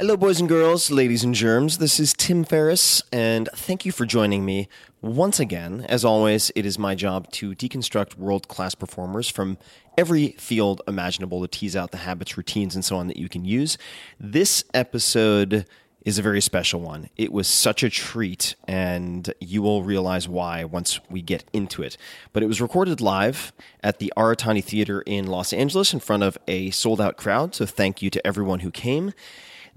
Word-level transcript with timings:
Hello, 0.00 0.16
boys 0.16 0.38
and 0.38 0.48
girls, 0.48 0.92
ladies 0.92 1.24
and 1.24 1.34
germs. 1.34 1.78
This 1.78 1.98
is 1.98 2.12
Tim 2.12 2.44
Ferriss, 2.44 3.02
and 3.12 3.48
thank 3.52 3.84
you 3.84 3.90
for 3.90 4.06
joining 4.06 4.44
me 4.44 4.68
once 5.02 5.40
again. 5.40 5.84
As 5.88 6.04
always, 6.04 6.52
it 6.54 6.64
is 6.64 6.78
my 6.78 6.94
job 6.94 7.28
to 7.32 7.52
deconstruct 7.52 8.16
world 8.16 8.46
class 8.46 8.76
performers 8.76 9.28
from 9.28 9.58
every 9.96 10.36
field 10.38 10.82
imaginable 10.86 11.40
to 11.40 11.48
tease 11.48 11.74
out 11.74 11.90
the 11.90 11.96
habits, 11.96 12.36
routines, 12.36 12.76
and 12.76 12.84
so 12.84 12.94
on 12.94 13.08
that 13.08 13.16
you 13.16 13.28
can 13.28 13.44
use. 13.44 13.76
This 14.20 14.62
episode 14.72 15.66
is 16.04 16.16
a 16.16 16.22
very 16.22 16.40
special 16.40 16.80
one. 16.80 17.10
It 17.16 17.32
was 17.32 17.48
such 17.48 17.82
a 17.82 17.90
treat, 17.90 18.54
and 18.68 19.34
you 19.40 19.62
will 19.62 19.82
realize 19.82 20.28
why 20.28 20.62
once 20.62 21.00
we 21.10 21.22
get 21.22 21.42
into 21.52 21.82
it. 21.82 21.96
But 22.32 22.44
it 22.44 22.46
was 22.46 22.60
recorded 22.60 23.00
live 23.00 23.52
at 23.82 23.98
the 23.98 24.12
Aratani 24.16 24.62
Theater 24.62 25.02
in 25.02 25.26
Los 25.26 25.52
Angeles 25.52 25.92
in 25.92 25.98
front 25.98 26.22
of 26.22 26.38
a 26.46 26.70
sold 26.70 27.00
out 27.00 27.16
crowd, 27.16 27.56
so 27.56 27.66
thank 27.66 28.00
you 28.00 28.10
to 28.10 28.24
everyone 28.24 28.60
who 28.60 28.70
came. 28.70 29.12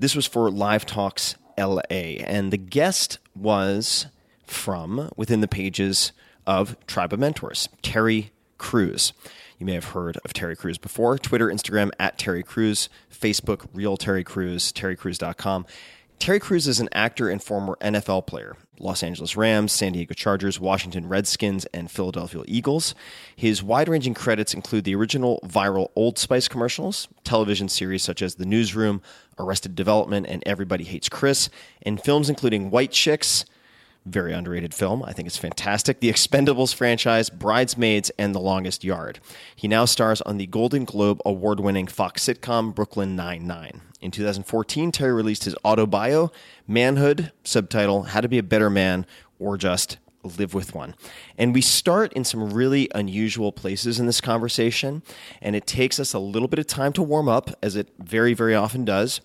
This 0.01 0.15
was 0.15 0.25
for 0.25 0.49
Live 0.49 0.87
Talks 0.87 1.35
LA, 1.59 1.83
and 2.25 2.51
the 2.51 2.57
guest 2.57 3.19
was 3.35 4.07
from 4.47 5.11
within 5.15 5.41
the 5.41 5.47
pages 5.47 6.11
of 6.47 6.75
Tribe 6.87 7.13
of 7.13 7.19
Mentors, 7.19 7.69
Terry 7.83 8.31
Crews. 8.57 9.13
You 9.59 9.67
may 9.67 9.75
have 9.75 9.89
heard 9.89 10.17
of 10.25 10.33
Terry 10.33 10.55
Crews 10.55 10.79
before. 10.79 11.19
Twitter, 11.19 11.49
Instagram, 11.49 11.91
at 11.99 12.17
Terry 12.17 12.41
Crews, 12.41 12.89
Facebook, 13.13 13.67
Real 13.75 13.95
Terry 13.95 14.23
Crews, 14.23 14.73
terrycrews.com. 14.73 15.67
Terry 16.17 16.39
Crews 16.39 16.67
is 16.67 16.79
an 16.79 16.89
actor 16.93 17.29
and 17.29 17.43
former 17.43 17.77
NFL 17.79 18.25
player. 18.25 18.57
Los 18.79 19.03
Angeles 19.03 19.37
Rams, 19.37 19.71
San 19.71 19.93
Diego 19.93 20.13
Chargers, 20.13 20.59
Washington 20.59 21.07
Redskins, 21.07 21.65
and 21.73 21.91
Philadelphia 21.91 22.41
Eagles. 22.47 22.95
His 23.35 23.61
wide 23.61 23.87
ranging 23.87 24.13
credits 24.13 24.53
include 24.53 24.85
the 24.85 24.95
original 24.95 25.39
viral 25.43 25.89
Old 25.95 26.17
Spice 26.17 26.47
commercials, 26.47 27.07
television 27.23 27.69
series 27.69 28.01
such 28.01 28.21
as 28.21 28.35
The 28.35 28.45
Newsroom, 28.45 29.01
Arrested 29.37 29.75
Development, 29.75 30.25
and 30.27 30.41
Everybody 30.45 30.83
Hates 30.83 31.09
Chris, 31.09 31.49
and 31.83 32.01
films 32.01 32.29
including 32.29 32.71
White 32.71 32.91
Chicks, 32.91 33.45
very 34.05 34.33
underrated 34.33 34.73
film. 34.73 35.03
I 35.03 35.13
think 35.13 35.27
it's 35.27 35.37
fantastic. 35.37 35.99
The 35.99 36.11
Expendables 36.11 36.73
franchise, 36.73 37.29
Bridesmaids, 37.29 38.09
and 38.17 38.33
The 38.33 38.39
Longest 38.39 38.83
Yard. 38.83 39.19
He 39.55 39.67
now 39.67 39.85
stars 39.85 40.21
on 40.21 40.37
the 40.37 40.47
Golden 40.47 40.85
Globe 40.85 41.21
award 41.23 41.59
winning 41.59 41.85
Fox 41.85 42.25
sitcom 42.25 42.73
Brooklyn 42.73 43.15
Nine-Nine. 43.15 43.81
In 44.01 44.09
2014, 44.09 44.91
Terry 44.91 45.13
released 45.13 45.43
his 45.43 45.55
autobio, 45.63 46.33
Manhood, 46.67 47.31
subtitle 47.43 48.03
How 48.03 48.21
to 48.21 48.27
Be 48.27 48.39
a 48.39 48.43
Better 48.43 48.69
Man 48.69 49.05
or 49.37 49.57
Just 49.57 49.97
Live 50.23 50.55
with 50.55 50.73
One. 50.73 50.95
And 51.37 51.53
we 51.53 51.61
start 51.61 52.11
in 52.13 52.23
some 52.23 52.51
really 52.51 52.89
unusual 52.95 53.51
places 53.51 53.99
in 53.99 54.07
this 54.07 54.19
conversation, 54.19 55.03
and 55.39 55.55
it 55.55 55.67
takes 55.67 55.99
us 55.99 56.13
a 56.13 56.19
little 56.19 56.47
bit 56.47 56.57
of 56.57 56.65
time 56.65 56.93
to 56.93 57.03
warm 57.03 57.29
up, 57.29 57.51
as 57.61 57.75
it 57.75 57.89
very, 57.99 58.33
very 58.33 58.55
often 58.55 58.85
does. 58.85 59.21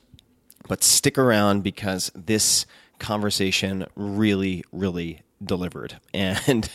But 0.69 0.85
stick 0.85 1.17
around 1.17 1.63
because 1.63 2.13
this 2.15 2.67
conversation 2.99 3.87
really, 3.95 4.63
really 4.73 5.23
delivered. 5.43 5.99
And 6.13 6.69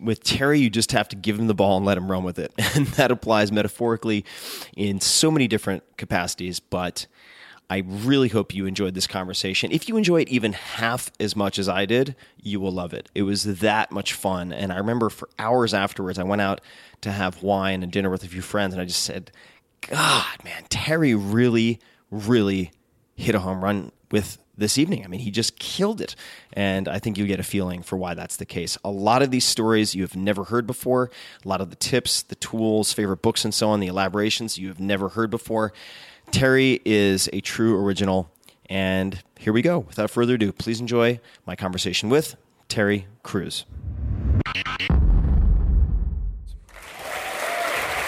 with 0.00 0.22
Terry, 0.22 0.60
you 0.60 0.70
just 0.70 0.92
have 0.92 1.08
to 1.08 1.16
give 1.16 1.38
him 1.38 1.46
the 1.46 1.54
ball 1.54 1.76
and 1.76 1.86
let 1.86 1.98
him 1.98 2.10
run 2.10 2.24
with 2.24 2.38
it. 2.38 2.52
And 2.74 2.86
that 2.88 3.10
applies 3.10 3.52
metaphorically 3.52 4.24
in 4.76 5.00
so 5.00 5.30
many 5.30 5.46
different 5.46 5.82
capacities. 5.98 6.58
But 6.58 7.06
I 7.68 7.84
really 7.86 8.28
hope 8.28 8.54
you 8.54 8.66
enjoyed 8.66 8.94
this 8.94 9.06
conversation. 9.06 9.72
If 9.72 9.88
you 9.88 9.96
enjoy 9.96 10.22
it 10.22 10.28
even 10.28 10.52
half 10.52 11.10
as 11.18 11.34
much 11.36 11.58
as 11.58 11.68
I 11.68 11.86
did, 11.86 12.16
you 12.40 12.60
will 12.60 12.72
love 12.72 12.92
it. 12.92 13.10
It 13.14 13.22
was 13.22 13.60
that 13.60 13.90
much 13.90 14.12
fun. 14.12 14.52
And 14.52 14.72
I 14.72 14.76
remember 14.76 15.10
for 15.10 15.28
hours 15.38 15.72
afterwards, 15.74 16.18
I 16.18 16.22
went 16.22 16.42
out 16.42 16.60
to 17.02 17.10
have 17.10 17.42
wine 17.42 17.82
and 17.82 17.90
dinner 17.90 18.10
with 18.10 18.24
a 18.24 18.28
few 18.28 18.42
friends, 18.42 18.74
and 18.74 18.82
I 18.82 18.84
just 18.84 19.02
said, 19.02 19.30
God, 19.88 20.44
man, 20.44 20.64
Terry 20.68 21.14
really, 21.14 21.80
really 22.10 22.72
hit 23.16 23.34
a 23.34 23.40
home 23.40 23.64
run 23.64 23.90
with 24.10 24.38
this 24.62 24.78
evening. 24.78 25.04
I 25.04 25.08
mean, 25.08 25.20
he 25.20 25.30
just 25.30 25.58
killed 25.58 26.00
it. 26.00 26.16
And 26.54 26.88
I 26.88 26.98
think 26.98 27.18
you 27.18 27.26
get 27.26 27.40
a 27.40 27.42
feeling 27.42 27.82
for 27.82 27.96
why 27.96 28.14
that's 28.14 28.36
the 28.36 28.46
case. 28.46 28.78
A 28.82 28.90
lot 28.90 29.20
of 29.20 29.30
these 29.30 29.44
stories 29.44 29.94
you 29.94 30.02
have 30.02 30.16
never 30.16 30.44
heard 30.44 30.66
before, 30.66 31.10
a 31.44 31.48
lot 31.48 31.60
of 31.60 31.68
the 31.68 31.76
tips, 31.76 32.22
the 32.22 32.36
tools, 32.36 32.92
favorite 32.92 33.20
books, 33.20 33.44
and 33.44 33.52
so 33.52 33.68
on, 33.68 33.80
the 33.80 33.88
elaborations 33.88 34.56
you 34.56 34.68
have 34.68 34.80
never 34.80 35.10
heard 35.10 35.30
before. 35.30 35.72
Terry 36.30 36.80
is 36.86 37.28
a 37.32 37.40
true 37.40 37.78
original. 37.84 38.30
And 38.70 39.22
here 39.38 39.52
we 39.52 39.60
go. 39.60 39.80
Without 39.80 40.10
further 40.10 40.34
ado, 40.34 40.52
please 40.52 40.80
enjoy 40.80 41.20
my 41.44 41.56
conversation 41.56 42.08
with 42.08 42.36
Terry 42.68 43.06
Crews. 43.22 43.66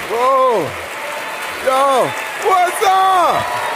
Whoa! 0.08 0.62
Yo! 1.66 2.10
What's 2.48 2.82
up? 2.86 3.73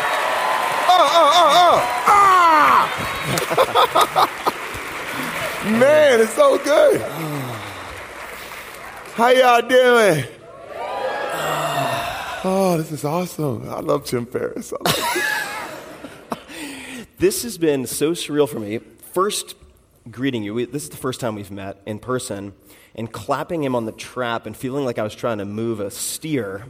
Oh! 0.98 1.80
Ah! 2.06 2.84
Man, 5.78 6.20
it's 6.20 6.34
so 6.34 6.58
good. 6.58 7.00
How 9.14 9.28
y'all 9.28 9.62
doing? 9.68 10.24
Oh, 12.44 12.76
this 12.78 12.92
is 12.92 13.04
awesome. 13.04 13.68
I 13.68 13.80
love 13.80 14.04
Tim 14.04 14.24
Ferriss. 14.24 14.72
This 17.18 17.42
has 17.42 17.58
been 17.58 17.84
so 17.86 18.12
surreal 18.12 18.48
for 18.48 18.60
me. 18.60 18.78
First, 19.12 19.56
greeting 20.08 20.44
you. 20.44 20.54
We, 20.54 20.66
this 20.66 20.84
is 20.84 20.90
the 20.90 20.96
first 20.96 21.18
time 21.18 21.34
we've 21.34 21.50
met 21.50 21.82
in 21.84 21.98
person, 21.98 22.52
and 22.94 23.10
clapping 23.10 23.64
him 23.64 23.74
on 23.74 23.86
the 23.86 23.92
trap 23.92 24.46
and 24.46 24.56
feeling 24.56 24.84
like 24.84 25.00
I 25.00 25.02
was 25.02 25.16
trying 25.16 25.38
to 25.38 25.44
move 25.44 25.80
a 25.80 25.90
steer. 25.90 26.66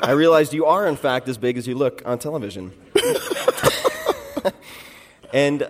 I 0.00 0.12
realized 0.12 0.54
you 0.54 0.66
are, 0.66 0.86
in 0.86 0.94
fact, 0.94 1.28
as 1.28 1.38
big 1.38 1.58
as 1.58 1.66
you 1.66 1.74
look 1.74 2.02
on 2.04 2.20
television. 2.20 2.72
and 5.32 5.68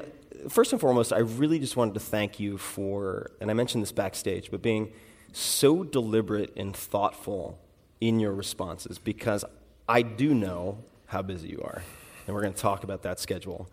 first 0.48 0.72
and 0.72 0.80
foremost, 0.80 1.12
I 1.12 1.18
really 1.18 1.58
just 1.58 1.76
wanted 1.76 1.94
to 1.94 2.00
thank 2.00 2.40
you 2.40 2.58
for, 2.58 3.30
and 3.40 3.50
I 3.50 3.54
mentioned 3.54 3.82
this 3.82 3.92
backstage, 3.92 4.50
but 4.50 4.62
being 4.62 4.92
so 5.32 5.82
deliberate 5.82 6.52
and 6.56 6.76
thoughtful 6.76 7.58
in 8.00 8.20
your 8.20 8.32
responses 8.32 8.98
because 8.98 9.44
I 9.88 10.02
do 10.02 10.34
know 10.34 10.78
how 11.06 11.22
busy 11.22 11.48
you 11.48 11.62
are. 11.64 11.82
And 12.26 12.34
we're 12.34 12.42
going 12.42 12.54
to 12.54 12.60
talk 12.60 12.84
about 12.84 13.02
that 13.02 13.20
schedule. 13.20 13.68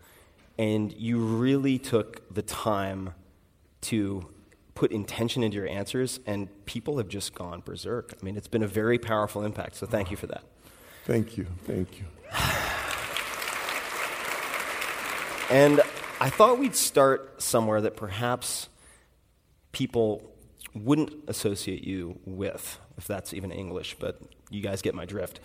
And 0.57 0.93
you 0.93 1.19
really 1.19 1.77
took 1.77 2.33
the 2.33 2.41
time 2.41 3.13
to 3.81 4.27
put 4.75 4.91
intention 4.91 5.43
into 5.43 5.57
your 5.57 5.67
answers, 5.67 6.19
and 6.25 6.47
people 6.65 6.97
have 6.97 7.09
just 7.09 7.33
gone 7.33 7.61
berserk. 7.65 8.13
I 8.19 8.23
mean, 8.23 8.37
it's 8.37 8.47
been 8.47 8.63
a 8.63 8.67
very 8.67 8.97
powerful 8.97 9.43
impact, 9.43 9.75
so 9.75 9.85
thank 9.85 10.09
you 10.11 10.17
for 10.17 10.27
that. 10.27 10.43
Thank 11.05 11.37
you. 11.37 11.47
Thank 11.65 11.99
you. 11.99 12.85
And 15.49 15.81
I 16.19 16.29
thought 16.29 16.59
we'd 16.59 16.75
start 16.75 17.41
somewhere 17.41 17.81
that 17.81 17.97
perhaps 17.97 18.69
people 19.71 20.31
wouldn't 20.75 21.13
associate 21.27 21.83
you 21.83 22.19
with, 22.25 22.79
if 22.97 23.07
that's 23.07 23.33
even 23.33 23.51
English, 23.51 23.95
but 23.99 24.21
you 24.51 24.61
guys 24.61 24.83
get 24.83 24.93
my 24.93 25.05
drift. 25.05 25.39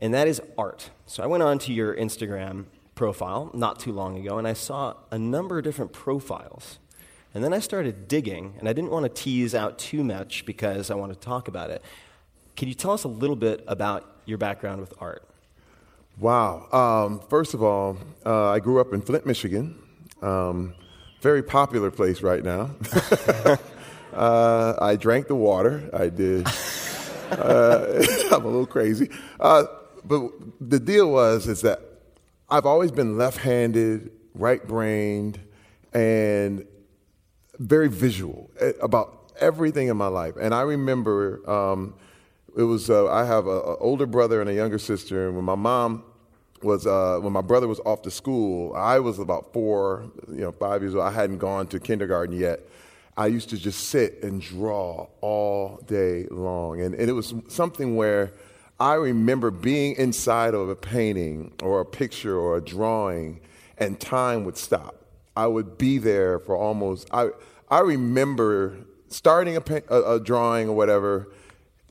And 0.00 0.12
that 0.12 0.28
is 0.28 0.42
art. 0.58 0.90
So 1.06 1.22
I 1.22 1.26
went 1.26 1.42
on 1.42 1.58
to 1.60 1.72
your 1.72 1.94
Instagram 1.94 2.66
profile 2.94 3.50
not 3.54 3.80
too 3.80 3.92
long 3.92 4.18
ago, 4.18 4.36
and 4.36 4.46
I 4.46 4.52
saw 4.52 4.96
a 5.10 5.18
number 5.18 5.58
of 5.58 5.64
different 5.64 5.92
profiles. 5.92 6.78
And 7.34 7.42
then 7.42 7.54
I 7.54 7.60
started 7.60 8.08
digging, 8.08 8.56
and 8.58 8.68
I 8.68 8.74
didn't 8.74 8.90
want 8.90 9.04
to 9.04 9.22
tease 9.22 9.54
out 9.54 9.78
too 9.78 10.04
much 10.04 10.44
because 10.44 10.90
I 10.90 10.94
want 10.94 11.12
to 11.14 11.18
talk 11.18 11.48
about 11.48 11.70
it. 11.70 11.82
Can 12.56 12.68
you 12.68 12.74
tell 12.74 12.90
us 12.90 13.04
a 13.04 13.08
little 13.08 13.36
bit 13.36 13.64
about 13.66 14.20
your 14.26 14.36
background 14.36 14.82
with 14.82 14.92
art? 15.00 15.26
Wow. 16.18 16.68
Um, 16.72 17.20
first 17.28 17.54
of 17.54 17.62
all, 17.62 17.96
uh, 18.24 18.50
I 18.50 18.60
grew 18.60 18.80
up 18.80 18.92
in 18.92 19.00
Flint, 19.00 19.26
Michigan. 19.26 19.78
Um, 20.20 20.74
very 21.20 21.42
popular 21.42 21.90
place 21.90 22.22
right 22.22 22.44
now. 22.44 22.70
uh, 24.12 24.74
I 24.80 24.96
drank 24.96 25.28
the 25.28 25.34
water. 25.34 25.88
I 25.92 26.08
did. 26.08 26.46
Uh, 27.32 28.04
I'm 28.30 28.44
a 28.44 28.46
little 28.46 28.66
crazy. 28.66 29.08
Uh, 29.40 29.64
but 30.04 30.30
the 30.60 30.78
deal 30.78 31.10
was 31.10 31.46
is 31.48 31.62
that 31.62 31.80
I've 32.50 32.66
always 32.66 32.90
been 32.92 33.16
left-handed, 33.16 34.10
right-brained, 34.34 35.40
and 35.94 36.66
very 37.58 37.88
visual 37.88 38.50
eh, 38.60 38.72
about 38.82 39.32
everything 39.40 39.88
in 39.88 39.96
my 39.96 40.08
life. 40.08 40.34
And 40.38 40.54
I 40.54 40.60
remember 40.60 41.40
um, 41.50 41.94
it 42.56 42.62
was 42.62 42.90
uh, 42.90 43.10
I 43.10 43.24
have 43.24 43.46
an 43.46 43.76
older 43.80 44.06
brother 44.06 44.40
and 44.40 44.50
a 44.50 44.54
younger 44.54 44.78
sister, 44.78 45.26
and 45.26 45.36
when 45.36 45.44
my 45.44 45.54
mom 45.54 46.04
was 46.62 46.86
uh, 46.86 47.18
when 47.20 47.32
my 47.32 47.40
brother 47.40 47.68
was 47.68 47.80
off 47.80 48.02
to 48.02 48.10
school, 48.10 48.74
I 48.74 48.98
was 48.98 49.18
about 49.18 49.52
four, 49.52 50.10
you 50.28 50.42
know, 50.42 50.52
five 50.52 50.82
years 50.82 50.94
old. 50.94 51.04
I 51.04 51.10
hadn't 51.10 51.38
gone 51.38 51.66
to 51.68 51.80
kindergarten 51.80 52.38
yet. 52.38 52.60
I 53.16 53.26
used 53.26 53.50
to 53.50 53.58
just 53.58 53.88
sit 53.88 54.22
and 54.22 54.40
draw 54.40 55.06
all 55.20 55.78
day 55.86 56.26
long, 56.30 56.80
and, 56.80 56.94
and 56.94 57.10
it 57.10 57.12
was 57.12 57.34
something 57.48 57.96
where 57.96 58.32
I 58.80 58.94
remember 58.94 59.50
being 59.50 59.96
inside 59.96 60.54
of 60.54 60.68
a 60.68 60.76
painting 60.76 61.52
or 61.62 61.80
a 61.80 61.86
picture 61.86 62.36
or 62.36 62.56
a 62.56 62.60
drawing, 62.60 63.40
and 63.78 64.00
time 64.00 64.44
would 64.44 64.56
stop. 64.56 64.96
I 65.36 65.46
would 65.46 65.78
be 65.78 65.98
there 65.98 66.38
for 66.38 66.56
almost. 66.56 67.08
I 67.12 67.30
I 67.70 67.80
remember 67.80 68.76
starting 69.08 69.56
a, 69.56 69.62
a, 69.88 70.16
a 70.16 70.20
drawing 70.20 70.68
or 70.68 70.76
whatever, 70.76 71.28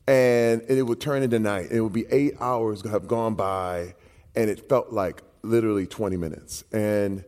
and 0.06 0.62
it 0.68 0.82
would 0.82 1.00
turn 1.00 1.22
into 1.22 1.38
night. 1.38 1.68
It 1.70 1.80
would 1.80 1.92
be 1.92 2.06
eight 2.10 2.34
hours 2.40 2.82
have 2.88 3.06
gone 3.06 3.34
by, 3.34 3.94
and 4.34 4.50
it 4.50 4.68
felt 4.68 4.92
like 4.92 5.22
literally 5.42 5.86
20 5.86 6.16
minutes. 6.16 6.64
And 6.72 7.24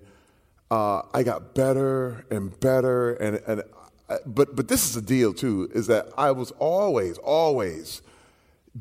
uh, 0.70 1.02
I 1.12 1.22
got 1.22 1.54
better 1.54 2.24
and 2.30 2.58
better, 2.60 3.14
and 3.14 3.40
and 3.46 3.62
I, 4.08 4.16
but 4.26 4.56
but 4.56 4.68
this 4.68 4.84
is 4.84 4.94
the 4.94 5.02
deal 5.02 5.32
too 5.32 5.70
is 5.72 5.86
that 5.86 6.08
I 6.16 6.30
was 6.32 6.50
always 6.52 7.18
always 7.18 8.02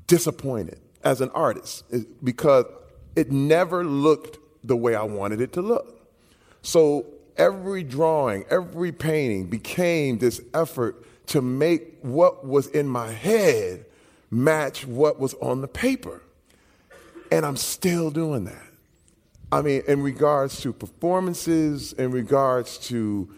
disappointed 0.07 0.79
as 1.03 1.21
an 1.21 1.29
artist 1.31 1.83
because 2.23 2.65
it 3.15 3.31
never 3.31 3.83
looked 3.83 4.39
the 4.63 4.75
way 4.75 4.95
I 4.95 5.03
wanted 5.03 5.41
it 5.41 5.53
to 5.53 5.61
look. 5.61 6.07
So 6.61 7.05
every 7.37 7.83
drawing, 7.83 8.45
every 8.49 8.91
painting 8.91 9.47
became 9.47 10.17
this 10.17 10.41
effort 10.53 11.05
to 11.27 11.41
make 11.41 11.97
what 12.01 12.45
was 12.45 12.67
in 12.67 12.87
my 12.87 13.11
head 13.11 13.85
match 14.29 14.85
what 14.85 15.19
was 15.19 15.33
on 15.35 15.61
the 15.61 15.67
paper. 15.67 16.21
And 17.31 17.45
I'm 17.45 17.57
still 17.57 18.11
doing 18.11 18.45
that. 18.45 18.67
I 19.51 19.61
mean, 19.61 19.83
in 19.87 20.01
regards 20.01 20.61
to 20.61 20.73
performances, 20.73 21.93
in 21.93 22.11
regards 22.11 22.77
to 22.89 23.29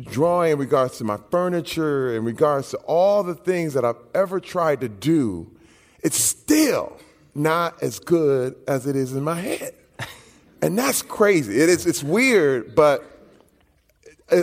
drawing, 0.00 0.52
in 0.52 0.58
regards 0.58 0.98
to 0.98 1.04
my 1.04 1.18
furniture, 1.30 2.14
in 2.14 2.24
regards 2.24 2.70
to 2.70 2.76
all 2.78 3.24
the 3.24 3.34
things 3.34 3.74
that 3.74 3.84
I've 3.84 3.96
ever 4.14 4.38
tried 4.38 4.80
to 4.82 4.88
do, 4.88 5.50
it's 6.02 6.18
still 6.18 6.96
not 7.34 7.82
as 7.82 7.98
good 7.98 8.54
as 8.68 8.86
it 8.86 8.94
is 8.94 9.12
in 9.12 9.24
my 9.24 9.40
head. 9.40 9.74
And 10.60 10.76
that's 10.76 11.02
crazy. 11.02 11.60
It 11.60 11.68
is, 11.68 11.86
it's 11.86 12.02
weird, 12.02 12.74
but 12.74 13.04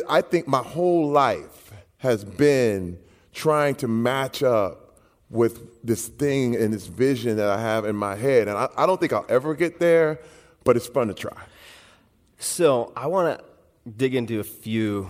I 0.08 0.22
think 0.22 0.48
my 0.48 0.62
whole 0.62 1.10
life 1.10 1.65
has 1.98 2.24
been 2.24 3.00
trying 3.34 3.76
to 3.76 3.88
match 3.88 4.44
up 4.44 5.00
with 5.30 5.84
this 5.84 6.08
thing 6.08 6.56
and 6.56 6.74
this 6.74 6.88
vision 6.88 7.38
that 7.38 7.50
I 7.50 7.60
have 7.60 7.86
in 7.86 7.96
my 7.96 8.16
head. 8.16 8.48
And 8.48 8.58
I, 8.58 8.70
I 8.78 8.86
don't 8.86 9.00
think 9.00 9.14
I'll 9.14 9.26
ever 9.28 9.56
get 9.56 9.80
there, 9.80 10.20
but 10.64 10.78
it's 10.78 10.88
fun 10.88 11.08
to 11.08 11.14
try. 11.14 11.44
So 12.38 12.94
I 12.96 13.08
want 13.08 13.38
to 13.38 13.46
dig 13.90 14.16
into 14.16 14.40
a 14.40 14.44
few 14.44 15.10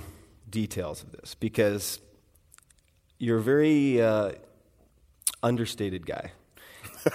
details 0.49 1.03
of 1.03 1.11
this 1.11 1.35
because 1.35 1.99
you're 3.17 3.37
a 3.37 3.43
very 3.43 4.01
uh, 4.01 4.31
understated 5.43 6.05
guy. 6.05 6.31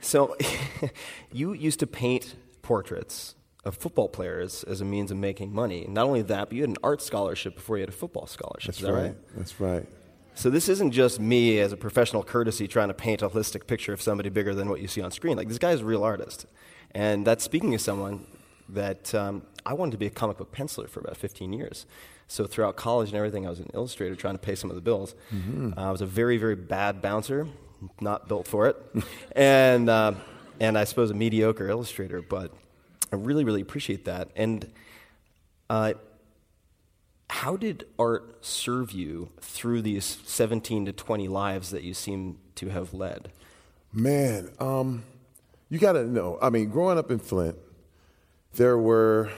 so 0.00 0.36
you 1.32 1.52
used 1.52 1.80
to 1.80 1.86
paint 1.86 2.34
portraits 2.62 3.34
of 3.64 3.76
football 3.76 4.08
players 4.08 4.64
as 4.64 4.80
a 4.80 4.84
means 4.84 5.10
of 5.10 5.16
making 5.16 5.54
money. 5.54 5.86
Not 5.88 6.06
only 6.06 6.22
that, 6.22 6.48
but 6.48 6.56
you 6.56 6.62
had 6.62 6.70
an 6.70 6.76
art 6.82 7.00
scholarship 7.00 7.54
before 7.54 7.76
you 7.76 7.82
had 7.82 7.88
a 7.88 7.92
football 7.92 8.26
scholarship. 8.26 8.66
That's 8.74 8.78
Is 8.78 8.86
that 8.86 8.92
right. 8.92 9.02
right? 9.02 9.16
That's 9.36 9.60
right. 9.60 9.88
So 10.34 10.50
this 10.50 10.68
isn't 10.68 10.92
just 10.92 11.20
me 11.20 11.58
as 11.60 11.72
a 11.72 11.76
professional 11.76 12.22
courtesy 12.22 12.66
trying 12.66 12.88
to 12.88 12.94
paint 12.94 13.22
a 13.22 13.28
holistic 13.28 13.66
picture 13.66 13.92
of 13.92 14.00
somebody 14.00 14.30
bigger 14.30 14.54
than 14.54 14.68
what 14.68 14.80
you 14.80 14.88
see 14.88 15.02
on 15.02 15.10
screen. 15.10 15.36
Like 15.36 15.48
this 15.48 15.58
guy's 15.58 15.80
a 15.80 15.84
real 15.84 16.02
artist, 16.02 16.46
and 16.92 17.26
that's 17.26 17.44
speaking 17.44 17.74
of 17.74 17.80
someone 17.80 18.26
that 18.68 19.14
um, 19.14 19.42
I 19.66 19.74
wanted 19.74 19.92
to 19.92 19.98
be 19.98 20.06
a 20.06 20.10
comic 20.10 20.38
book 20.38 20.52
penciler 20.52 20.88
for 20.88 21.00
about 21.00 21.16
15 21.16 21.52
years. 21.52 21.86
So 22.28 22.46
throughout 22.46 22.76
college 22.76 23.10
and 23.10 23.16
everything, 23.18 23.46
I 23.46 23.50
was 23.50 23.60
an 23.60 23.70
illustrator 23.74 24.14
trying 24.16 24.34
to 24.34 24.38
pay 24.38 24.54
some 24.54 24.70
of 24.70 24.76
the 24.76 24.80
bills. 24.82 25.14
Uh, 25.30 25.72
I 25.76 25.90
was 25.90 26.00
a 26.00 26.06
very, 26.06 26.38
very 26.38 26.56
bad 26.56 27.02
bouncer, 27.02 27.46
not 28.00 28.26
built 28.26 28.48
for 28.48 28.68
it, 28.68 28.76
and 29.36 29.90
uh, 29.90 30.14
and 30.58 30.78
I 30.78 30.84
suppose 30.84 31.10
a 31.10 31.14
mediocre 31.14 31.68
illustrator. 31.68 32.22
But 32.22 32.52
I 33.12 33.16
really, 33.16 33.44
really 33.44 33.60
appreciate 33.60 34.06
that. 34.06 34.30
And 34.34 34.72
uh, 35.68 35.94
how 37.28 37.56
did 37.56 37.86
art 37.98 38.44
serve 38.44 38.92
you 38.92 39.30
through 39.40 39.82
these 39.82 40.18
17 40.24 40.86
to 40.86 40.92
20 40.92 41.28
lives 41.28 41.70
that 41.70 41.82
you 41.82 41.92
seem 41.92 42.38
to 42.54 42.70
have 42.70 42.94
led? 42.94 43.30
Man, 43.92 44.50
um, 44.58 45.04
you 45.68 45.78
got 45.78 45.92
to 45.92 46.04
know. 46.04 46.38
I 46.40 46.48
mean, 46.48 46.70
growing 46.70 46.98
up 46.98 47.10
in 47.10 47.18
Flint, 47.18 47.56
there 48.54 48.78
were 48.78 49.30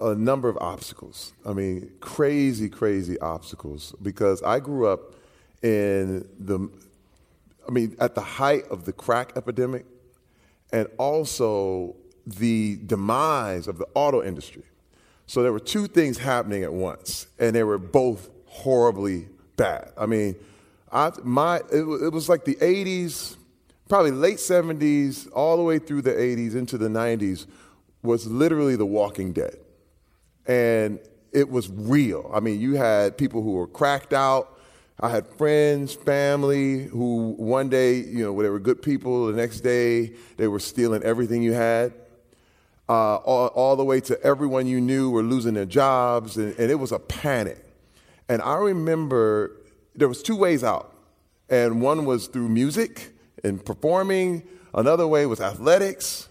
a 0.00 0.14
number 0.14 0.48
of 0.48 0.58
obstacles. 0.60 1.32
I 1.46 1.52
mean, 1.52 1.90
crazy, 2.00 2.68
crazy 2.68 3.18
obstacles 3.20 3.94
because 4.02 4.42
I 4.42 4.60
grew 4.60 4.86
up 4.86 5.14
in 5.62 6.28
the, 6.38 6.68
I 7.66 7.70
mean, 7.70 7.96
at 7.98 8.14
the 8.14 8.20
height 8.20 8.64
of 8.70 8.84
the 8.84 8.92
crack 8.92 9.32
epidemic 9.36 9.86
and 10.72 10.88
also 10.98 11.96
the 12.26 12.78
demise 12.86 13.66
of 13.66 13.78
the 13.78 13.86
auto 13.94 14.22
industry. 14.22 14.62
So 15.26 15.42
there 15.42 15.52
were 15.52 15.60
two 15.60 15.86
things 15.86 16.18
happening 16.18 16.62
at 16.62 16.72
once, 16.72 17.26
and 17.38 17.54
they 17.54 17.64
were 17.64 17.78
both 17.78 18.28
horribly 18.46 19.28
bad. 19.56 19.92
I 19.96 20.06
mean, 20.06 20.36
I, 20.90 21.10
my, 21.22 21.58
it, 21.72 21.82
it 22.02 22.12
was 22.12 22.28
like 22.28 22.44
the 22.44 22.56
80s, 22.56 23.36
probably 23.88 24.10
late 24.10 24.36
70s, 24.36 25.28
all 25.32 25.56
the 25.56 25.62
way 25.62 25.78
through 25.78 26.02
the 26.02 26.12
80s 26.12 26.54
into 26.54 26.76
the 26.76 26.88
90s 26.88 27.46
was 28.02 28.26
literally 28.26 28.76
The 28.76 28.86
Walking 28.86 29.32
Dead. 29.32 29.56
And 30.46 30.98
it 31.32 31.48
was 31.48 31.70
real. 31.70 32.30
I 32.34 32.40
mean, 32.40 32.60
you 32.60 32.74
had 32.74 33.16
people 33.16 33.42
who 33.42 33.52
were 33.52 33.66
cracked 33.66 34.12
out. 34.12 34.58
I 35.00 35.08
had 35.08 35.26
friends, 35.26 35.94
family 35.94 36.84
who 36.84 37.34
one 37.38 37.68
day, 37.68 37.96
you 37.96 38.24
know, 38.24 38.42
they 38.42 38.50
were 38.50 38.60
good 38.60 38.82
people. 38.82 39.26
The 39.26 39.32
next 39.32 39.60
day, 39.60 40.12
they 40.36 40.46
were 40.46 40.60
stealing 40.60 41.02
everything 41.02 41.42
you 41.42 41.52
had. 41.52 41.92
Uh, 42.92 43.16
all, 43.24 43.46
all 43.54 43.74
the 43.74 43.82
way 43.82 44.02
to 44.02 44.22
everyone 44.22 44.66
you 44.66 44.78
knew 44.78 45.08
were 45.08 45.22
losing 45.22 45.54
their 45.54 45.64
jobs, 45.64 46.36
and, 46.36 46.54
and 46.58 46.70
it 46.70 46.74
was 46.74 46.92
a 46.92 46.98
panic. 46.98 47.56
And 48.28 48.42
I 48.42 48.56
remember 48.56 49.56
there 49.94 50.08
was 50.08 50.22
two 50.22 50.36
ways 50.36 50.62
out, 50.62 50.94
and 51.48 51.80
one 51.80 52.04
was 52.04 52.26
through 52.26 52.50
music 52.50 53.14
and 53.42 53.64
performing. 53.64 54.42
Another 54.74 55.06
way 55.06 55.24
was 55.24 55.40
athletics. 55.40 56.28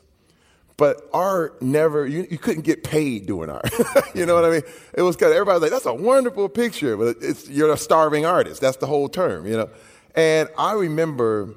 But 0.78 1.02
art 1.12 1.64
never, 1.64 2.06
you, 2.06 2.28
you 2.30 2.38
couldn't 2.38 2.62
get 2.62 2.84
paid 2.84 3.26
doing 3.26 3.50
art. 3.50 3.68
you 4.14 4.28
know 4.28 4.36
what 4.36 4.46
I 4.46 4.52
mean? 4.52 4.64
It 4.94 5.02
was 5.02 5.16
kind 5.16 5.32
of, 5.32 5.38
everybody 5.38 5.56
was 5.56 5.62
like, 5.64 5.72
that's 5.72 5.88
a 5.88 5.94
wonderful 5.96 6.48
picture, 6.48 6.96
but 6.96 7.18
it's, 7.22 7.50
you're 7.50 7.74
a 7.74 7.78
starving 7.78 8.24
artist. 8.24 8.62
That's 8.62 8.78
the 8.78 8.86
whole 8.86 9.10
term, 9.10 9.48
you 9.48 9.58
know? 9.58 9.70
And 10.14 10.48
I 10.60 10.74
remember 10.74 11.56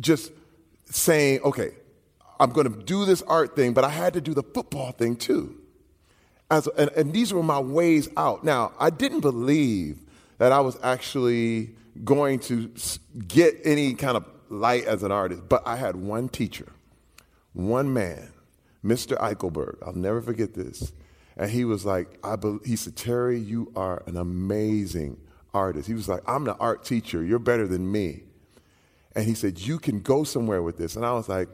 just 0.00 0.32
saying, 0.86 1.42
okay, 1.42 1.70
I'm 2.40 2.50
going 2.50 2.72
to 2.72 2.82
do 2.82 3.04
this 3.04 3.22
art 3.22 3.54
thing, 3.56 3.74
but 3.74 3.84
I 3.84 3.90
had 3.90 4.14
to 4.14 4.20
do 4.20 4.34
the 4.34 4.42
football 4.42 4.92
thing 4.92 5.16
too. 5.16 5.60
As, 6.50 6.66
and, 6.66 6.90
and 6.90 7.12
these 7.12 7.32
were 7.32 7.42
my 7.42 7.60
ways 7.60 8.08
out. 8.16 8.44
Now, 8.44 8.72
I 8.78 8.90
didn't 8.90 9.20
believe 9.20 9.98
that 10.38 10.52
I 10.52 10.60
was 10.60 10.76
actually 10.82 11.70
going 12.02 12.40
to 12.40 12.70
get 13.26 13.54
any 13.64 13.94
kind 13.94 14.16
of 14.16 14.26
light 14.50 14.84
as 14.84 15.02
an 15.02 15.12
artist, 15.12 15.42
but 15.48 15.62
I 15.66 15.76
had 15.76 15.96
one 15.96 16.28
teacher, 16.28 16.72
one 17.52 17.92
man, 17.92 18.32
Mr. 18.84 19.16
Eichelberg. 19.18 19.76
I'll 19.84 19.94
never 19.94 20.20
forget 20.20 20.54
this. 20.54 20.92
And 21.36 21.50
he 21.50 21.64
was 21.64 21.84
like, 21.84 22.18
I 22.22 22.36
bel 22.36 22.60
he 22.64 22.76
said, 22.76 22.96
Terry, 22.96 23.38
you 23.38 23.72
are 23.74 24.02
an 24.06 24.16
amazing 24.16 25.18
artist. 25.52 25.88
He 25.88 25.94
was 25.94 26.08
like, 26.08 26.22
I'm 26.26 26.44
the 26.44 26.54
art 26.56 26.84
teacher. 26.84 27.24
You're 27.24 27.38
better 27.38 27.66
than 27.66 27.90
me. 27.90 28.22
And 29.16 29.24
he 29.24 29.34
said, 29.34 29.58
You 29.58 29.78
can 29.78 30.00
go 30.00 30.24
somewhere 30.24 30.62
with 30.62 30.76
this. 30.76 30.96
And 30.96 31.04
I 31.04 31.12
was 31.12 31.28
like, 31.28 31.48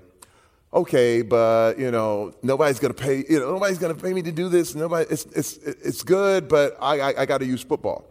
Okay, 0.72 1.22
but 1.22 1.78
you 1.78 1.90
know, 1.90 2.32
nobody's 2.42 2.78
gonna 2.78 2.94
pay. 2.94 3.24
You 3.28 3.40
know, 3.40 3.52
nobody's 3.52 3.78
gonna 3.78 3.94
pay 3.94 4.12
me 4.12 4.22
to 4.22 4.32
do 4.32 4.48
this. 4.48 4.74
Nobody. 4.74 5.06
It's 5.10 5.24
it's 5.26 5.56
it's 5.56 6.02
good, 6.02 6.48
but 6.48 6.76
I 6.80 7.00
I, 7.00 7.22
I 7.22 7.26
got 7.26 7.38
to 7.38 7.46
use 7.46 7.62
football. 7.62 8.08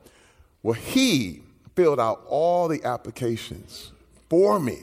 Well, 0.61 0.73
he 0.73 1.41
filled 1.75 1.99
out 1.99 2.23
all 2.27 2.67
the 2.67 2.83
applications 2.83 3.93
for 4.29 4.59
me, 4.59 4.79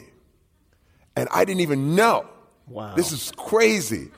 and 1.16 1.28
I 1.32 1.44
didn't 1.44 1.60
even 1.60 1.94
know. 1.94 2.26
Wow. 2.68 2.94
This 2.94 3.12
is 3.12 3.30
crazy. 3.36 4.08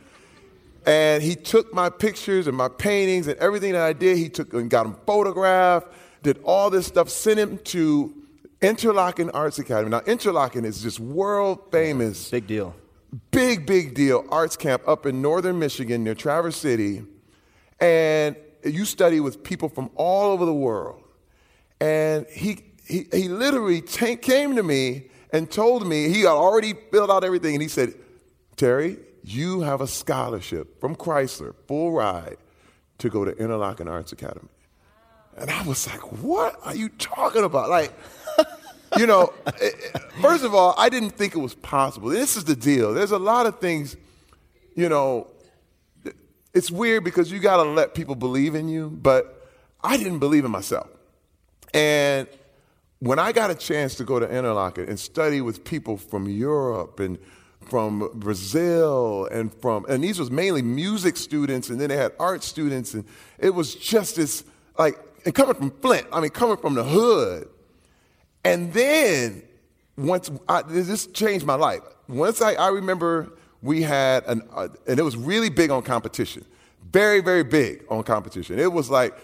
And 0.87 1.23
he 1.23 1.35
took 1.35 1.75
my 1.75 1.91
pictures 1.91 2.47
and 2.47 2.57
my 2.57 2.69
paintings 2.69 3.27
and 3.27 3.39
everything 3.41 3.73
that 3.73 3.83
I 3.83 3.93
did. 3.93 4.17
He 4.17 4.29
took 4.29 4.55
and 4.55 4.71
got 4.71 4.85
them 4.85 4.97
photographed, 5.05 5.89
did 6.23 6.41
all 6.45 6.71
this 6.71 6.87
stuff, 6.87 7.11
sent 7.11 7.39
him 7.39 7.59
to 7.65 8.15
Interlochen 8.63 9.31
Arts 9.35 9.59
Academy. 9.59 9.91
Now, 9.91 10.01
Interlochen 10.01 10.65
is 10.65 10.83
just 10.83 10.99
world 10.99 11.71
famous 11.71 12.31
Big 12.31 12.47
deal. 12.47 12.75
Big, 13.31 13.67
big 13.67 13.95
deal 13.95 14.25
arts 14.31 14.57
camp 14.57 14.83
up 14.87 15.07
in 15.07 15.23
northern 15.23 15.59
Michigan 15.59 16.05
near 16.05 16.15
Traverse 16.15 16.57
City. 16.57 17.05
And 17.81 18.37
you 18.65 18.85
study 18.85 19.21
with 19.21 19.43
people 19.43 19.69
from 19.69 19.91
all 19.95 20.33
over 20.33 20.45
the 20.45 20.55
world. 20.55 21.03
And 21.81 22.27
he, 22.31 22.65
he, 22.87 23.07
he 23.13 23.29
literally 23.29 23.81
ta- 23.81 24.17
came 24.21 24.57
to 24.57 24.63
me 24.63 25.09
and 25.33 25.51
told 25.51 25.87
me, 25.87 26.09
he 26.09 26.21
had 26.21 26.29
already 26.29 26.75
filled 26.91 27.11
out 27.11 27.25
everything. 27.25 27.55
And 27.55 27.63
he 27.63 27.69
said, 27.69 27.95
Terry, 28.57 28.97
you 29.23 29.61
have 29.61 29.81
a 29.81 29.87
scholarship 29.87 30.81
from 30.81 30.97
Chrysler, 30.97 31.55
full 31.67 31.93
ride, 31.93 32.37
to 32.99 33.09
go 33.09 33.25
to 33.25 33.33
Interlochen 33.33 33.89
Arts 33.89 34.13
Academy. 34.13 34.49
And 35.37 35.51
I 35.51 35.63
was 35.63 35.87
like, 35.87 36.01
what 36.21 36.57
are 36.65 36.75
you 36.75 36.89
talking 36.89 37.45
about? 37.45 37.71
Like, 37.71 37.93
you 38.97 39.07
know, 39.07 39.33
eh, 39.47 39.51
eh, 39.61 39.99
first 40.21 40.45
of 40.45 40.55
all, 40.55 40.75
I 40.79 40.89
didn't 40.89 41.11
think 41.11 41.35
it 41.35 41.39
was 41.39 41.55
possible. 41.55 42.09
This 42.09 42.37
is 42.37 42.45
the 42.45 42.57
deal. 42.57 42.95
There's 42.95 43.11
a 43.11 43.19
lot 43.19 43.47
of 43.47 43.61
things, 43.61 43.97
you 44.75 44.89
know, 44.89 45.29
it's 46.55 46.71
weird 46.71 47.05
because 47.05 47.31
you 47.31 47.39
got 47.39 47.63
to 47.63 47.63
let 47.63 47.95
people 47.95 48.15
believe 48.15 48.55
in 48.55 48.69
you, 48.69 48.91
but 48.91 49.49
I 49.83 49.97
didn't 49.97 50.19
believe 50.19 50.45
in 50.45 50.51
myself. 50.51 50.89
And 51.75 52.27
when 53.01 53.19
I 53.19 53.33
got 53.33 53.51
a 53.51 53.55
chance 53.55 53.95
to 53.97 54.05
go 54.05 54.19
to 54.19 54.27
Interlochen 54.27 54.89
and 54.89 54.99
study 54.99 55.41
with 55.41 55.65
people 55.65 55.97
from 55.97 56.29
Europe 56.29 56.99
and 57.01 57.19
from 57.69 58.11
Brazil 58.15 59.27
and 59.31 59.53
from, 59.61 59.85
and 59.89 60.03
these 60.03 60.19
was 60.19 60.31
mainly 60.31 60.63
music 60.63 61.17
students, 61.17 61.69
and 61.71 61.81
then 61.81 61.91
they 61.91 61.97
had 61.97 62.13
art 62.19 62.43
students, 62.43 62.95
and 62.95 63.05
it 63.39 63.51
was 63.51 63.75
just 63.75 64.17
this, 64.17 64.43
like, 64.79 64.99
and 65.25 65.35
coming 65.35 65.55
from 65.55 65.71
Flint, 65.71 66.07
I 66.13 66.21
mean, 66.21 66.31
coming 66.31 66.57
from 66.57 66.75
the 66.75 66.85
hood, 66.85 67.49
and 68.45 68.73
then 68.73 69.43
once 69.97 70.31
I, 70.49 70.63
this 70.63 71.07
changed 71.09 71.45
my 71.45 71.55
life. 71.55 71.83
Once 72.09 72.41
I, 72.41 72.55
I 72.55 72.69
remember 72.69 73.33
we 73.61 73.83
had 73.83 74.25
an, 74.27 74.43
uh, 74.53 74.69
and 74.87 74.99
it 74.99 75.03
was 75.03 75.17
really 75.17 75.51
big 75.51 75.71
on 75.71 75.83
competition, 75.83 76.45
very 76.91 77.21
very 77.21 77.45
big 77.45 77.85
on 77.89 78.03
competition. 78.03 78.59
It 78.59 78.73
was 78.73 78.91
like 78.91 79.15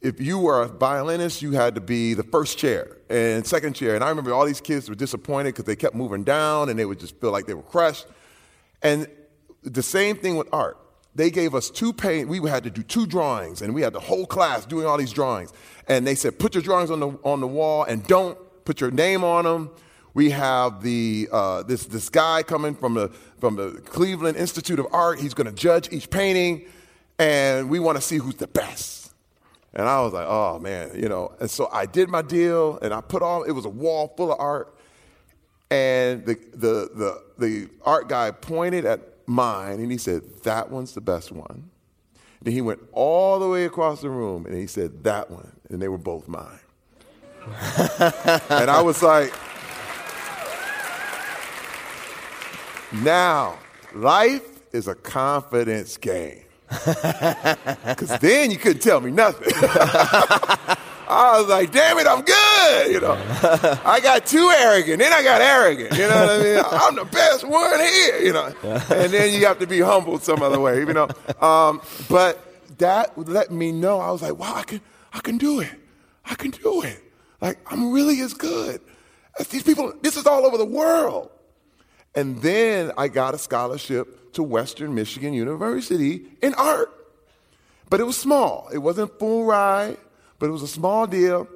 if 0.00 0.20
you 0.20 0.38
were 0.38 0.62
a 0.62 0.68
violinist, 0.68 1.42
you 1.42 1.52
had 1.52 1.74
to 1.74 1.80
be 1.80 2.14
the 2.14 2.22
first 2.22 2.58
chair 2.58 2.98
and 3.10 3.44
second 3.46 3.74
chair. 3.74 3.94
And 3.94 4.04
I 4.04 4.08
remember 4.08 4.32
all 4.32 4.46
these 4.46 4.60
kids 4.60 4.88
were 4.88 4.94
disappointed 4.94 5.54
because 5.54 5.64
they 5.64 5.76
kept 5.76 5.94
moving 5.94 6.22
down 6.22 6.68
and 6.68 6.78
they 6.78 6.84
would 6.84 7.00
just 7.00 7.20
feel 7.20 7.32
like 7.32 7.46
they 7.46 7.54
were 7.54 7.62
crushed. 7.62 8.06
And 8.82 9.08
the 9.62 9.82
same 9.82 10.16
thing 10.16 10.36
with 10.36 10.48
art. 10.52 10.78
They 11.14 11.30
gave 11.30 11.54
us 11.54 11.68
two 11.68 11.92
paint. 11.92 12.28
We 12.28 12.38
had 12.48 12.62
to 12.62 12.70
do 12.70 12.82
two 12.84 13.04
drawings, 13.04 13.60
and 13.60 13.74
we 13.74 13.82
had 13.82 13.92
the 13.92 13.98
whole 13.98 14.24
class 14.24 14.64
doing 14.64 14.86
all 14.86 14.96
these 14.96 15.10
drawings. 15.10 15.52
And 15.88 16.06
they 16.06 16.14
said, 16.14 16.38
put 16.38 16.54
your 16.54 16.62
drawings 16.62 16.92
on 16.92 17.00
the 17.00 17.08
on 17.24 17.40
the 17.40 17.46
wall, 17.48 17.82
and 17.82 18.06
don't 18.06 18.38
put 18.68 18.82
your 18.82 18.90
name 18.90 19.24
on 19.24 19.44
them. 19.44 19.70
We 20.12 20.28
have 20.28 20.82
the 20.82 21.26
uh, 21.32 21.62
this 21.62 21.86
this 21.86 22.10
guy 22.10 22.42
coming 22.42 22.74
from 22.74 22.92
the 22.92 23.08
from 23.38 23.56
the 23.56 23.80
Cleveland 23.86 24.36
Institute 24.36 24.78
of 24.78 24.86
Art. 24.92 25.18
He's 25.18 25.32
going 25.32 25.46
to 25.46 25.54
judge 25.54 25.90
each 25.90 26.10
painting, 26.10 26.66
and 27.18 27.70
we 27.70 27.78
want 27.78 27.96
to 27.96 28.02
see 28.02 28.18
who's 28.18 28.34
the 28.34 28.46
best. 28.46 29.14
And 29.72 29.88
I 29.88 30.02
was 30.02 30.12
like, 30.12 30.26
oh 30.28 30.58
man, 30.58 30.90
you 30.94 31.08
know. 31.08 31.32
And 31.40 31.50
so 31.50 31.70
I 31.72 31.86
did 31.86 32.10
my 32.10 32.20
deal, 32.20 32.78
and 32.82 32.92
I 32.92 33.00
put 33.00 33.22
all. 33.22 33.42
It 33.44 33.52
was 33.52 33.64
a 33.64 33.70
wall 33.70 34.12
full 34.18 34.32
of 34.32 34.38
art, 34.38 34.76
and 35.70 36.26
the 36.26 36.34
the 36.52 36.90
the 36.94 37.22
the 37.38 37.68
art 37.86 38.10
guy 38.10 38.32
pointed 38.32 38.84
at 38.84 39.00
mine, 39.24 39.80
and 39.80 39.90
he 39.90 39.96
said, 39.96 40.42
"That 40.42 40.70
one's 40.70 40.92
the 40.92 41.00
best 41.00 41.32
one." 41.32 41.70
Then 42.42 42.52
he 42.52 42.60
went 42.60 42.80
all 42.92 43.38
the 43.38 43.48
way 43.48 43.64
across 43.64 44.02
the 44.02 44.10
room, 44.10 44.44
and 44.44 44.54
he 44.54 44.66
said, 44.66 45.04
"That 45.04 45.30
one," 45.30 45.52
and 45.70 45.80
they 45.80 45.88
were 45.88 45.96
both 45.96 46.28
mine. 46.28 46.60
and 48.50 48.70
I 48.70 48.80
was 48.82 49.02
like, 49.02 49.32
now 52.92 53.58
life 53.94 54.42
is 54.72 54.88
a 54.88 54.94
confidence 54.94 55.96
game. 55.96 56.44
Because 57.88 58.18
then 58.20 58.50
you 58.50 58.58
couldn't 58.58 58.82
tell 58.82 59.00
me 59.00 59.10
nothing. 59.10 59.50
I 61.10 61.40
was 61.40 61.48
like, 61.48 61.72
damn 61.72 61.98
it, 61.98 62.06
I'm 62.06 62.20
good. 62.22 62.92
You 62.92 63.00
know, 63.00 63.12
I 63.84 63.98
got 64.00 64.26
too 64.26 64.52
arrogant. 64.60 64.98
Then 64.98 65.12
I 65.12 65.22
got 65.22 65.40
arrogant. 65.40 65.92
You 65.92 66.06
know 66.06 66.20
what 66.20 66.30
I 66.30 66.42
mean? 66.42 66.62
I'm 66.70 66.94
the 66.96 67.04
best 67.06 67.48
one 67.48 67.80
here. 67.80 68.18
You 68.18 68.32
know, 68.34 68.54
and 68.62 69.12
then 69.12 69.32
you 69.32 69.46
have 69.46 69.58
to 69.60 69.66
be 69.66 69.80
humbled 69.80 70.22
some 70.22 70.42
other 70.42 70.60
way. 70.60 70.80
You 70.80 70.92
know, 70.92 71.08
um, 71.40 71.80
but 72.10 72.44
that 72.78 73.16
let 73.16 73.50
me 73.50 73.72
know. 73.72 74.00
I 74.00 74.10
was 74.10 74.20
like, 74.20 74.36
wow, 74.36 74.54
I 74.54 74.62
can, 74.64 74.80
I 75.12 75.20
can 75.20 75.38
do 75.38 75.60
it. 75.60 75.70
I 76.26 76.34
can 76.34 76.50
do 76.50 76.82
it. 76.82 77.02
Like 77.40 77.58
I'm 77.70 77.92
really 77.92 78.20
as 78.20 78.34
good 78.34 78.80
as 79.38 79.48
these 79.48 79.62
people. 79.62 79.92
This 80.02 80.16
is 80.16 80.26
all 80.26 80.46
over 80.46 80.56
the 80.56 80.64
world. 80.64 81.30
And 82.14 82.40
then 82.42 82.92
I 82.96 83.08
got 83.08 83.34
a 83.34 83.38
scholarship 83.38 84.32
to 84.32 84.42
Western 84.42 84.94
Michigan 84.94 85.32
University 85.32 86.26
in 86.42 86.54
art. 86.54 86.92
But 87.90 88.00
it 88.00 88.04
was 88.04 88.16
small. 88.16 88.68
It 88.72 88.78
wasn't 88.78 89.18
full 89.18 89.44
ride, 89.44 89.96
but 90.38 90.46
it 90.46 90.52
was 90.52 90.62
a 90.62 90.68
small 90.68 91.06
deal. 91.06 91.48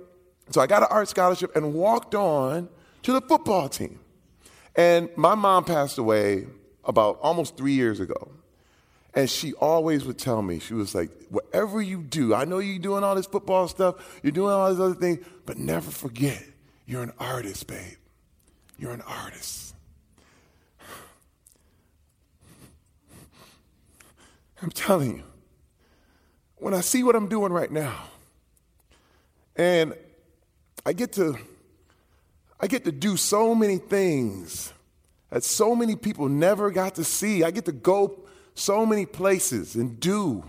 So 0.51 0.61
I 0.61 0.67
got 0.67 0.83
an 0.83 0.89
art 0.91 1.09
scholarship 1.09 1.55
and 1.57 1.75
walked 1.75 2.15
on 2.15 2.69
to 3.03 3.13
the 3.13 3.21
football 3.21 3.69
team. 3.69 3.99
And 4.77 5.11
my 5.17 5.35
mom 5.35 5.65
passed 5.65 5.99
away 5.99 6.47
about 6.85 7.19
almost 7.23 7.57
three 7.57 7.75
years 7.75 8.01
ago. 8.01 8.33
And 9.15 9.29
she 9.29 9.53
always 9.55 10.05
would 10.05 10.19
tell 10.19 10.41
me, 10.41 10.59
she 10.59 10.73
was 10.75 10.95
like, 10.95 11.11
whatever 11.29 11.83
you 11.83 12.03
do, 12.03 12.35
I 12.35 12.47
know 12.47 12.61
you're 12.61 12.79
doing 12.79 13.05
all 13.05 13.15
this 13.15 13.27
football 13.27 13.69
stuff, 13.69 14.21
you're 14.23 14.33
doing 14.33 14.53
all 14.53 14.71
these 14.71 14.81
other 14.81 14.95
things, 14.95 15.25
but 15.45 15.59
never 15.59 15.91
forget, 15.91 16.43
you're 16.87 17.03
an 17.03 17.13
artist, 17.19 17.67
babe. 17.67 17.99
You're 18.79 18.93
an 18.93 19.03
artist. 19.03 19.75
I'm 24.63 24.71
telling 24.71 25.17
you, 25.19 25.25
when 26.57 26.73
I 26.75 26.81
see 26.81 27.03
what 27.03 27.15
I'm 27.15 27.29
doing 27.29 27.53
right 27.53 27.71
now, 27.71 28.05
And 29.57 29.95
I 30.87 30.93
get 30.93 31.13
to 31.13 31.37
I 32.59 32.67
get 32.67 32.85
to 32.85 32.93
do 32.93 33.17
so 33.17 33.55
many 33.55 33.79
things 33.79 34.73
that 35.31 35.43
so 35.45 35.75
many 35.75 35.97
people 35.97 36.29
never 36.29 36.71
got 36.71 36.95
to 36.95 37.05
see. 37.05 37.43
I 37.43 37.51
get 37.51 37.65
to 37.65 37.73
go 37.73 38.22
so 38.55 38.85
many 38.87 39.07
places 39.07 39.75
and 39.75 39.99
do 39.99 40.45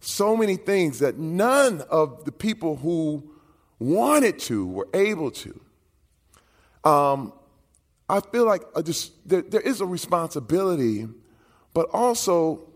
so 0.00 0.36
many 0.36 0.56
things 0.56 0.98
that 0.98 1.16
none 1.16 1.80
of 1.82 2.24
the 2.24 2.32
people 2.32 2.76
who 2.76 3.30
wanted 3.78 4.38
to 4.38 4.66
were 4.66 4.88
able 4.92 5.30
to. 5.30 5.60
Um, 6.84 7.32
I 8.08 8.20
feel 8.20 8.44
like 8.44 8.62
I 8.76 8.82
just 8.82 9.12
there, 9.28 9.42
there 9.42 9.60
is 9.60 9.80
a 9.80 9.86
responsibility, 9.86 11.08
but 11.72 11.88
also 11.92 12.68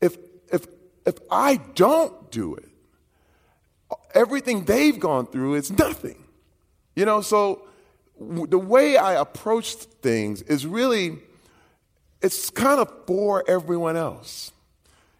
if 0.00 0.16
if 0.52 0.66
if 1.06 1.14
I 1.30 1.56
don't 1.74 2.30
do 2.30 2.56
it, 2.56 2.68
everything 4.14 4.64
they've 4.64 4.98
gone 4.98 5.26
through 5.26 5.54
is 5.54 5.70
nothing. 5.70 6.22
You 6.94 7.04
know, 7.04 7.20
so 7.20 7.66
the 8.18 8.58
way 8.58 8.96
I 8.96 9.14
approach 9.14 9.74
things 9.74 10.42
is 10.42 10.66
really 10.66 11.18
it's 12.22 12.50
kind 12.50 12.80
of 12.80 12.92
for 13.06 13.44
everyone 13.48 13.96
else. 13.96 14.52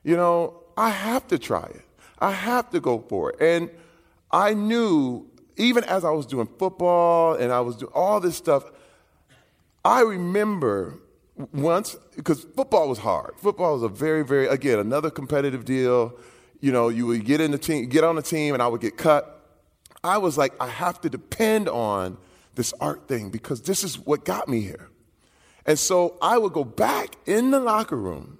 You 0.02 0.16
know, 0.16 0.62
I 0.76 0.90
have 0.90 1.26
to 1.28 1.38
try 1.38 1.64
it. 1.64 1.82
I 2.18 2.32
have 2.32 2.70
to 2.70 2.80
go 2.80 3.04
for 3.08 3.30
it. 3.30 3.40
And 3.40 3.70
I 4.30 4.54
knew 4.54 5.26
even 5.56 5.84
as 5.84 6.04
I 6.04 6.10
was 6.10 6.26
doing 6.26 6.48
football 6.58 7.34
and 7.34 7.52
I 7.52 7.60
was 7.60 7.76
doing 7.76 7.92
all 7.94 8.20
this 8.20 8.36
stuff, 8.36 8.64
I 9.84 10.02
remember 10.02 10.98
once 11.52 11.96
because 12.14 12.44
football 12.56 12.88
was 12.88 12.98
hard. 12.98 13.34
Football 13.36 13.74
was 13.74 13.82
a 13.82 13.88
very, 13.88 14.24
very 14.24 14.46
again 14.46 14.78
another 14.78 15.10
competitive 15.10 15.64
deal. 15.64 16.18
You 16.60 16.72
know, 16.72 16.88
you 16.88 17.06
would 17.06 17.24
get 17.24 17.40
in 17.40 17.50
the 17.50 17.58
team, 17.58 17.88
get 17.88 18.02
on 18.02 18.16
the 18.16 18.22
team, 18.22 18.54
and 18.54 18.62
I 18.62 18.68
would 18.68 18.80
get 18.80 18.96
cut. 18.96 19.32
I 20.02 20.18
was 20.18 20.38
like, 20.38 20.54
I 20.60 20.68
have 20.68 21.00
to 21.02 21.10
depend 21.10 21.68
on 21.68 22.16
this 22.54 22.72
art 22.80 23.06
thing 23.08 23.30
because 23.30 23.62
this 23.62 23.84
is 23.84 23.98
what 23.98 24.24
got 24.24 24.48
me 24.48 24.60
here. 24.62 24.88
And 25.66 25.78
so 25.78 26.16
I 26.22 26.38
would 26.38 26.52
go 26.52 26.64
back 26.64 27.16
in 27.26 27.50
the 27.50 27.58
locker 27.58 27.96
room, 27.96 28.38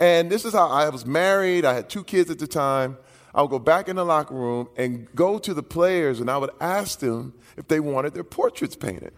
and 0.00 0.30
this 0.30 0.44
is 0.44 0.54
how 0.54 0.68
I 0.68 0.88
was 0.88 1.04
married. 1.04 1.64
I 1.64 1.74
had 1.74 1.90
two 1.90 2.02
kids 2.02 2.30
at 2.30 2.38
the 2.38 2.46
time. 2.46 2.96
I 3.36 3.42
would 3.42 3.50
go 3.50 3.58
back 3.58 3.88
in 3.88 3.96
the 3.96 4.04
locker 4.04 4.34
room 4.34 4.68
and 4.76 5.06
go 5.14 5.38
to 5.38 5.52
the 5.52 5.62
players, 5.62 6.20
and 6.20 6.30
I 6.30 6.38
would 6.38 6.50
ask 6.58 6.98
them 7.00 7.34
if 7.58 7.68
they 7.68 7.80
wanted 7.80 8.14
their 8.14 8.24
portraits 8.24 8.74
painted. 8.74 9.12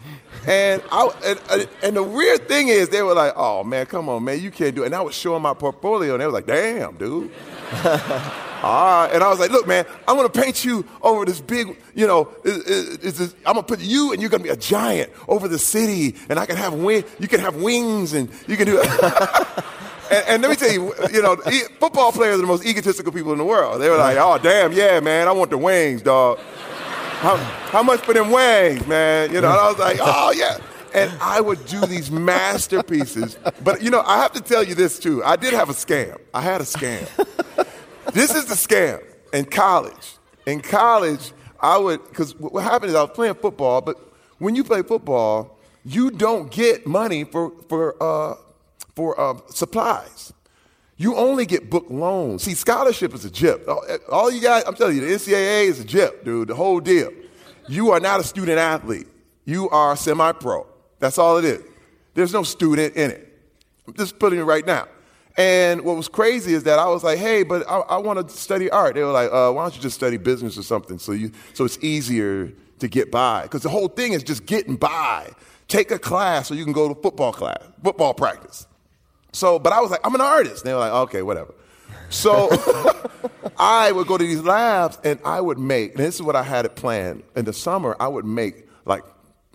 and, 0.46 0.80
I, 0.92 1.10
and, 1.50 1.68
and 1.82 1.96
the 1.96 2.02
weird 2.04 2.46
thing 2.46 2.68
is, 2.68 2.88
they 2.88 3.02
were 3.02 3.14
like, 3.14 3.32
"Oh 3.36 3.64
man, 3.64 3.86
come 3.86 4.08
on, 4.08 4.24
man, 4.24 4.40
you 4.40 4.52
can't 4.52 4.76
do 4.76 4.84
it." 4.84 4.86
And 4.86 4.94
I 4.94 5.02
would 5.02 5.12
show 5.12 5.34
them 5.34 5.42
my 5.42 5.54
portfolio, 5.54 6.14
and 6.14 6.20
they 6.20 6.26
were 6.26 6.32
like, 6.32 6.46
"Damn, 6.46 6.96
dude." 6.96 7.32
Right. 8.64 9.10
And 9.12 9.22
I 9.22 9.28
was 9.28 9.38
like, 9.38 9.50
look, 9.50 9.66
man, 9.66 9.84
I'm 10.08 10.16
to 10.16 10.28
paint 10.28 10.64
you 10.64 10.86
over 11.02 11.26
this 11.26 11.38
big, 11.38 11.76
you 11.94 12.06
know, 12.06 12.34
is, 12.44 13.20
is, 13.20 13.34
I'm 13.44 13.54
going 13.54 13.64
to 13.66 13.68
put 13.68 13.80
you 13.80 14.12
and 14.12 14.22
you're 14.22 14.30
to 14.30 14.38
be 14.38 14.48
a 14.48 14.56
giant 14.56 15.12
over 15.28 15.48
the 15.48 15.58
city. 15.58 16.16
And 16.30 16.38
I 16.38 16.46
can 16.46 16.56
have 16.56 16.72
wing, 16.72 17.04
you 17.18 17.28
can 17.28 17.40
have 17.40 17.56
wings 17.56 18.14
and 18.14 18.30
you 18.46 18.56
can 18.56 18.66
do 18.66 18.80
it. 18.82 19.64
and, 20.10 20.24
and, 20.28 20.42
let 20.42 20.50
me 20.50 20.56
tell 20.56 20.72
you, 20.72 20.94
you 21.12 21.22
know, 21.22 21.36
football 21.78 22.12
players 22.12 22.36
are 22.36 22.40
the 22.40 22.46
most 22.46 22.64
egotistical 22.64 23.12
people 23.12 23.32
in 23.32 23.38
the 23.38 23.44
world. 23.44 23.80
They 23.80 23.88
were 23.88 23.96
like, 23.96 24.16
oh, 24.18 24.38
damn, 24.38 24.72
yeah, 24.72 25.00
man, 25.00 25.28
I 25.28 25.32
want 25.32 25.50
the 25.50 25.58
wings, 25.58 26.02
dog. 26.02 26.38
How, 26.38 27.36
how 27.36 27.82
much 27.82 28.00
for 28.00 28.12
them 28.12 28.30
wings, 28.30 28.86
man? 28.86 29.32
You 29.32 29.40
know, 29.40 29.50
and 29.50 29.58
I 29.58 29.68
was 29.68 29.78
like, 29.78 29.98
oh, 30.00 30.32
yeah. 30.36 30.58
And 30.94 31.10
I 31.20 31.40
would 31.40 31.64
do 31.66 31.80
these 31.86 32.10
masterpieces. 32.10 33.36
But, 33.62 33.82
you 33.82 33.90
know, 33.90 34.02
I 34.02 34.18
have 34.18 34.32
to 34.32 34.40
tell 34.40 34.62
you 34.62 34.74
this, 34.74 34.98
too. 34.98 35.24
I 35.24 35.36
did 35.36 35.52
have 35.54 35.68
a 35.68 35.72
scam. 35.72 36.18
I 36.32 36.40
had 36.40 36.60
a 36.60 36.64
scam 36.64 37.08
this 38.14 38.34
is 38.34 38.46
the 38.46 38.54
scam 38.54 39.02
in 39.32 39.44
college. 39.44 40.16
In 40.46 40.60
college, 40.60 41.32
I 41.60 41.78
would, 41.78 42.02
because 42.08 42.34
what 42.38 42.62
happened 42.62 42.90
is 42.90 42.94
I 42.94 43.02
was 43.02 43.10
playing 43.12 43.34
football, 43.34 43.80
but 43.80 43.96
when 44.38 44.54
you 44.54 44.64
play 44.64 44.82
football, 44.82 45.58
you 45.84 46.10
don't 46.10 46.50
get 46.50 46.86
money 46.86 47.24
for, 47.24 47.52
for, 47.68 48.02
uh, 48.02 48.36
for 48.94 49.18
uh, 49.20 49.38
supplies. 49.48 50.32
You 50.96 51.16
only 51.16 51.44
get 51.44 51.70
book 51.70 51.86
loans. 51.88 52.44
See, 52.44 52.54
scholarship 52.54 53.14
is 53.14 53.24
a 53.24 53.30
jip. 53.30 53.68
All 54.10 54.30
you 54.30 54.40
guys, 54.40 54.62
I'm 54.64 54.74
telling 54.74 54.96
you, 54.96 55.00
the 55.00 55.14
NCAA 55.14 55.64
is 55.66 55.80
a 55.80 55.84
jip, 55.84 56.24
dude, 56.24 56.48
the 56.48 56.54
whole 56.54 56.78
deal. 56.80 57.10
You 57.68 57.90
are 57.90 58.00
not 58.00 58.20
a 58.20 58.24
student 58.24 58.58
athlete. 58.58 59.08
You 59.44 59.68
are 59.70 59.96
semi 59.96 60.32
pro. 60.32 60.66
That's 61.00 61.18
all 61.18 61.36
it 61.38 61.44
is. 61.44 61.62
There's 62.14 62.32
no 62.32 62.44
student 62.44 62.94
in 62.94 63.10
it. 63.10 63.42
I'm 63.86 63.94
just 63.94 64.18
putting 64.18 64.38
it 64.38 64.44
right 64.44 64.64
now. 64.64 64.86
And 65.36 65.82
what 65.82 65.96
was 65.96 66.08
crazy 66.08 66.54
is 66.54 66.62
that 66.62 66.78
I 66.78 66.86
was 66.86 67.02
like, 67.02 67.18
hey, 67.18 67.42
but 67.42 67.68
I, 67.68 67.78
I 67.80 67.98
want 67.98 68.26
to 68.26 68.34
study 68.34 68.70
art. 68.70 68.94
They 68.94 69.02
were 69.02 69.10
like, 69.10 69.32
uh, 69.32 69.50
why 69.50 69.64
don't 69.64 69.74
you 69.74 69.82
just 69.82 69.96
study 69.96 70.16
business 70.16 70.56
or 70.56 70.62
something 70.62 70.98
so, 70.98 71.10
you, 71.10 71.32
so 71.54 71.64
it's 71.64 71.78
easier 71.82 72.52
to 72.78 72.88
get 72.88 73.10
by? 73.10 73.42
Because 73.42 73.62
the 73.62 73.68
whole 73.68 73.88
thing 73.88 74.12
is 74.12 74.22
just 74.22 74.46
getting 74.46 74.76
by. 74.76 75.28
Take 75.66 75.90
a 75.90 75.98
class 75.98 76.48
so 76.48 76.54
you 76.54 76.62
can 76.62 76.72
go 76.72 76.88
to 76.88 76.94
football 77.00 77.32
class, 77.32 77.58
football 77.82 78.14
practice. 78.14 78.68
So, 79.34 79.58
but 79.58 79.72
I 79.72 79.80
was 79.80 79.90
like, 79.90 80.00
I'm 80.04 80.14
an 80.14 80.20
artist. 80.20 80.62
And 80.62 80.70
they 80.70 80.74
were 80.74 80.80
like, 80.80 80.92
okay, 80.92 81.22
whatever. 81.22 81.52
So 82.08 82.48
I 83.58 83.90
would 83.90 84.06
go 84.06 84.16
to 84.16 84.24
these 84.24 84.40
labs 84.40 84.96
and 85.02 85.18
I 85.24 85.40
would 85.40 85.58
make, 85.58 85.96
and 85.96 86.04
this 86.04 86.14
is 86.14 86.22
what 86.22 86.36
I 86.36 86.44
had 86.44 86.64
it 86.64 86.76
planned. 86.76 87.24
In 87.34 87.44
the 87.44 87.52
summer, 87.52 87.96
I 87.98 88.06
would 88.06 88.24
make 88.24 88.68
like 88.84 89.02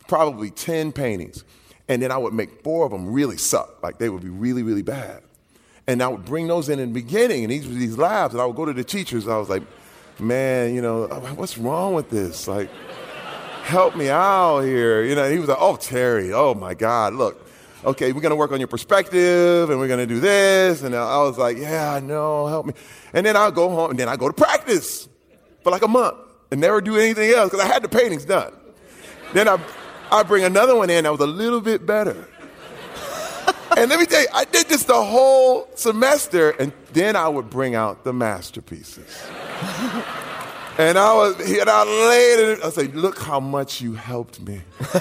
probably 0.08 0.52
10 0.52 0.92
paintings. 0.92 1.46
And 1.88 2.02
then 2.02 2.12
I 2.12 2.18
would 2.18 2.34
make 2.34 2.62
four 2.62 2.86
of 2.86 2.92
them 2.92 3.14
really 3.14 3.38
suck. 3.38 3.82
Like 3.82 4.00
they 4.00 4.10
would 4.10 4.22
be 4.22 4.30
really, 4.30 4.64
really 4.64 4.82
bad. 4.82 5.24
And 5.88 6.04
I 6.04 6.10
would 6.10 6.26
bring 6.26 6.48
those 6.48 6.70
in 6.70 6.78
in 6.78 6.90
the 6.90 6.94
beginning, 6.94 7.44
and 7.44 7.52
these 7.52 7.66
were 7.66 7.74
these 7.74 7.98
labs, 7.98 8.36
and 8.36 8.42
I 8.42 8.46
would 8.46 8.56
go 8.56 8.64
to 8.64 8.74
the 8.74 8.84
teachers. 8.84 9.28
I 9.28 9.38
was 9.38 9.50
like, 9.50 9.64
man, 10.20 10.76
you 10.76 10.84
know, 10.84 11.08
what's 11.36 11.58
wrong 11.58 11.96
with 11.96 12.12
this? 12.12 12.48
Like, 12.48 12.70
help 13.64 13.96
me 13.96 14.08
out 14.08 14.60
here. 14.60 15.02
You 15.02 15.16
know, 15.16 15.28
he 15.28 15.40
was 15.40 15.50
like, 15.50 15.58
oh, 15.60 15.78
Terry, 15.78 16.32
oh 16.32 16.54
my 16.54 16.76
God, 16.76 17.16
look, 17.16 17.49
okay, 17.86 18.12
we're 18.12 18.22
gonna 18.22 18.36
work 18.36 18.52
on 18.52 18.60
your 18.60 18.68
perspective, 18.68 19.70
and 19.70 19.80
we're 19.80 19.88
gonna 19.88 20.08
do 20.08 20.20
this. 20.20 20.84
And 20.84 20.96
I 20.96 21.18
was 21.20 21.38
like, 21.38 21.58
yeah, 21.58 21.94
I 21.94 22.00
know, 22.00 22.48
help 22.48 22.66
me. 22.66 22.74
And 23.14 23.26
then 23.26 23.36
I'll 23.36 23.52
go 23.52 23.70
home, 23.70 23.92
and 23.92 24.00
then 24.00 24.10
I 24.10 24.16
go 24.16 24.28
to 24.28 24.34
practice 24.34 25.08
for 25.64 25.72
like 25.72 25.82
a 25.82 25.88
month 25.88 26.18
and 26.52 26.60
never 26.60 26.82
do 26.82 26.98
anything 26.98 27.32
else 27.32 27.52
because 27.52 27.66
I 27.66 27.72
had 27.72 27.84
the 27.84 27.90
paintings 27.90 28.26
done. 28.26 28.54
then 29.34 29.48
I, 29.48 29.60
I 30.12 30.24
bring 30.24 30.44
another 30.44 30.76
one 30.76 30.90
in 30.90 31.04
that 31.04 31.12
was 31.12 31.22
a 31.22 31.28
little 31.28 31.62
bit 31.62 31.86
better. 31.86 32.28
And 33.78 33.90
let 33.90 34.00
me 34.00 34.06
tell 34.06 34.22
you, 34.22 34.28
I 34.34 34.46
did 34.46 34.68
this 34.68 34.84
the 34.84 35.02
whole 35.02 35.70
semester, 35.76 36.50
and 36.50 36.74
then 36.94 37.16
I 37.16 37.30
would 37.30 37.50
bring 37.50 37.76
out 37.76 38.04
the 38.04 38.12
masterpieces. 38.12 39.24
and 40.78 40.98
I 40.98 41.14
was, 41.14 41.40
and 41.40 41.70
I 41.70 41.84
laid 41.84 42.40
it, 42.50 42.64
I 42.64 42.72
say, 42.72 42.88
look 42.88 43.20
how 43.20 43.40
much 43.40 43.80
you 43.80 43.94
helped 43.94 44.42
me. 44.42 44.62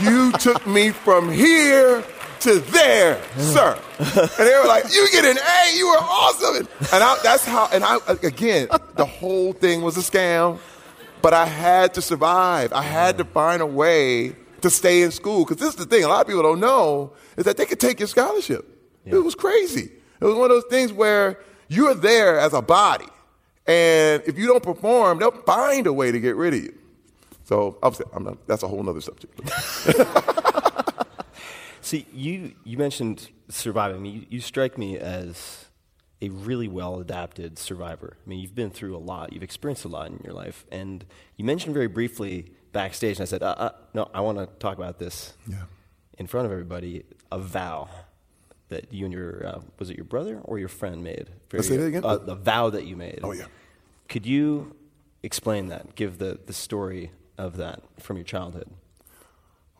you 0.00 0.32
took 0.32 0.66
me 0.66 0.90
from 0.90 1.30
here 1.30 2.04
to 2.40 2.58
there, 2.60 3.20
sir. 3.36 3.78
And 3.98 4.30
they 4.38 4.54
were 4.54 4.68
like, 4.68 4.84
you 4.92 5.08
get 5.10 5.24
an 5.24 5.38
A, 5.38 5.76
you 5.76 5.88
were 5.88 5.98
awesome. 5.98 6.68
And 6.92 7.02
I, 7.02 7.18
that's 7.22 7.44
how, 7.44 7.68
and 7.72 7.84
I, 7.84 7.98
again, 8.22 8.68
the 8.94 9.04
whole 9.04 9.52
thing 9.52 9.82
was 9.82 9.96
a 9.96 10.00
scam, 10.00 10.58
but 11.20 11.34
I 11.34 11.46
had 11.46 11.94
to 11.94 12.02
survive. 12.02 12.72
I 12.72 12.82
had 12.82 13.18
to 13.18 13.24
find 13.24 13.60
a 13.60 13.66
way 13.66 14.36
to 14.60 14.70
stay 14.70 15.02
in 15.02 15.10
school. 15.10 15.44
Because 15.44 15.56
this 15.56 15.70
is 15.70 15.76
the 15.76 15.86
thing, 15.86 16.04
a 16.04 16.08
lot 16.08 16.20
of 16.20 16.26
people 16.28 16.42
don't 16.42 16.60
know 16.60 17.12
is 17.36 17.44
that 17.44 17.56
they 17.56 17.66
could 17.66 17.80
take 17.80 17.98
your 17.98 18.08
scholarship. 18.08 18.64
Yeah. 19.04 19.16
It 19.16 19.24
was 19.24 19.34
crazy. 19.34 19.90
It 20.20 20.24
was 20.24 20.34
one 20.34 20.44
of 20.44 20.50
those 20.50 20.70
things 20.70 20.92
where 20.92 21.40
you're 21.68 21.94
there 21.94 22.38
as 22.38 22.52
a 22.52 22.62
body. 22.62 23.06
And 23.66 24.22
if 24.26 24.38
you 24.38 24.46
don't 24.46 24.62
perform, 24.62 25.18
they'll 25.18 25.30
find 25.30 25.86
a 25.86 25.92
way 25.92 26.12
to 26.12 26.20
get 26.20 26.36
rid 26.36 26.54
of 26.54 26.62
you. 26.62 26.77
So 27.48 27.78
I'm 28.12 28.24
not, 28.24 28.46
that's 28.46 28.62
a 28.62 28.68
whole 28.68 28.86
other 28.86 29.00
subject. 29.00 29.40
See, 31.80 32.04
you, 32.12 32.52
you 32.62 32.76
mentioned 32.76 33.30
surviving. 33.48 34.04
You, 34.04 34.26
you 34.28 34.42
strike 34.42 34.76
me 34.76 34.98
as 34.98 35.64
a 36.20 36.28
really 36.28 36.68
well 36.68 37.00
adapted 37.00 37.58
survivor. 37.58 38.18
I 38.22 38.28
mean, 38.28 38.40
you've 38.40 38.54
been 38.54 38.68
through 38.68 38.94
a 38.94 38.98
lot, 38.98 39.32
you've 39.32 39.42
experienced 39.42 39.86
a 39.86 39.88
lot 39.88 40.08
in 40.08 40.20
your 40.22 40.34
life. 40.34 40.66
And 40.70 41.06
you 41.38 41.44
mentioned 41.46 41.72
very 41.72 41.86
briefly 41.86 42.52
backstage, 42.72 43.16
and 43.16 43.22
I 43.22 43.24
said, 43.24 43.42
uh, 43.42 43.54
uh, 43.56 43.70
"No, 43.94 44.10
I 44.12 44.20
want 44.20 44.36
to 44.36 44.46
talk 44.58 44.76
about 44.76 44.98
this 44.98 45.32
yeah. 45.46 45.62
in 46.18 46.26
front 46.26 46.44
of 46.44 46.52
everybody." 46.52 47.04
A 47.32 47.38
vow 47.38 47.88
that 48.68 48.92
you 48.92 49.06
and 49.06 49.14
your 49.14 49.46
uh, 49.46 49.60
was 49.78 49.88
it 49.88 49.96
your 49.96 50.04
brother 50.04 50.40
or 50.44 50.58
your 50.58 50.68
friend 50.68 51.02
made? 51.02 51.30
Very, 51.50 51.62
say 51.62 51.78
that 51.78 51.86
again. 51.86 52.04
Uh, 52.04 52.18
the 52.18 52.34
vow 52.34 52.68
that 52.68 52.84
you 52.84 52.94
made. 52.94 53.20
Oh 53.22 53.32
yeah. 53.32 53.46
Could 54.08 54.26
you 54.26 54.76
explain 55.22 55.68
that? 55.68 55.94
Give 55.94 56.18
the 56.18 56.38
the 56.44 56.52
story 56.52 57.10
of 57.38 57.56
that 57.56 57.82
from 58.00 58.16
your 58.16 58.24
childhood. 58.24 58.68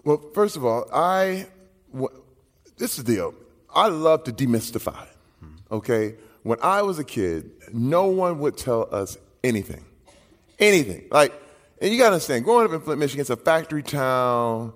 Well, 0.05 0.23
first 0.33 0.57
of 0.57 0.65
all, 0.65 0.89
I 0.93 1.47
w- 1.93 2.23
this 2.79 2.99
is 2.99 3.05
the 3.05 3.15
deal. 3.15 3.35
I 3.75 3.89
love 3.89 4.25
to 4.25 4.33
demystify. 4.33 5.07
Okay, 5.71 6.15
when 6.45 6.59
I 6.63 6.81
was 6.83 6.99
a 6.99 7.05
kid, 7.05 7.51
no 7.73 8.07
one 8.07 8.39
would 8.39 8.57
tell 8.57 8.89
us 8.91 9.19
anything, 9.45 9.85
anything 10.59 11.07
like 11.11 11.33
and 11.81 11.93
you 11.93 11.99
got 11.99 12.09
to 12.09 12.15
understand, 12.15 12.45
growing 12.45 12.67
up 12.67 12.73
in 12.73 12.81
Flint, 12.81 12.99
Michigan, 12.99 13.21
it's 13.21 13.31
a 13.31 13.37
factory 13.37 13.83
town. 13.83 14.73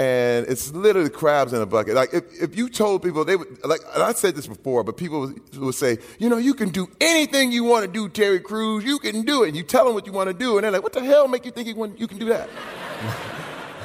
And 0.00 0.46
it's 0.46 0.72
literally 0.72 1.10
crabs 1.10 1.52
in 1.52 1.60
a 1.60 1.66
bucket. 1.66 1.94
Like 1.94 2.14
if, 2.14 2.24
if 2.40 2.56
you 2.56 2.70
told 2.70 3.02
people 3.02 3.22
they 3.22 3.36
would 3.36 3.62
like, 3.66 3.80
I 3.94 4.14
said 4.14 4.34
this 4.34 4.46
before, 4.46 4.82
but 4.82 4.96
people 4.96 5.20
would, 5.20 5.56
would 5.58 5.74
say, 5.74 5.98
you 6.18 6.30
know, 6.30 6.38
you 6.38 6.54
can 6.54 6.70
do 6.70 6.88
anything 7.02 7.52
you 7.52 7.64
want 7.64 7.84
to 7.84 7.92
do, 7.92 8.08
Terry 8.08 8.40
Crews. 8.40 8.82
You 8.82 8.98
can 8.98 9.26
do 9.26 9.42
it. 9.42 9.48
And 9.48 9.56
you 9.58 9.62
tell 9.62 9.84
them 9.84 9.92
what 9.92 10.06
you 10.06 10.12
want 10.12 10.28
to 10.28 10.34
do, 10.34 10.56
and 10.56 10.64
they're 10.64 10.70
like, 10.70 10.82
what 10.82 10.94
the 10.94 11.04
hell 11.04 11.28
make 11.28 11.44
you 11.44 11.50
think 11.50 11.68
you, 11.68 11.74
want, 11.74 12.00
you 12.00 12.06
can 12.06 12.16
do 12.16 12.24
that? 12.26 12.48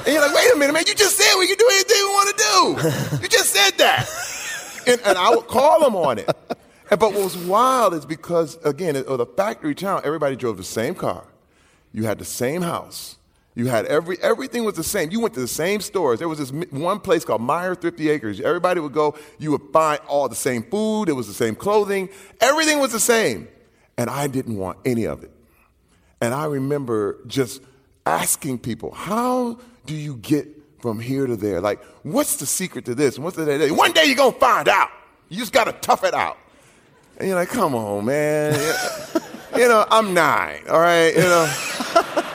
and 0.06 0.08
you're 0.08 0.22
like, 0.22 0.34
wait 0.34 0.54
a 0.54 0.58
minute, 0.58 0.72
man, 0.72 0.84
you 0.88 0.96
just 0.96 1.18
said 1.18 1.38
we 1.38 1.48
can 1.48 1.58
do 1.58 1.68
anything 1.70 1.98
we 1.98 2.06
want 2.06 2.38
to 2.38 2.44
do. 2.44 3.22
You 3.24 3.28
just 3.28 3.50
said 3.50 3.72
that. 3.80 4.10
and, 4.88 5.02
and 5.06 5.18
I 5.18 5.36
would 5.36 5.48
call 5.48 5.82
them 5.82 5.98
on 5.98 6.20
it. 6.20 6.30
And, 6.92 6.98
but 6.98 7.12
what 7.12 7.24
was 7.24 7.36
wild 7.36 7.94
is 7.94 8.06
because 8.06 8.58
again, 8.64 8.96
of 8.96 9.18
the 9.18 9.26
factory 9.26 9.76
town, 9.76 10.02
everybody 10.06 10.38
drove 10.38 10.56
the 10.56 10.64
same 10.64 10.96
car. 10.96 11.26
You 11.92 12.04
had 12.04 12.20
the 12.20 12.26
same 12.26 12.62
house. 12.62 13.18
You 13.56 13.68
had 13.68 13.86
every 13.86 14.18
everything 14.22 14.66
was 14.66 14.76
the 14.76 14.84
same. 14.84 15.12
You 15.12 15.22
went 15.22 15.34
to 15.36 15.40
the 15.40 15.48
same 15.48 15.80
stores. 15.80 16.20
There 16.20 16.28
was 16.28 16.40
this 16.40 16.52
one 16.52 17.00
place 17.00 17.24
called 17.24 17.42
Meijer 17.42 17.80
Thrifty 17.80 18.10
Acres. 18.10 18.42
Everybody 18.42 18.82
would 18.82 18.92
go. 18.92 19.18
You 19.40 19.52
would 19.52 19.72
find 19.72 20.00
all 20.08 20.28
the 20.28 20.36
same 20.36 20.62
food. 20.64 21.08
It 21.08 21.14
was 21.14 21.28
the 21.28 21.34
same 21.34 21.56
clothing. 21.56 22.10
Everything 22.42 22.80
was 22.80 22.92
the 22.92 23.00
same, 23.00 23.48
and 23.98 24.10
I 24.10 24.28
didn't 24.28 24.58
want 24.58 24.80
any 24.84 25.06
of 25.06 25.24
it. 25.24 25.32
And 26.20 26.34
I 26.34 26.46
remember 26.46 27.20
just 27.28 27.62
asking 28.06 28.60
people, 28.60 28.92
"How 28.92 29.58
do 29.86 29.96
you 29.96 30.18
get 30.18 30.48
from 30.82 31.00
here 31.00 31.26
to 31.26 31.38
there? 31.38 31.62
Like, 31.62 31.82
what's 32.04 32.36
the 32.36 32.46
secret 32.46 32.84
to 32.86 32.96
this? 32.96 33.18
What's 33.18 33.38
the 33.38 33.46
day? 33.46 33.72
One 33.72 33.94
day 33.94 34.04
you're 34.04 34.18
gonna 34.18 34.34
find 34.34 34.68
out. 34.68 34.90
You 35.30 35.38
just 35.38 35.54
gotta 35.54 35.72
tough 35.72 36.04
it 36.04 36.14
out." 36.14 36.38
And 37.18 37.30
you're 37.30 37.38
like, 37.38 37.50
"Come 37.50 37.74
on, 37.74 38.04
man." 38.04 38.54
you 39.56 39.70
know, 39.70 39.86
I'm 39.90 40.14
nine. 40.14 40.60
All 40.70 40.82
right, 40.82 41.16
you 41.16 41.22
know. 41.22 41.54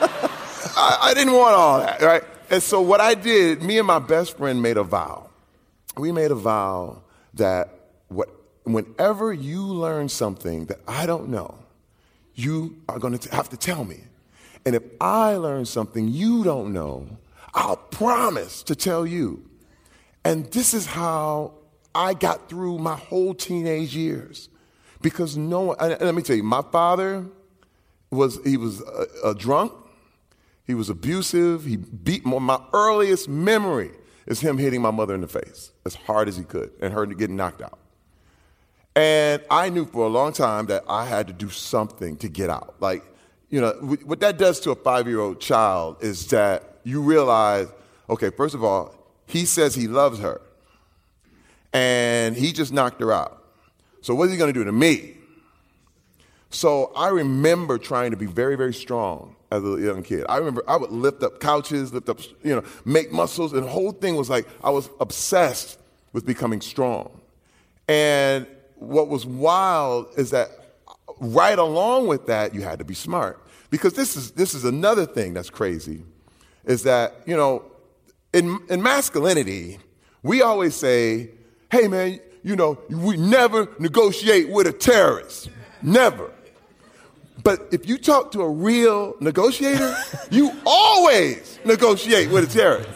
I, 0.81 0.97
I 1.09 1.13
didn't 1.13 1.33
want 1.33 1.55
all 1.55 1.79
that, 1.79 2.01
right? 2.01 2.23
And 2.49 2.61
so 2.61 2.81
what 2.81 2.99
I 2.99 3.13
did, 3.13 3.61
me 3.61 3.77
and 3.77 3.87
my 3.87 3.99
best 3.99 4.37
friend 4.37 4.61
made 4.61 4.77
a 4.77 4.83
vow. 4.83 5.29
We 5.95 6.11
made 6.11 6.31
a 6.31 6.35
vow 6.35 7.03
that 7.35 7.69
what, 8.07 8.29
whenever 8.63 9.31
you 9.31 9.63
learn 9.63 10.09
something 10.09 10.65
that 10.65 10.79
I 10.87 11.05
don't 11.05 11.29
know, 11.29 11.57
you 12.33 12.77
are 12.89 12.99
going 12.99 13.17
to 13.17 13.35
have 13.35 13.49
to 13.49 13.57
tell 13.57 13.85
me. 13.85 14.01
And 14.65 14.75
if 14.75 14.83
I 14.99 15.35
learn 15.35 15.65
something 15.65 16.07
you 16.07 16.43
don't 16.43 16.73
know, 16.73 17.07
I'll 17.53 17.77
promise 17.77 18.63
to 18.63 18.75
tell 18.75 19.05
you. 19.05 19.43
And 20.23 20.45
this 20.51 20.73
is 20.73 20.85
how 20.85 21.53
I 21.93 22.13
got 22.13 22.49
through 22.49 22.77
my 22.79 22.95
whole 22.95 23.33
teenage 23.33 23.95
years. 23.95 24.49
Because 25.01 25.35
no 25.35 25.61
one, 25.61 25.77
let 25.79 26.13
me 26.13 26.21
tell 26.21 26.35
you, 26.35 26.43
my 26.43 26.61
father 26.61 27.25
was, 28.11 28.39
he 28.43 28.57
was 28.57 28.81
a, 28.81 29.29
a 29.29 29.35
drunk. 29.35 29.73
He 30.71 30.75
was 30.75 30.89
abusive. 30.89 31.65
He 31.65 31.75
beat 31.75 32.23
my 32.23 32.61
earliest 32.71 33.27
memory 33.27 33.91
is 34.25 34.39
him 34.39 34.57
hitting 34.57 34.81
my 34.81 34.89
mother 34.89 35.13
in 35.13 35.19
the 35.19 35.27
face 35.27 35.71
as 35.85 35.95
hard 35.95 36.29
as 36.29 36.37
he 36.37 36.45
could 36.45 36.71
and 36.79 36.93
her 36.93 37.05
getting 37.07 37.35
knocked 37.35 37.61
out. 37.61 37.77
And 38.95 39.43
I 39.51 39.67
knew 39.67 39.85
for 39.85 40.05
a 40.05 40.07
long 40.07 40.31
time 40.31 40.67
that 40.67 40.85
I 40.87 41.05
had 41.05 41.27
to 41.27 41.33
do 41.33 41.49
something 41.49 42.15
to 42.19 42.29
get 42.29 42.49
out. 42.49 42.75
Like, 42.79 43.03
you 43.49 43.59
know, 43.59 43.71
what 44.05 44.21
that 44.21 44.37
does 44.37 44.61
to 44.61 44.71
a 44.71 44.75
five 44.75 45.09
year 45.09 45.19
old 45.19 45.41
child 45.41 45.97
is 46.01 46.27
that 46.27 46.77
you 46.85 47.01
realize, 47.01 47.67
okay, 48.09 48.29
first 48.29 48.55
of 48.55 48.63
all, 48.63 48.95
he 49.25 49.43
says 49.43 49.75
he 49.75 49.89
loves 49.89 50.19
her, 50.19 50.39
and 51.73 52.33
he 52.33 52.53
just 52.53 52.71
knocked 52.71 53.01
her 53.01 53.11
out. 53.11 53.45
So, 53.99 54.15
what 54.15 54.27
is 54.27 54.31
he 54.31 54.37
going 54.37 54.53
to 54.53 54.57
do 54.57 54.63
to 54.63 54.71
me? 54.71 55.17
So, 56.49 56.93
I 56.95 57.09
remember 57.09 57.77
trying 57.77 58.11
to 58.11 58.17
be 58.17 58.25
very, 58.25 58.55
very 58.55 58.73
strong 58.73 59.35
as 59.51 59.63
a 59.63 59.79
young 59.79 60.01
kid. 60.01 60.25
I 60.29 60.37
remember 60.37 60.63
I 60.67 60.77
would 60.77 60.91
lift 60.91 61.21
up 61.23 61.39
couches, 61.39 61.93
lift 61.93 62.09
up, 62.09 62.19
you 62.43 62.55
know, 62.55 62.63
make 62.85 63.11
muscles, 63.11 63.53
and 63.53 63.63
the 63.63 63.69
whole 63.69 63.91
thing 63.91 64.15
was 64.15 64.29
like 64.29 64.47
I 64.63 64.69
was 64.69 64.89
obsessed 64.99 65.77
with 66.13 66.25
becoming 66.25 66.61
strong. 66.61 67.19
And 67.87 68.47
what 68.75 69.09
was 69.09 69.25
wild 69.25 70.07
is 70.17 70.31
that 70.31 70.49
right 71.19 71.59
along 71.59 72.07
with 72.07 72.27
that, 72.27 72.55
you 72.55 72.61
had 72.61 72.79
to 72.79 72.85
be 72.85 72.93
smart. 72.93 73.39
Because 73.69 73.93
this 73.93 74.15
is 74.15 74.31
this 74.31 74.53
is 74.53 74.65
another 74.65 75.05
thing 75.05 75.33
that's 75.33 75.49
crazy, 75.49 76.03
is 76.65 76.83
that, 76.83 77.15
you 77.25 77.35
know, 77.35 77.63
in 78.33 78.59
in 78.69 78.81
masculinity, 78.81 79.79
we 80.23 80.41
always 80.41 80.75
say, 80.75 81.31
hey 81.71 81.87
man, 81.87 82.19
you 82.43 82.55
know, 82.55 82.79
we 82.89 83.17
never 83.17 83.67
negotiate 83.79 84.49
with 84.49 84.67
a 84.67 84.73
terrorist. 84.73 85.49
Never. 85.81 86.31
But 87.43 87.69
if 87.71 87.87
you 87.87 87.97
talk 87.97 88.31
to 88.31 88.41
a 88.41 88.49
real 88.49 89.15
negotiator, 89.19 89.95
you 90.31 90.51
always 90.65 91.59
negotiate 91.65 92.29
with 92.29 92.49
a 92.49 92.53
terrorist. 92.53 92.89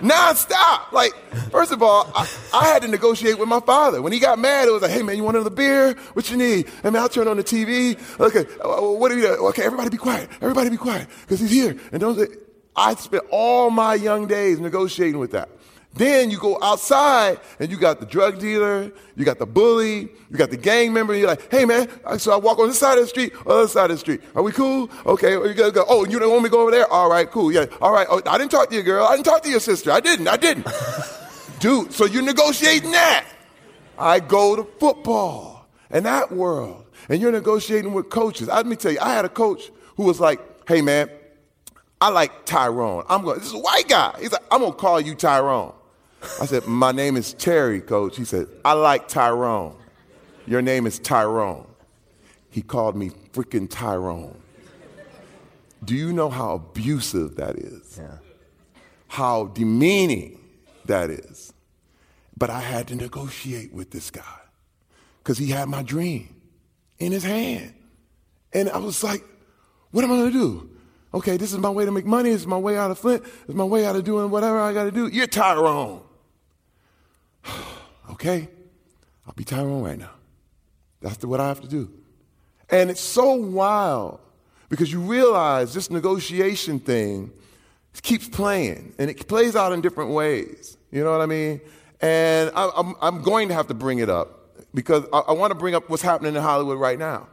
Non-stop. 0.00 0.92
Like, 0.92 1.12
first 1.50 1.72
of 1.72 1.82
all, 1.82 2.10
I, 2.14 2.28
I, 2.52 2.64
had 2.66 2.82
to 2.82 2.88
negotiate 2.88 3.38
with 3.38 3.48
my 3.48 3.60
father. 3.60 4.02
When 4.02 4.12
he 4.12 4.18
got 4.18 4.38
mad, 4.38 4.68
it 4.68 4.70
was 4.70 4.82
like, 4.82 4.90
hey 4.90 5.02
man, 5.02 5.16
you 5.16 5.22
want 5.22 5.36
another 5.36 5.54
beer? 5.54 5.94
What 6.12 6.30
you 6.30 6.36
need? 6.36 6.68
And 6.82 6.92
man, 6.92 7.02
I'll 7.02 7.08
turn 7.08 7.28
on 7.28 7.38
the 7.38 7.44
TV. 7.44 7.98
Okay, 8.20 8.44
uh, 8.62 8.82
what 8.82 9.10
do 9.10 9.18
you 9.18 9.26
Okay, 9.48 9.62
everybody 9.62 9.88
be 9.88 9.96
quiet. 9.96 10.28
Everybody 10.42 10.68
be 10.68 10.76
quiet. 10.76 11.08
Because 11.22 11.40
he's 11.40 11.50
here. 11.50 11.76
And 11.92 12.00
don't 12.00 12.18
say, 12.18 12.26
I 12.74 12.94
spent 12.94 13.24
all 13.30 13.70
my 13.70 13.94
young 13.94 14.26
days 14.26 14.60
negotiating 14.60 15.18
with 15.18 15.32
that. 15.32 15.48
Then 15.96 16.30
you 16.30 16.38
go 16.38 16.58
outside 16.62 17.40
and 17.58 17.70
you 17.70 17.78
got 17.78 18.00
the 18.00 18.06
drug 18.06 18.38
dealer, 18.38 18.92
you 19.16 19.24
got 19.24 19.38
the 19.38 19.46
bully, 19.46 20.08
you 20.30 20.36
got 20.36 20.50
the 20.50 20.56
gang 20.56 20.92
member, 20.92 21.14
you're 21.14 21.28
like, 21.28 21.50
hey 21.50 21.64
man, 21.64 21.88
so 22.18 22.32
I 22.32 22.36
walk 22.36 22.58
on 22.58 22.68
this 22.68 22.78
side 22.78 22.98
of 22.98 23.04
the 23.04 23.08
street, 23.08 23.32
other 23.46 23.66
side 23.66 23.90
of 23.90 23.96
the 23.96 24.00
street. 24.00 24.20
Are 24.34 24.42
we 24.42 24.52
cool? 24.52 24.90
Okay, 25.06 25.32
you 25.32 25.54
gotta 25.54 25.72
go. 25.72 25.84
Oh, 25.88 26.04
you 26.04 26.18
don't 26.18 26.30
want 26.30 26.42
me 26.42 26.48
to 26.48 26.52
go 26.52 26.60
over 26.62 26.70
there? 26.70 26.90
All 26.92 27.08
right, 27.08 27.30
cool. 27.30 27.50
Yeah. 27.50 27.66
All 27.80 27.92
right. 27.92 28.06
Oh, 28.10 28.20
I 28.26 28.36
didn't 28.36 28.50
talk 28.50 28.68
to 28.68 28.74
your 28.74 28.84
girl. 28.84 29.06
I 29.06 29.16
didn't 29.16 29.26
talk 29.26 29.42
to 29.44 29.50
your 29.50 29.60
sister. 29.60 29.90
I 29.90 30.00
didn't. 30.00 30.28
I 30.28 30.36
didn't. 30.36 30.66
Dude, 31.60 31.92
so 31.92 32.04
you're 32.04 32.22
negotiating 32.22 32.90
that. 32.90 33.24
I 33.98 34.20
go 34.20 34.56
to 34.56 34.64
football 34.78 35.66
and 35.90 36.04
that 36.04 36.30
world. 36.30 36.84
And 37.08 37.20
you're 37.20 37.32
negotiating 37.32 37.94
with 37.94 38.10
coaches. 38.10 38.48
Let 38.48 38.66
me 38.66 38.76
tell 38.76 38.92
you, 38.92 38.98
I 39.00 39.14
had 39.14 39.24
a 39.24 39.30
coach 39.30 39.70
who 39.96 40.02
was 40.02 40.20
like, 40.20 40.40
hey 40.68 40.82
man, 40.82 41.08
I 42.00 42.10
like 42.10 42.44
Tyrone. 42.44 43.04
I'm 43.08 43.22
going, 43.22 43.38
this 43.38 43.48
is 43.48 43.54
a 43.54 43.58
white 43.58 43.88
guy. 43.88 44.16
He's 44.20 44.32
like, 44.32 44.42
I'm 44.50 44.60
gonna 44.60 44.74
call 44.74 45.00
you 45.00 45.14
Tyrone. 45.14 45.72
I 46.40 46.46
said, 46.46 46.66
My 46.66 46.92
name 46.92 47.16
is 47.16 47.32
Terry, 47.34 47.80
coach. 47.80 48.16
He 48.16 48.24
said, 48.24 48.46
I 48.64 48.72
like 48.74 49.08
Tyrone. 49.08 49.76
Your 50.46 50.62
name 50.62 50.86
is 50.86 50.98
Tyrone. 50.98 51.66
He 52.50 52.62
called 52.62 52.96
me 52.96 53.10
freaking 53.32 53.68
Tyrone. 53.68 54.40
Do 55.84 55.94
you 55.94 56.12
know 56.12 56.30
how 56.30 56.54
abusive 56.54 57.36
that 57.36 57.56
is? 57.56 57.98
Yeah. 57.98 58.18
How 59.08 59.46
demeaning 59.46 60.40
that 60.86 61.10
is. 61.10 61.52
But 62.36 62.50
I 62.50 62.60
had 62.60 62.88
to 62.88 62.96
negotiate 62.96 63.72
with 63.72 63.90
this 63.90 64.10
guy 64.10 64.40
because 65.18 65.38
he 65.38 65.50
had 65.50 65.68
my 65.68 65.82
dream 65.82 66.34
in 66.98 67.12
his 67.12 67.24
hand. 67.24 67.74
And 68.52 68.70
I 68.70 68.78
was 68.78 69.02
like, 69.02 69.22
what 69.90 70.04
am 70.04 70.12
I 70.12 70.16
going 70.16 70.32
to 70.32 70.38
do? 70.38 70.70
Okay, 71.14 71.36
this 71.36 71.52
is 71.52 71.58
my 71.58 71.70
way 71.70 71.84
to 71.84 71.92
make 71.92 72.04
money. 72.04 72.30
This 72.30 72.42
is 72.42 72.46
my 72.46 72.58
way 72.58 72.76
out 72.76 72.90
of 72.90 72.98
Flint. 72.98 73.22
This 73.22 73.48
is 73.48 73.54
my 73.54 73.64
way 73.64 73.86
out 73.86 73.96
of 73.96 74.04
doing 74.04 74.30
whatever 74.30 74.60
I 74.60 74.72
got 74.72 74.84
to 74.84 74.90
do. 74.90 75.08
You're 75.08 75.26
Tyrone. 75.26 76.02
okay, 78.10 78.48
I'll 79.26 79.34
be 79.34 79.44
Tyrone 79.44 79.82
right 79.82 79.98
now. 79.98 80.10
That's 81.00 81.24
what 81.24 81.40
I 81.40 81.48
have 81.48 81.60
to 81.60 81.68
do. 81.68 81.90
And 82.70 82.90
it's 82.90 83.00
so 83.00 83.34
wild 83.34 84.20
because 84.68 84.90
you 84.92 85.00
realize 85.00 85.74
this 85.74 85.90
negotiation 85.90 86.80
thing 86.80 87.32
keeps 88.02 88.28
playing 88.28 88.94
and 88.98 89.08
it 89.08 89.26
plays 89.28 89.56
out 89.56 89.72
in 89.72 89.80
different 89.80 90.10
ways. 90.10 90.76
You 90.90 91.04
know 91.04 91.12
what 91.12 91.20
I 91.20 91.26
mean? 91.26 91.60
And 92.00 92.50
I, 92.54 92.70
am 92.76 92.94
I'm 93.00 93.22
going 93.22 93.48
to 93.48 93.54
have 93.54 93.68
to 93.68 93.74
bring 93.74 93.98
it 93.98 94.10
up 94.10 94.58
because 94.74 95.04
I, 95.12 95.18
I 95.18 95.32
want 95.32 95.50
to 95.50 95.54
bring 95.54 95.74
up 95.74 95.88
what's 95.88 96.02
happening 96.02 96.34
in 96.34 96.42
Hollywood 96.42 96.78
right 96.78 96.98
now. 96.98 97.28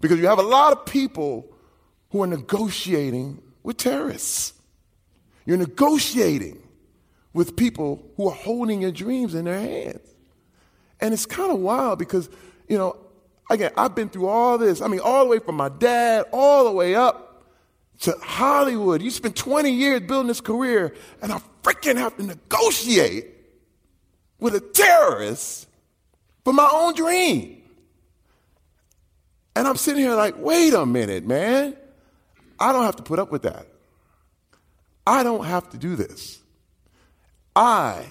Because 0.00 0.18
you 0.18 0.26
have 0.26 0.38
a 0.38 0.42
lot 0.42 0.72
of 0.72 0.86
people 0.86 1.46
who 2.10 2.22
are 2.22 2.26
negotiating 2.26 3.42
with 3.62 3.76
terrorists. 3.76 4.54
You're 5.44 5.56
negotiating 5.56 6.62
with 7.38 7.54
people 7.54 8.04
who 8.16 8.26
are 8.26 8.34
holding 8.34 8.82
your 8.82 8.90
dreams 8.90 9.32
in 9.32 9.44
their 9.44 9.60
hands. 9.60 10.12
And 11.00 11.14
it's 11.14 11.24
kind 11.24 11.52
of 11.52 11.60
wild 11.60 12.00
because, 12.00 12.28
you 12.68 12.76
know, 12.76 12.96
again, 13.48 13.70
I've 13.76 13.94
been 13.94 14.08
through 14.08 14.26
all 14.26 14.58
this. 14.58 14.82
I 14.82 14.88
mean, 14.88 14.98
all 14.98 15.22
the 15.22 15.30
way 15.30 15.38
from 15.38 15.54
my 15.54 15.68
dad, 15.68 16.26
all 16.32 16.64
the 16.64 16.72
way 16.72 16.96
up 16.96 17.46
to 18.00 18.16
Hollywood. 18.20 19.02
You 19.02 19.12
spend 19.12 19.36
20 19.36 19.70
years 19.70 20.00
building 20.00 20.26
this 20.26 20.40
career, 20.40 20.96
and 21.22 21.30
I 21.30 21.40
freaking 21.62 21.96
have 21.96 22.16
to 22.16 22.24
negotiate 22.24 23.28
with 24.40 24.56
a 24.56 24.60
terrorist 24.60 25.68
for 26.42 26.52
my 26.52 26.68
own 26.72 26.94
dream. 26.94 27.62
And 29.54 29.68
I'm 29.68 29.76
sitting 29.76 30.02
here 30.02 30.16
like, 30.16 30.34
wait 30.38 30.74
a 30.74 30.84
minute, 30.84 31.24
man. 31.24 31.76
I 32.58 32.72
don't 32.72 32.84
have 32.84 32.96
to 32.96 33.04
put 33.04 33.20
up 33.20 33.30
with 33.30 33.42
that. 33.42 33.68
I 35.06 35.22
don't 35.22 35.44
have 35.44 35.70
to 35.70 35.78
do 35.78 35.94
this. 35.94 36.37
I 37.58 38.06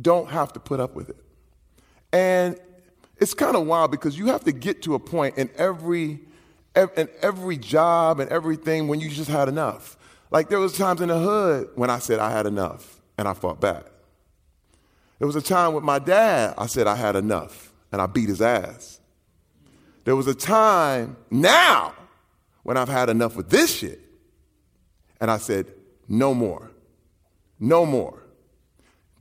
don't 0.00 0.30
have 0.30 0.52
to 0.52 0.60
put 0.60 0.78
up 0.78 0.94
with 0.94 1.10
it. 1.10 1.16
And 2.12 2.56
it's 3.16 3.34
kind 3.34 3.56
of 3.56 3.66
wild 3.66 3.90
because 3.90 4.16
you 4.16 4.26
have 4.26 4.44
to 4.44 4.52
get 4.52 4.82
to 4.82 4.94
a 4.94 5.00
point 5.00 5.36
in 5.36 5.50
every 5.56 6.20
in 6.76 7.08
every 7.20 7.56
job 7.58 8.20
and 8.20 8.30
everything 8.30 8.86
when 8.86 9.00
you 9.00 9.10
just 9.10 9.28
had 9.28 9.48
enough. 9.48 9.96
Like 10.30 10.48
there 10.48 10.60
was 10.60 10.78
times 10.78 11.00
in 11.00 11.08
the 11.08 11.18
hood 11.18 11.70
when 11.74 11.90
I 11.90 11.98
said 11.98 12.20
I 12.20 12.30
had 12.30 12.46
enough. 12.46 13.00
and 13.18 13.28
I 13.28 13.34
fought 13.34 13.60
back. 13.60 13.84
There 15.18 15.26
was 15.26 15.36
a 15.36 15.42
time 15.42 15.74
with 15.74 15.84
my 15.84 15.98
dad, 15.98 16.54
I 16.56 16.66
said 16.66 16.86
I 16.86 16.96
had 16.96 17.14
enough, 17.14 17.72
and 17.92 18.00
I 18.00 18.06
beat 18.06 18.28
his 18.28 18.40
ass. 18.40 19.00
There 20.04 20.16
was 20.16 20.26
a 20.26 20.34
time 20.34 21.16
now 21.30 21.94
when 22.62 22.76
I've 22.76 22.88
had 22.88 23.08
enough 23.08 23.36
with 23.36 23.50
this 23.50 23.76
shit, 23.76 24.00
and 25.20 25.30
I 25.30 25.38
said, 25.38 25.66
no 26.08 26.34
more. 26.34 26.70
No 27.60 27.86
more. 27.86 28.21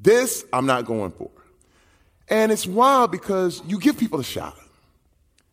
This 0.02 0.44
I'm 0.52 0.66
not 0.66 0.86
going 0.86 1.12
for. 1.12 1.30
And 2.28 2.52
it's 2.52 2.66
wild 2.66 3.12
because 3.12 3.62
you 3.68 3.80
give 3.80 3.98
people 3.98 4.20
a 4.20 4.24
shot. 4.24 4.58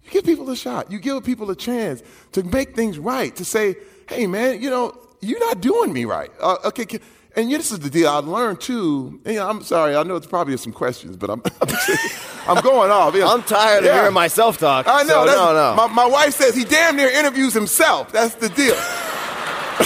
You 0.04 0.10
give 0.10 0.24
people 0.24 0.48
a 0.50 0.56
shot. 0.56 0.90
You 0.90 0.98
give 0.98 1.22
people 1.24 1.50
a 1.50 1.56
chance 1.56 2.02
to 2.32 2.42
make 2.42 2.74
things 2.74 2.98
right, 2.98 3.34
to 3.36 3.44
say, 3.44 3.76
hey, 4.08 4.26
man, 4.26 4.62
you 4.62 4.70
know, 4.70 4.96
you're 5.20 5.40
not 5.40 5.60
doing 5.60 5.92
me 5.92 6.04
right. 6.04 6.30
Uh, 6.40 6.56
okay, 6.66 6.86
can, 6.86 7.00
and 7.36 7.50
this 7.50 7.72
is 7.72 7.80
the 7.80 7.90
deal 7.90 8.08
I 8.08 8.18
learned 8.18 8.60
too. 8.60 9.20
You 9.26 9.34
know, 9.34 9.48
I'm 9.48 9.62
sorry, 9.62 9.96
I 9.96 10.02
know 10.04 10.16
it's 10.16 10.26
probably 10.26 10.56
some 10.56 10.72
questions, 10.72 11.16
but 11.16 11.30
I'm, 11.30 11.42
I'm, 12.48 12.62
going 12.62 12.90
off. 12.90 13.14
You 13.14 13.20
know. 13.20 13.34
I'm 13.34 13.42
tired 13.42 13.84
Yeah. 13.84 13.90
of 13.90 13.96
hearing 13.96 14.14
myself 14.14 14.58
talk. 14.58 14.86
I 14.88 15.02
know. 15.02 15.26
so 15.26 15.28
no, 15.32 15.52
no. 15.52 15.74
My, 15.76 15.88
my 15.88 16.06
wife 16.06 16.34
says 16.34 16.54
he 16.56 16.64
damn 16.64 16.96
near 16.96 17.10
interviews 17.10 17.52
himself. 17.52 18.12
That's 18.12 18.36
the 18.36 18.48
deal. 18.48 18.74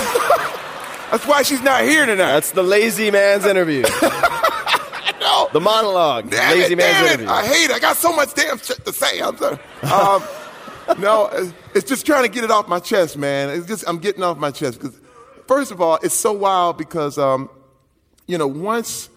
that's 1.10 1.26
why 1.26 1.42
she's 1.42 1.62
not 1.62 1.82
here 1.82 2.06
tonight. 2.06 2.32
That's 2.32 2.52
the 2.52 2.62
lazy 2.62 3.10
man's 3.10 3.44
interview. 3.44 3.84
the 5.52 5.60
monologue. 5.60 6.30
Damn 6.30 6.58
lazy 6.58 6.72
it, 6.72 6.76
man's 6.76 7.08
damn 7.16 7.20
it. 7.20 7.28
I 7.28 7.46
hate 7.46 7.64
it. 7.66 7.72
I 7.72 7.78
got 7.78 7.96
so 7.96 8.12
much 8.12 8.34
damn 8.34 8.58
shit 8.58 8.84
to 8.84 8.92
say. 8.92 9.20
I'm 9.20 9.36
sorry. 9.36 9.58
Um, 9.82 10.22
no, 11.00 11.26
it's- 11.28 11.52
it's 11.74 11.88
just 11.88 12.04
trying 12.04 12.22
to 12.24 12.28
get 12.28 12.44
it 12.44 12.50
off 12.50 12.68
my 12.68 12.78
chest, 12.80 13.16
man. 13.16 13.48
It's 13.48 13.66
just 13.66 13.84
I'm 13.88 13.98
getting 13.98 14.22
off 14.22 14.36
my 14.36 14.50
chest 14.50 14.78
because, 14.80 14.98
first 15.46 15.70
of 15.70 15.80
all, 15.80 15.98
it's 16.02 16.14
so 16.14 16.32
wild 16.32 16.76
because, 16.76 17.16
um, 17.16 17.48
you 18.26 18.36
know, 18.36 18.46
once 18.46 19.08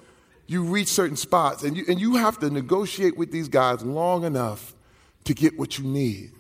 you 0.48 0.64
reach 0.64 0.88
certain 0.88 1.18
spots 1.18 1.64
and 1.64 1.76
you 1.76 1.84
and 1.90 2.00
you 2.00 2.16
have 2.16 2.40
to 2.40 2.50
negotiate 2.50 3.18
with 3.18 3.32
these 3.32 3.50
guys 3.50 3.84
long 3.84 4.24
enough 4.24 4.74
to 5.26 5.34
get 5.34 5.58
what 5.60 5.78
you 5.78 5.84
need, 5.84 6.32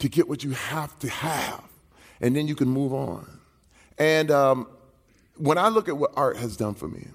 to 0.00 0.08
get 0.08 0.28
what 0.28 0.42
you 0.42 0.50
have 0.50 0.98
to 0.98 1.08
have, 1.10 1.62
and 2.20 2.34
then 2.34 2.48
you 2.48 2.56
can 2.56 2.68
move 2.68 2.92
on. 2.92 3.38
And 3.98 4.30
um, 4.32 4.66
when 5.36 5.58
I 5.58 5.68
look 5.68 5.88
at 5.88 5.96
what 5.96 6.10
art 6.16 6.36
has 6.38 6.56
done 6.56 6.74
for 6.74 6.88
me, 6.88 7.06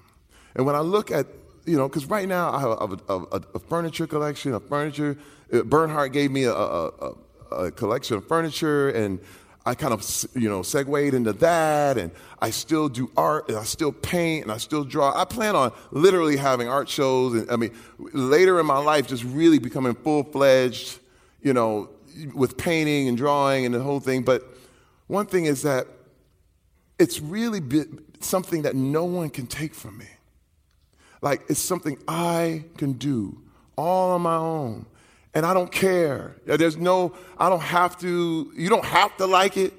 and 0.54 0.64
when 0.64 0.74
I 0.74 0.80
look 0.80 1.10
at, 1.10 1.26
you 1.64 1.76
know, 1.76 1.88
because 1.88 2.06
right 2.06 2.28
now 2.28 2.52
I 2.52 2.60
have 2.60 2.70
a, 2.70 3.14
a, 3.14 3.42
a, 3.54 3.58
furniture 3.58 4.06
collection, 4.06 4.54
a 4.54 4.60
furniture. 4.60 5.16
Uh, 5.52 5.62
Bernhardt 5.62 6.12
gave 6.12 6.30
me 6.30 6.44
a, 6.44 6.52
a, 6.52 7.14
a, 7.50 7.70
collection 7.70 8.16
of 8.16 8.26
furniture, 8.26 8.90
and 8.90 9.20
I 9.64 9.74
kind 9.74 9.92
of, 9.92 10.04
you 10.34 10.48
know, 10.48 10.62
segued 10.62 11.14
into 11.14 11.32
that, 11.34 11.98
and 11.98 12.10
I 12.40 12.50
still 12.50 12.88
do 12.88 13.10
art, 13.16 13.48
and 13.48 13.58
I 13.58 13.64
still 13.64 13.92
paint, 13.92 14.44
and 14.44 14.52
I 14.52 14.56
still 14.56 14.82
draw. 14.82 15.18
I 15.18 15.24
plan 15.24 15.54
on 15.54 15.72
literally 15.92 16.36
having 16.36 16.68
art 16.68 16.88
shows, 16.88 17.34
and 17.34 17.50
I 17.50 17.56
mean, 17.56 17.72
later 17.98 18.58
in 18.58 18.66
my 18.66 18.78
life, 18.78 19.06
just 19.06 19.24
really 19.24 19.58
becoming 19.58 19.94
full 19.94 20.24
fledged, 20.24 20.98
you 21.42 21.52
know, 21.52 21.90
with 22.34 22.56
painting 22.56 23.08
and 23.08 23.16
drawing 23.16 23.64
and 23.64 23.74
the 23.74 23.80
whole 23.80 24.00
thing. 24.00 24.22
But 24.22 24.42
one 25.06 25.26
thing 25.26 25.44
is 25.44 25.62
that 25.62 25.86
it's 26.98 27.20
really 27.20 27.60
something 28.20 28.62
that 28.62 28.74
no 28.74 29.04
one 29.04 29.30
can 29.30 29.46
take 29.46 29.74
from 29.74 29.98
me. 29.98 30.06
Like 31.22 31.44
it's 31.48 31.60
something 31.60 31.96
I 32.06 32.64
can 32.76 32.92
do 32.92 33.40
all 33.76 34.10
on 34.10 34.22
my 34.22 34.34
own. 34.34 34.86
And 35.34 35.46
I 35.46 35.54
don't 35.54 35.72
care. 35.72 36.36
There's 36.44 36.76
no, 36.76 37.14
I 37.38 37.48
don't 37.48 37.62
have 37.62 37.98
to, 38.00 38.52
you 38.54 38.68
don't 38.68 38.84
have 38.84 39.16
to 39.16 39.26
like 39.26 39.56
it. 39.56 39.72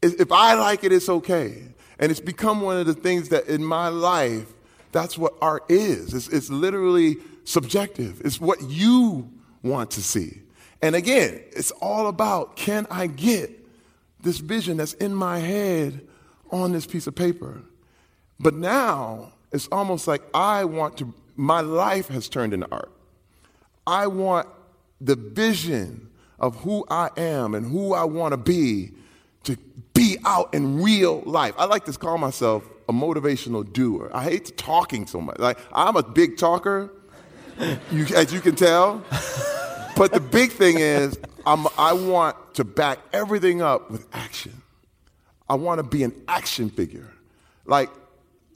If 0.00 0.30
I 0.30 0.54
like 0.54 0.84
it, 0.84 0.92
it's 0.92 1.08
okay. 1.08 1.64
And 1.98 2.10
it's 2.10 2.20
become 2.20 2.60
one 2.60 2.76
of 2.76 2.86
the 2.86 2.94
things 2.94 3.30
that 3.30 3.48
in 3.48 3.64
my 3.64 3.88
life, 3.88 4.46
that's 4.92 5.18
what 5.18 5.34
art 5.42 5.64
is. 5.68 6.14
It's, 6.14 6.28
it's 6.28 6.50
literally 6.50 7.16
subjective. 7.44 8.20
It's 8.24 8.40
what 8.40 8.62
you 8.62 9.28
want 9.62 9.90
to 9.92 10.02
see. 10.02 10.40
And 10.82 10.94
again, 10.94 11.40
it's 11.50 11.72
all 11.72 12.06
about 12.06 12.56
can 12.56 12.86
I 12.90 13.06
get 13.08 13.50
this 14.20 14.38
vision 14.38 14.76
that's 14.76 14.94
in 14.94 15.14
my 15.14 15.38
head 15.38 16.06
on 16.50 16.72
this 16.72 16.86
piece 16.86 17.06
of 17.06 17.14
paper? 17.14 17.62
But 18.38 18.54
now 18.54 19.32
it's 19.52 19.68
almost 19.68 20.06
like 20.06 20.22
I 20.34 20.64
want 20.64 20.98
to, 20.98 21.12
my 21.36 21.60
life 21.60 22.08
has 22.08 22.28
turned 22.28 22.54
into 22.54 22.68
art. 22.70 22.92
I 23.86 24.06
want 24.06 24.48
the 25.00 25.16
vision 25.16 26.10
of 26.38 26.56
who 26.56 26.84
I 26.88 27.10
am 27.16 27.54
and 27.54 27.70
who 27.70 27.94
I 27.94 28.04
want 28.04 28.32
to 28.32 28.36
be 28.36 28.92
to 29.44 29.56
be 29.94 30.18
out 30.24 30.54
in 30.54 30.82
real 30.82 31.22
life. 31.22 31.54
I 31.58 31.64
like 31.64 31.84
to 31.86 31.92
call 31.92 32.18
myself 32.18 32.64
a 32.88 32.92
motivational 32.92 33.70
doer. 33.70 34.10
I 34.12 34.24
hate 34.24 34.56
talking 34.56 35.06
so 35.06 35.20
much. 35.20 35.38
Like 35.38 35.58
I'm 35.72 35.96
a 35.96 36.02
big 36.02 36.36
talker, 36.36 36.90
you, 37.90 38.06
as 38.14 38.32
you 38.32 38.40
can 38.40 38.54
tell. 38.54 39.04
But 39.96 40.12
the 40.12 40.20
big 40.20 40.50
thing 40.52 40.78
is, 40.78 41.18
I'm, 41.44 41.66
I 41.76 41.92
want 41.92 42.54
to 42.54 42.64
back 42.64 43.00
everything 43.12 43.60
up 43.60 43.90
with 43.90 44.06
action. 44.12 44.62
I 45.48 45.54
want 45.54 45.78
to 45.78 45.82
be 45.82 46.04
an 46.04 46.14
action 46.28 46.70
figure. 46.70 47.12
Like, 47.66 47.90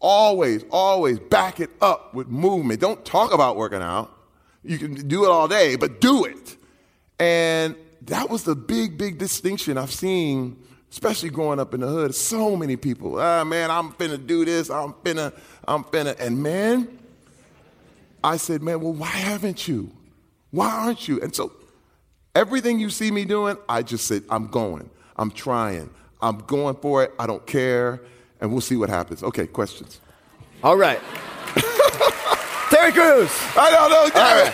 always, 0.05 0.63
always 0.71 1.19
back 1.19 1.61
it 1.61 1.71
up 1.81 2.13
with 2.13 2.29
movement. 2.29 2.79
Don't 2.79 3.03
talk 3.07 3.33
about 3.33 3.57
working 3.57 3.81
out. 3.81 4.15
You 4.63 4.77
can 4.77 5.09
do 5.09 5.25
it 5.25 5.31
all 5.31 5.49
day, 5.49 5.77
but 5.77 6.01
do 6.01 6.25
it. 6.25 6.57
And 7.19 7.75
that 8.03 8.29
was 8.29 8.45
the 8.45 8.55
big, 8.55 8.99
big 8.99 9.17
distinction 9.17 9.79
I've 9.79 9.93
seen, 9.93 10.63
especially 10.91 11.31
growing 11.31 11.59
up 11.59 11.73
in 11.73 11.81
the 11.81 11.87
hood. 11.87 12.15
So 12.15 12.55
many 12.55 12.77
people, 12.77 13.19
ah, 13.19 13.45
man, 13.45 13.71
I'm 13.71 13.93
finna 13.93 14.25
do 14.25 14.45
this, 14.45 14.69
I'm 14.69 14.93
finna, 14.93 15.33
I'm 15.67 15.85
finna. 15.85 16.19
And 16.21 16.43
man, 16.43 16.99
I 18.23 18.37
said, 18.37 18.63
man, 18.63 18.81
well, 18.81 18.93
why 18.93 19.07
haven't 19.07 19.67
you? 19.67 19.91
Why 20.51 20.69
aren't 20.71 21.09
you? 21.09 21.21
And 21.23 21.35
so 21.35 21.51
everything 22.35 22.79
you 22.79 22.91
see 22.91 23.11
me 23.11 23.25
doing, 23.25 23.57
I 23.71 23.83
just 23.83 24.07
said, 24.07 24.23
I'm 24.29 24.49
going. 24.49 24.91
I'm 25.17 25.31
trying. 25.31 25.89
I'm 26.21 26.39
going 26.41 26.77
for 26.77 27.05
it. 27.05 27.13
I 27.19 27.27
don't 27.27 27.47
care. 27.47 28.03
And 28.45 28.53
we'll 28.53 28.61
see 28.61 28.77
what 28.77 28.91
happens. 28.91 29.23
Okay, 29.23 29.47
questions. 29.47 30.03
All 30.63 30.77
right. 30.77 31.01
Terry 32.69 32.93
Crews. 32.93 33.31
I 33.57 33.71
don't 33.71 33.91
know, 33.91 34.11
All. 34.11 34.53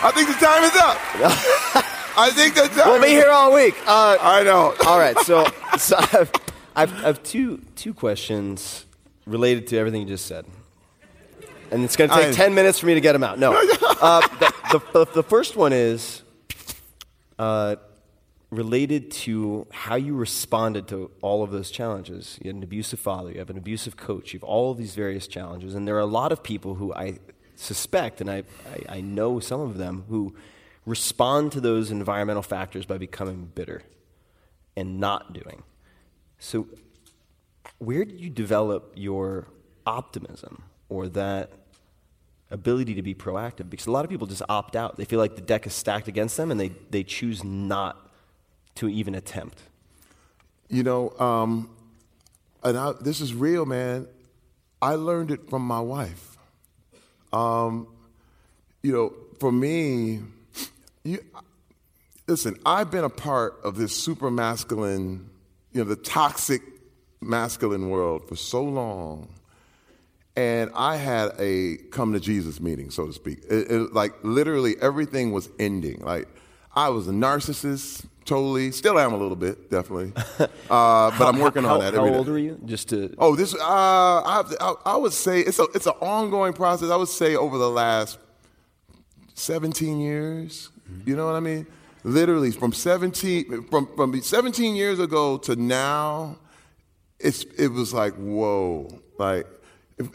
I 0.00 0.12
think 0.12 0.28
the 0.28 0.34
time 0.34 0.62
is 0.62 0.76
up. 0.76 0.96
I 2.16 2.30
think 2.30 2.54
the 2.54 2.68
time 2.68 2.88
We'll 2.88 3.02
be 3.02 3.08
here 3.08 3.28
all 3.28 3.52
week. 3.52 3.74
Uh, 3.84 4.16
I 4.20 4.44
know. 4.44 4.76
all 4.86 5.00
right. 5.00 5.18
So, 5.18 5.44
so 5.76 5.96
I've, 5.98 6.30
I've, 6.76 6.92
I 6.92 7.06
have 7.06 7.20
two, 7.24 7.60
two 7.74 7.92
questions 7.92 8.86
related 9.26 9.66
to 9.68 9.76
everything 9.76 10.02
you 10.02 10.06
just 10.06 10.26
said. 10.26 10.46
And 11.72 11.82
it's 11.82 11.96
going 11.96 12.10
to 12.10 12.14
take 12.14 12.28
I- 12.28 12.32
10 12.32 12.54
minutes 12.54 12.78
for 12.78 12.86
me 12.86 12.94
to 12.94 13.00
get 13.00 13.14
them 13.14 13.24
out. 13.24 13.40
No. 13.40 13.60
Uh, 14.00 14.20
the, 14.38 14.54
the, 14.70 15.04
the, 15.04 15.12
the 15.14 15.22
first 15.24 15.56
one 15.56 15.72
is 15.72 16.22
uh, 17.40 17.74
related 18.50 19.10
to 19.10 19.66
how 19.72 19.96
you 19.96 20.14
responded 20.14 20.86
to 20.88 21.10
all 21.20 21.42
of 21.42 21.50
those 21.50 21.70
challenges. 21.70 22.38
You 22.40 22.48
had 22.48 22.56
an 22.56 22.62
abusive 22.62 23.00
father, 23.00 23.32
you 23.32 23.38
have 23.38 23.50
an 23.50 23.58
abusive 23.58 23.96
coach, 23.96 24.32
you 24.32 24.38
have 24.38 24.44
all 24.44 24.70
of 24.70 24.78
these 24.78 24.94
various 24.94 25.26
challenges. 25.26 25.74
And 25.74 25.86
there 25.86 25.96
are 25.96 26.00
a 26.00 26.06
lot 26.06 26.32
of 26.32 26.42
people 26.42 26.76
who 26.76 26.94
I 26.94 27.18
suspect, 27.56 28.20
and 28.20 28.30
I, 28.30 28.44
I, 28.88 28.96
I 28.96 29.00
know 29.00 29.40
some 29.40 29.60
of 29.60 29.78
them, 29.78 30.04
who 30.08 30.34
respond 30.84 31.52
to 31.52 31.60
those 31.60 31.90
environmental 31.90 32.42
factors 32.42 32.86
by 32.86 32.98
becoming 32.98 33.50
bitter 33.54 33.82
and 34.76 35.00
not 35.00 35.32
doing. 35.32 35.64
So, 36.38 36.68
where 37.78 38.04
did 38.04 38.20
you 38.20 38.30
develop 38.30 38.92
your 38.94 39.48
optimism 39.84 40.62
or 40.88 41.08
that 41.08 41.50
ability 42.50 42.94
to 42.94 43.02
be 43.02 43.14
proactive? 43.14 43.68
Because 43.68 43.86
a 43.86 43.90
lot 43.90 44.04
of 44.04 44.10
people 44.10 44.28
just 44.28 44.42
opt 44.48 44.76
out. 44.76 44.96
They 44.96 45.04
feel 45.04 45.18
like 45.18 45.34
the 45.34 45.42
deck 45.42 45.66
is 45.66 45.74
stacked 45.74 46.06
against 46.06 46.36
them 46.36 46.52
and 46.52 46.60
they, 46.60 46.68
they 46.90 47.02
choose 47.02 47.42
not 47.42 48.05
to 48.76 48.88
even 48.88 49.14
attempt. 49.14 49.60
You 50.68 50.82
know, 50.82 51.10
um, 51.18 51.70
and 52.62 52.76
I, 52.76 52.92
this 53.00 53.20
is 53.20 53.34
real, 53.34 53.66
man. 53.66 54.08
I 54.82 54.94
learned 54.94 55.30
it 55.30 55.48
from 55.48 55.62
my 55.62 55.80
wife. 55.80 56.36
Um, 57.32 57.86
you 58.82 58.92
know, 58.92 59.12
for 59.40 59.52
me, 59.52 60.20
you, 61.04 61.18
listen, 62.26 62.56
I've 62.66 62.90
been 62.90 63.04
a 63.04 63.10
part 63.10 63.58
of 63.62 63.76
this 63.76 63.94
super 63.94 64.30
masculine, 64.30 65.28
you 65.72 65.82
know, 65.82 65.88
the 65.88 65.96
toxic 65.96 66.62
masculine 67.20 67.88
world 67.90 68.28
for 68.28 68.36
so 68.36 68.62
long. 68.62 69.28
And 70.36 70.70
I 70.74 70.96
had 70.96 71.30
a 71.38 71.76
come 71.90 72.12
to 72.12 72.20
Jesus 72.20 72.60
meeting, 72.60 72.90
so 72.90 73.06
to 73.06 73.12
speak. 73.12 73.38
It, 73.48 73.70
it- 73.70 73.92
like 73.94 74.12
literally 74.22 74.74
everything 74.82 75.32
was 75.32 75.48
ending. 75.58 76.00
Like 76.00 76.28
I 76.74 76.90
was 76.90 77.08
a 77.08 77.12
narcissist, 77.12 78.04
totally. 78.26 78.70
Still 78.72 78.98
am 78.98 79.12
a 79.12 79.16
little 79.16 79.36
bit, 79.36 79.70
definitely. 79.70 80.12
Uh, 80.68 81.16
but 81.16 81.28
I'm 81.28 81.38
working 81.38 81.62
how, 81.62 81.74
on 81.74 81.80
that. 81.80 81.94
How 81.94 82.00
every 82.00 82.10
day. 82.10 82.16
old 82.16 82.28
were 82.28 82.38
you? 82.38 82.60
Just 82.64 82.88
to. 82.88 83.14
Oh, 83.18 83.36
this. 83.36 83.54
Uh, 83.54 83.58
I, 83.60 84.42
I, 84.60 84.74
I 84.84 84.96
would 84.96 85.12
say 85.12 85.40
it's 85.40 85.60
a 85.60 85.66
it's 85.74 85.86
an 85.86 85.94
ongoing 86.00 86.52
process. 86.54 86.90
I 86.90 86.96
would 86.96 87.08
say 87.08 87.36
over 87.36 87.56
the 87.56 87.70
last 87.70 88.18
17 89.34 90.00
years. 90.00 90.70
You 91.04 91.14
know 91.14 91.24
what 91.24 91.36
I 91.36 91.40
mean? 91.40 91.68
Literally 92.02 92.50
from 92.50 92.72
17 92.72 93.68
from 93.70 93.88
from 93.94 94.20
17 94.20 94.74
years 94.74 94.98
ago 94.98 95.38
to 95.38 95.54
now, 95.54 96.36
it's 97.20 97.44
it 97.56 97.68
was 97.68 97.94
like 97.94 98.14
whoa. 98.14 98.88
Like 99.18 99.46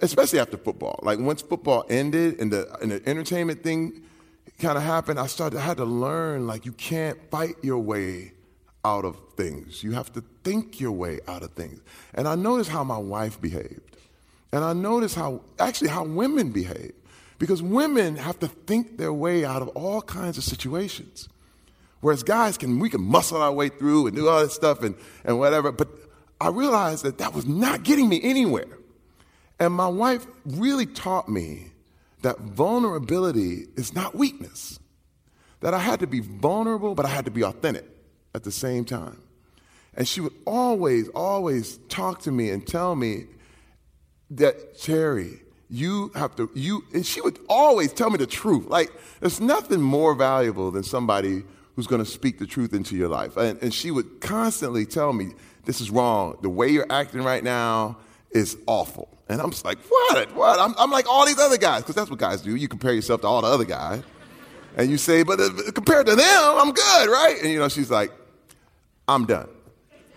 especially 0.02 0.40
after 0.40 0.58
football. 0.58 1.00
Like 1.02 1.20
once 1.20 1.42
football 1.42 1.86
ended 1.90 2.42
and 2.42 2.52
the 2.52 2.70
and 2.82 2.92
the 2.92 3.08
entertainment 3.08 3.64
thing 3.64 4.04
kind 4.62 4.78
of 4.78 4.84
happened, 4.84 5.20
I 5.20 5.28
started 5.28 5.60
I 5.60 5.64
had 5.64 5.78
to 5.78 5.86
learn 5.86 6.48
like 6.48 6.66
you 6.66 6.72
can't 6.72 7.20
fight 7.30 7.56
your 7.62 7.80
way 7.80 8.34
out 8.86 9.06
of 9.06 9.20
things. 9.36 9.84
You 9.84 9.92
have 9.92 10.12
to 10.14 10.24
think 10.44 10.80
your 10.80 10.92
way 10.92 11.20
out 11.28 11.44
of 11.44 11.52
things. 11.54 11.82
And 12.14 12.28
I 12.28 12.36
noticed 12.36 12.70
how 12.70 12.84
my 12.84 12.98
wife 12.98 13.42
behaved. 13.42 13.98
And 14.52 14.64
I 14.64 14.74
noticed 14.74 15.16
how 15.16 15.42
actually 15.60 15.90
how 15.90 16.04
women 16.04 16.52
behave. 16.52 16.94
Because 17.38 17.62
women 17.62 18.18
have 18.18 18.40
to 18.40 18.48
think 18.48 18.98
their 18.98 19.12
way 19.12 19.44
out 19.44 19.62
of 19.62 19.70
all 19.70 20.02
kinds 20.02 20.38
of 20.38 20.44
situations. 20.44 21.28
Whereas 22.02 22.24
guys 22.24 22.58
can 22.58 22.80
we 22.80 22.90
can 22.90 23.02
muscle 23.02 23.42
our 23.42 23.52
way 23.52 23.70
through 23.70 24.08
and 24.08 24.16
do 24.16 24.28
all 24.28 24.42
this 24.42 24.54
stuff 24.54 24.84
and, 24.84 24.96
and 25.24 25.40
whatever. 25.40 25.72
But 25.72 25.90
I 26.40 26.50
realized 26.50 27.04
that 27.04 27.18
that 27.20 27.34
was 27.34 27.48
not 27.48 27.84
getting 27.84 28.10
me 28.10 28.22
anywhere. 28.24 28.78
And 29.60 29.74
my 29.74 29.88
wife 29.88 30.26
really 30.46 30.88
taught 30.88 31.30
me 31.30 31.71
that 32.22 32.40
vulnerability 32.40 33.66
is 33.76 33.94
not 33.94 34.16
weakness. 34.16 34.80
That 35.62 35.74
I 35.74 35.80
had 35.80 36.00
to 36.00 36.08
be 36.08 36.20
vulnerable, 36.20 36.96
but 36.96 37.06
I 37.06 37.10
had 37.10 37.26
to 37.26 37.32
be 37.32 37.44
authentic 37.44 37.86
at 38.34 38.44
the 38.44 38.52
same 38.52 38.86
time. 38.86 39.22
And 39.94 40.08
she 40.08 40.22
would 40.22 40.34
always, 40.46 41.10
always 41.10 41.78
talk 41.90 42.22
to 42.22 42.32
me 42.32 42.50
and 42.50 42.66
tell 42.66 42.96
me 42.96 43.26
that, 44.32 44.80
Terry, 44.80 45.42
you 45.70 46.12
have 46.16 46.36
to, 46.38 46.50
you, 46.54 46.84
and 46.94 47.06
she 47.06 47.22
would 47.22 47.40
always 47.50 47.94
tell 47.94 48.10
me 48.10 48.18
the 48.18 48.28
truth. 48.28 48.68
Like, 48.68 48.92
there's 49.20 49.40
nothing 49.40 49.82
more 49.82 50.16
valuable 50.16 50.72
than 50.72 50.84
somebody 50.84 51.44
who's 51.76 51.88
going 51.88 52.04
to 52.04 52.10
speak 52.10 52.40
the 52.40 52.48
truth 52.48 52.74
into 52.74 52.96
your 52.96 53.10
life. 53.10 53.38
And, 53.38 53.62
and 53.62 53.74
she 53.74 53.92
would 53.92 54.22
constantly 54.22 54.86
tell 54.86 55.14
me, 55.14 55.34
this 55.66 55.80
is 55.80 55.92
wrong. 55.92 56.38
The 56.42 56.50
way 56.50 56.70
you're 56.70 56.88
acting 56.90 57.22
right 57.22 57.44
now 57.44 57.98
is 58.32 58.58
awful. 58.68 59.10
And 59.32 59.40
I'm 59.40 59.50
just 59.50 59.64
like, 59.64 59.80
what? 59.88 60.36
What? 60.36 60.60
I'm, 60.60 60.76
I'm 60.78 60.92
like 60.92 61.08
all 61.08 61.26
these 61.26 61.40
other 61.40 61.58
guys, 61.58 61.84
because 61.84 61.96
that's 61.96 62.10
what 62.10 62.20
guys 62.20 62.42
do. 62.42 62.54
You 62.54 62.68
compare 62.68 62.92
yourself 62.92 63.22
to 63.22 63.28
all 63.28 63.42
the 63.42 63.48
other 63.48 63.64
guys. 63.64 64.04
And 64.76 64.92
you 64.92 64.98
say, 64.98 65.24
but 65.24 65.40
uh, 65.40 65.50
compared 65.74 66.08
to 66.08 66.16
them, 66.16 66.28
I'm 66.28 66.72
good, 66.72 67.10
right? 67.10 67.38
And 67.42 67.50
you 67.50 67.58
know, 67.58 67.70
she's 67.70 67.90
like, 67.90 68.12
I'm 69.08 69.26
done. 69.26 69.48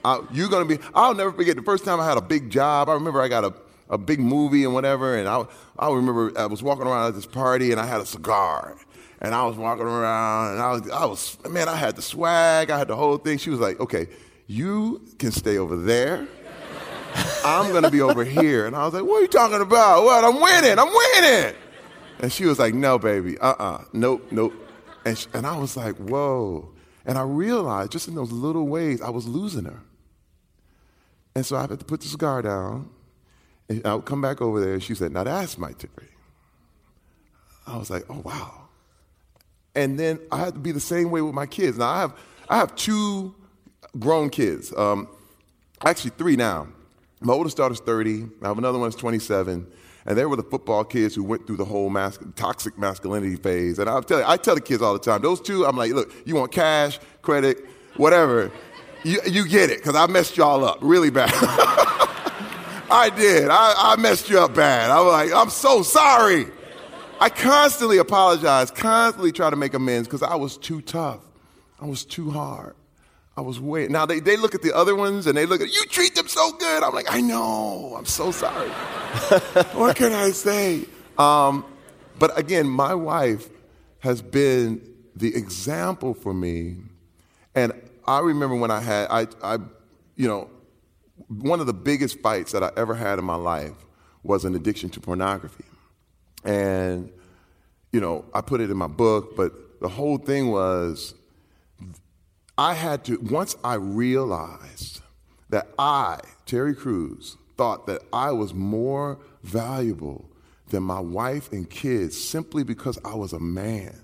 I, 0.04 0.20
you're 0.32 0.48
going 0.48 0.68
to 0.68 0.78
be, 0.78 0.82
I'll 0.94 1.14
never 1.14 1.30
forget 1.30 1.54
the 1.54 1.62
first 1.62 1.84
time 1.84 2.00
I 2.00 2.06
had 2.06 2.18
a 2.18 2.22
big 2.22 2.50
job. 2.50 2.88
I 2.88 2.94
remember 2.94 3.22
I 3.22 3.28
got 3.28 3.44
a, 3.44 3.54
a 3.88 3.98
big 3.98 4.18
movie 4.18 4.64
and 4.64 4.74
whatever. 4.74 5.16
And 5.16 5.28
I, 5.28 5.44
I 5.78 5.92
remember 5.92 6.32
I 6.36 6.46
was 6.46 6.60
walking 6.60 6.86
around 6.86 7.06
at 7.06 7.14
this 7.14 7.26
party 7.26 7.70
and 7.70 7.80
I 7.80 7.86
had 7.86 8.00
a 8.00 8.06
cigar. 8.06 8.76
And 9.20 9.32
I 9.32 9.44
was 9.44 9.56
walking 9.56 9.86
around 9.86 10.54
and 10.54 10.60
I 10.60 10.72
was, 10.72 10.90
I 10.90 11.04
was, 11.04 11.38
man, 11.48 11.68
I 11.68 11.76
had 11.76 11.94
the 11.94 12.02
swag, 12.02 12.70
I 12.70 12.78
had 12.78 12.88
the 12.88 12.96
whole 12.96 13.16
thing. 13.18 13.38
She 13.38 13.50
was 13.50 13.60
like, 13.60 13.78
okay, 13.78 14.08
you 14.48 15.06
can 15.20 15.30
stay 15.30 15.56
over 15.56 15.76
there. 15.76 16.26
I'm 17.44 17.70
going 17.70 17.84
to 17.84 17.90
be 17.90 18.00
over 18.00 18.24
here. 18.24 18.66
And 18.66 18.74
I 18.74 18.84
was 18.84 18.94
like, 18.94 19.04
what 19.04 19.18
are 19.18 19.22
you 19.22 19.28
talking 19.28 19.60
about? 19.60 20.04
What? 20.04 20.24
I'm 20.24 20.40
winning. 20.40 20.78
I'm 20.78 20.92
winning. 20.92 21.54
And 22.20 22.32
she 22.32 22.46
was 22.46 22.58
like, 22.58 22.74
no, 22.74 22.98
baby. 22.98 23.38
Uh-uh. 23.38 23.84
Nope, 23.92 24.26
nope. 24.30 24.54
And, 25.04 25.16
she, 25.16 25.26
and 25.34 25.46
I 25.46 25.56
was 25.56 25.76
like, 25.76 25.96
whoa. 25.96 26.70
And 27.04 27.18
I 27.18 27.22
realized 27.22 27.92
just 27.92 28.08
in 28.08 28.14
those 28.14 28.32
little 28.32 28.66
ways, 28.66 29.02
I 29.02 29.10
was 29.10 29.26
losing 29.28 29.64
her. 29.64 29.80
And 31.34 31.44
so 31.44 31.56
I 31.56 31.62
had 31.62 31.78
to 31.78 31.84
put 31.84 32.00
the 32.00 32.08
cigar 32.08 32.42
down. 32.42 32.90
And 33.68 33.86
I 33.86 33.94
would 33.94 34.04
come 34.04 34.20
back 34.20 34.40
over 34.40 34.60
there. 34.60 34.74
And 34.74 34.82
she 34.82 34.94
said, 34.94 35.12
now 35.12 35.24
that's 35.24 35.58
my 35.58 35.72
Terry. 35.72 36.08
I 37.66 37.76
was 37.76 37.90
like, 37.90 38.04
oh, 38.08 38.20
wow. 38.24 38.68
And 39.74 39.98
then 39.98 40.20
I 40.30 40.38
had 40.38 40.54
to 40.54 40.60
be 40.60 40.72
the 40.72 40.80
same 40.80 41.10
way 41.10 41.20
with 41.20 41.34
my 41.34 41.46
kids. 41.46 41.78
Now 41.78 41.88
I 41.88 42.00
have, 42.00 42.18
I 42.48 42.56
have 42.56 42.74
two 42.76 43.34
grown 43.98 44.30
kids. 44.30 44.72
Um, 44.76 45.08
actually, 45.84 46.10
three 46.10 46.36
now. 46.36 46.68
My 47.20 47.32
oldest 47.32 47.56
daughter's 47.56 47.80
30. 47.80 48.28
I 48.42 48.48
have 48.48 48.58
another 48.58 48.78
one 48.78 48.88
that's 48.90 49.00
27. 49.00 49.66
And 50.06 50.18
they 50.18 50.26
were 50.26 50.36
the 50.36 50.42
football 50.42 50.84
kids 50.84 51.14
who 51.14 51.24
went 51.24 51.46
through 51.46 51.56
the 51.56 51.64
whole 51.64 51.88
mas- 51.88 52.18
toxic 52.36 52.76
masculinity 52.76 53.36
phase. 53.36 53.78
And 53.78 53.88
I 53.88 54.00
tell 54.02 54.18
you, 54.18 54.24
I 54.26 54.36
tell 54.36 54.54
the 54.54 54.60
kids 54.60 54.82
all 54.82 54.92
the 54.92 54.98
time, 54.98 55.22
those 55.22 55.40
two, 55.40 55.64
I'm 55.64 55.76
like, 55.76 55.92
look, 55.92 56.12
you 56.26 56.34
want 56.34 56.52
cash, 56.52 56.98
credit, 57.22 57.64
whatever, 57.96 58.52
you, 59.02 59.20
you 59.26 59.48
get 59.48 59.70
it, 59.70 59.78
because 59.78 59.96
I 59.96 60.06
messed 60.06 60.36
y'all 60.36 60.64
up 60.64 60.78
really 60.82 61.10
bad. 61.10 61.30
I 62.90 63.10
did. 63.16 63.48
I, 63.50 63.74
I 63.76 63.96
messed 63.96 64.28
you 64.28 64.38
up 64.38 64.54
bad. 64.54 64.90
I 64.90 65.00
was 65.00 65.12
like, 65.12 65.32
I'm 65.32 65.50
so 65.50 65.82
sorry. 65.82 66.46
I 67.18 67.28
constantly 67.30 67.98
apologize, 67.98 68.70
constantly 68.70 69.32
try 69.32 69.48
to 69.48 69.56
make 69.56 69.72
amends 69.72 70.06
because 70.06 70.22
I 70.22 70.34
was 70.34 70.58
too 70.58 70.82
tough. 70.82 71.20
I 71.80 71.86
was 71.86 72.04
too 72.04 72.30
hard. 72.30 72.74
I 73.36 73.40
was 73.40 73.60
way. 73.60 73.88
Now 73.88 74.06
they, 74.06 74.20
they 74.20 74.36
look 74.36 74.54
at 74.54 74.62
the 74.62 74.74
other 74.74 74.94
ones 74.94 75.26
and 75.26 75.36
they 75.36 75.46
look 75.46 75.60
at 75.60 75.72
you 75.72 75.84
treat 75.86 76.14
them 76.14 76.28
so 76.28 76.52
good. 76.52 76.82
I'm 76.82 76.94
like, 76.94 77.12
I 77.12 77.20
know. 77.20 77.94
I'm 77.98 78.06
so 78.06 78.30
sorry. 78.30 78.68
what 79.72 79.96
can 79.96 80.12
I 80.12 80.30
say? 80.30 80.84
Um, 81.18 81.64
but 82.18 82.38
again, 82.38 82.68
my 82.68 82.94
wife 82.94 83.48
has 84.00 84.22
been 84.22 84.80
the 85.16 85.34
example 85.34 86.14
for 86.14 86.32
me. 86.32 86.76
And 87.54 87.72
I 88.06 88.20
remember 88.20 88.56
when 88.56 88.70
I 88.70 88.80
had 88.80 89.08
I, 89.10 89.26
I 89.42 89.58
you 90.16 90.28
know, 90.28 90.48
one 91.28 91.60
of 91.60 91.66
the 91.66 91.74
biggest 91.74 92.20
fights 92.20 92.52
that 92.52 92.62
I 92.62 92.70
ever 92.76 92.94
had 92.94 93.18
in 93.18 93.24
my 93.24 93.36
life 93.36 93.74
was 94.22 94.44
an 94.44 94.54
addiction 94.54 94.90
to 94.90 95.00
pornography. 95.00 95.64
And, 96.44 97.10
you 97.92 98.00
know, 98.00 98.24
I 98.34 98.40
put 98.40 98.60
it 98.60 98.70
in 98.70 98.76
my 98.76 98.86
book, 98.86 99.36
but 99.36 99.52
the 99.80 99.88
whole 99.88 100.18
thing 100.18 100.50
was 100.50 101.14
I 102.56 102.74
had 102.74 103.04
to, 103.06 103.18
once 103.18 103.56
I 103.64 103.74
realized 103.74 105.00
that 105.50 105.68
I, 105.78 106.20
Terry 106.46 106.74
Crews, 106.74 107.36
thought 107.56 107.86
that 107.86 108.02
I 108.12 108.32
was 108.32 108.54
more 108.54 109.18
valuable 109.42 110.30
than 110.68 110.82
my 110.82 111.00
wife 111.00 111.52
and 111.52 111.68
kids 111.68 112.20
simply 112.20 112.64
because 112.64 112.98
I 113.04 113.14
was 113.14 113.32
a 113.32 113.40
man. 113.40 114.00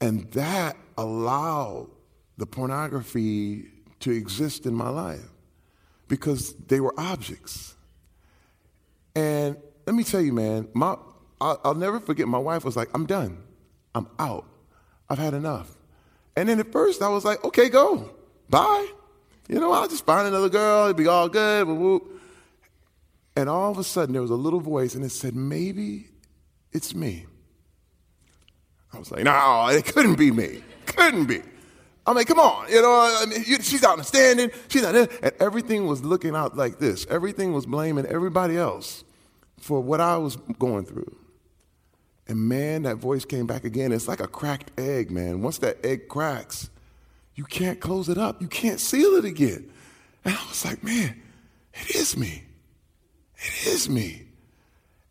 And 0.00 0.30
that 0.32 0.76
allowed 0.98 1.88
the 2.38 2.46
pornography 2.46 3.68
to 4.00 4.10
exist 4.10 4.66
in 4.66 4.74
my 4.74 4.88
life 4.88 5.30
because 6.08 6.54
they 6.54 6.80
were 6.80 6.92
objects. 6.98 7.74
And 9.14 9.56
let 9.86 9.94
me 9.94 10.02
tell 10.02 10.20
you, 10.20 10.32
man, 10.32 10.68
my, 10.74 10.96
I'll, 11.40 11.60
I'll 11.64 11.74
never 11.74 12.00
forget 12.00 12.26
my 12.26 12.38
wife 12.38 12.64
was 12.64 12.76
like, 12.76 12.88
I'm 12.94 13.06
done. 13.06 13.42
I'm 13.94 14.08
out. 14.18 14.46
I've 15.08 15.18
had 15.18 15.34
enough. 15.34 15.76
And 16.36 16.48
then 16.48 16.60
at 16.60 16.72
first 16.72 17.02
I 17.02 17.08
was 17.08 17.24
like, 17.24 17.44
okay, 17.44 17.68
go. 17.68 18.10
Bye. 18.48 18.88
You 19.48 19.60
know, 19.60 19.72
I'll 19.72 19.88
just 19.88 20.06
find 20.06 20.26
another 20.26 20.48
girl. 20.48 20.88
It'll 20.88 20.94
be 20.94 21.06
all 21.06 21.28
good. 21.28 21.66
And 23.36 23.48
all 23.48 23.70
of 23.70 23.78
a 23.78 23.84
sudden 23.84 24.12
there 24.12 24.22
was 24.22 24.30
a 24.30 24.36
little 24.36 24.60
voice 24.60 24.94
and 24.94 25.04
it 25.04 25.10
said, 25.10 25.34
maybe 25.34 26.08
it's 26.72 26.94
me. 26.94 27.26
I 28.92 28.98
was 28.98 29.10
like, 29.10 29.24
no, 29.24 29.68
it 29.70 29.86
couldn't 29.86 30.16
be 30.16 30.30
me. 30.30 30.62
Couldn't 30.86 31.26
be. 31.26 31.40
I 32.06 32.12
mean, 32.12 32.24
come 32.24 32.40
on. 32.40 32.68
You 32.68 32.82
know, 32.82 32.92
I 32.92 33.26
mean, 33.26 33.42
she's 33.42 33.84
out 33.84 33.94
in 33.94 34.00
the 34.00 34.04
standing. 34.04 34.50
She's 34.68 34.82
not 34.82 34.92
there. 34.92 35.08
And 35.22 35.32
everything 35.40 35.86
was 35.86 36.02
looking 36.04 36.34
out 36.34 36.56
like 36.56 36.78
this. 36.78 37.06
Everything 37.08 37.52
was 37.52 37.64
blaming 37.64 38.06
everybody 38.06 38.56
else 38.56 39.04
for 39.58 39.80
what 39.80 40.00
I 40.00 40.16
was 40.16 40.36
going 40.58 40.84
through. 40.84 41.16
And 42.28 42.38
man, 42.48 42.82
that 42.82 42.96
voice 42.96 43.24
came 43.24 43.46
back 43.46 43.64
again. 43.64 43.92
It's 43.92 44.08
like 44.08 44.20
a 44.20 44.28
cracked 44.28 44.78
egg, 44.78 45.10
man. 45.10 45.42
Once 45.42 45.58
that 45.58 45.84
egg 45.84 46.08
cracks, 46.08 46.70
you 47.34 47.44
can't 47.44 47.80
close 47.80 48.08
it 48.08 48.18
up. 48.18 48.40
You 48.40 48.48
can't 48.48 48.80
seal 48.80 49.16
it 49.16 49.24
again. 49.24 49.70
And 50.24 50.34
I 50.34 50.48
was 50.48 50.64
like, 50.64 50.84
man, 50.84 51.20
it 51.74 51.96
is 51.96 52.16
me. 52.16 52.44
It 53.36 53.66
is 53.66 53.88
me. 53.88 54.26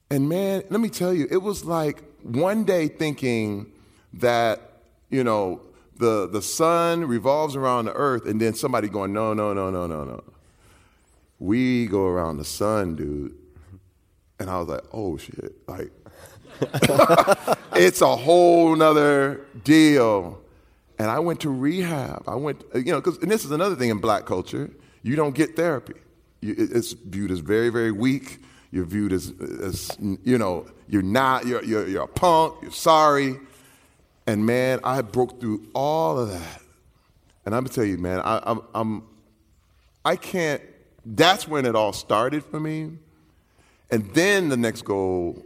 And 0.09 0.29
man, 0.29 0.63
let 0.69 0.79
me 0.79 0.89
tell 0.89 1.13
you, 1.13 1.27
it 1.29 1.41
was 1.41 1.65
like 1.65 2.03
one 2.23 2.63
day 2.63 2.87
thinking 2.87 3.71
that, 4.13 4.61
you 5.09 5.23
know, 5.23 5.61
the, 5.97 6.27
the 6.27 6.41
sun 6.41 7.05
revolves 7.05 7.55
around 7.55 7.85
the 7.85 7.93
earth, 7.93 8.25
and 8.25 8.41
then 8.41 8.53
somebody 8.55 8.89
going, 8.89 9.13
no, 9.13 9.33
no, 9.33 9.53
no, 9.53 9.69
no, 9.69 9.85
no, 9.85 10.03
no. 10.03 10.23
We 11.39 11.85
go 11.87 12.07
around 12.07 12.37
the 12.37 12.45
sun, 12.45 12.95
dude. 12.95 13.35
And 14.39 14.49
I 14.49 14.57
was 14.59 14.67
like, 14.67 14.83
oh 14.91 15.17
shit. 15.17 15.53
Like, 15.67 15.91
it's 17.75 18.01
a 18.01 18.15
whole 18.15 18.75
nother 18.75 19.41
deal. 19.63 20.41
And 20.99 21.09
I 21.09 21.19
went 21.19 21.39
to 21.41 21.49
rehab. 21.49 22.23
I 22.27 22.35
went, 22.35 22.63
you 22.75 22.91
know, 22.91 23.01
because, 23.01 23.17
and 23.17 23.31
this 23.31 23.43
is 23.43 23.51
another 23.51 23.75
thing 23.75 23.89
in 23.89 23.97
black 23.97 24.25
culture 24.25 24.69
you 25.03 25.15
don't 25.15 25.33
get 25.33 25.55
therapy. 25.55 25.95
You, 26.41 26.55
it's 26.57 26.93
viewed 26.93 27.31
as 27.31 27.39
very, 27.39 27.69
very 27.69 27.91
weak. 27.91 28.39
You're 28.71 28.85
viewed 28.85 29.13
as, 29.13 29.33
as 29.61 29.97
you 29.99 30.37
know, 30.37 30.67
you're 30.87 31.01
not, 31.01 31.45
you're, 31.45 31.63
you're, 31.63 31.87
you're 31.87 32.03
a 32.03 32.07
punk, 32.07 32.55
you're 32.61 32.71
sorry. 32.71 33.37
And 34.27 34.45
man, 34.45 34.79
I 34.83 35.01
broke 35.01 35.41
through 35.41 35.67
all 35.73 36.19
of 36.19 36.29
that. 36.29 36.61
And 37.45 37.55
I'm 37.55 37.63
gonna 37.63 37.73
tell 37.73 37.83
you, 37.83 37.97
man, 37.97 38.19
I, 38.19 38.39
I'm, 38.43 38.61
I'm, 38.73 39.03
I 40.05 40.15
can't, 40.15 40.61
that's 41.05 41.47
when 41.47 41.65
it 41.65 41.75
all 41.75 41.93
started 41.93 42.43
for 42.45 42.59
me. 42.59 42.91
And 43.89 44.13
then 44.13 44.49
the 44.49 44.57
next 44.57 44.83
goal 44.83 45.43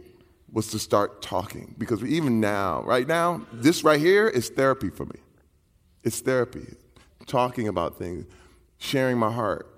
was 0.56 0.68
to 0.68 0.78
start 0.78 1.20
talking 1.20 1.74
because 1.76 2.02
even 2.02 2.40
now, 2.40 2.82
right 2.84 3.06
now, 3.06 3.42
this 3.52 3.84
right 3.84 4.00
here 4.00 4.26
is 4.26 4.48
therapy 4.48 4.88
for 4.88 5.04
me. 5.04 5.20
It's 6.02 6.20
therapy. 6.20 6.66
Talking 7.26 7.68
about 7.68 7.98
things, 7.98 8.24
sharing 8.78 9.18
my 9.18 9.30
heart. 9.30 9.70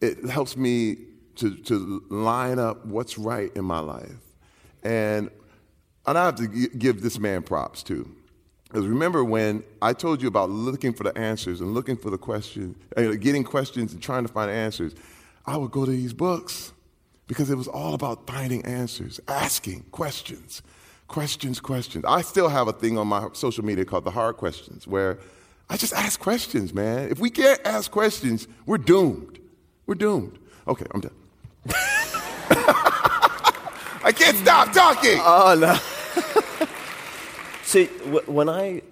It 0.00 0.24
helps 0.24 0.56
me 0.56 0.96
to, 1.36 1.54
to 1.58 2.02
line 2.10 2.58
up 2.58 2.84
what's 2.84 3.18
right 3.18 3.54
in 3.54 3.64
my 3.64 3.78
life. 3.78 4.16
And, 4.82 5.30
and 6.04 6.18
I 6.18 6.24
have 6.24 6.34
to 6.36 6.48
gi- 6.48 6.76
give 6.76 7.00
this 7.00 7.20
man 7.20 7.44
props 7.44 7.84
too. 7.84 8.16
Because 8.64 8.88
remember 8.88 9.22
when 9.22 9.62
I 9.80 9.92
told 9.92 10.20
you 10.20 10.26
about 10.26 10.50
looking 10.50 10.92
for 10.92 11.04
the 11.04 11.16
answers 11.16 11.60
and 11.60 11.72
looking 11.72 11.96
for 11.96 12.10
the 12.10 12.18
question, 12.18 12.74
uh, 12.96 13.12
getting 13.12 13.44
questions 13.44 13.92
and 13.92 14.02
trying 14.02 14.26
to 14.26 14.32
find 14.32 14.50
answers, 14.50 14.92
I 15.46 15.56
would 15.56 15.70
go 15.70 15.84
to 15.84 15.90
these 15.92 16.12
books 16.12 16.72
because 17.26 17.50
it 17.50 17.56
was 17.56 17.68
all 17.68 17.94
about 17.94 18.26
finding 18.26 18.64
answers, 18.64 19.20
asking 19.28 19.84
questions, 19.90 20.62
questions, 21.08 21.60
questions. 21.60 22.04
I 22.06 22.22
still 22.22 22.48
have 22.48 22.68
a 22.68 22.72
thing 22.72 22.98
on 22.98 23.08
my 23.08 23.28
social 23.32 23.64
media 23.64 23.84
called 23.84 24.04
the 24.04 24.10
hard 24.10 24.36
questions 24.36 24.86
where 24.86 25.18
I 25.70 25.76
just 25.76 25.92
ask 25.94 26.20
questions, 26.20 26.74
man. 26.74 27.10
If 27.10 27.18
we 27.18 27.30
can't 27.30 27.60
ask 27.64 27.90
questions, 27.90 28.46
we're 28.66 28.78
doomed. 28.78 29.38
We're 29.86 29.94
doomed. 29.94 30.38
Okay, 30.68 30.86
I'm 30.92 31.00
done. 31.00 31.14
I 34.06 34.12
can't 34.14 34.36
stop 34.36 34.72
talking. 34.72 35.18
Oh 35.22 35.56
no. 35.58 36.66
See, 37.62 37.86
wh- 37.86 38.28
when 38.28 38.48
I 38.50 38.82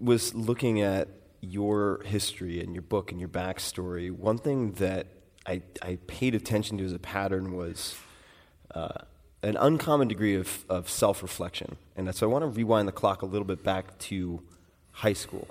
was 0.00 0.34
looking 0.34 0.80
at 0.80 1.08
your 1.42 2.02
history 2.04 2.62
and 2.62 2.72
your 2.74 2.82
book 2.82 3.10
and 3.10 3.20
your 3.20 3.28
backstory, 3.28 4.10
one 4.10 4.38
thing 4.38 4.72
that 4.72 5.06
I, 5.46 5.62
I 5.80 5.98
paid 6.06 6.34
attention 6.34 6.78
to 6.78 6.84
as 6.84 6.92
a 6.92 6.98
pattern 6.98 7.56
was 7.56 7.96
uh, 8.74 8.88
an 9.42 9.56
uncommon 9.56 10.08
degree 10.08 10.36
of, 10.36 10.64
of 10.68 10.88
self 10.88 11.22
reflection. 11.22 11.76
And 11.96 12.14
so 12.14 12.28
I 12.28 12.32
want 12.32 12.42
to 12.42 12.48
rewind 12.48 12.88
the 12.88 12.92
clock 12.92 13.22
a 13.22 13.26
little 13.26 13.46
bit 13.46 13.64
back 13.64 13.98
to 14.00 14.40
high 14.92 15.12
school. 15.12 15.48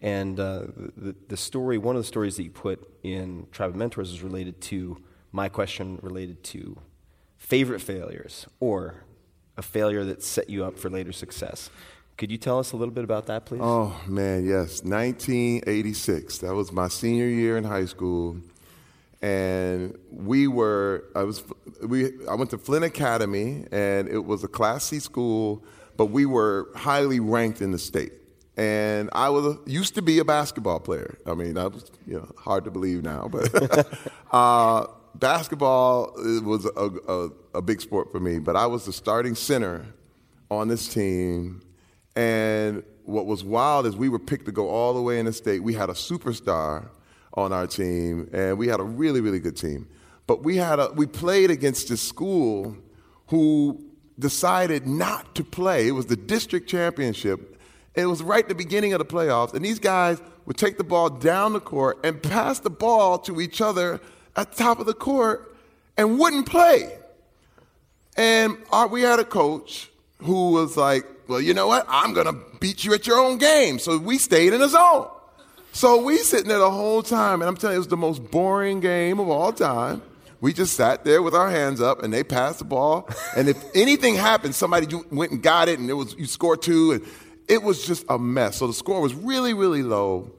And 0.00 0.38
uh, 0.38 0.64
the, 0.96 1.14
the 1.28 1.36
story, 1.36 1.78
one 1.78 1.96
of 1.96 2.02
the 2.02 2.06
stories 2.06 2.36
that 2.36 2.42
you 2.42 2.50
put 2.50 2.86
in 3.02 3.46
Tribe 3.52 3.70
of 3.70 3.76
Mentors 3.76 4.10
is 4.10 4.22
related 4.22 4.60
to 4.62 4.98
my 5.32 5.48
question 5.48 5.98
related 6.02 6.44
to 6.44 6.76
favorite 7.38 7.80
failures 7.80 8.46
or 8.60 9.04
a 9.56 9.62
failure 9.62 10.04
that 10.04 10.22
set 10.22 10.50
you 10.50 10.64
up 10.64 10.78
for 10.78 10.90
later 10.90 11.12
success. 11.12 11.70
Could 12.16 12.30
you 12.30 12.38
tell 12.38 12.58
us 12.58 12.72
a 12.72 12.76
little 12.76 12.94
bit 12.94 13.02
about 13.02 13.26
that, 13.26 13.44
please? 13.46 13.60
Oh 13.62 14.00
man, 14.06 14.46
yes, 14.46 14.82
1986. 14.84 16.38
That 16.38 16.54
was 16.54 16.70
my 16.70 16.88
senior 16.88 17.26
year 17.26 17.56
in 17.56 17.64
high 17.64 17.86
school, 17.86 18.36
and 19.24 19.98
we 20.10 20.46
were. 20.48 21.06
I 21.16 21.22
was. 21.22 21.42
We. 21.82 22.12
I 22.28 22.34
went 22.34 22.50
to 22.50 22.58
Flint 22.58 22.84
Academy, 22.84 23.64
and 23.72 24.06
it 24.06 24.26
was 24.26 24.44
a 24.44 24.48
Class 24.48 24.84
C 24.84 24.98
school, 24.98 25.64
but 25.96 26.06
we 26.06 26.26
were 26.26 26.68
highly 26.76 27.20
ranked 27.20 27.62
in 27.62 27.72
the 27.72 27.78
state. 27.78 28.12
And 28.58 29.08
I 29.12 29.30
was 29.30 29.56
used 29.66 29.94
to 29.94 30.02
be 30.02 30.18
a 30.18 30.26
basketball 30.26 30.78
player. 30.78 31.16
I 31.26 31.32
mean, 31.32 31.54
that 31.54 31.72
was 31.72 31.90
you 32.06 32.16
know 32.16 32.30
hard 32.36 32.64
to 32.64 32.70
believe 32.70 33.02
now, 33.02 33.26
but 33.32 33.88
uh, 34.30 34.88
basketball 35.14 36.12
was 36.44 36.66
a, 36.66 36.90
a, 37.08 37.30
a 37.54 37.62
big 37.62 37.80
sport 37.80 38.12
for 38.12 38.20
me. 38.20 38.38
But 38.38 38.56
I 38.56 38.66
was 38.66 38.84
the 38.84 38.92
starting 38.92 39.34
center 39.34 39.86
on 40.50 40.68
this 40.68 40.86
team. 40.86 41.62
And 42.14 42.84
what 43.04 43.24
was 43.24 43.42
wild 43.42 43.86
is 43.86 43.96
we 43.96 44.10
were 44.10 44.18
picked 44.18 44.44
to 44.46 44.52
go 44.52 44.68
all 44.68 44.92
the 44.92 45.02
way 45.02 45.18
in 45.18 45.24
the 45.24 45.32
state. 45.32 45.62
We 45.62 45.72
had 45.72 45.88
a 45.88 45.94
superstar 45.94 46.90
on 47.34 47.52
our 47.52 47.66
team, 47.66 48.28
and 48.32 48.56
we 48.56 48.68
had 48.68 48.80
a 48.80 48.84
really, 48.84 49.20
really 49.20 49.40
good 49.40 49.56
team. 49.56 49.88
But 50.26 50.42
we 50.42 50.56
had 50.56 50.78
a, 50.78 50.90
we 50.94 51.06
played 51.06 51.50
against 51.50 51.90
a 51.90 51.96
school 51.96 52.76
who 53.28 53.84
decided 54.18 54.86
not 54.86 55.34
to 55.34 55.44
play. 55.44 55.88
It 55.88 55.92
was 55.92 56.06
the 56.06 56.16
district 56.16 56.68
championship. 56.68 57.60
It 57.94 58.06
was 58.06 58.22
right 58.22 58.44
at 58.44 58.48
the 58.48 58.54
beginning 58.54 58.92
of 58.92 58.98
the 58.98 59.04
playoffs, 59.04 59.54
and 59.54 59.64
these 59.64 59.78
guys 59.78 60.20
would 60.46 60.56
take 60.56 60.78
the 60.78 60.84
ball 60.84 61.10
down 61.10 61.52
the 61.52 61.60
court 61.60 61.98
and 62.04 62.22
pass 62.22 62.60
the 62.60 62.70
ball 62.70 63.18
to 63.20 63.40
each 63.40 63.60
other 63.60 64.00
at 64.36 64.52
the 64.52 64.56
top 64.56 64.78
of 64.78 64.86
the 64.86 64.94
court 64.94 65.56
and 65.96 66.18
wouldn't 66.18 66.46
play. 66.48 66.96
And 68.16 68.58
our, 68.70 68.86
we 68.86 69.02
had 69.02 69.18
a 69.18 69.24
coach 69.24 69.90
who 70.18 70.52
was 70.52 70.76
like, 70.76 71.04
well, 71.28 71.40
you 71.40 71.54
know 71.54 71.66
what? 71.66 71.86
I'm 71.88 72.14
going 72.14 72.26
to 72.26 72.58
beat 72.60 72.84
you 72.84 72.94
at 72.94 73.06
your 73.06 73.18
own 73.18 73.38
game. 73.38 73.78
So 73.78 73.98
we 73.98 74.18
stayed 74.18 74.52
in 74.52 74.60
the 74.60 74.68
zone. 74.68 75.08
So 75.74 76.00
we 76.00 76.18
sitting 76.18 76.46
there 76.46 76.60
the 76.60 76.70
whole 76.70 77.02
time, 77.02 77.42
and 77.42 77.48
I'm 77.48 77.56
telling 77.56 77.74
you, 77.74 77.78
it 77.78 77.80
was 77.80 77.88
the 77.88 77.96
most 77.96 78.30
boring 78.30 78.78
game 78.78 79.18
of 79.18 79.28
all 79.28 79.52
time. 79.52 80.02
We 80.40 80.52
just 80.52 80.74
sat 80.74 81.04
there 81.04 81.20
with 81.20 81.34
our 81.34 81.50
hands 81.50 81.80
up, 81.80 82.00
and 82.00 82.14
they 82.14 82.22
passed 82.22 82.60
the 82.60 82.64
ball. 82.64 83.08
And 83.36 83.48
if 83.48 83.60
anything 83.74 84.14
happened, 84.14 84.54
somebody 84.54 84.86
went 85.10 85.32
and 85.32 85.42
got 85.42 85.68
it, 85.68 85.80
and 85.80 85.90
it 85.90 85.94
was 85.94 86.14
you 86.16 86.26
scored 86.26 86.62
two, 86.62 86.92
and 86.92 87.02
it 87.48 87.64
was 87.64 87.84
just 87.84 88.04
a 88.08 88.20
mess. 88.20 88.58
So 88.58 88.68
the 88.68 88.72
score 88.72 89.00
was 89.00 89.14
really, 89.14 89.52
really 89.52 89.82
low, 89.82 90.30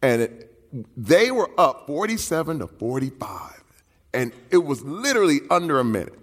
and 0.00 0.22
it, 0.22 0.50
they 0.96 1.30
were 1.30 1.50
up 1.58 1.86
47 1.86 2.60
to 2.60 2.66
45, 2.66 3.62
and 4.14 4.32
it 4.50 4.64
was 4.64 4.82
literally 4.82 5.40
under 5.50 5.80
a 5.80 5.84
minute. 5.84 6.18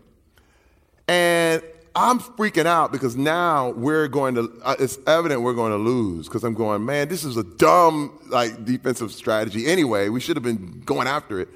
And 1.08 1.62
I'm 1.96 2.20
freaking 2.20 2.66
out 2.66 2.92
because 2.92 3.16
now 3.16 3.72
we're 3.72 4.08
going 4.08 4.36
to, 4.36 4.52
uh, 4.64 4.76
it's 4.80 5.00
evident 5.08 5.42
we're 5.42 5.54
going 5.54 5.72
to 5.72 5.78
lose 5.78 6.28
because 6.28 6.44
I'm 6.44 6.54
going, 6.54 6.86
man, 6.86 7.08
this 7.08 7.24
is 7.24 7.38
a 7.38 7.44
dumb 7.44 8.20
like 8.28 8.64
defensive 8.66 9.12
strategy 9.12 9.66
anyway. 9.68 10.10
We 10.10 10.20
should 10.20 10.36
have 10.36 10.44
been 10.44 10.82
going 10.86 11.08
after 11.08 11.40
it. 11.40 11.50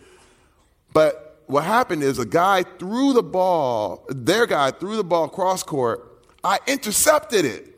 But 0.93 1.43
what 1.47 1.63
happened 1.63 2.03
is 2.03 2.19
a 2.19 2.25
guy 2.25 2.63
threw 2.63 3.13
the 3.13 3.23
ball, 3.23 4.05
their 4.09 4.45
guy 4.47 4.71
threw 4.71 4.95
the 4.95 5.03
ball 5.03 5.27
cross 5.27 5.63
court. 5.63 6.25
I 6.43 6.59
intercepted 6.67 7.45
it. 7.45 7.69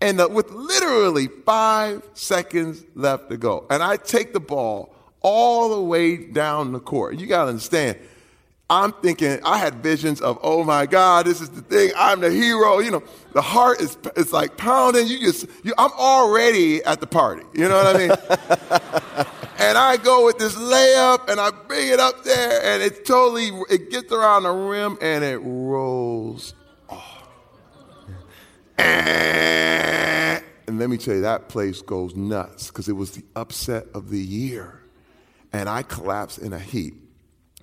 And 0.00 0.20
uh, 0.20 0.28
with 0.30 0.50
literally 0.50 1.28
five 1.28 2.02
seconds 2.14 2.84
left 2.94 3.30
to 3.30 3.36
go. 3.36 3.66
And 3.70 3.82
I 3.82 3.96
take 3.96 4.32
the 4.32 4.40
ball 4.40 4.94
all 5.20 5.74
the 5.74 5.80
way 5.80 6.16
down 6.16 6.72
the 6.72 6.80
court. 6.80 7.18
You 7.18 7.26
got 7.26 7.44
to 7.44 7.50
understand. 7.50 7.98
I'm 8.68 8.92
thinking, 8.94 9.38
I 9.44 9.58
had 9.58 9.76
visions 9.76 10.20
of, 10.20 10.40
oh 10.42 10.64
my 10.64 10.86
God, 10.86 11.26
this 11.26 11.40
is 11.40 11.50
the 11.50 11.62
thing. 11.62 11.92
I'm 11.96 12.18
the 12.20 12.32
hero. 12.32 12.80
You 12.80 12.90
know, 12.90 13.04
the 13.32 13.42
heart 13.42 13.80
is, 13.80 13.96
it's 14.16 14.32
like 14.32 14.56
pounding. 14.56 15.06
You 15.06 15.20
just, 15.20 15.46
you, 15.62 15.72
I'm 15.78 15.92
already 15.92 16.82
at 16.82 16.98
the 17.00 17.06
party. 17.06 17.44
You 17.52 17.68
know 17.68 17.76
what 17.76 17.94
I 17.94 17.98
mean? 17.98 18.10
and 19.60 19.78
I 19.78 19.96
go 19.98 20.26
with 20.26 20.38
this 20.38 20.56
layup 20.56 21.30
and 21.30 21.38
I 21.38 21.52
bring 21.52 21.86
it 21.88 22.00
up 22.00 22.24
there 22.24 22.60
and 22.64 22.82
it 22.82 23.04
totally, 23.04 23.52
it 23.70 23.88
gets 23.90 24.12
around 24.12 24.42
the 24.42 24.50
rim 24.50 24.98
and 25.00 25.22
it 25.22 25.38
rolls 25.38 26.52
off. 26.88 27.28
And 28.78 30.42
let 30.80 30.90
me 30.90 30.96
tell 30.96 31.14
you, 31.14 31.20
that 31.20 31.48
place 31.48 31.82
goes 31.82 32.16
nuts 32.16 32.66
because 32.66 32.88
it 32.88 32.94
was 32.94 33.12
the 33.12 33.22
upset 33.36 33.86
of 33.94 34.10
the 34.10 34.18
year. 34.18 34.82
And 35.52 35.68
I 35.68 35.84
collapse 35.84 36.36
in 36.36 36.52
a 36.52 36.58
heap 36.58 37.05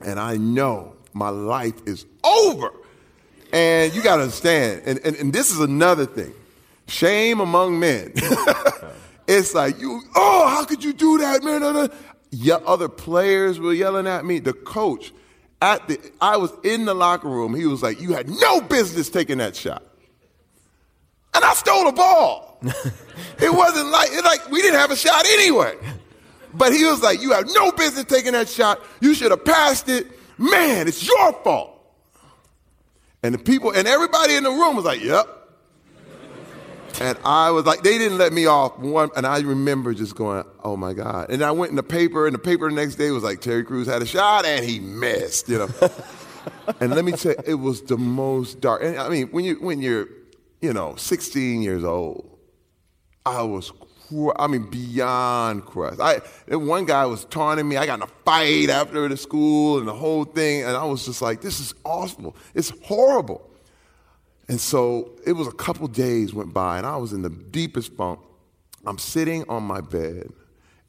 and 0.06 0.20
I 0.20 0.38
know 0.38 0.96
my 1.14 1.30
life 1.30 1.76
is 1.86 2.06
over. 2.24 2.72
And 3.52 3.94
you 3.94 4.02
got 4.02 4.18
to 4.18 4.24
understand, 4.24 4.82
and, 4.86 5.00
and, 5.06 5.16
and 5.16 5.34
this 5.34 5.52
is 5.52 5.60
another 5.60 6.06
thing 6.06 6.34
shame 6.88 7.40
among 7.40 7.80
men. 7.80 8.12
it's 9.28 9.54
like, 9.54 9.80
you, 9.80 10.02
oh, 10.16 10.48
how 10.48 10.66
could 10.66 10.84
you 10.84 10.94
do 10.94 11.18
that, 11.20 11.44
man? 11.44 11.90
Yeah, 12.32 12.56
other 12.56 12.90
players 12.90 13.60
were 13.60 13.74
yelling 13.74 14.08
at 14.08 14.26
me. 14.26 14.40
The 14.40 14.54
coach, 14.54 15.14
at 15.62 15.88
the, 15.88 16.00
I 16.20 16.38
was 16.38 16.52
in 16.64 16.86
the 16.86 16.94
locker 16.94 17.30
room. 17.30 17.56
He 17.56 17.66
was 17.66 17.84
like, 17.84 18.02
you 18.02 18.14
had 18.14 18.30
no 18.30 18.62
business 18.62 19.10
taking 19.10 19.38
that 19.38 19.56
shot. 19.56 19.84
And 21.34 21.44
I 21.44 21.54
stole 21.54 21.86
the 21.86 21.92
ball. 21.92 22.60
it 22.64 23.54
wasn't 23.54 23.90
like, 23.90 24.10
it 24.12 24.24
like 24.24 24.50
we 24.50 24.62
didn't 24.62 24.80
have 24.80 24.92
a 24.92 24.96
shot 24.96 25.26
anyway. 25.26 25.76
But 26.54 26.74
he 26.74 26.86
was 26.86 27.02
like, 27.02 27.22
You 27.22 27.32
have 27.32 27.46
no 27.54 27.72
business 27.72 28.06
taking 28.06 28.34
that 28.34 28.50
shot. 28.50 28.82
You 29.02 29.14
should 29.14 29.32
have 29.32 29.46
passed 29.46 29.90
it. 29.90 30.08
Man, 30.38 30.88
it's 30.88 31.06
your 31.06 31.34
fault. 31.44 31.70
And 33.22 33.34
the 33.34 33.40
people, 33.40 33.72
and 33.72 33.88
everybody 33.88 34.36
in 34.36 34.44
the 34.44 34.50
room 34.50 34.76
was 34.76 34.86
like, 34.86 35.02
Yep. 35.02 35.44
And 37.02 37.18
I 37.26 37.50
was 37.52 37.66
like, 37.66 37.82
they 37.82 37.98
didn't 37.98 38.18
let 38.18 38.34
me 38.34 38.46
off 38.46 38.78
one. 38.78 39.10
And 39.16 39.26
I 39.26 39.40
remember 39.40 39.94
just 39.94 40.16
going, 40.16 40.44
oh 40.64 40.78
my 40.78 40.94
God. 40.94 41.32
And 41.32 41.44
I 41.44 41.52
went 41.52 41.72
in 41.72 41.76
the 41.76 41.84
paper, 41.84 42.28
and 42.28 42.36
the 42.36 42.40
paper 42.40 42.70
the 42.70 42.76
next 42.76 42.96
day 42.96 43.10
was 43.12 43.24
like, 43.24 43.42
Terry 43.42 43.64
Crews 43.64 43.88
had 43.88 44.02
a 44.02 44.06
shot 44.06 44.46
and 44.46 44.64
he 44.64 44.80
missed, 44.80 45.50
you 45.50 45.58
know. 45.58 45.70
and 46.80 46.92
let 46.94 47.04
me 47.04 47.14
tell 47.14 47.32
you, 47.32 47.44
it 47.46 47.56
was 47.56 47.82
the 47.82 47.98
most 47.98 48.62
dark. 48.62 48.84
And 48.84 48.98
I 48.98 49.10
mean, 49.10 49.28
when, 49.30 49.44
you, 49.44 49.56
when 49.56 49.82
you're, 49.82 50.08
you 50.62 50.72
know, 50.72 50.96
16 50.96 51.62
years 51.62 51.84
old, 51.84 52.38
I 53.26 53.42
was 53.42 53.72
I 54.38 54.48
mean, 54.48 54.70
beyond 54.70 55.66
crushed. 55.66 56.00
I 56.00 56.22
one 56.56 56.86
guy 56.86 57.06
was 57.06 57.26
taunting 57.26 57.68
me. 57.68 57.78
I 57.78 57.86
got 57.86 58.00
in 58.00 58.04
a 58.04 58.08
fight 58.26 58.70
after 58.70 59.08
the 59.08 59.18
school 59.18 59.80
and 59.80 59.88
the 59.88 59.94
whole 59.94 60.26
thing, 60.26 60.64
and 60.64 60.76
I 60.76 60.84
was 60.86 61.06
just 61.06 61.22
like, 61.22 61.42
"This 61.42 61.60
is 61.60 61.74
awful. 61.84 62.36
It's 62.54 62.72
horrible." 62.84 63.50
And 64.48 64.60
so 64.60 65.12
it 65.26 65.34
was 65.34 65.48
a 65.48 65.52
couple 65.52 65.88
days 65.88 66.34
went 66.34 66.54
by, 66.54 66.78
and 66.78 66.86
I 66.86 66.98
was 66.98 67.14
in 67.14 67.22
the 67.22 67.30
deepest 67.30 67.94
funk. 67.94 68.20
I'm 68.86 68.98
sitting 68.98 69.46
on 69.48 69.64
my 69.64 69.82
bed, 69.82 70.32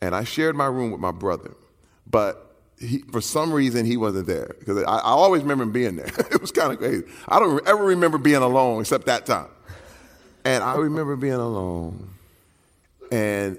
and 0.01 0.15
I 0.15 0.25
shared 0.25 0.57
my 0.57 0.67
room 0.67 0.91
with 0.91 1.01
my 1.01 1.13
brother, 1.13 1.55
but 2.07 2.57
he, 2.79 2.99
for 3.13 3.21
some 3.21 3.53
reason 3.53 3.87
he 3.87 3.97
wasn't 3.97 4.27
there 4.27 4.57
because 4.59 4.83
I, 4.83 4.97
I 4.97 5.11
always 5.11 5.43
remember 5.43 5.63
him 5.63 5.73
being 5.73 5.97
there. 5.97 6.07
it 6.33 6.41
was 6.41 6.51
kind 6.51 6.73
of 6.73 6.79
crazy. 6.79 7.05
I 7.29 7.39
don't 7.39 7.67
ever 7.67 7.85
remember 7.85 8.19
being 8.19 8.43
alone 8.43 8.81
except 8.81 9.07
that 9.07 9.27
time, 9.27 9.49
and 10.45 10.65
I 10.65 10.77
remember 10.77 11.17
being 11.17 11.35
alone 11.35 12.14
and 13.15 13.59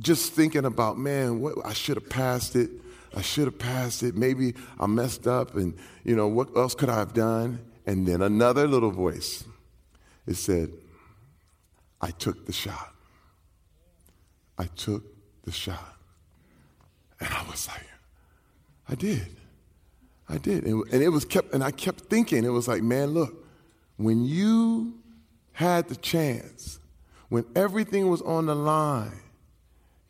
just 0.00 0.32
thinking 0.32 0.64
about, 0.64 0.98
man, 0.98 1.40
what, 1.40 1.54
I 1.64 1.72
should 1.72 1.96
have 1.96 2.10
passed 2.10 2.56
it. 2.56 2.68
I 3.14 3.22
should 3.22 3.44
have 3.44 3.60
passed 3.60 4.02
it. 4.02 4.16
Maybe 4.16 4.54
I 4.80 4.88
messed 4.88 5.28
up, 5.28 5.54
and 5.54 5.72
you 6.02 6.16
know 6.16 6.26
what 6.26 6.56
else 6.56 6.74
could 6.74 6.88
I 6.88 6.96
have 6.96 7.14
done? 7.14 7.60
And 7.86 8.08
then 8.08 8.22
another 8.22 8.66
little 8.66 8.90
voice. 8.90 9.44
It 10.26 10.34
said, 10.34 10.72
I 12.00 12.10
took 12.10 12.44
the 12.46 12.52
shot. 12.52 12.92
I 14.58 14.64
took 14.64 15.04
the 15.44 15.52
shot. 15.52 15.96
And 17.20 17.28
I 17.28 17.44
was 17.48 17.68
like, 17.68 17.86
I 18.88 18.96
did. 18.96 19.28
I 20.28 20.38
did. 20.38 20.64
And, 20.64 20.84
and 20.92 21.02
it 21.04 21.10
was 21.10 21.24
kept, 21.24 21.54
and 21.54 21.62
I 21.62 21.70
kept 21.70 22.06
thinking, 22.06 22.44
it 22.44 22.48
was 22.48 22.66
like, 22.66 22.82
man, 22.82 23.10
look, 23.10 23.46
when 23.96 24.24
you 24.24 24.94
had 25.52 25.88
the 25.88 25.96
chance, 25.96 26.79
when 27.30 27.46
everything 27.56 28.08
was 28.08 28.20
on 28.20 28.46
the 28.46 28.54
line, 28.54 29.20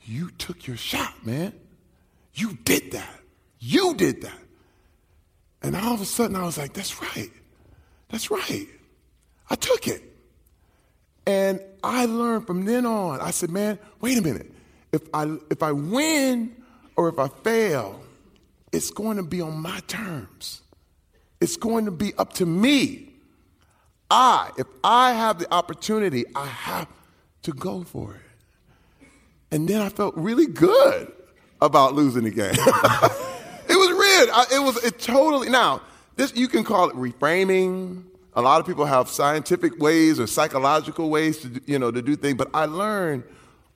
you 0.03 0.31
took 0.33 0.67
your 0.67 0.77
shot, 0.77 1.25
man. 1.25 1.53
You 2.35 2.59
did 2.65 2.93
that. 2.93 3.21
You 3.61 3.95
did 3.95 4.23
that. 4.23 4.39
And 5.63 5.77
all 5.77 5.95
of 5.95 6.01
a 6.01 6.07
sudden, 6.07 6.35
I 6.35 6.45
was 6.45 6.57
like, 6.57 6.73
that's 6.73 7.01
right. 7.01 7.31
That's 8.09 8.31
right. 8.31 8.67
I 9.51 9.55
took 9.55 9.87
it. 9.87 10.03
And 11.27 11.61
I 11.85 12.07
learned 12.07 12.47
from 12.47 12.65
then 12.65 12.87
on, 12.87 13.21
I 13.21 13.31
said, 13.31 13.51
man, 13.51 13.79
wait 14.01 14.17
a 14.17 14.23
minute. 14.23 14.51
If 14.91 15.03
I, 15.13 15.37
if 15.51 15.63
I 15.63 15.73
win 15.73 16.57
or 16.97 17.11
if 17.11 17.19
I 17.19 17.29
fail, 17.29 18.03
it's 18.73 18.91
going 18.91 19.19
to 19.19 19.23
be 19.23 19.43
on 19.43 19.61
my 19.61 19.81
terms. 19.81 20.63
It's 21.39 21.59
going 21.59 21.85
to 21.85 21.91
be 21.91 22.15
up 22.15 22.33
to 22.35 22.47
me. 22.47 23.13
I, 24.11 24.51
if 24.57 24.67
I 24.83 25.13
have 25.13 25.39
the 25.39 25.53
opportunity, 25.53 26.25
I 26.35 26.47
have 26.47 26.89
to 27.43 27.53
go 27.53 27.83
for 27.83 28.15
it. 28.15 29.07
And 29.51 29.69
then 29.69 29.81
I 29.81 29.89
felt 29.89 30.15
really 30.17 30.47
good 30.47 31.13
about 31.61 31.95
losing 31.95 32.25
the 32.25 32.31
game. 32.31 32.53
it 32.55 33.77
was 33.77 33.97
weird. 33.97 34.31
I, 34.33 34.45
it 34.53 34.63
was 34.63 34.85
it 34.85 34.99
totally. 34.99 35.49
Now, 35.51 35.83
this 36.17 36.35
you 36.37 36.49
can 36.49 36.65
call 36.65 36.91
it 36.91 36.97
reframing. 36.97 38.05
A 38.35 38.43
lot 38.43 38.61
of 38.61 38.67
people 38.67 38.85
have 38.85 39.09
scientific 39.09 39.81
ways 39.81 40.21
or 40.21 40.27
psychological 40.27 41.11
ways 41.11 41.39
to 41.39 41.61
you 41.67 41.79
know 41.79 41.91
to 41.91 42.01
do 42.03 42.17
things, 42.17 42.37
but 42.37 42.49
I 42.55 42.67
learned 42.67 43.25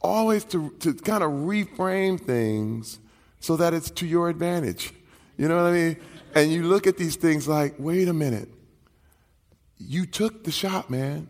always 0.00 0.44
to 0.46 0.70
to 0.80 0.94
kind 0.94 1.24
of 1.24 1.30
reframe 1.30 2.20
things 2.20 3.00
so 3.40 3.56
that 3.56 3.74
it's 3.74 3.90
to 3.90 4.06
your 4.06 4.28
advantage. 4.28 4.92
You 5.36 5.48
know 5.48 5.56
what 5.56 5.66
I 5.66 5.72
mean? 5.72 5.96
And 6.34 6.52
you 6.52 6.64
look 6.64 6.86
at 6.86 6.96
these 6.96 7.16
things 7.16 7.46
like, 7.46 7.74
wait 7.78 8.08
a 8.08 8.12
minute, 8.12 8.48
you 9.78 10.06
took 10.06 10.44
the 10.44 10.50
shot, 10.50 10.90
man. 10.90 11.28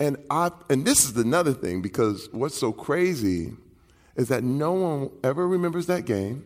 And 0.00 0.16
I 0.30 0.50
and 0.68 0.84
this 0.84 1.04
is 1.08 1.16
another 1.16 1.52
thing 1.52 1.80
because 1.82 2.28
what's 2.32 2.58
so 2.58 2.72
crazy 2.72 3.52
is 4.16 4.28
that 4.28 4.42
no 4.44 4.72
one 4.72 5.10
ever 5.22 5.46
remembers 5.46 5.86
that 5.86 6.04
game. 6.04 6.44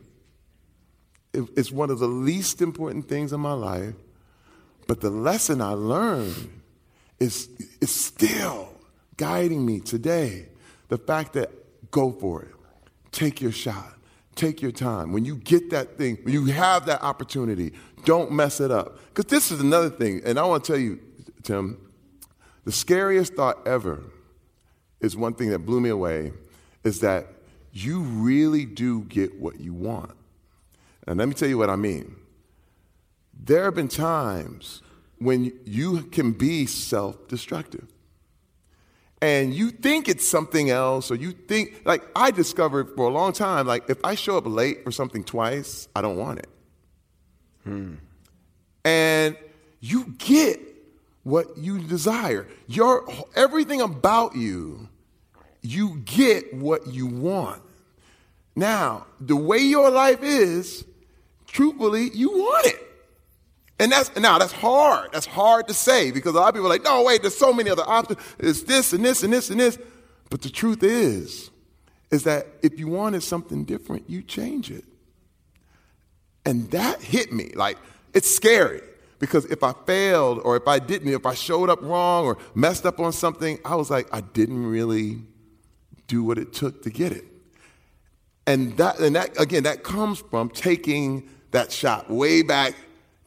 It- 1.32 1.49
it's 1.57 1.70
one 1.70 1.90
of 1.90 1.99
the 1.99 2.09
least 2.09 2.62
important 2.62 3.09
things 3.09 3.32
in 3.32 3.40
my 3.40 3.53
life. 3.53 3.94
But 4.86 5.01
the 5.03 5.11
lesson 5.11 5.61
I 5.61 5.72
learned 5.72 6.49
is, 7.20 7.49
is 7.80 7.94
still 7.94 8.72
guiding 9.18 9.66
me 9.66 9.80
today. 9.80 10.49
The 10.88 10.96
fact 10.96 11.34
that 11.34 11.51
go 11.90 12.11
for 12.12 12.42
it, 12.42 12.55
take 13.12 13.42
your 13.42 13.53
shot, 13.53 13.92
take 14.34 14.62
your 14.62 14.72
time. 14.72 15.12
When 15.12 15.26
you 15.26 15.36
get 15.36 15.68
that 15.70 15.99
thing, 15.99 16.16
when 16.22 16.32
you 16.32 16.46
have 16.46 16.86
that 16.86 17.03
opportunity, 17.03 17.74
don't 18.07 18.32
mess 18.32 18.61
it 18.61 18.70
up. 18.70 18.99
Because 19.09 19.26
this 19.26 19.51
is 19.51 19.61
another 19.61 19.90
thing, 19.90 20.22
and 20.24 20.38
I 20.38 20.44
want 20.46 20.64
to 20.64 20.72
tell 20.72 20.80
you, 20.80 20.99
Tim, 21.42 21.76
the 22.69 22.73
scariest 22.73 23.33
thought 23.33 23.66
ever 23.66 23.99
is 25.01 25.16
one 25.16 25.33
thing 25.33 25.49
that 25.49 25.61
blew 25.61 25.81
me 25.81 25.89
away 25.89 26.33
is 26.85 27.01
that 27.01 27.27
you 27.73 28.03
really 28.03 28.66
do 28.66 29.05
get 29.05 29.41
what 29.41 29.59
you 29.59 29.73
want. 29.73 30.14
And 31.07 31.19
let 31.19 31.29
me 31.29 31.33
tell 31.33 31.49
you 31.49 31.57
what 31.57 31.71
I 31.71 31.77
mean. 31.77 32.14
There 33.33 33.64
have 33.64 33.75
been 33.75 33.89
times 33.89 34.83
when 35.16 35.51
you 35.64 36.03
can 36.12 36.33
be 36.33 36.66
self 36.66 37.27
destructive. 37.27 37.89
And 39.23 39.55
you 39.55 39.71
think 39.71 40.07
it's 40.07 40.29
something 40.29 40.69
else, 40.69 41.11
or 41.11 41.14
you 41.14 41.33
think, 41.33 41.81
like 41.87 42.03
I 42.14 42.31
discovered 42.31 42.91
for 42.95 43.09
a 43.09 43.11
long 43.11 43.33
time, 43.33 43.66
like 43.66 43.89
if 43.89 43.97
I 44.05 44.14
show 44.14 44.37
up 44.37 44.47
late 44.47 44.85
for 44.85 44.93
something 44.93 45.25
twice, 45.25 45.89
I 45.97 46.03
don't 46.03 46.19
want 46.19 46.41
it. 46.41 46.49
Hmm. 47.64 47.95
And 48.85 49.39
you 49.81 50.14
get 50.19 50.68
what 51.29 51.59
you 51.59 51.79
desire. 51.79 52.49
Your 52.66 53.07
everything 53.37 53.83
about 53.83 54.35
you, 54.35 54.89
you 55.61 55.99
get 56.05 56.55
what 56.55 56.87
you 56.87 57.07
want. 57.07 57.62
Now, 58.57 59.07
the 59.20 59.37
way 59.37 59.59
your 59.59 59.91
life 59.91 60.22
is, 60.22 60.85
truthfully, 61.47 62.11
you 62.14 62.31
want 62.31 62.66
it. 62.66 62.83
And 63.79 63.93
that's 63.93 64.16
now 64.16 64.39
that's 64.39 64.53
hard. 64.53 65.12
That's 65.12 65.26
hard 65.26 65.68
to 65.68 65.74
say 65.74 66.11
because 66.11 66.35
a 66.35 66.39
lot 66.39 66.49
of 66.49 66.55
people 66.55 66.66
are 66.66 66.70
like, 66.70 66.83
no, 66.83 67.03
wait, 67.05 67.20
there's 67.20 67.37
so 67.37 67.53
many 67.53 67.68
other 67.70 67.85
options. 67.87 68.18
It's 68.39 68.62
this 68.62 68.95
and 68.95 69.05
this 69.05 69.22
and 69.22 69.33
this 69.33 69.51
and 69.51 69.61
this. 69.61 69.79
But 70.31 70.41
the 70.43 70.51
truth 70.51 70.83
is, 70.83 71.51
is 72.11 72.24
that 72.24 72.47
if 72.62 72.79
you 72.79 72.89
wanted 72.89 73.22
something 73.22 73.64
different, 73.64 74.09
you 74.09 74.22
change 74.22 74.70
it. 74.70 74.85
And 76.47 76.70
that 76.70 77.03
hit 77.03 77.33
me. 77.33 77.53
Like, 77.55 77.76
it's 78.14 78.35
scary 78.35 78.81
because 79.19 79.45
if 79.47 79.62
I 79.62 79.73
failed 79.87 80.41
or 80.45 80.57
if 80.57 80.69
I 80.69 80.79
didn't, 80.79 81.12
if 81.12 81.27
I 81.27 81.35
showed 81.35 81.69
up 81.71 81.83
wrong 81.83 82.25
or 82.25 82.39
messed 82.55 82.87
up 82.87 83.01
on 83.01 83.12
something, 83.12 83.59
I 83.64 83.75
was 83.75 83.91
like, 83.91 84.09
I 84.12 84.21
didn't 84.21 84.66
really 84.66 85.19
do 86.07 86.23
what 86.23 86.39
it 86.39 86.53
took 86.53 86.83
to 86.83 86.91
get 86.91 87.12
it. 87.12 87.25
And 88.47 88.77
that, 88.79 88.99
and 88.99 89.14
that 89.16 89.39
again, 89.41 89.64
that 89.64 89.83
comes 89.83 90.21
from 90.21 90.49
taking 90.51 91.29
that 91.51 91.71
shot 91.71 92.11
way 92.11 92.43
back 92.43 92.75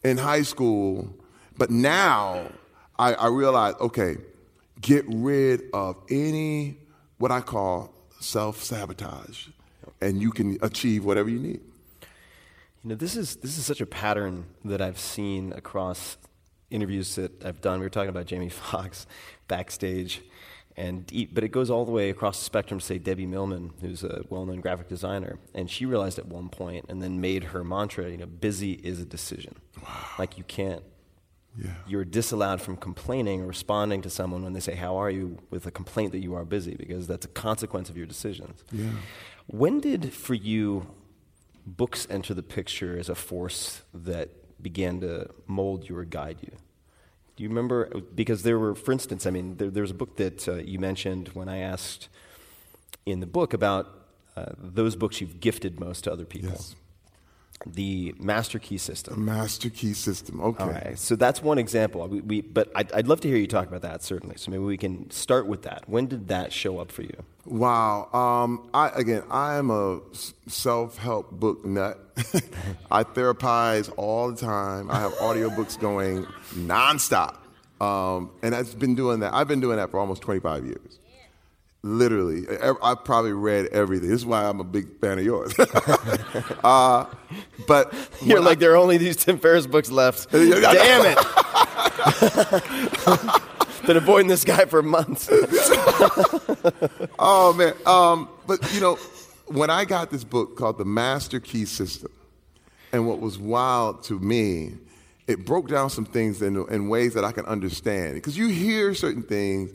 in 0.04 0.18
high 0.18 0.42
school. 0.42 1.14
But 1.58 1.70
now 1.70 2.48
I, 2.98 3.14
I 3.14 3.28
realize, 3.28 3.76
okay, 3.80 4.18
get 4.80 5.06
rid 5.08 5.64
of 5.74 5.98
any 6.10 6.78
what 7.18 7.32
I 7.32 7.42
call 7.42 7.94
self 8.20 8.64
sabotage, 8.64 9.48
and 10.02 10.22
you 10.22 10.32
can 10.32 10.58
achieve 10.62 11.06
whatever 11.06 11.30
you 11.30 11.40
need. 11.40 11.62
You 12.84 12.90
know, 12.90 12.96
this 12.96 13.16
is 13.16 13.36
this 13.38 13.58
is 13.58 13.66
such 13.66 13.80
a 13.80 13.86
pattern 13.86 14.46
that 14.66 14.82
I've 14.82 15.00
seen 15.00 15.54
across 15.54 16.18
interviews 16.72 17.16
that 17.16 17.46
I've 17.46 17.62
done. 17.62 17.80
We 17.80 17.86
were 17.86 17.92
talking 17.92 18.10
about 18.10 18.26
Jamie 18.26 18.50
Foxx 18.70 19.06
backstage, 19.48 20.22
and 20.76 21.06
but 21.32 21.44
it 21.44 21.50
goes 21.50 21.70
all 21.70 21.86
the 21.86 21.92
way 21.92 22.10
across 22.10 22.40
the 22.40 22.46
spectrum. 22.46 22.80
Say 22.80 22.98
Debbie 22.98 23.28
Millman, 23.28 23.74
who's 23.82 24.04
a 24.04 24.24
well-known 24.30 24.62
graphic 24.62 24.88
designer, 24.88 25.38
and 25.54 25.70
she 25.70 25.86
realized 25.86 26.18
at 26.18 26.26
one 26.26 26.50
point, 26.50 26.86
and 26.90 27.04
then 27.04 27.22
made 27.22 27.46
her 27.46 27.64
mantra. 27.64 28.10
You 28.10 28.18
know, 28.18 28.26
busy 28.26 28.74
is 28.74 29.00
a 29.00 29.06
decision. 29.06 29.56
Like 30.18 30.38
you 30.38 30.44
can't. 30.44 30.84
Yeah. 31.56 31.72
You're 31.86 32.06
disallowed 32.06 32.62
from 32.62 32.78
complaining 32.78 33.42
or 33.42 33.48
responding 33.48 34.02
to 34.04 34.10
someone 34.10 34.44
when 34.44 34.54
they 34.54 34.60
say, 34.60 34.74
"How 34.74 34.96
are 34.96 35.12
you?" 35.12 35.38
with 35.52 35.68
a 35.68 35.72
complaint 35.72 36.14
that 36.14 36.20
you 36.20 36.34
are 36.34 36.46
busy, 36.46 36.76
because 36.76 37.06
that's 37.06 37.26
a 37.26 37.30
consequence 37.30 37.90
of 37.90 37.98
your 37.98 38.08
decisions. 38.08 38.64
Yeah. 38.72 38.90
When 39.48 39.82
did, 39.82 40.14
for 40.14 40.34
you, 40.34 40.88
books 41.66 42.08
enter 42.10 42.34
the 42.34 42.44
picture 42.44 42.98
as 42.98 43.10
a 43.10 43.16
force 43.16 43.82
that 43.94 44.30
began 44.62 45.02
to 45.02 45.30
mold 45.48 45.90
you 45.90 45.98
or 45.98 46.06
guide 46.06 46.38
you? 46.42 46.52
Do 47.36 47.44
you 47.44 47.50
remember? 47.50 47.86
Because 48.14 48.44
there 48.44 48.60
were, 48.60 48.76
for 48.76 48.92
instance, 48.92 49.26
I 49.26 49.32
mean, 49.32 49.58
there, 49.58 49.70
there 49.70 49.82
was 49.82 49.92
a 49.92 49.96
book 49.96 50.18
that 50.18 50.48
uh, 50.48 50.56
you 50.56 50.80
mentioned 50.80 51.30
when 51.30 51.50
I 51.50 51.60
asked 51.60 52.10
in 53.06 53.20
the 53.20 53.26
book 53.26 53.54
about 53.54 53.88
uh, 54.36 54.46
those 54.58 54.96
books 54.96 55.22
you've 55.22 55.40
gifted 55.40 55.80
most 55.80 56.04
to 56.04 56.12
other 56.12 56.26
people. 56.26 56.52
Yes. 56.52 56.76
The 57.66 58.16
Master 58.18 58.58
Key 58.58 58.80
System. 58.80 59.14
The 59.14 59.20
master 59.20 59.70
key 59.70 59.94
system. 59.94 60.42
Okay. 60.42 60.64
All 60.64 60.70
right, 60.72 60.98
so 60.98 61.16
that's 61.16 61.44
one 61.44 61.60
example. 61.60 62.08
We, 62.08 62.22
we, 62.22 62.42
but 62.42 62.72
I'd, 62.76 62.92
I'd 62.92 63.08
love 63.08 63.22
to 63.22 63.28
hear 63.28 63.38
you 63.38 63.46
talk 63.46 63.68
about 63.68 63.84
that, 63.84 64.02
certainly. 64.02 64.36
So 64.38 64.50
maybe 64.50 64.64
we 64.64 64.78
can 64.78 65.12
start 65.12 65.46
with 65.46 65.62
that. 65.62 65.88
When 65.88 66.08
did 66.08 66.28
that 66.30 66.52
show 66.52 66.80
up 66.80 66.92
for 66.92 67.04
you? 67.04 67.24
Wow. 67.46 68.10
Um, 68.14 68.70
I 68.74 68.90
again, 68.90 69.24
I 69.30 69.56
am 69.56 69.70
a 69.72 70.00
self-help 70.48 71.32
book 71.32 71.66
nut. 71.66 71.98
I 72.92 73.04
therapize 73.04 73.92
all 73.98 74.32
the 74.32 74.38
time. 74.38 74.92
I 74.92 75.00
have 75.00 75.14
audiobooks 75.14 75.80
going 75.80 76.26
nonstop, 76.54 77.38
um, 77.82 78.32
and 78.44 78.54
I've 78.54 78.78
been 78.78 78.96
doing 78.96 79.22
that. 79.22 79.34
I've 79.34 79.48
been 79.48 79.60
doing 79.62 79.78
that 79.78 79.90
for 79.92 80.00
almost 80.00 80.22
25 80.22 80.66
years. 80.66 81.00
Literally, 81.84 82.46
I, 82.48 82.90
have 82.90 83.04
probably 83.04 83.32
read 83.34 83.66
everything. 83.68 84.10
This 84.10 84.20
is 84.20 84.26
why 84.26 84.46
I'm 84.46 84.60
a 84.60 84.64
big 84.64 85.00
fan 85.00 85.18
of 85.18 85.26
yours. 85.26 85.52
uh, 86.64 87.06
but 87.68 87.92
You're 88.22 88.40
like, 88.40 88.58
I- 88.58 88.60
there 88.60 88.74
are 88.74 88.78
only 88.78 88.98
these 88.98 89.16
Tim 89.16 89.40
Ferriss 89.40 89.66
books 89.66 89.90
left. 89.90 90.32
Damn 90.32 91.16
it! 91.18 91.18
Been 93.86 93.98
avoiding 93.98 94.28
this 94.28 94.44
guy 94.44 94.66
for 94.66 94.82
months. 94.82 95.30
Oh 97.24 97.54
man, 97.54 97.74
um, 97.86 98.30
but 98.48 98.74
you 98.74 98.82
know, 98.82 98.96
when 99.46 99.70
I 99.70 99.86
got 99.86 100.10
this 100.10 100.24
book 100.24 100.58
called 100.58 100.80
The 100.80 100.86
Master 100.86 101.40
Key 101.40 101.66
System, 101.66 102.12
and 102.92 103.08
what 103.08 103.20
was 103.20 103.38
wild 103.38 104.04
to 104.06 104.20
me, 104.20 104.74
it 105.28 105.46
broke 105.46 105.70
down 105.70 105.90
some 105.90 106.06
things 106.06 106.42
in, 106.42 106.58
in 106.70 106.90
ways 106.90 107.14
that 107.14 107.24
I 107.24 107.32
can 107.32 107.46
understand. 107.46 108.16
Because 108.16 108.38
you 108.38 108.48
hear 108.48 108.94
certain 108.96 109.24
things, 109.24 109.72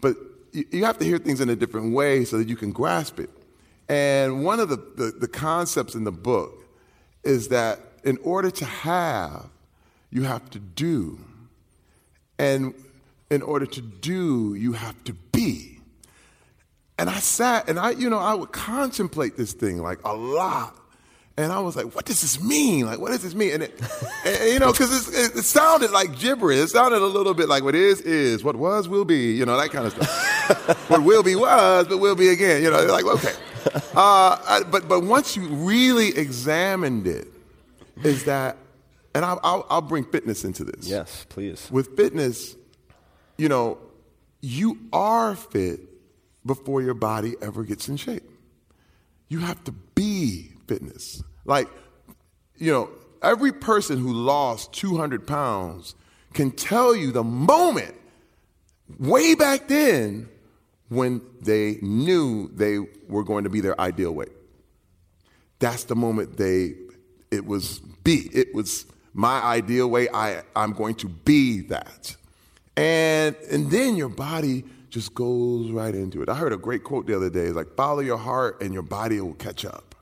but 0.00 0.16
you, 0.52 0.64
you 0.70 0.84
have 0.84 0.98
to 0.98 1.04
hear 1.04 1.18
things 1.18 1.40
in 1.40 1.48
a 1.48 1.56
different 1.56 1.94
way 1.94 2.24
so 2.24 2.38
that 2.38 2.48
you 2.48 2.56
can 2.56 2.72
grasp 2.72 3.18
it. 3.18 3.30
And 3.88 4.44
one 4.44 4.60
of 4.60 4.68
the, 4.68 4.76
the, 4.76 5.12
the 5.18 5.28
concepts 5.28 5.94
in 5.94 6.04
the 6.04 6.12
book 6.12 6.64
is 7.24 7.48
that 7.48 7.80
in 8.04 8.18
order 8.22 8.50
to 8.50 8.64
have, 8.64 9.48
you 10.10 10.22
have 10.24 10.48
to 10.50 10.58
do. 10.58 11.18
And 12.38 12.74
in 13.32 13.40
order 13.40 13.64
to 13.64 13.80
do, 13.80 14.54
you 14.54 14.74
have 14.74 15.02
to 15.04 15.14
be. 15.32 15.78
And 16.98 17.08
I 17.08 17.18
sat 17.18 17.68
and 17.68 17.78
I, 17.78 17.92
you 17.92 18.10
know, 18.10 18.18
I 18.18 18.34
would 18.34 18.52
contemplate 18.52 19.38
this 19.38 19.54
thing 19.54 19.78
like 19.78 19.98
a 20.04 20.14
lot. 20.14 20.76
And 21.38 21.50
I 21.50 21.60
was 21.60 21.74
like, 21.74 21.94
what 21.94 22.04
does 22.04 22.20
this 22.20 22.42
mean? 22.42 22.84
Like, 22.84 22.98
what 22.98 23.08
does 23.08 23.22
this 23.22 23.34
mean? 23.34 23.54
And, 23.54 23.62
it, 23.62 23.80
and 24.26 24.52
you 24.52 24.58
know, 24.58 24.70
because 24.70 25.08
it, 25.08 25.34
it 25.34 25.44
sounded 25.44 25.90
like 25.92 26.18
gibberish. 26.18 26.58
It 26.58 26.68
sounded 26.68 27.00
a 27.00 27.06
little 27.06 27.32
bit 27.32 27.48
like 27.48 27.64
what 27.64 27.74
is, 27.74 28.02
is. 28.02 28.44
What 28.44 28.56
was, 28.56 28.86
will 28.86 29.06
be. 29.06 29.32
You 29.32 29.46
know, 29.46 29.56
that 29.56 29.70
kind 29.70 29.86
of 29.86 29.94
stuff. 29.94 30.90
what 30.90 31.02
will 31.02 31.22
be 31.22 31.34
was, 31.34 31.88
but 31.88 31.98
will 31.98 32.14
be 32.14 32.28
again. 32.28 32.62
You 32.62 32.70
know, 32.70 32.84
like, 32.84 33.06
okay. 33.06 33.32
Uh, 33.94 34.62
but, 34.64 34.88
but 34.88 35.00
once 35.04 35.34
you 35.34 35.48
really 35.48 36.08
examined 36.18 37.06
it, 37.06 37.28
is 38.04 38.24
that, 38.24 38.58
and 39.14 39.24
I'll, 39.24 39.40
I'll, 39.42 39.66
I'll 39.70 39.80
bring 39.80 40.04
fitness 40.04 40.44
into 40.44 40.64
this. 40.64 40.86
Yes, 40.86 41.24
please. 41.30 41.70
With 41.70 41.96
fitness, 41.96 42.56
you 43.36 43.48
know, 43.48 43.78
you 44.40 44.78
are 44.92 45.34
fit 45.34 45.80
before 46.44 46.82
your 46.82 46.94
body 46.94 47.34
ever 47.40 47.64
gets 47.64 47.88
in 47.88 47.96
shape. 47.96 48.28
You 49.28 49.38
have 49.38 49.62
to 49.64 49.72
be 49.72 50.52
fitness. 50.66 51.22
Like, 51.44 51.68
you 52.56 52.72
know, 52.72 52.90
every 53.22 53.52
person 53.52 53.98
who 53.98 54.12
lost 54.12 54.72
200 54.74 55.26
pounds 55.26 55.94
can 56.32 56.50
tell 56.50 56.94
you 56.94 57.12
the 57.12 57.22
moment 57.22 57.94
way 58.98 59.34
back 59.34 59.68
then 59.68 60.28
when 60.88 61.22
they 61.40 61.78
knew 61.80 62.50
they 62.52 62.78
were 63.08 63.24
going 63.24 63.44
to 63.44 63.50
be 63.50 63.60
their 63.60 63.80
ideal 63.80 64.12
weight. 64.12 64.32
That's 65.58 65.84
the 65.84 65.96
moment 65.96 66.36
they, 66.36 66.74
it 67.30 67.46
was 67.46 67.78
be. 67.78 68.28
It 68.32 68.54
was 68.54 68.86
my 69.14 69.40
ideal 69.42 69.88
weight. 69.88 70.10
I, 70.12 70.42
I'm 70.54 70.72
going 70.72 70.96
to 70.96 71.08
be 71.08 71.60
that. 71.62 72.16
And, 72.76 73.36
and 73.50 73.70
then 73.70 73.96
your 73.96 74.08
body 74.08 74.64
just 74.88 75.14
goes 75.14 75.70
right 75.70 75.94
into 75.94 76.22
it. 76.22 76.28
I 76.28 76.34
heard 76.34 76.52
a 76.52 76.56
great 76.56 76.84
quote 76.84 77.06
the 77.06 77.16
other 77.16 77.30
day. 77.30 77.44
It's 77.44 77.56
like, 77.56 77.74
follow 77.76 78.00
your 78.00 78.18
heart 78.18 78.62
and 78.62 78.72
your 78.72 78.82
body 78.82 79.20
will 79.20 79.34
catch 79.34 79.64
up. 79.64 79.94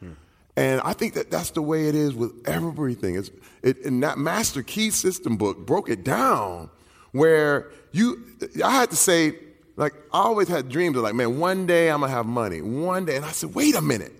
Hmm. 0.00 0.12
And 0.56 0.80
I 0.82 0.92
think 0.92 1.14
that 1.14 1.30
that's 1.30 1.50
the 1.50 1.62
way 1.62 1.88
it 1.88 1.94
is 1.94 2.14
with 2.14 2.32
everything. 2.46 3.16
It's, 3.16 3.30
it, 3.62 3.84
and 3.84 4.02
that 4.02 4.18
Master 4.18 4.62
Key 4.62 4.90
System 4.90 5.36
book 5.36 5.66
broke 5.66 5.88
it 5.88 6.04
down 6.04 6.70
where 7.12 7.70
you, 7.92 8.24
I 8.64 8.70
had 8.70 8.90
to 8.90 8.96
say, 8.96 9.34
like, 9.76 9.94
I 10.12 10.20
always 10.20 10.48
had 10.48 10.68
dreams 10.68 10.96
of 10.96 11.02
like, 11.02 11.14
man, 11.14 11.38
one 11.38 11.66
day 11.66 11.90
I'm 11.90 12.00
gonna 12.00 12.12
have 12.12 12.26
money. 12.26 12.60
One 12.60 13.04
day. 13.04 13.16
And 13.16 13.24
I 13.24 13.30
said, 13.30 13.54
wait 13.54 13.74
a 13.74 13.80
minute. 13.82 14.12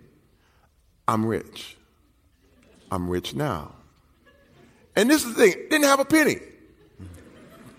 I'm 1.06 1.24
rich. 1.24 1.76
I'm 2.90 3.08
rich 3.08 3.34
now. 3.34 3.74
And 4.96 5.08
this 5.08 5.24
is 5.24 5.34
the 5.34 5.42
thing, 5.42 5.66
didn't 5.70 5.84
have 5.84 6.00
a 6.00 6.04
penny. 6.04 6.38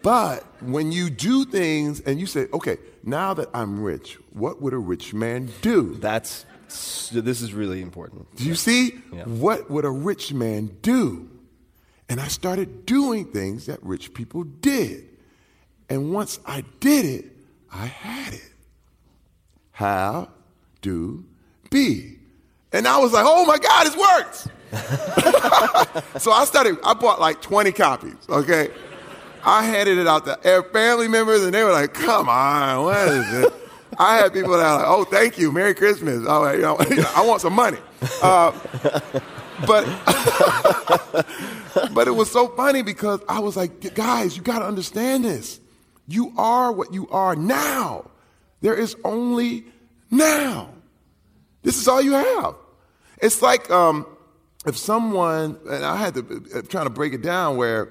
But 0.01 0.43
when 0.61 0.91
you 0.91 1.09
do 1.09 1.45
things 1.45 1.99
and 2.01 2.19
you 2.19 2.25
say, 2.25 2.47
okay, 2.53 2.77
now 3.03 3.33
that 3.33 3.49
I'm 3.53 3.81
rich, 3.81 4.17
what 4.31 4.61
would 4.61 4.73
a 4.73 4.77
rich 4.77 5.13
man 5.13 5.51
do? 5.61 5.95
That's 5.95 6.45
this 7.11 7.41
is 7.41 7.53
really 7.53 7.81
important. 7.81 8.33
Do 8.35 8.43
you 8.43 8.55
see? 8.55 8.99
Yeah. 9.11 9.23
What 9.23 9.71
would 9.71 9.85
a 9.85 9.89
rich 9.89 10.33
man 10.33 10.77
do? 10.81 11.29
And 12.07 12.19
I 12.21 12.27
started 12.27 12.85
doing 12.85 13.25
things 13.31 13.65
that 13.65 13.81
rich 13.83 14.13
people 14.13 14.43
did. 14.43 15.07
And 15.89 16.13
once 16.13 16.39
I 16.45 16.63
did 16.79 17.05
it, 17.05 17.25
I 17.71 17.87
had 17.87 18.33
it. 18.33 18.51
How 19.71 20.29
do 20.81 21.25
be? 21.69 22.17
And 22.71 22.87
I 22.87 22.97
was 22.99 23.13
like, 23.13 23.25
oh 23.27 23.45
my 23.45 23.57
God, 23.57 23.87
it 23.87 23.97
works. 23.97 24.47
so 26.23 26.31
I 26.31 26.45
started, 26.45 26.77
I 26.83 26.93
bought 26.93 27.19
like 27.19 27.41
20 27.41 27.71
copies, 27.71 28.13
okay? 28.29 28.69
I 29.43 29.63
handed 29.63 29.97
it 29.97 30.07
out 30.07 30.25
to 30.25 30.63
family 30.73 31.07
members, 31.07 31.43
and 31.43 31.53
they 31.53 31.63
were 31.63 31.71
like, 31.71 31.93
"Come 31.93 32.29
on, 32.29 32.83
what 32.83 33.07
is 33.07 33.43
it?" 33.43 33.53
I 33.97 34.17
had 34.17 34.33
people 34.33 34.51
that 34.51 34.57
were 34.57 34.77
like, 34.77 34.87
"Oh, 34.87 35.03
thank 35.03 35.37
you, 35.37 35.51
Merry 35.51 35.73
Christmas." 35.73 36.23
Oh, 36.27 36.49
you 36.51 36.61
know, 36.61 36.77
I 37.15 37.25
want 37.25 37.41
some 37.41 37.53
money. 37.53 37.79
Uh, 38.21 38.51
but 39.67 39.85
but 41.93 42.07
it 42.07 42.15
was 42.15 42.31
so 42.31 42.47
funny 42.49 42.81
because 42.81 43.21
I 43.27 43.39
was 43.39 43.57
like, 43.57 43.93
"Guys, 43.95 44.37
you 44.37 44.43
got 44.43 44.59
to 44.59 44.65
understand 44.65 45.25
this. 45.25 45.59
You 46.07 46.33
are 46.37 46.71
what 46.71 46.93
you 46.93 47.07
are 47.09 47.35
now. 47.35 48.09
There 48.61 48.75
is 48.75 48.95
only 49.03 49.65
now. 50.09 50.69
This 51.63 51.77
is 51.77 51.87
all 51.87 52.01
you 52.01 52.13
have." 52.13 52.55
It's 53.21 53.41
like 53.41 53.69
um, 53.69 54.05
if 54.65 54.77
someone, 54.77 55.59
and 55.69 55.83
I 55.83 55.97
had 55.97 56.13
to 56.15 56.43
uh, 56.55 56.61
trying 56.61 56.85
to 56.85 56.89
break 56.89 57.13
it 57.13 57.21
down, 57.21 57.57
where 57.57 57.89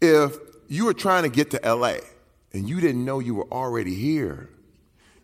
if 0.00 0.36
you 0.68 0.84
were 0.84 0.94
trying 0.94 1.24
to 1.24 1.28
get 1.28 1.50
to 1.50 1.60
LA 1.64 1.96
and 2.52 2.68
you 2.68 2.80
didn't 2.80 3.04
know 3.04 3.18
you 3.18 3.34
were 3.34 3.50
already 3.50 3.94
here, 3.94 4.50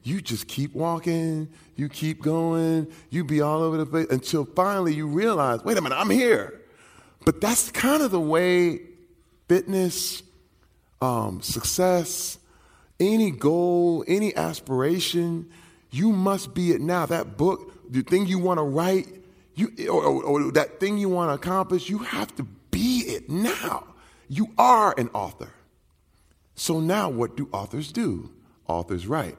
you 0.02 0.20
just 0.20 0.48
keep 0.48 0.74
walking, 0.74 1.48
you 1.76 1.88
keep 1.88 2.22
going, 2.22 2.90
you 3.10 3.24
be 3.24 3.40
all 3.40 3.62
over 3.62 3.76
the 3.76 3.86
place 3.86 4.06
until 4.10 4.44
finally 4.44 4.94
you 4.94 5.06
realize, 5.06 5.62
wait 5.64 5.76
a 5.76 5.80
minute, 5.80 5.96
I'm 5.96 6.10
here. 6.10 6.60
But 7.24 7.40
that's 7.40 7.70
kind 7.70 8.02
of 8.02 8.10
the 8.10 8.20
way 8.20 8.80
fitness, 9.48 10.22
um, 11.00 11.40
success, 11.40 12.38
any 13.00 13.30
goal, 13.30 14.04
any 14.06 14.34
aspiration, 14.36 15.50
you 15.90 16.12
must 16.12 16.54
be 16.54 16.72
it 16.72 16.80
now. 16.80 17.06
That 17.06 17.36
book, 17.36 17.90
the 17.90 18.02
thing 18.02 18.26
you 18.26 18.38
want 18.38 18.58
to 18.58 18.64
write, 18.64 19.06
you, 19.54 19.72
or, 19.88 20.04
or, 20.04 20.24
or 20.24 20.52
that 20.52 20.80
thing 20.80 20.98
you 20.98 21.08
want 21.08 21.30
to 21.30 21.34
accomplish, 21.34 21.88
you 21.88 21.98
have 21.98 22.34
to 22.36 22.42
be 22.70 23.04
it 23.06 23.30
now. 23.30 23.93
You 24.28 24.52
are 24.58 24.94
an 24.96 25.10
author. 25.12 25.50
So 26.54 26.80
now 26.80 27.08
what 27.08 27.36
do 27.36 27.48
authors 27.52 27.92
do? 27.92 28.30
Authors 28.66 29.06
write. 29.06 29.36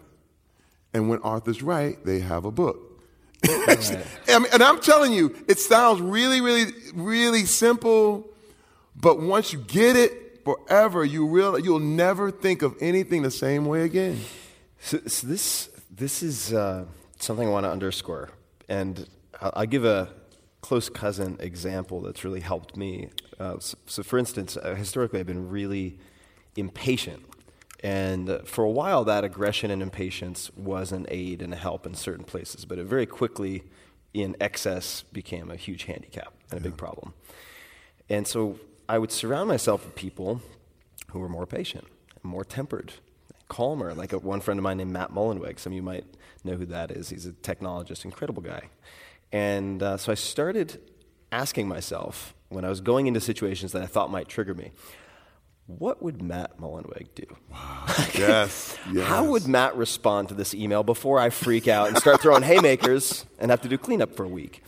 And 0.93 1.09
when 1.09 1.19
authors 1.19 1.61
write, 1.61 2.05
they 2.05 2.19
have 2.19 2.45
a 2.45 2.51
book. 2.51 3.01
Right. 3.47 4.07
and 4.27 4.63
I'm 4.63 4.79
telling 4.81 5.13
you, 5.13 5.35
it 5.47 5.59
sounds 5.59 6.01
really, 6.01 6.41
really, 6.41 6.71
really 6.93 7.45
simple, 7.45 8.29
but 8.95 9.19
once 9.19 9.53
you 9.53 9.59
get 9.59 9.95
it 9.95 10.43
forever, 10.45 11.03
you 11.03 11.27
realize 11.27 11.63
you'll 11.63 11.79
never 11.79 12.31
think 12.31 12.61
of 12.61 12.75
anything 12.79 13.23
the 13.23 13.31
same 13.31 13.65
way 13.65 13.83
again. 13.83 14.21
So, 14.79 14.99
so 15.07 15.27
this, 15.27 15.69
this 15.91 16.23
is 16.23 16.53
uh, 16.53 16.85
something 17.19 17.47
I 17.47 17.51
want 17.51 17.65
to 17.65 17.71
underscore. 17.71 18.29
And 18.69 19.07
I'll, 19.41 19.53
I'll 19.55 19.65
give 19.65 19.85
a 19.85 20.09
close 20.65 20.89
cousin 20.89 21.37
example 21.39 22.01
that's 22.01 22.23
really 22.23 22.39
helped 22.39 22.75
me. 22.75 23.09
Uh, 23.39 23.59
so, 23.59 23.77
so, 23.85 24.01
for 24.01 24.17
instance, 24.17 24.57
uh, 24.57 24.73
historically, 24.73 25.19
I've 25.19 25.27
been 25.27 25.47
really 25.47 25.99
impatient. 26.55 27.23
And 27.83 28.27
uh, 28.27 28.39
for 28.45 28.63
a 28.63 28.69
while, 28.71 29.03
that 29.03 29.23
aggression 29.23 29.69
and 29.69 29.83
impatience 29.83 30.49
was 30.55 30.91
an 30.91 31.05
aid 31.09 31.43
and 31.43 31.53
a 31.53 31.55
help 31.55 31.85
in 31.85 31.93
certain 31.93 32.25
places, 32.25 32.65
but 32.65 32.79
it 32.79 32.85
very 32.85 33.05
quickly, 33.05 33.61
in 34.15 34.35
excess, 34.41 35.03
became 35.13 35.51
a 35.51 35.55
huge 35.55 35.83
handicap 35.83 36.33
and 36.49 36.59
a 36.59 36.63
yeah. 36.63 36.69
big 36.69 36.77
problem. 36.77 37.13
And 38.09 38.27
so 38.27 38.59
I 38.89 38.97
would 38.97 39.11
surround 39.11 39.47
myself 39.47 39.85
with 39.85 39.93
people 39.93 40.41
who 41.11 41.19
were 41.19 41.29
more 41.29 41.45
patient, 41.45 41.85
more 42.23 42.43
tempered, 42.43 42.93
calmer. 43.49 43.93
Like 43.93 44.13
a, 44.13 44.17
one 44.17 44.41
friend 44.41 44.59
of 44.59 44.63
mine 44.63 44.77
named 44.77 44.91
Matt 44.91 45.11
Mullenweg. 45.11 45.59
Some 45.59 45.73
of 45.73 45.75
you 45.75 45.83
might 45.83 46.05
know 46.43 46.55
who 46.55 46.65
that 46.65 46.89
is. 46.89 47.09
He's 47.09 47.27
a 47.27 47.33
technologist, 47.33 48.03
incredible 48.03 48.41
guy. 48.41 48.63
And 49.31 49.83
uh, 49.83 49.97
so 49.97 50.11
I 50.11 50.15
started 50.15 50.81
asking 51.31 51.67
myself 51.67 52.33
when 52.49 52.63
I 52.63 52.69
was 52.69 52.81
going 52.81 53.07
into 53.07 53.19
situations 53.19 53.71
that 53.73 53.81
I 53.81 53.85
thought 53.85 54.09
might 54.09 54.27
trigger 54.27 54.53
me, 54.53 54.71
what 55.67 56.01
would 56.03 56.21
Matt 56.21 56.59
Mullenweg 56.59 57.07
do? 57.15 57.25
Wow. 57.51 57.85
yes, 58.13 58.77
yes. 58.91 59.07
How 59.07 59.23
would 59.25 59.47
Matt 59.47 59.75
respond 59.75 60.29
to 60.29 60.35
this 60.35 60.53
email 60.53 60.83
before 60.83 61.19
I 61.19 61.31
freak 61.31 61.67
out 61.67 61.87
and 61.87 61.97
start 61.97 62.21
throwing 62.21 62.43
haymakers 62.43 63.25
and 63.39 63.49
have 63.49 63.61
to 63.61 63.69
do 63.69 63.77
cleanup 63.77 64.15
for 64.15 64.23
a 64.23 64.29
week? 64.29 64.63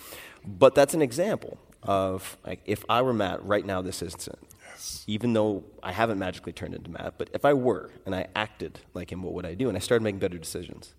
But 0.45 0.73
that's 0.73 0.93
an 0.93 1.01
example 1.01 1.59
of 1.83 2.37
like 2.45 2.61
if 2.65 2.83
I 2.89 3.01
were 3.03 3.13
Matt 3.13 3.43
right 3.45 3.65
now, 3.65 3.81
this 3.81 4.01
instant, 4.01 4.39
yes. 4.71 5.03
even 5.05 5.33
though 5.33 5.63
I 5.83 5.91
haven't 5.91 6.17
magically 6.17 6.53
turned 6.53 6.73
into 6.73 6.89
Matt, 6.89 7.13
but 7.17 7.29
if 7.33 7.45
I 7.45 7.53
were 7.53 7.91
and 8.05 8.15
I 8.15 8.27
acted 8.35 8.79
like 8.95 9.11
him, 9.11 9.21
what 9.21 9.33
would 9.33 9.45
I 9.45 9.53
do? 9.53 9.67
And 9.67 9.77
I 9.77 9.79
started 9.79 10.03
making 10.03 10.19
better 10.19 10.37
decisions. 10.37 10.95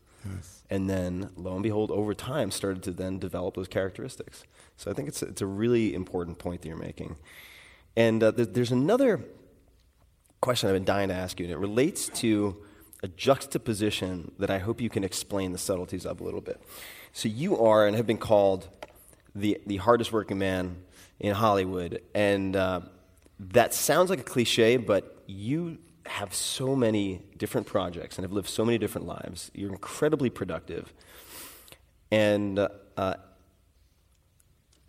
And 0.71 0.89
then, 0.89 1.31
lo 1.37 1.55
and 1.55 1.62
behold, 1.62 1.91
over 1.91 2.14
time, 2.14 2.51
started 2.51 2.83
to 2.85 2.91
then 2.91 3.19
develop 3.19 3.55
those 3.55 3.69
characteristics. 3.69 4.45
So 4.77 4.91
I 4.91 4.95
think 4.95 5.09
it's, 5.09 5.23
it's 5.23 5.43
a 5.43 5.47
really 5.47 5.95
important 5.95 6.39
point 6.39 6.62
that 6.62 6.69
you're 6.69 6.77
making. 6.77 7.16
And 7.97 8.23
uh, 8.23 8.33
th- 8.33 8.51
there's 8.53 8.73
another 8.73 9.25
question 10.41 10.69
I've 10.69 10.75
been 10.75 10.85
dying 10.85 11.09
to 11.09 11.14
ask 11.14 11.41
you, 11.41 11.47
and 11.47 11.53
it 11.53 11.59
relates 11.59 12.09
to 12.21 12.57
a 13.03 13.09
juxtaposition 13.09 14.33
that 14.39 14.51
I 14.51 14.59
hope 14.59 14.81
you 14.81 14.91
can 14.91 15.05
explain 15.05 15.53
the 15.53 15.59
subtleties 15.59 16.05
of 16.05 16.21
a 16.21 16.25
little 16.25 16.41
bit. 16.41 16.61
So 17.12 17.29
you 17.29 17.59
are 17.59 17.87
and 17.87 17.97
have 17.97 18.07
been 18.07 18.19
called 18.19 18.69
the, 19.35 19.61
the 19.66 19.77
hardest 19.79 20.12
working 20.12 20.39
man 20.39 20.83
in 21.21 21.35
Hollywood, 21.35 22.03
and 22.14 22.55
uh, 22.55 22.81
that 23.41 23.75
sounds 23.75 24.11
like 24.11 24.21
a 24.21 24.25
cliche, 24.25 24.77
but 24.77 25.23
you 25.27 25.79
have 26.09 26.34
so 26.34 26.74
many 26.74 27.22
different 27.36 27.66
projects 27.66 28.16
and 28.16 28.24
have 28.24 28.32
lived 28.32 28.48
so 28.48 28.64
many 28.64 28.78
different 28.78 29.06
lives. 29.06 29.50
You're 29.54 29.70
incredibly 29.70 30.30
productive. 30.30 30.92
And 32.11 32.59
uh, 32.96 33.14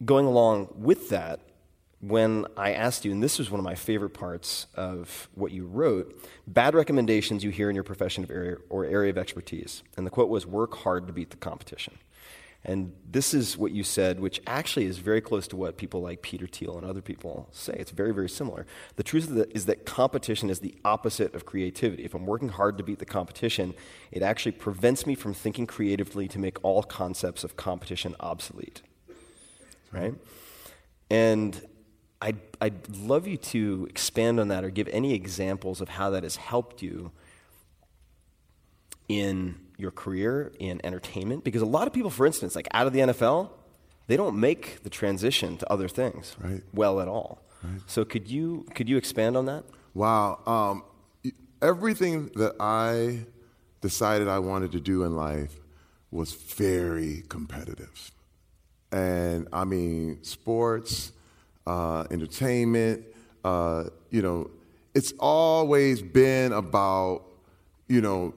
going 0.03 0.25
along 0.25 0.69
with 0.75 1.09
that, 1.09 1.41
when 2.01 2.45
I 2.55 2.71
asked 2.71 3.03
you, 3.03 3.11
and 3.11 3.21
this 3.21 3.37
was 3.37 3.51
one 3.51 3.59
of 3.59 3.65
my 3.65 3.75
favorite 3.75 4.11
parts 4.11 4.67
of 4.75 5.27
what 5.35 5.51
you 5.51 5.65
wrote, 5.65 6.17
bad 6.47 6.73
recommendations 6.73 7.43
you 7.43 7.49
hear 7.49 7.69
in 7.69 7.75
your 7.75 7.83
profession 7.83 8.23
of 8.23 8.31
area 8.31 8.55
or 8.69 8.85
area 8.85 9.09
of 9.09 9.17
expertise. 9.17 9.83
And 9.97 10.05
the 10.05 10.09
quote 10.09 10.29
was, 10.29 10.47
work 10.47 10.75
hard 10.77 11.07
to 11.07 11.13
beat 11.13 11.31
the 11.31 11.37
competition. 11.37 11.97
And 12.65 12.93
this 13.09 13.33
is 13.33 13.57
what 13.57 13.71
you 13.71 13.83
said, 13.83 14.19
which 14.19 14.41
actually 14.45 14.85
is 14.85 14.97
very 14.97 15.21
close 15.21 15.47
to 15.47 15.55
what 15.55 15.77
people 15.77 16.01
like 16.01 16.21
Peter 16.21 16.45
Thiel 16.45 16.77
and 16.77 16.85
other 16.85 17.01
people 17.01 17.47
say. 17.51 17.73
It's 17.77 17.91
very, 17.91 18.13
very 18.13 18.27
similar. 18.27 18.65
The 18.97 19.03
truth 19.03 19.31
is 19.53 19.65
that 19.67 19.85
competition 19.85 20.49
is 20.49 20.59
the 20.59 20.75
opposite 20.83 21.33
of 21.33 21.45
creativity. 21.45 22.03
If 22.03 22.13
I'm 22.13 22.25
working 22.25 22.49
hard 22.49 22.77
to 22.77 22.83
beat 22.83 22.99
the 22.99 23.05
competition, 23.05 23.75
it 24.11 24.21
actually 24.21 24.51
prevents 24.51 25.05
me 25.07 25.15
from 25.15 25.33
thinking 25.33 25.67
creatively 25.67 26.27
to 26.27 26.39
make 26.39 26.57
all 26.61 26.83
concepts 26.83 27.45
of 27.45 27.55
competition 27.55 28.13
obsolete. 28.19 28.81
Right? 29.93 30.15
And 31.09 31.65
I'd, 32.21 32.39
I'd 32.59 32.89
love 32.89 33.25
you 33.25 33.37
to 33.37 33.87
expand 33.89 34.37
on 34.39 34.49
that 34.49 34.65
or 34.65 34.69
give 34.69 34.89
any 34.89 35.13
examples 35.13 35.79
of 35.79 35.87
how 35.89 36.09
that 36.09 36.23
has 36.23 36.35
helped 36.35 36.81
you 36.81 37.11
in 39.07 39.55
your 39.79 39.91
career 39.91 40.51
in 40.59 40.79
entertainment? 40.85 41.43
Because 41.43 41.61
a 41.61 41.65
lot 41.65 41.87
of 41.87 41.93
people, 41.93 42.09
for 42.09 42.25
instance, 42.25 42.55
like 42.55 42.67
out 42.71 42.85
of 42.87 42.93
the 42.93 42.99
NFL, 42.99 43.49
they 44.07 44.17
don't 44.17 44.39
make 44.39 44.83
the 44.83 44.89
transition 44.89 45.57
to 45.57 45.71
other 45.71 45.87
things 45.87 46.35
Right. 46.39 46.61
well 46.73 46.99
at 46.99 47.07
all. 47.07 47.41
Right. 47.63 47.81
So 47.87 48.05
could 48.05 48.27
you 48.27 48.65
could 48.75 48.87
you 48.89 48.97
expand 48.97 49.35
on 49.37 49.45
that? 49.45 49.63
Wow. 49.93 50.39
Um, 50.45 50.83
everything 51.61 52.27
that 52.35 52.55
I 52.59 53.25
decided 53.81 54.27
I 54.27 54.39
wanted 54.39 54.71
to 54.73 54.79
do 54.79 55.03
in 55.03 55.15
life 55.15 55.59
was 56.11 56.33
very 56.33 57.23
competitive. 57.29 58.11
And 58.91 59.47
I 59.53 59.65
mean, 59.65 60.23
sports, 60.23 61.11
uh, 61.67 62.05
entertainment, 62.09 63.05
uh, 63.43 63.85
you 64.09 64.21
know, 64.21 64.49
it's 64.95 65.13
always 65.19 66.01
been 66.01 66.51
about, 66.51 67.23
you 67.87 68.01
know, 68.01 68.33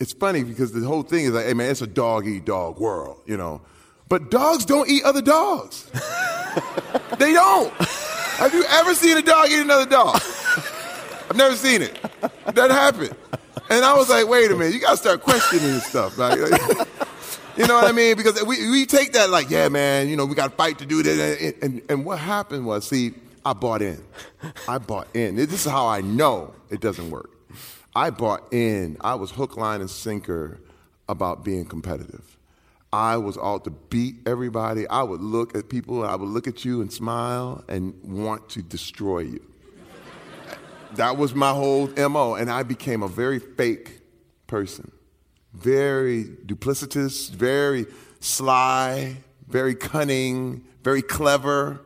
it's 0.00 0.14
funny 0.14 0.42
because 0.42 0.72
the 0.72 0.80
whole 0.80 1.02
thing 1.02 1.26
is 1.26 1.32
like, 1.32 1.44
hey 1.44 1.54
man, 1.54 1.70
it's 1.70 1.82
a 1.82 1.86
dog 1.86 2.26
eat 2.26 2.46
dog 2.46 2.80
world, 2.80 3.20
you 3.26 3.36
know. 3.36 3.60
But 4.08 4.30
dogs 4.30 4.64
don't 4.64 4.88
eat 4.88 5.04
other 5.04 5.22
dogs. 5.22 5.84
they 7.18 7.32
don't. 7.34 7.72
Have 7.74 8.54
you 8.54 8.64
ever 8.70 8.94
seen 8.94 9.18
a 9.18 9.22
dog 9.22 9.50
eat 9.50 9.60
another 9.60 9.88
dog? 9.88 10.16
I've 10.16 11.36
never 11.36 11.54
seen 11.54 11.82
it. 11.82 11.96
That 12.46 12.70
happened. 12.70 13.14
And 13.68 13.84
I 13.84 13.94
was 13.94 14.08
like, 14.08 14.26
wait 14.26 14.50
a 14.50 14.56
minute, 14.56 14.74
you 14.74 14.80
gotta 14.80 14.96
start 14.96 15.22
questioning 15.22 15.66
this 15.66 15.86
stuff, 15.86 16.18
right? 16.18 16.38
you 17.56 17.66
know 17.68 17.74
what 17.74 17.84
I 17.84 17.92
mean? 17.92 18.16
Because 18.16 18.42
we, 18.42 18.68
we 18.70 18.86
take 18.86 19.12
that 19.12 19.30
like, 19.30 19.48
yeah, 19.50 19.68
man, 19.68 20.08
you 20.08 20.16
know, 20.16 20.24
we 20.24 20.34
gotta 20.34 20.56
fight 20.56 20.78
to 20.78 20.86
do 20.86 21.02
this. 21.02 21.40
And, 21.40 21.54
and, 21.62 21.82
and 21.90 22.04
what 22.04 22.18
happened 22.18 22.66
was, 22.66 22.88
see, 22.88 23.12
I 23.44 23.52
bought 23.52 23.82
in. 23.82 24.02
I 24.66 24.78
bought 24.78 25.14
in. 25.14 25.36
This 25.36 25.52
is 25.52 25.64
how 25.66 25.86
I 25.86 26.00
know 26.00 26.52
it 26.70 26.80
doesn't 26.80 27.10
work. 27.10 27.30
I 27.94 28.10
bought 28.10 28.52
in. 28.52 28.96
I 29.00 29.14
was 29.16 29.30
hook, 29.30 29.56
line, 29.56 29.80
and 29.80 29.90
sinker 29.90 30.60
about 31.08 31.44
being 31.44 31.64
competitive. 31.64 32.38
I 32.92 33.16
was 33.16 33.38
out 33.38 33.64
to 33.64 33.70
beat 33.70 34.16
everybody. 34.26 34.86
I 34.88 35.02
would 35.02 35.20
look 35.20 35.56
at 35.56 35.68
people, 35.68 36.04
I 36.04 36.16
would 36.16 36.28
look 36.28 36.48
at 36.48 36.64
you 36.64 36.80
and 36.80 36.92
smile 36.92 37.64
and 37.68 37.94
want 38.02 38.48
to 38.50 38.62
destroy 38.62 39.20
you. 39.20 39.46
That 40.94 41.16
was 41.16 41.34
my 41.34 41.52
whole 41.52 41.86
MO, 41.96 42.34
and 42.34 42.50
I 42.50 42.64
became 42.64 43.02
a 43.02 43.08
very 43.08 43.38
fake 43.38 44.00
person. 44.48 44.90
Very 45.52 46.24
duplicitous, 46.24 47.30
very 47.30 47.86
sly, 48.18 49.16
very 49.46 49.76
cunning, 49.76 50.64
very 50.82 51.02
clever, 51.02 51.80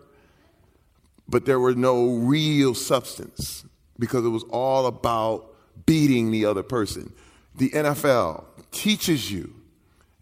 but 1.28 1.44
there 1.44 1.60
were 1.60 1.74
no 1.74 2.14
real 2.14 2.74
substance 2.74 3.64
because 3.98 4.24
it 4.24 4.30
was 4.30 4.44
all 4.44 4.86
about 4.86 5.53
beating 5.86 6.30
the 6.30 6.44
other 6.46 6.62
person. 6.62 7.12
The 7.56 7.70
NFL 7.70 8.44
teaches 8.70 9.30
you 9.30 9.54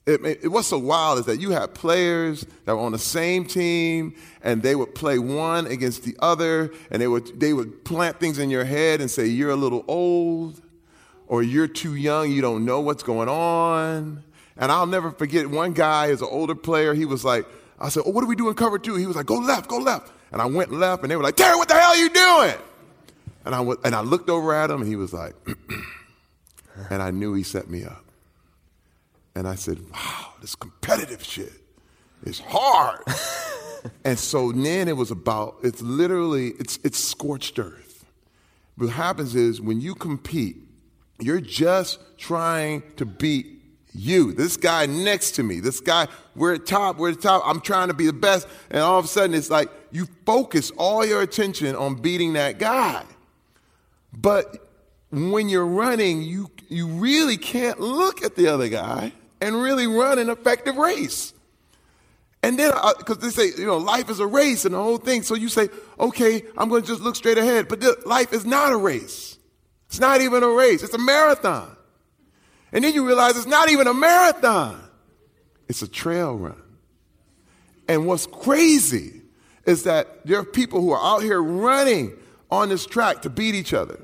it, 0.04 0.24
it, 0.24 0.48
what's 0.48 0.66
so 0.66 0.78
wild 0.78 1.20
is 1.20 1.26
that 1.26 1.38
you 1.38 1.50
have 1.50 1.74
players 1.74 2.44
that 2.64 2.74
were 2.74 2.82
on 2.82 2.90
the 2.90 2.98
same 2.98 3.44
team 3.44 4.14
and 4.42 4.60
they 4.60 4.74
would 4.74 4.96
play 4.96 5.18
one 5.20 5.68
against 5.68 6.02
the 6.02 6.16
other 6.18 6.72
and 6.90 7.00
they 7.00 7.06
would, 7.06 7.38
they 7.38 7.52
would 7.52 7.84
plant 7.84 8.18
things 8.18 8.38
in 8.38 8.50
your 8.50 8.64
head 8.64 9.00
and 9.00 9.08
say, 9.08 9.26
You're 9.26 9.50
a 9.50 9.56
little 9.56 9.84
old 9.86 10.60
or 11.28 11.42
you're 11.44 11.68
too 11.68 11.94
young, 11.94 12.32
you 12.32 12.42
don't 12.42 12.64
know 12.64 12.80
what's 12.80 13.04
going 13.04 13.28
on. 13.28 14.24
And 14.56 14.72
I'll 14.72 14.86
never 14.86 15.12
forget 15.12 15.48
one 15.48 15.72
guy 15.72 16.06
is 16.06 16.20
an 16.20 16.28
older 16.30 16.56
player, 16.56 16.94
he 16.94 17.04
was 17.04 17.24
like, 17.24 17.46
I 17.78 17.88
said, 17.88 18.02
Oh, 18.04 18.10
what 18.10 18.22
do 18.22 18.26
we 18.26 18.34
do 18.34 18.48
in 18.48 18.54
cover 18.54 18.80
two? 18.80 18.96
He 18.96 19.06
was 19.06 19.14
like, 19.14 19.26
Go 19.26 19.36
left, 19.36 19.68
go 19.68 19.78
left. 19.78 20.10
And 20.32 20.42
I 20.42 20.46
went 20.46 20.72
left 20.72 21.02
and 21.02 21.12
they 21.12 21.16
were 21.16 21.22
like, 21.22 21.36
Terry, 21.36 21.56
what 21.56 21.68
the 21.68 21.74
hell 21.74 21.92
are 21.92 21.96
you 21.96 22.08
doing? 22.10 22.54
And 23.44 23.54
I, 23.54 23.62
and 23.84 23.94
I 23.94 24.00
looked 24.00 24.30
over 24.30 24.54
at 24.54 24.70
him 24.70 24.80
and 24.80 24.88
he 24.88 24.96
was 24.96 25.12
like, 25.12 25.34
and 26.90 27.02
I 27.02 27.10
knew 27.10 27.34
he 27.34 27.42
set 27.42 27.68
me 27.68 27.84
up. 27.84 28.04
And 29.34 29.48
I 29.48 29.54
said, 29.54 29.78
wow, 29.90 30.34
this 30.40 30.54
competitive 30.54 31.22
shit 31.22 31.52
is 32.24 32.40
hard. 32.40 33.00
and 34.04 34.18
so 34.18 34.52
then 34.52 34.88
it 34.88 34.96
was 34.96 35.10
about, 35.10 35.56
it's 35.62 35.82
literally, 35.82 36.48
it's, 36.58 36.78
it's 36.84 36.98
scorched 36.98 37.58
earth. 37.58 38.04
What 38.76 38.90
happens 38.90 39.34
is 39.34 39.60
when 39.60 39.80
you 39.80 39.94
compete, 39.94 40.56
you're 41.18 41.40
just 41.40 41.98
trying 42.18 42.82
to 42.96 43.06
beat 43.06 43.46
you. 43.94 44.32
This 44.32 44.56
guy 44.56 44.86
next 44.86 45.32
to 45.32 45.42
me, 45.42 45.60
this 45.60 45.80
guy, 45.80 46.08
we're 46.34 46.54
at 46.54 46.66
top, 46.66 46.98
we're 46.98 47.10
at 47.10 47.20
top, 47.20 47.42
I'm 47.44 47.60
trying 47.60 47.88
to 47.88 47.94
be 47.94 48.06
the 48.06 48.12
best. 48.12 48.46
And 48.70 48.80
all 48.80 48.98
of 48.98 49.04
a 49.04 49.08
sudden 49.08 49.34
it's 49.34 49.50
like 49.50 49.70
you 49.90 50.06
focus 50.26 50.70
all 50.76 51.04
your 51.04 51.22
attention 51.22 51.74
on 51.76 51.96
beating 51.96 52.34
that 52.34 52.58
guy. 52.58 53.04
But 54.12 54.56
when 55.10 55.48
you're 55.48 55.66
running, 55.66 56.22
you, 56.22 56.50
you 56.68 56.86
really 56.86 57.36
can't 57.36 57.80
look 57.80 58.22
at 58.22 58.36
the 58.36 58.48
other 58.48 58.68
guy 58.68 59.12
and 59.40 59.60
really 59.60 59.86
run 59.86 60.18
an 60.18 60.30
effective 60.30 60.76
race. 60.76 61.32
And 62.42 62.58
then, 62.58 62.72
uh, 62.74 62.92
because 62.98 63.18
they 63.18 63.30
say, 63.30 63.60
you 63.60 63.66
know, 63.66 63.76
life 63.76 64.10
is 64.10 64.18
a 64.18 64.26
race 64.26 64.64
and 64.64 64.74
the 64.74 64.82
whole 64.82 64.98
thing. 64.98 65.22
So 65.22 65.34
you 65.34 65.48
say, 65.48 65.68
okay, 65.98 66.42
I'm 66.56 66.68
going 66.68 66.82
to 66.82 66.88
just 66.88 67.00
look 67.00 67.14
straight 67.14 67.38
ahead. 67.38 67.68
But 67.68 68.06
life 68.06 68.32
is 68.32 68.44
not 68.44 68.72
a 68.72 68.76
race. 68.76 69.38
It's 69.86 70.00
not 70.00 70.20
even 70.20 70.42
a 70.42 70.48
race. 70.48 70.82
It's 70.82 70.94
a 70.94 70.98
marathon. 70.98 71.76
And 72.72 72.82
then 72.82 72.94
you 72.94 73.06
realize 73.06 73.36
it's 73.36 73.46
not 73.46 73.70
even 73.70 73.86
a 73.86 73.94
marathon. 73.94 74.82
It's 75.68 75.82
a 75.82 75.88
trail 75.88 76.34
run. 76.34 76.60
And 77.86 78.06
what's 78.06 78.26
crazy 78.26 79.20
is 79.66 79.84
that 79.84 80.26
there 80.26 80.38
are 80.38 80.44
people 80.44 80.80
who 80.80 80.90
are 80.92 81.02
out 81.02 81.22
here 81.22 81.40
running 81.40 82.16
on 82.52 82.68
this 82.68 82.84
track 82.84 83.22
to 83.22 83.30
beat 83.30 83.54
each 83.54 83.72
other 83.72 83.98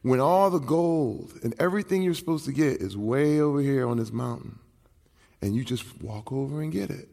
when 0.00 0.18
all 0.18 0.48
the 0.48 0.58
gold 0.58 1.34
and 1.42 1.54
everything 1.60 2.02
you're 2.02 2.14
supposed 2.14 2.46
to 2.46 2.52
get 2.52 2.80
is 2.80 2.96
way 2.96 3.38
over 3.38 3.60
here 3.60 3.86
on 3.86 3.98
this 3.98 4.10
mountain, 4.10 4.58
and 5.42 5.54
you 5.54 5.62
just 5.62 5.84
walk 6.00 6.32
over 6.32 6.62
and 6.62 6.72
get 6.72 6.88
it. 6.88 7.06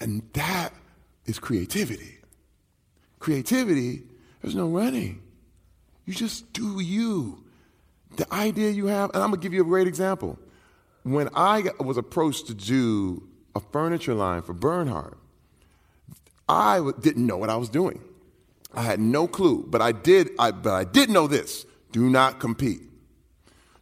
And 0.00 0.22
that 0.32 0.72
is 1.26 1.38
creativity. 1.38 2.16
Creativity, 3.18 4.04
there's 4.40 4.54
no 4.54 4.68
running. 4.68 5.20
You 6.06 6.14
just 6.14 6.50
do 6.54 6.80
you. 6.80 7.44
The 8.16 8.32
idea 8.32 8.70
you 8.70 8.86
have, 8.86 9.10
and 9.12 9.22
I'm 9.22 9.28
gonna 9.28 9.42
give 9.42 9.52
you 9.52 9.60
a 9.60 9.64
great 9.64 9.86
example. 9.86 10.38
When 11.02 11.28
I 11.34 11.62
was 11.78 11.98
approached 11.98 12.46
to 12.46 12.54
do 12.54 13.28
a 13.54 13.60
furniture 13.60 14.14
line 14.14 14.40
for 14.40 14.54
Bernhardt, 14.54 15.18
I 16.48 16.90
didn't 17.02 17.26
know 17.26 17.36
what 17.36 17.50
I 17.50 17.56
was 17.56 17.68
doing. 17.68 18.02
I 18.74 18.82
had 18.82 19.00
no 19.00 19.26
clue, 19.26 19.64
but 19.66 19.80
I 19.80 19.92
did. 19.92 20.30
I, 20.38 20.50
but 20.50 20.72
I 20.72 20.84
did 20.84 21.10
know 21.10 21.26
this: 21.26 21.66
do 21.92 22.08
not 22.08 22.38
compete. 22.40 22.82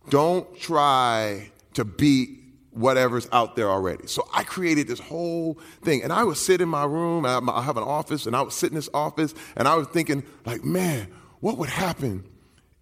Don't 0.09 0.59
try 0.59 1.51
to 1.75 1.85
beat 1.85 2.31
whatever's 2.71 3.29
out 3.33 3.57
there 3.57 3.71
already. 3.71 4.07
So 4.07 4.29
I 4.33 4.45
created 4.45 4.87
this 4.87 5.01
whole 5.01 5.59
thing, 5.83 6.03
and 6.03 6.13
I 6.13 6.23
would 6.23 6.37
sit 6.37 6.61
in 6.61 6.69
my 6.69 6.85
room. 6.85 7.27
I 7.27 7.63
have 7.63 7.77
an 7.77 7.83
office, 7.83 8.27
and 8.27 8.37
I 8.37 8.43
would 8.43 8.53
sit 8.53 8.71
in 8.71 8.77
this 8.77 8.91
office, 8.95 9.35
and 9.57 9.67
I 9.67 9.75
was 9.75 9.89
thinking, 9.89 10.23
like, 10.45 10.63
man, 10.65 11.09
what 11.41 11.59
would 11.59 11.71
happen 11.71 12.25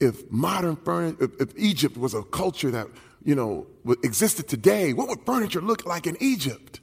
if 0.01 0.31
modern 0.31 0.77
furniture, 0.77 1.25
if, 1.25 1.41
if 1.41 1.53
Egypt 1.57 1.97
was 1.97 2.13
a 2.13 2.23
culture 2.23 2.71
that 2.73 2.89
you 3.23 3.35
know 3.35 3.67
existed 4.03 4.49
today? 4.49 4.93
What 4.93 5.09
would 5.09 5.25
furniture 5.25 5.61
look 5.61 5.87
like 5.87 6.07
in 6.07 6.17
Egypt? 6.21 6.81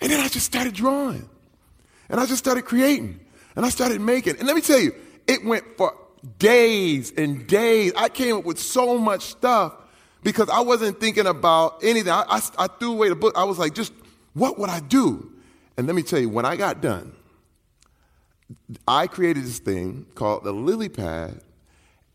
And 0.00 0.10
then 0.10 0.20
I 0.20 0.28
just 0.28 0.46
started 0.46 0.72
drawing, 0.72 1.28
and 2.08 2.20
I 2.20 2.26
just 2.26 2.38
started 2.38 2.64
creating. 2.64 3.20
And 3.56 3.64
I 3.64 3.70
started 3.70 4.00
making. 4.00 4.36
And 4.38 4.46
let 4.46 4.54
me 4.54 4.62
tell 4.62 4.78
you, 4.78 4.94
it 5.26 5.44
went 5.44 5.64
for 5.76 5.94
days 6.38 7.12
and 7.16 7.46
days. 7.46 7.92
I 7.96 8.08
came 8.08 8.36
up 8.36 8.44
with 8.44 8.58
so 8.58 8.98
much 8.98 9.22
stuff 9.22 9.74
because 10.22 10.48
I 10.48 10.60
wasn't 10.60 11.00
thinking 11.00 11.26
about 11.26 11.82
anything. 11.82 12.12
I, 12.12 12.24
I, 12.28 12.40
I, 12.58 12.66
threw 12.66 12.92
away 12.92 13.08
the 13.08 13.16
book. 13.16 13.34
I 13.36 13.44
was 13.44 13.58
like, 13.58 13.74
just 13.74 13.92
what 14.34 14.58
would 14.58 14.68
I 14.68 14.80
do? 14.80 15.32
And 15.76 15.86
let 15.86 15.96
me 15.96 16.02
tell 16.02 16.18
you, 16.18 16.28
when 16.28 16.44
I 16.44 16.56
got 16.56 16.80
done, 16.80 17.12
I 18.86 19.06
created 19.06 19.44
this 19.44 19.58
thing 19.58 20.06
called 20.14 20.44
the 20.44 20.52
Lily 20.52 20.88
Pad. 20.88 21.40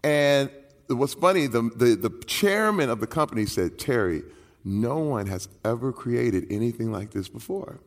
And 0.04 0.50
what's 0.88 1.14
funny, 1.14 1.48
the, 1.48 1.70
the, 1.76 1.96
the 1.96 2.24
chairman 2.26 2.90
of 2.90 3.00
the 3.00 3.08
company 3.08 3.46
said, 3.46 3.80
Terry, 3.80 4.24
no 4.64 5.00
one 5.00 5.28
has 5.28 5.48
ever 5.64 5.92
created 5.92 6.52
anything 6.52 6.92
like 6.92 7.12
this 7.12 7.30
before. 7.30 7.80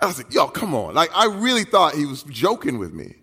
I 0.00 0.06
was 0.06 0.18
like, 0.18 0.32
yo, 0.32 0.46
come 0.48 0.74
on. 0.74 0.94
Like, 0.94 1.10
I 1.14 1.26
really 1.26 1.64
thought 1.64 1.94
he 1.94 2.06
was 2.06 2.22
joking 2.24 2.78
with 2.78 2.92
me. 2.92 3.16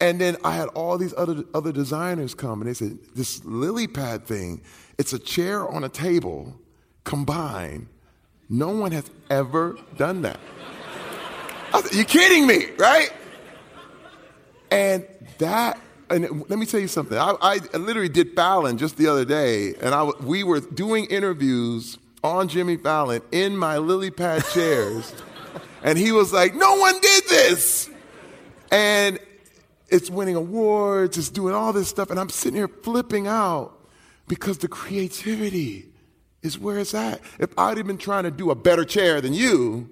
And 0.00 0.20
then 0.20 0.36
I 0.44 0.52
had 0.52 0.68
all 0.68 0.96
these 0.96 1.12
other, 1.16 1.42
other 1.54 1.72
designers 1.72 2.34
come 2.34 2.60
and 2.60 2.70
they 2.70 2.74
said, 2.74 2.98
this 3.16 3.44
lily 3.44 3.88
pad 3.88 4.24
thing, 4.24 4.62
it's 4.96 5.12
a 5.12 5.18
chair 5.18 5.68
on 5.68 5.82
a 5.82 5.88
table 5.88 6.56
combined. 7.02 7.88
No 8.48 8.70
one 8.70 8.92
has 8.92 9.10
ever 9.28 9.76
done 9.96 10.22
that. 10.22 10.38
I 11.72 11.82
said, 11.82 11.94
You're 11.94 12.04
kidding 12.04 12.46
me, 12.46 12.66
right? 12.76 13.12
And 14.70 15.06
that, 15.38 15.80
and 16.10 16.48
let 16.48 16.58
me 16.58 16.66
tell 16.66 16.80
you 16.80 16.88
something. 16.88 17.16
I, 17.18 17.34
I 17.40 17.76
literally 17.76 18.08
did 18.08 18.34
Fallon 18.34 18.78
just 18.78 18.96
the 18.96 19.06
other 19.06 19.24
day, 19.24 19.74
and 19.80 19.94
I, 19.94 20.04
we 20.20 20.44
were 20.44 20.60
doing 20.60 21.06
interviews 21.06 21.98
on 22.24 22.48
Jimmy 22.48 22.76
Fallon 22.76 23.22
in 23.32 23.56
my 23.56 23.78
lily 23.78 24.10
pad 24.10 24.44
chairs, 24.52 25.14
and 25.82 25.98
he 25.98 26.12
was 26.12 26.32
like, 26.32 26.54
No 26.54 26.76
one 26.76 27.00
did 27.00 27.24
this. 27.28 27.90
And 28.70 29.18
it's 29.88 30.10
winning 30.10 30.36
awards, 30.36 31.16
it's 31.16 31.30
doing 31.30 31.54
all 31.54 31.72
this 31.72 31.88
stuff, 31.88 32.10
and 32.10 32.20
I'm 32.20 32.28
sitting 32.28 32.56
here 32.56 32.68
flipping 32.68 33.26
out 33.26 33.74
because 34.26 34.58
the 34.58 34.68
creativity 34.68 35.86
is 36.42 36.58
where 36.58 36.78
it's 36.78 36.94
at. 36.94 37.20
If 37.38 37.50
I'd 37.58 37.78
have 37.78 37.86
been 37.86 37.98
trying 37.98 38.24
to 38.24 38.30
do 38.30 38.50
a 38.50 38.54
better 38.54 38.84
chair 38.84 39.20
than 39.20 39.32
you, 39.32 39.88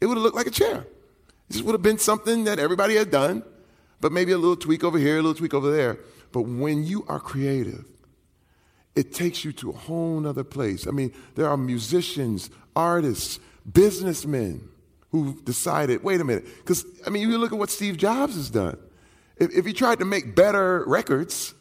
it 0.00 0.06
would 0.06 0.16
have 0.16 0.24
looked 0.24 0.36
like 0.36 0.48
a 0.48 0.50
chair. 0.50 0.86
This 1.48 1.62
would 1.62 1.72
have 1.72 1.82
been 1.82 1.98
something 1.98 2.44
that 2.44 2.58
everybody 2.58 2.96
had 2.96 3.10
done, 3.10 3.44
but 4.00 4.12
maybe 4.12 4.32
a 4.32 4.38
little 4.38 4.56
tweak 4.56 4.82
over 4.82 4.98
here, 4.98 5.14
a 5.14 5.22
little 5.22 5.34
tweak 5.34 5.54
over 5.54 5.70
there. 5.70 5.98
But 6.32 6.42
when 6.42 6.84
you 6.84 7.04
are 7.08 7.20
creative, 7.20 7.84
it 8.96 9.14
takes 9.14 9.44
you 9.44 9.52
to 9.52 9.70
a 9.70 9.72
whole 9.72 10.18
nother 10.18 10.44
place. 10.44 10.86
I 10.86 10.90
mean, 10.90 11.12
there 11.36 11.48
are 11.48 11.56
musicians, 11.56 12.50
artists, 12.74 13.38
businessmen 13.70 14.68
who 15.24 15.40
decided, 15.42 16.02
wait 16.02 16.20
a 16.20 16.24
minute, 16.24 16.44
because 16.58 16.84
I 17.06 17.10
mean, 17.10 17.28
you 17.28 17.38
look 17.38 17.52
at 17.52 17.58
what 17.58 17.70
Steve 17.70 17.96
Jobs 17.96 18.34
has 18.34 18.50
done. 18.50 18.78
If, 19.36 19.54
if 19.54 19.66
he 19.66 19.72
tried 19.72 19.98
to 19.98 20.04
make 20.04 20.34
better 20.34 20.84
records, 20.86 21.54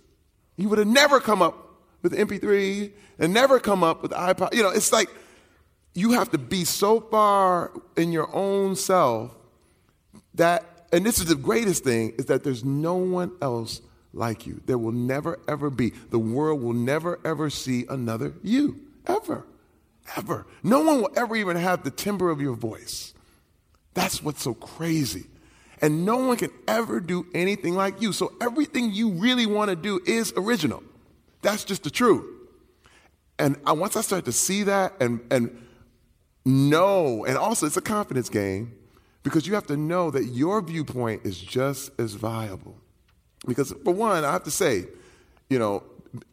he 0.58 0.66
would 0.66 0.80
have 0.80 0.88
never 0.88 1.20
come 1.20 1.42
up 1.42 1.66
with 2.02 2.14
MP3 2.14 2.92
and 3.20 3.34
never 3.34 3.60
come 3.60 3.84
up 3.84 4.02
with 4.02 4.12
iPod. 4.12 4.54
You 4.54 4.64
know, 4.64 4.70
it's 4.70 4.92
like 4.94 5.10
you 5.94 6.12
have 6.12 6.32
to 6.32 6.38
be 6.38 6.66
so 6.66 7.00
far 7.00 7.72
in 7.98 8.12
your 8.12 8.34
own 8.34 8.76
self 8.76 9.36
that, 10.36 10.88
and 10.94 11.06
this 11.06 11.20
is 11.20 11.26
the 11.26 11.36
greatest 11.36 11.84
thing, 11.84 12.14
is 12.18 12.26
that 12.26 12.44
there's 12.44 12.64
no 12.64 12.96
one 12.96 13.32
else 13.42 13.82
like 14.14 14.46
you. 14.46 14.62
There 14.66 14.78
will 14.78 14.92
never, 14.92 15.40
ever 15.48 15.70
be. 15.70 15.90
The 15.90 16.20
world 16.20 16.62
will 16.62 16.74
never, 16.74 17.20
ever 17.26 17.50
see 17.50 17.86
another 17.90 18.34
you. 18.44 18.80
Ever. 19.08 19.46
Ever. 20.16 20.46
No 20.64 20.82
one 20.82 21.02
will 21.02 21.12
ever 21.16 21.36
even 21.36 21.58
have 21.58 21.84
the 21.84 21.92
timbre 21.92 22.30
of 22.30 22.40
your 22.40 22.56
voice. 22.56 23.14
That's 23.96 24.22
what's 24.22 24.44
so 24.44 24.54
crazy. 24.54 25.26
And 25.82 26.06
no 26.06 26.18
one 26.18 26.38
can 26.38 26.52
ever 26.68 27.00
do 27.00 27.26
anything 27.34 27.74
like 27.74 28.02
you. 28.02 28.14
So 28.14 28.34
everything 28.40 28.92
you 28.92 29.10
really 29.10 29.48
want 29.48 29.70
to 29.72 29.76
do 29.76 30.00
is 30.06 30.32
original. 30.38 30.84
That's 31.42 31.64
just 31.64 31.84
the 31.84 31.90
truth. 31.90 32.24
And 33.40 33.58
I, 33.66 33.72
once 33.72 33.96
I 33.98 34.02
started 34.02 34.26
to 34.26 34.32
see 34.32 34.64
that 34.64 34.94
and, 35.02 35.20
and 35.32 35.66
know, 36.46 37.26
and 37.26 37.38
also 37.38 37.66
it's 37.66 37.78
a 37.78 37.82
confidence 37.82 38.30
game 38.30 38.74
because 39.24 39.48
you 39.48 39.56
have 39.56 39.68
to 39.68 39.76
know 39.76 40.12
that 40.12 40.26
your 40.26 40.62
viewpoint 40.62 41.26
is 41.26 41.40
just 41.40 41.92
as 42.00 42.14
viable. 42.14 42.78
Because 43.48 43.74
for 43.84 43.94
one, 43.94 44.24
I 44.24 44.32
have 44.32 44.44
to 44.44 44.52
say, 44.52 44.86
you 45.50 45.60
know, 45.60 45.84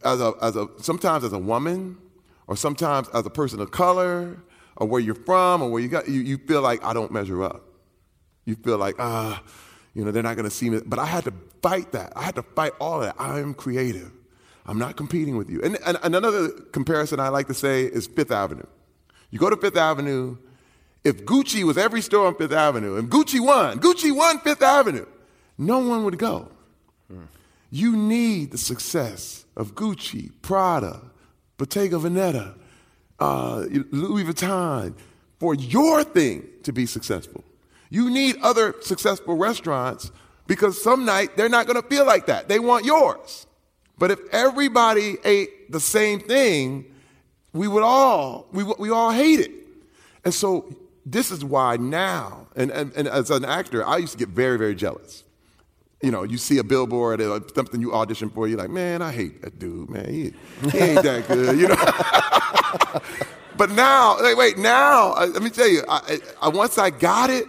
as 0.04 0.20
a, 0.20 0.34
as 0.40 0.56
a 0.56 0.68
sometimes 0.78 1.24
as 1.24 1.32
a 1.32 1.38
woman, 1.38 1.98
or 2.46 2.56
sometimes 2.56 3.08
as 3.10 3.26
a 3.26 3.30
person 3.30 3.60
of 3.60 3.70
color, 3.70 4.36
or 4.76 4.86
where 4.86 5.00
you're 5.00 5.14
from, 5.14 5.62
or 5.62 5.70
where 5.70 5.82
you 5.82 5.88
got, 5.88 6.08
you, 6.08 6.20
you 6.20 6.38
feel 6.38 6.62
like 6.62 6.84
I 6.84 6.92
don't 6.92 7.12
measure 7.12 7.42
up. 7.42 7.64
You 8.44 8.56
feel 8.56 8.78
like 8.78 8.96
ah, 8.98 9.42
you 9.94 10.04
know, 10.04 10.10
they're 10.10 10.22
not 10.22 10.36
going 10.36 10.48
to 10.48 10.54
see 10.54 10.70
me. 10.70 10.80
But 10.84 10.98
I 10.98 11.06
had 11.06 11.24
to 11.24 11.32
fight 11.62 11.92
that. 11.92 12.12
I 12.16 12.22
had 12.22 12.34
to 12.36 12.42
fight 12.42 12.72
all 12.80 13.02
of 13.02 13.06
that. 13.06 13.16
I 13.18 13.38
am 13.40 13.54
creative. 13.54 14.10
I'm 14.64 14.78
not 14.78 14.96
competing 14.96 15.36
with 15.36 15.50
you. 15.50 15.60
And, 15.62 15.76
and, 15.84 15.98
and 16.02 16.14
another 16.14 16.48
comparison 16.48 17.20
I 17.20 17.28
like 17.28 17.48
to 17.48 17.54
say 17.54 17.82
is 17.82 18.06
Fifth 18.06 18.30
Avenue. 18.30 18.66
You 19.30 19.38
go 19.38 19.50
to 19.50 19.56
Fifth 19.56 19.76
Avenue. 19.76 20.36
If 21.04 21.24
Gucci 21.24 21.64
was 21.64 21.76
every 21.76 22.00
store 22.00 22.28
on 22.28 22.36
Fifth 22.36 22.52
Avenue, 22.52 22.96
and 22.96 23.10
Gucci 23.10 23.40
won, 23.40 23.80
Gucci 23.80 24.14
won 24.14 24.38
Fifth 24.38 24.62
Avenue, 24.62 25.06
no 25.58 25.78
one 25.78 26.04
would 26.04 26.16
go. 26.18 26.48
You 27.70 27.96
need 27.96 28.52
the 28.52 28.58
success 28.58 29.44
of 29.56 29.74
Gucci, 29.74 30.30
Prada, 30.42 31.00
Bottega 31.56 31.96
Veneta, 31.96 32.54
uh, 33.18 33.66
Louis 33.90 34.24
Vuitton 34.24 34.94
for 35.38 35.54
your 35.54 36.04
thing 36.04 36.48
to 36.62 36.72
be 36.72 36.86
successful. 36.86 37.44
You 37.90 38.10
need 38.10 38.36
other 38.42 38.74
successful 38.80 39.36
restaurants 39.36 40.10
because 40.46 40.82
some 40.82 41.04
night 41.04 41.36
they're 41.36 41.48
not 41.48 41.66
going 41.66 41.80
to 41.80 41.88
feel 41.88 42.06
like 42.06 42.26
that. 42.26 42.48
They 42.48 42.58
want 42.58 42.84
yours. 42.84 43.46
But 43.98 44.10
if 44.10 44.18
everybody 44.32 45.16
ate 45.24 45.70
the 45.70 45.80
same 45.80 46.20
thing, 46.20 46.86
we 47.52 47.68
would 47.68 47.82
all 47.82 48.48
we, 48.52 48.64
we 48.64 48.90
all 48.90 49.10
hate 49.10 49.40
it. 49.40 49.50
And 50.24 50.32
so 50.32 50.74
this 51.04 51.30
is 51.30 51.44
why 51.44 51.76
now, 51.76 52.46
and, 52.56 52.70
and, 52.70 52.92
and 52.94 53.08
as 53.08 53.30
an 53.30 53.44
actor, 53.44 53.86
I 53.86 53.98
used 53.98 54.12
to 54.12 54.18
get 54.18 54.28
very, 54.28 54.56
very 54.56 54.74
jealous 54.74 55.24
you 56.02 56.10
know, 56.10 56.24
you 56.24 56.36
see 56.36 56.58
a 56.58 56.64
billboard 56.64 57.20
or 57.20 57.40
something 57.54 57.80
you 57.80 57.94
audition 57.94 58.28
for, 58.28 58.48
you're 58.48 58.58
like, 58.58 58.70
man, 58.70 59.00
I 59.02 59.12
hate 59.12 59.40
that 59.42 59.58
dude, 59.58 59.88
man. 59.88 60.08
He, 60.12 60.32
he 60.70 60.78
ain't 60.78 61.02
that 61.02 61.28
good, 61.28 61.58
you 61.58 61.68
know. 61.68 63.00
but 63.56 63.70
now, 63.70 64.16
wait, 64.20 64.36
wait, 64.36 64.58
now, 64.58 65.12
uh, 65.12 65.26
let 65.32 65.42
me 65.42 65.50
tell 65.50 65.68
you, 65.68 65.82
I, 65.88 66.18
I, 66.40 66.48
once 66.48 66.76
I 66.76 66.90
got 66.90 67.30
it, 67.30 67.46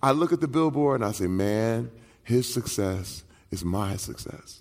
I 0.00 0.12
look 0.12 0.32
at 0.32 0.40
the 0.40 0.46
billboard 0.46 1.00
and 1.00 1.08
I 1.08 1.12
say, 1.12 1.26
man, 1.26 1.90
his 2.22 2.50
success 2.52 3.24
is 3.50 3.64
my 3.64 3.96
success. 3.96 4.60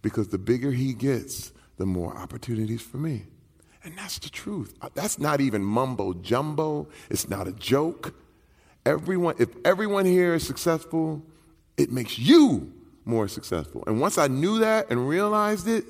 Because 0.00 0.28
the 0.28 0.38
bigger 0.38 0.70
he 0.70 0.94
gets, 0.94 1.52
the 1.76 1.86
more 1.86 2.16
opportunities 2.16 2.82
for 2.82 2.98
me. 2.98 3.24
And 3.82 3.96
that's 3.98 4.18
the 4.18 4.28
truth. 4.28 4.74
Uh, 4.80 4.90
that's 4.94 5.18
not 5.18 5.40
even 5.40 5.64
mumbo 5.64 6.12
jumbo. 6.14 6.88
It's 7.08 7.28
not 7.28 7.48
a 7.48 7.52
joke. 7.52 8.14
Everyone, 8.86 9.34
if 9.38 9.48
everyone 9.64 10.04
here 10.04 10.34
is 10.34 10.46
successful, 10.46 11.22
it 11.80 11.90
makes 11.90 12.18
you 12.18 12.72
more 13.06 13.26
successful. 13.26 13.82
And 13.86 14.00
once 14.00 14.18
I 14.18 14.28
knew 14.28 14.58
that 14.58 14.90
and 14.90 15.08
realized 15.08 15.66
it, 15.66 15.84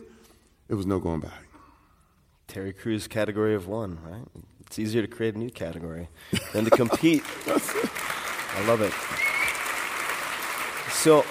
it 0.69 0.75
was 0.75 0.87
no 0.87 1.01
going 1.01 1.21
back. 1.21 1.45
Terry 2.47 2.73
Crews 2.73 3.09
category 3.09 3.55
of 3.55 3.67
one, 3.67 3.99
right? 4.03 4.25
It's 4.67 4.79
easier 4.79 5.03
to 5.03 5.09
create 5.09 5.35
a 5.35 5.39
new 5.39 5.51
category 5.51 6.09
than 6.53 6.65
to 6.65 6.71
compete. 6.71 7.25
I 7.47 8.65
love 8.67 8.81
it. 8.81 8.93
So, 10.93 11.25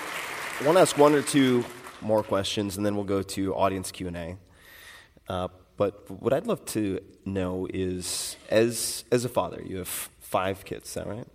I 0.60 0.66
want 0.66 0.78
to 0.78 0.82
ask 0.82 0.98
one 0.98 1.16
or 1.16 1.22
two 1.22 1.64
more 2.02 2.24
questions, 2.24 2.76
and 2.76 2.86
then 2.86 2.96
we'll 2.96 3.06
go 3.06 3.22
to 3.22 3.56
audience 3.56 3.92
Q 3.92 4.08
and 4.08 4.18
A. 4.18 4.38
Uh, 5.30 5.48
but 5.78 6.10
what 6.10 6.34
I'd 6.34 6.48
love 6.48 6.66
to 6.68 7.00
know 7.24 7.68
is, 7.74 8.36
as 8.50 9.06
as 9.12 9.24
a 9.24 9.30
father, 9.30 9.62
you 9.66 9.78
have 9.78 10.10
five 10.20 10.66
kids, 10.66 10.90
is 10.90 10.94
that 10.96 11.08
right? 11.08 11.28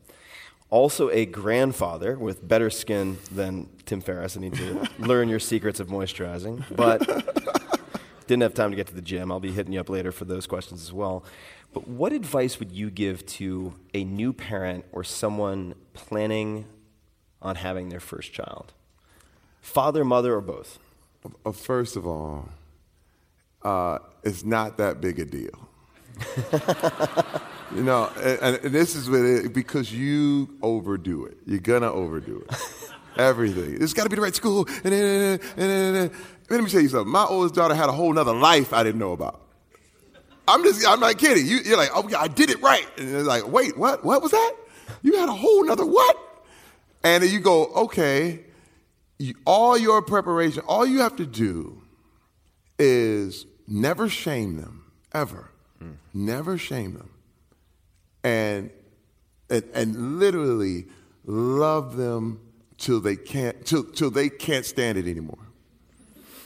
Also 0.71 1.11
a 1.11 1.27
grandfather 1.27 2.17
with 2.19 2.47
better 2.47 2.71
skin 2.71 3.19
than 3.31 3.69
Tim 3.87 4.01
Ferriss. 4.01 4.37
I 4.37 4.41
need 4.41 4.55
to 4.55 4.89
learn 4.99 5.29
your 5.29 5.41
secrets 5.41 5.81
of 5.81 5.89
moisturizing, 5.89 6.65
but 6.75 7.07
didn't 8.27 8.43
have 8.43 8.55
time 8.55 8.71
to 8.71 8.77
get 8.77 8.87
to 8.89 8.95
the 8.95 9.03
gym. 9.03 9.31
I'll 9.31 9.41
be 9.41 9.53
hitting 9.53 9.73
you 9.73 9.81
up 9.81 9.89
later 9.89 10.13
for 10.13 10.25
those 10.25 10.47
questions 10.47 10.83
as 10.83 10.93
well. 10.93 11.25
But 11.73 11.89
what 11.89 12.13
advice 12.13 12.59
would 12.59 12.73
you 12.73 12.91
give 12.91 13.27
to 13.27 13.75
a 13.93 14.05
new 14.05 14.33
parent 14.33 14.85
or 14.93 15.05
someone 15.05 15.75
planning 15.93 16.67
on 17.43 17.57
having 17.57 17.89
their 17.89 18.01
first 18.01 18.33
child? 18.33 18.73
Father, 19.61 20.05
mother, 20.05 20.35
or 20.35 20.41
both? 20.41 20.79
Uh, 21.45 21.53
first 21.53 21.97
of 21.97 22.07
all, 22.07 22.49
uh, 23.63 23.99
it's 24.23 24.45
not 24.45 24.77
that 24.77 25.01
big 25.01 25.19
a 25.19 25.25
deal. 25.25 25.64
You 27.75 27.83
know, 27.83 28.09
and, 28.23 28.57
and 28.63 28.75
this 28.75 28.95
is 28.95 29.09
it, 29.09 29.53
because 29.53 29.93
you 29.93 30.57
overdo 30.63 31.25
it. 31.25 31.39
You're 31.45 31.59
gonna 31.59 31.93
overdo 31.93 32.45
it. 32.49 32.57
Everything. 33.17 33.79
It's 33.81 33.93
got 33.93 34.05
to 34.05 34.09
be 34.11 34.17
the 34.17 34.23
right 34.23 34.35
school. 34.35 34.69
And 34.85 34.95
and 34.95 35.41
then, 35.57 36.11
let 36.51 36.63
me 36.63 36.71
tell 36.71 36.81
you 36.81 36.89
something. 36.89 37.11
My 37.11 37.25
oldest 37.25 37.55
daughter 37.55 37.75
had 37.75 37.89
a 37.89 37.93
whole 37.93 38.13
nother 38.13 38.35
life 38.35 38.73
I 38.73 38.83
didn't 38.85 38.99
know 38.99 39.13
about. 39.13 39.41
I'm 40.47 40.63
just, 40.63 40.87
I'm 40.87 41.01
not 41.01 41.19
kidding. 41.19 41.47
You, 41.47 41.75
are 41.75 41.77
like, 41.77 41.91
oh, 41.95 42.09
yeah, 42.09 42.21
I 42.21 42.29
did 42.29 42.51
it 42.51 42.61
right. 42.61 42.87
And 42.99 43.09
they're 43.09 43.23
like, 43.23 43.49
wait, 43.49 43.79
what? 43.79 44.05
What 44.05 44.21
was 44.21 44.33
that? 44.33 44.55
You 45.03 45.19
had 45.19 45.29
a 45.29 45.33
whole 45.33 45.65
nother 45.65 45.87
what? 45.87 46.17
And 47.03 47.23
then 47.23 47.31
you 47.31 47.41
go, 47.41 47.67
okay, 47.67 48.41
you, 49.19 49.35
all 49.47 49.79
your 49.79 50.03
preparation, 50.03 50.63
all 50.67 50.85
you 50.85 51.01
have 51.01 51.17
to 51.17 51.27
do 51.27 51.83
is 52.79 53.47
never 53.67 54.09
shame 54.09 54.57
them, 54.57 54.93
ever. 55.13 55.51
Mm. 55.85 55.97
Never 56.15 56.59
shame 56.59 56.95
them 56.95 57.11
and, 58.23 58.71
and, 59.51 59.65
and 59.75 60.19
literally 60.19 60.87
love 61.27 61.97
them 61.97 62.41
till 62.79 63.01
they 63.01 63.17
can't, 63.17 63.65
till, 63.65 63.85
till 63.85 64.11
they 64.11 64.29
can't 64.29 64.65
stand 64.65 64.99
it 64.99 65.07
anymore. 65.07 65.39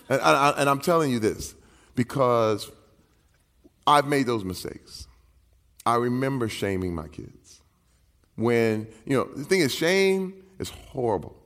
And, 0.09 0.21
I, 0.21 0.51
and 0.59 0.69
I'm 0.69 0.81
telling 0.81 1.11
you 1.11 1.19
this 1.19 1.55
because 1.95 2.71
I've 3.87 4.07
made 4.07 4.27
those 4.27 4.45
mistakes. 4.45 5.07
I 5.87 5.95
remember 5.97 6.49
shaming 6.49 6.95
my 6.95 7.09
kids 7.09 7.63
when, 8.37 8.89
you 9.07 9.17
know, 9.17 9.25
the 9.25 9.45
thing 9.45 9.61
is, 9.61 9.75
shame 9.75 10.45
is 10.59 10.71
horrible 10.71 11.37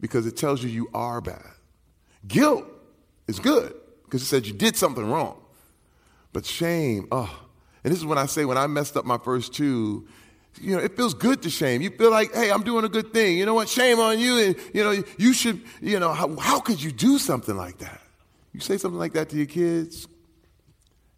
because 0.00 0.26
it 0.26 0.36
tells 0.36 0.62
you 0.62 0.68
you 0.68 0.88
are 0.92 1.20
bad. 1.20 1.50
Guilt 2.26 2.64
is 3.26 3.38
good 3.38 3.74
because 4.04 4.22
it 4.22 4.26
says 4.26 4.46
you 4.46 4.54
did 4.54 4.76
something 4.76 5.10
wrong. 5.10 5.39
But 6.32 6.46
shame, 6.46 7.08
oh, 7.10 7.46
and 7.82 7.92
this 7.92 7.98
is 7.98 8.06
when 8.06 8.18
I 8.18 8.26
say 8.26 8.44
when 8.44 8.58
I 8.58 8.66
messed 8.66 8.96
up 8.96 9.04
my 9.04 9.18
first 9.18 9.54
two, 9.54 10.06
you 10.60 10.76
know, 10.76 10.82
it 10.82 10.96
feels 10.96 11.14
good 11.14 11.42
to 11.42 11.50
shame. 11.50 11.80
You 11.80 11.90
feel 11.90 12.10
like, 12.10 12.34
hey, 12.34 12.50
I'm 12.50 12.62
doing 12.62 12.84
a 12.84 12.88
good 12.88 13.12
thing. 13.12 13.38
You 13.38 13.46
know 13.46 13.54
what? 13.54 13.68
Shame 13.68 13.98
on 14.00 14.18
you. 14.18 14.38
And, 14.38 14.56
you 14.74 14.84
know, 14.84 15.02
you 15.16 15.32
should, 15.32 15.60
you 15.80 15.98
know, 15.98 16.12
how, 16.12 16.36
how 16.36 16.60
could 16.60 16.82
you 16.82 16.92
do 16.92 17.18
something 17.18 17.56
like 17.56 17.78
that? 17.78 18.00
You 18.52 18.60
say 18.60 18.76
something 18.76 18.98
like 18.98 19.12
that 19.12 19.28
to 19.30 19.36
your 19.36 19.46
kids, 19.46 20.08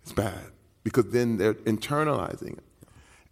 it's 0.02 0.12
bad 0.12 0.38
because 0.84 1.06
then 1.06 1.38
they're 1.38 1.54
internalizing 1.54 2.58
it. 2.58 2.64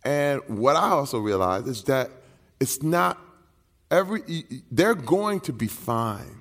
And 0.04 0.40
what 0.48 0.76
I 0.76 0.90
also 0.90 1.18
realize 1.18 1.66
is 1.66 1.84
that 1.84 2.10
it's 2.58 2.82
not 2.82 3.18
every, 3.90 4.44
they're 4.70 4.94
going 4.94 5.40
to 5.40 5.52
be 5.52 5.66
fine. 5.66 6.39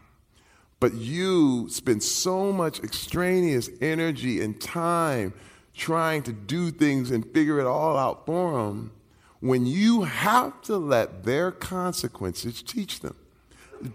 But 0.80 0.94
you 0.94 1.68
spend 1.70 2.04
so 2.04 2.52
much 2.54 2.80
extraneous 2.82 3.70
energy 3.82 4.42
and 4.42 4.60
time 4.60 5.34
trying 5.74 6.24
to 6.24 6.34
do 6.34 6.72
things 6.72 7.12
and 7.12 7.26
figure 7.34 7.60
it 7.60 7.66
all 7.66 7.98
out 7.98 8.26
for 8.26 8.66
them 8.66 8.92
when 9.40 9.66
you 9.66 10.04
have 10.04 10.62
to 10.64 10.78
let 10.78 11.24
their 11.24 11.52
consequences 11.52 12.62
teach 12.62 13.00
them. 13.00 13.16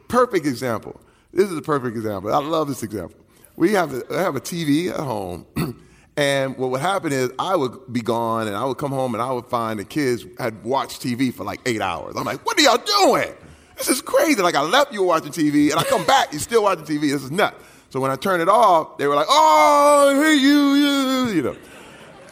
Perfect 0.09 0.47
example. 0.47 1.01
This 1.33 1.51
is 1.51 1.59
a 1.59 1.63
perfect 1.63 1.97
example. 1.97 2.33
I 2.33 2.39
love 2.39 2.69
this 2.69 2.83
example. 2.83 3.19
We 3.57 3.73
have 3.73 3.93
a, 3.93 4.19
have 4.19 4.37
a 4.37 4.41
TV 4.41 4.91
at 4.91 5.01
home, 5.01 5.47
and 6.17 6.57
what 6.57 6.71
would 6.71 6.81
happen 6.81 7.13
is 7.13 7.31
I 7.39 7.55
would 7.57 7.93
be 7.93 8.01
gone, 8.01 8.47
and 8.47 8.57
I 8.57 8.65
would 8.65 8.79
come 8.79 8.91
home, 8.91 9.15
and 9.15 9.23
I 9.23 9.31
would 9.33 9.47
find 9.47 9.79
the 9.79 9.85
kids 9.85 10.25
had 10.39 10.65
watched 10.65 11.03
TV 11.03 11.33
for 11.33 11.45
like 11.45 11.61
eight 11.67 11.81
hours. 11.81 12.15
I'm 12.17 12.25
like, 12.25 12.45
"What 12.47 12.59
are 12.59 12.63
y'all 12.63 12.79
doing? 12.79 13.35
This 13.77 13.89
is 13.89 14.01
crazy!" 14.01 14.41
Like 14.41 14.55
I 14.55 14.63
left 14.63 14.93
you 14.93 15.03
watching 15.03 15.33
TV, 15.33 15.71
and 15.71 15.79
I 15.79 15.85
come 15.85 16.05
back, 16.05 16.33
you're 16.33 16.41
still 16.41 16.63
watching 16.63 16.85
TV. 16.85 17.13
This 17.13 17.25
is 17.25 17.31
nuts. 17.31 17.57
So 17.91 18.01
when 18.01 18.11
I 18.11 18.17
turned 18.17 18.43
it 18.43 18.49
off, 18.49 18.99
they 18.99 19.07
were 19.07 19.15
like, 19.15 19.27
"Oh, 19.29 20.21
hey 20.23 20.35
you, 20.35 20.75
you," 20.75 21.35
you 21.35 21.43
know. 21.43 21.57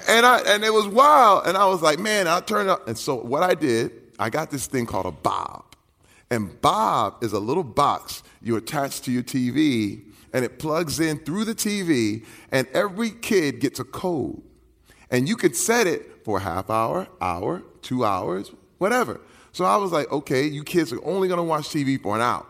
And 0.09 0.27
I 0.27 0.39
and 0.41 0.65
it 0.65 0.73
was 0.73 0.89
wild, 0.89 1.47
and 1.47 1.57
I 1.57 1.67
was 1.67 1.83
like, 1.83 1.99
"Man!" 1.99 2.27
I 2.27 2.41
turned 2.41 2.71
off. 2.71 2.81
and 2.87 2.99
so 2.99 3.17
what 3.17 3.43
I 3.43 3.55
did, 3.55 3.93
I 4.19 4.31
got 4.31 4.51
this 4.51 4.67
thing 4.67 4.87
called 4.87 5.07
a 5.07 5.13
Bob, 5.13 5.77
and 6.31 6.61
Bob 6.61 7.23
is 7.23 7.33
a 7.33 7.41
little 7.41 7.65
box 7.65 8.23
you 8.41 8.57
attach 8.57 9.03
to 9.03 9.13
your 9.13 9.23
TV 9.23 10.03
and 10.33 10.45
it 10.45 10.59
plugs 10.59 10.99
in 10.99 11.19
through 11.19 11.45
the 11.45 11.55
TV, 11.55 12.25
and 12.51 12.67
every 12.69 13.11
kid 13.11 13.61
gets 13.61 13.79
a 13.79 13.85
code. 13.85 14.43
And 15.11 15.29
you 15.29 15.37
could 15.37 15.55
set 15.55 15.87
it 15.87 16.25
for 16.25 16.39
a 16.39 16.41
half 16.41 16.71
hour, 16.71 17.07
hour, 17.21 17.63
two 17.83 18.05
hours, 18.05 18.51
whatever. 18.79 19.21
So 19.53 19.65
I 19.65 19.77
was 19.77 19.93
like, 19.93 20.11
okay, 20.11 20.47
you 20.47 20.65
kids 20.65 20.93
are 20.93 21.05
only 21.05 21.29
gonna 21.29 21.45
watch 21.45 21.69
TV 21.69 22.01
for 22.01 22.17
an 22.17 22.23
hour. 22.23 22.47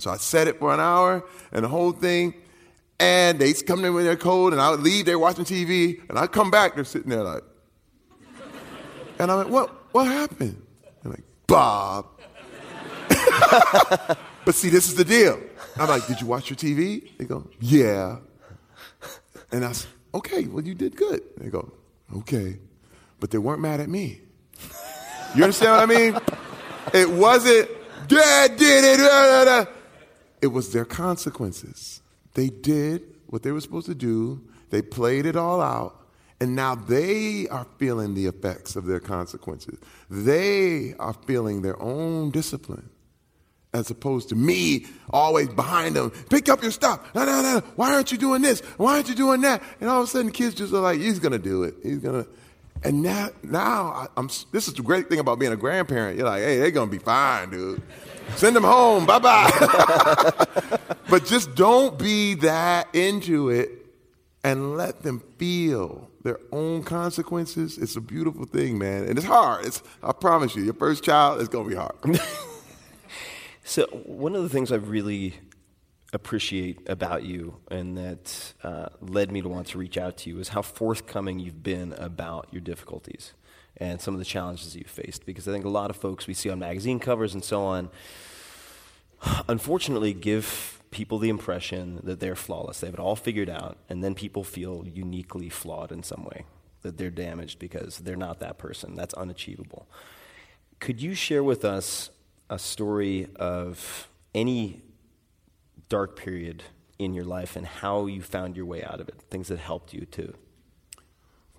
So 0.00 0.10
I 0.10 0.16
set 0.16 0.48
it 0.48 0.58
for 0.58 0.72
an 0.74 0.80
hour 0.80 1.24
and 1.52 1.64
the 1.64 1.68
whole 1.68 1.92
thing, 1.92 2.34
and 2.98 3.38
they 3.38 3.52
come 3.52 3.84
in 3.84 3.94
with 3.94 4.04
their 4.04 4.16
code, 4.16 4.52
and 4.52 4.60
I 4.60 4.70
would 4.70 4.80
leave, 4.80 5.06
they're 5.06 5.18
watching 5.18 5.44
TV, 5.44 6.00
and 6.08 6.18
I 6.18 6.26
come 6.26 6.50
back, 6.50 6.74
they're 6.74 6.84
sitting 6.84 7.10
there 7.10 7.22
like, 7.22 7.42
and 9.18 9.30
I'm 9.30 9.38
like, 9.38 9.48
what, 9.48 9.70
what 9.92 10.06
happened? 10.06 10.60
They're 11.02 11.12
like, 11.12 11.22
Bob. 11.46 12.06
but 14.44 14.54
see, 14.54 14.68
this 14.68 14.88
is 14.88 14.94
the 14.96 15.04
deal. 15.04 15.40
I'm 15.76 15.88
like, 15.88 16.06
did 16.06 16.20
you 16.20 16.26
watch 16.26 16.50
your 16.50 16.56
TV? 16.56 17.16
They 17.18 17.24
go, 17.24 17.48
yeah. 17.60 18.18
And 19.52 19.64
I 19.64 19.72
said, 19.72 19.90
okay, 20.14 20.46
well, 20.46 20.64
you 20.64 20.74
did 20.74 20.96
good. 20.96 21.22
They 21.36 21.48
go, 21.48 21.72
okay. 22.16 22.58
But 23.20 23.30
they 23.30 23.38
weren't 23.38 23.60
mad 23.60 23.80
at 23.80 23.88
me. 23.88 24.20
You 25.34 25.42
understand 25.44 25.72
what 25.72 25.82
I 25.82 25.86
mean? 25.86 26.20
It 26.92 27.10
wasn't, 27.10 27.68
dad 28.06 28.56
did 28.56 29.00
it. 29.00 29.68
It 30.40 30.46
was 30.48 30.72
their 30.72 30.84
consequences. 30.84 32.00
They 32.34 32.50
did 32.50 33.02
what 33.26 33.42
they 33.42 33.50
were 33.50 33.60
supposed 33.60 33.86
to 33.86 33.94
do. 33.94 34.40
They 34.70 34.82
played 34.82 35.26
it 35.26 35.36
all 35.36 35.60
out. 35.60 36.00
And 36.40 36.54
now 36.54 36.74
they 36.74 37.48
are 37.48 37.66
feeling 37.78 38.14
the 38.14 38.26
effects 38.26 38.76
of 38.76 38.86
their 38.86 39.00
consequences. 39.00 39.78
They 40.10 40.94
are 40.98 41.14
feeling 41.26 41.62
their 41.62 41.80
own 41.80 42.30
discipline 42.30 42.90
as 43.72 43.90
opposed 43.90 44.28
to 44.28 44.36
me 44.36 44.86
always 45.10 45.48
behind 45.48 45.96
them. 45.96 46.10
Pick 46.30 46.48
up 46.48 46.62
your 46.62 46.70
stuff. 46.70 47.12
No, 47.14 47.24
no, 47.24 47.42
no. 47.42 47.60
Why 47.74 47.92
aren't 47.92 48.12
you 48.12 48.18
doing 48.18 48.40
this? 48.40 48.60
Why 48.76 48.94
aren't 48.94 49.08
you 49.08 49.16
doing 49.16 49.40
that? 49.40 49.62
And 49.80 49.90
all 49.90 50.02
of 50.02 50.08
a 50.08 50.10
sudden, 50.10 50.30
kids 50.30 50.54
just 50.54 50.72
are 50.72 50.80
like, 50.80 51.00
he's 51.00 51.18
going 51.18 51.32
to 51.32 51.38
do 51.38 51.64
it. 51.64 51.74
He's 51.82 51.98
going 51.98 52.22
to. 52.24 52.30
And 52.84 53.02
now, 53.02 53.30
now 53.42 53.86
I, 53.86 54.06
am 54.18 54.28
this 54.52 54.68
is 54.68 54.74
the 54.74 54.82
great 54.82 55.08
thing 55.08 55.18
about 55.18 55.38
being 55.38 55.52
a 55.52 55.56
grandparent. 55.56 56.18
You're 56.18 56.28
like, 56.28 56.42
hey, 56.42 56.58
they're 56.58 56.70
going 56.70 56.90
to 56.90 56.96
be 56.96 57.02
fine, 57.02 57.50
dude. 57.50 57.82
Send 58.36 58.54
them 58.54 58.64
home. 58.64 59.06
Bye 59.06 59.18
bye. 59.18 59.50
but 61.08 61.24
just 61.24 61.54
don't 61.54 61.98
be 61.98 62.34
that 62.34 62.88
into 62.94 63.48
it 63.48 63.70
and 64.42 64.76
let 64.76 65.02
them 65.02 65.22
feel 65.38 66.10
their 66.22 66.38
own 66.52 66.82
consequences. 66.82 67.78
It's 67.78 67.96
a 67.96 68.00
beautiful 68.00 68.44
thing, 68.44 68.78
man. 68.78 69.04
And 69.04 69.16
it's 69.16 69.26
hard. 69.26 69.64
It's, 69.64 69.82
I 70.02 70.12
promise 70.12 70.54
you, 70.54 70.62
your 70.62 70.74
first 70.74 71.02
child 71.02 71.40
is 71.40 71.48
going 71.48 71.64
to 71.64 71.70
be 71.70 71.76
hard. 71.76 72.20
So, 73.66 73.86
one 73.86 74.36
of 74.36 74.42
the 74.42 74.50
things 74.50 74.70
I've 74.70 74.90
really 74.90 75.32
appreciate 76.14 76.88
about 76.88 77.24
you 77.24 77.56
and 77.70 77.98
that 77.98 78.54
uh, 78.62 78.86
led 79.00 79.32
me 79.32 79.42
to 79.42 79.48
want 79.48 79.66
to 79.66 79.78
reach 79.78 79.98
out 79.98 80.16
to 80.18 80.30
you 80.30 80.38
is 80.38 80.48
how 80.48 80.62
forthcoming 80.62 81.40
you've 81.40 81.62
been 81.62 81.92
about 81.94 82.46
your 82.52 82.60
difficulties 82.60 83.32
and 83.76 84.00
some 84.00 84.14
of 84.14 84.20
the 84.20 84.24
challenges 84.24 84.76
you've 84.76 84.86
faced. 84.86 85.26
Because 85.26 85.48
I 85.48 85.52
think 85.52 85.64
a 85.64 85.68
lot 85.70 85.90
of 85.90 85.96
folks 85.96 86.28
we 86.28 86.34
see 86.34 86.48
on 86.48 86.60
magazine 86.60 87.00
covers 87.00 87.34
and 87.34 87.44
so 87.44 87.64
on, 87.64 87.90
unfortunately, 89.48 90.14
give 90.14 90.80
people 90.92 91.18
the 91.18 91.28
impression 91.28 92.00
that 92.04 92.20
they're 92.20 92.36
flawless. 92.36 92.78
They 92.78 92.86
have 92.86 92.94
it 92.94 93.00
all 93.00 93.16
figured 93.16 93.50
out, 93.50 93.76
and 93.88 94.04
then 94.04 94.14
people 94.14 94.44
feel 94.44 94.84
uniquely 94.86 95.48
flawed 95.48 95.90
in 95.90 96.04
some 96.04 96.24
way, 96.24 96.44
that 96.82 96.96
they're 96.96 97.10
damaged 97.10 97.58
because 97.58 97.98
they're 97.98 98.14
not 98.14 98.38
that 98.38 98.58
person. 98.58 98.94
That's 98.94 99.14
unachievable. 99.14 99.88
Could 100.78 101.02
you 101.02 101.14
share 101.14 101.42
with 101.42 101.64
us 101.64 102.10
a 102.48 102.60
story 102.60 103.26
of 103.34 104.08
any 104.34 104.83
dark 105.88 106.16
period 106.16 106.64
in 106.98 107.14
your 107.14 107.24
life 107.24 107.56
and 107.56 107.66
how 107.66 108.06
you 108.06 108.22
found 108.22 108.56
your 108.56 108.66
way 108.66 108.82
out 108.82 109.00
of 109.00 109.08
it, 109.08 109.20
things 109.30 109.48
that 109.48 109.58
helped 109.58 109.92
you 109.92 110.06
to 110.06 110.34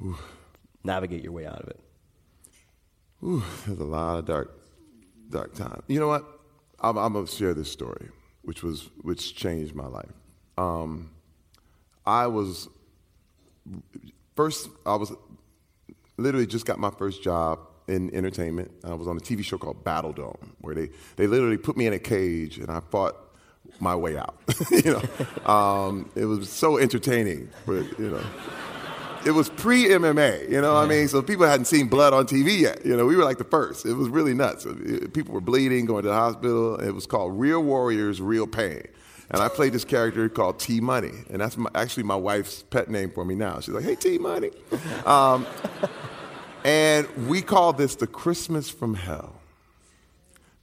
Ooh. 0.01 0.17
navigate 0.83 1.23
your 1.23 1.33
way 1.33 1.45
out 1.45 1.61
of 1.61 1.67
it. 1.69 1.79
Ooh, 3.23 3.43
there's 3.65 3.79
a 3.79 3.83
lot 3.83 4.19
of 4.19 4.25
dark, 4.25 4.57
dark 5.29 5.53
time. 5.55 5.81
You 5.87 5.99
know 5.99 6.07
what? 6.07 6.25
I'm, 6.79 6.97
I'm 6.97 7.13
gonna 7.13 7.27
share 7.27 7.53
this 7.53 7.71
story, 7.71 8.09
which 8.43 8.61
was 8.61 8.89
which 9.01 9.35
changed 9.35 9.73
my 9.73 9.87
life. 9.87 10.11
Um, 10.57 11.11
I 12.05 12.27
was 12.27 12.67
first. 14.35 14.69
I 14.85 14.95
was 14.95 15.13
literally 16.17 16.45
just 16.45 16.65
got 16.65 16.77
my 16.77 16.91
first 16.91 17.23
job 17.23 17.59
in 17.87 18.13
entertainment. 18.13 18.71
I 18.83 18.93
was 18.93 19.07
on 19.07 19.17
a 19.17 19.19
TV 19.19 19.43
show 19.43 19.57
called 19.57 19.83
Battle 19.83 20.13
Dome, 20.13 20.55
where 20.59 20.75
they, 20.75 20.89
they 21.17 21.27
literally 21.27 21.57
put 21.57 21.77
me 21.77 21.87
in 21.87 21.93
a 21.93 21.99
cage 21.99 22.57
and 22.57 22.69
I 22.69 22.79
fought 22.79 23.15
my 23.79 23.95
way 23.95 24.17
out. 24.17 24.35
you 24.71 24.93
know, 24.93 25.51
um, 25.51 26.09
it 26.15 26.25
was 26.25 26.49
so 26.49 26.77
entertaining, 26.77 27.49
but 27.65 27.83
you 27.99 28.09
know, 28.11 28.23
it 29.25 29.31
was 29.31 29.49
pre 29.49 29.85
MMA. 29.85 30.49
You 30.49 30.61
know, 30.61 30.75
what 30.75 30.85
I 30.85 30.87
mean, 30.87 31.07
so 31.07 31.21
people 31.21 31.45
hadn't 31.45 31.65
seen 31.65 31.87
blood 31.87 32.13
on 32.13 32.25
TV 32.25 32.59
yet. 32.59 32.85
You 32.85 32.95
know, 32.95 33.05
we 33.05 33.15
were 33.15 33.23
like 33.23 33.37
the 33.37 33.43
first. 33.43 33.85
It 33.85 33.93
was 33.93 34.09
really 34.09 34.33
nuts. 34.33 34.65
People 35.13 35.33
were 35.33 35.41
bleeding, 35.41 35.85
going 35.85 36.03
to 36.03 36.09
the 36.09 36.15
hospital. 36.15 36.75
It 36.75 36.91
was 36.91 37.05
called 37.05 37.39
Real 37.39 37.63
Warriors, 37.63 38.21
Real 38.21 38.47
Pain. 38.47 38.87
And 39.31 39.41
I 39.41 39.47
played 39.47 39.73
this 39.73 39.85
character 39.85 40.29
called 40.29 40.59
T 40.59 40.79
Money, 40.79 41.11
and 41.31 41.41
that's 41.41 41.57
my, 41.57 41.69
actually 41.73 42.03
my 42.03 42.15
wife's 42.15 42.61
pet 42.63 42.89
name 42.89 43.09
for 43.09 43.25
me 43.25 43.33
now. 43.33 43.59
She's 43.59 43.73
like, 43.73 43.83
"Hey, 43.83 43.95
T 43.95 44.19
Money." 44.19 44.51
Um, 45.05 45.47
and 46.63 47.07
we 47.27 47.41
call 47.41 47.73
this 47.73 47.95
the 47.95 48.07
Christmas 48.07 48.69
from 48.69 48.93
hell. 48.93 49.33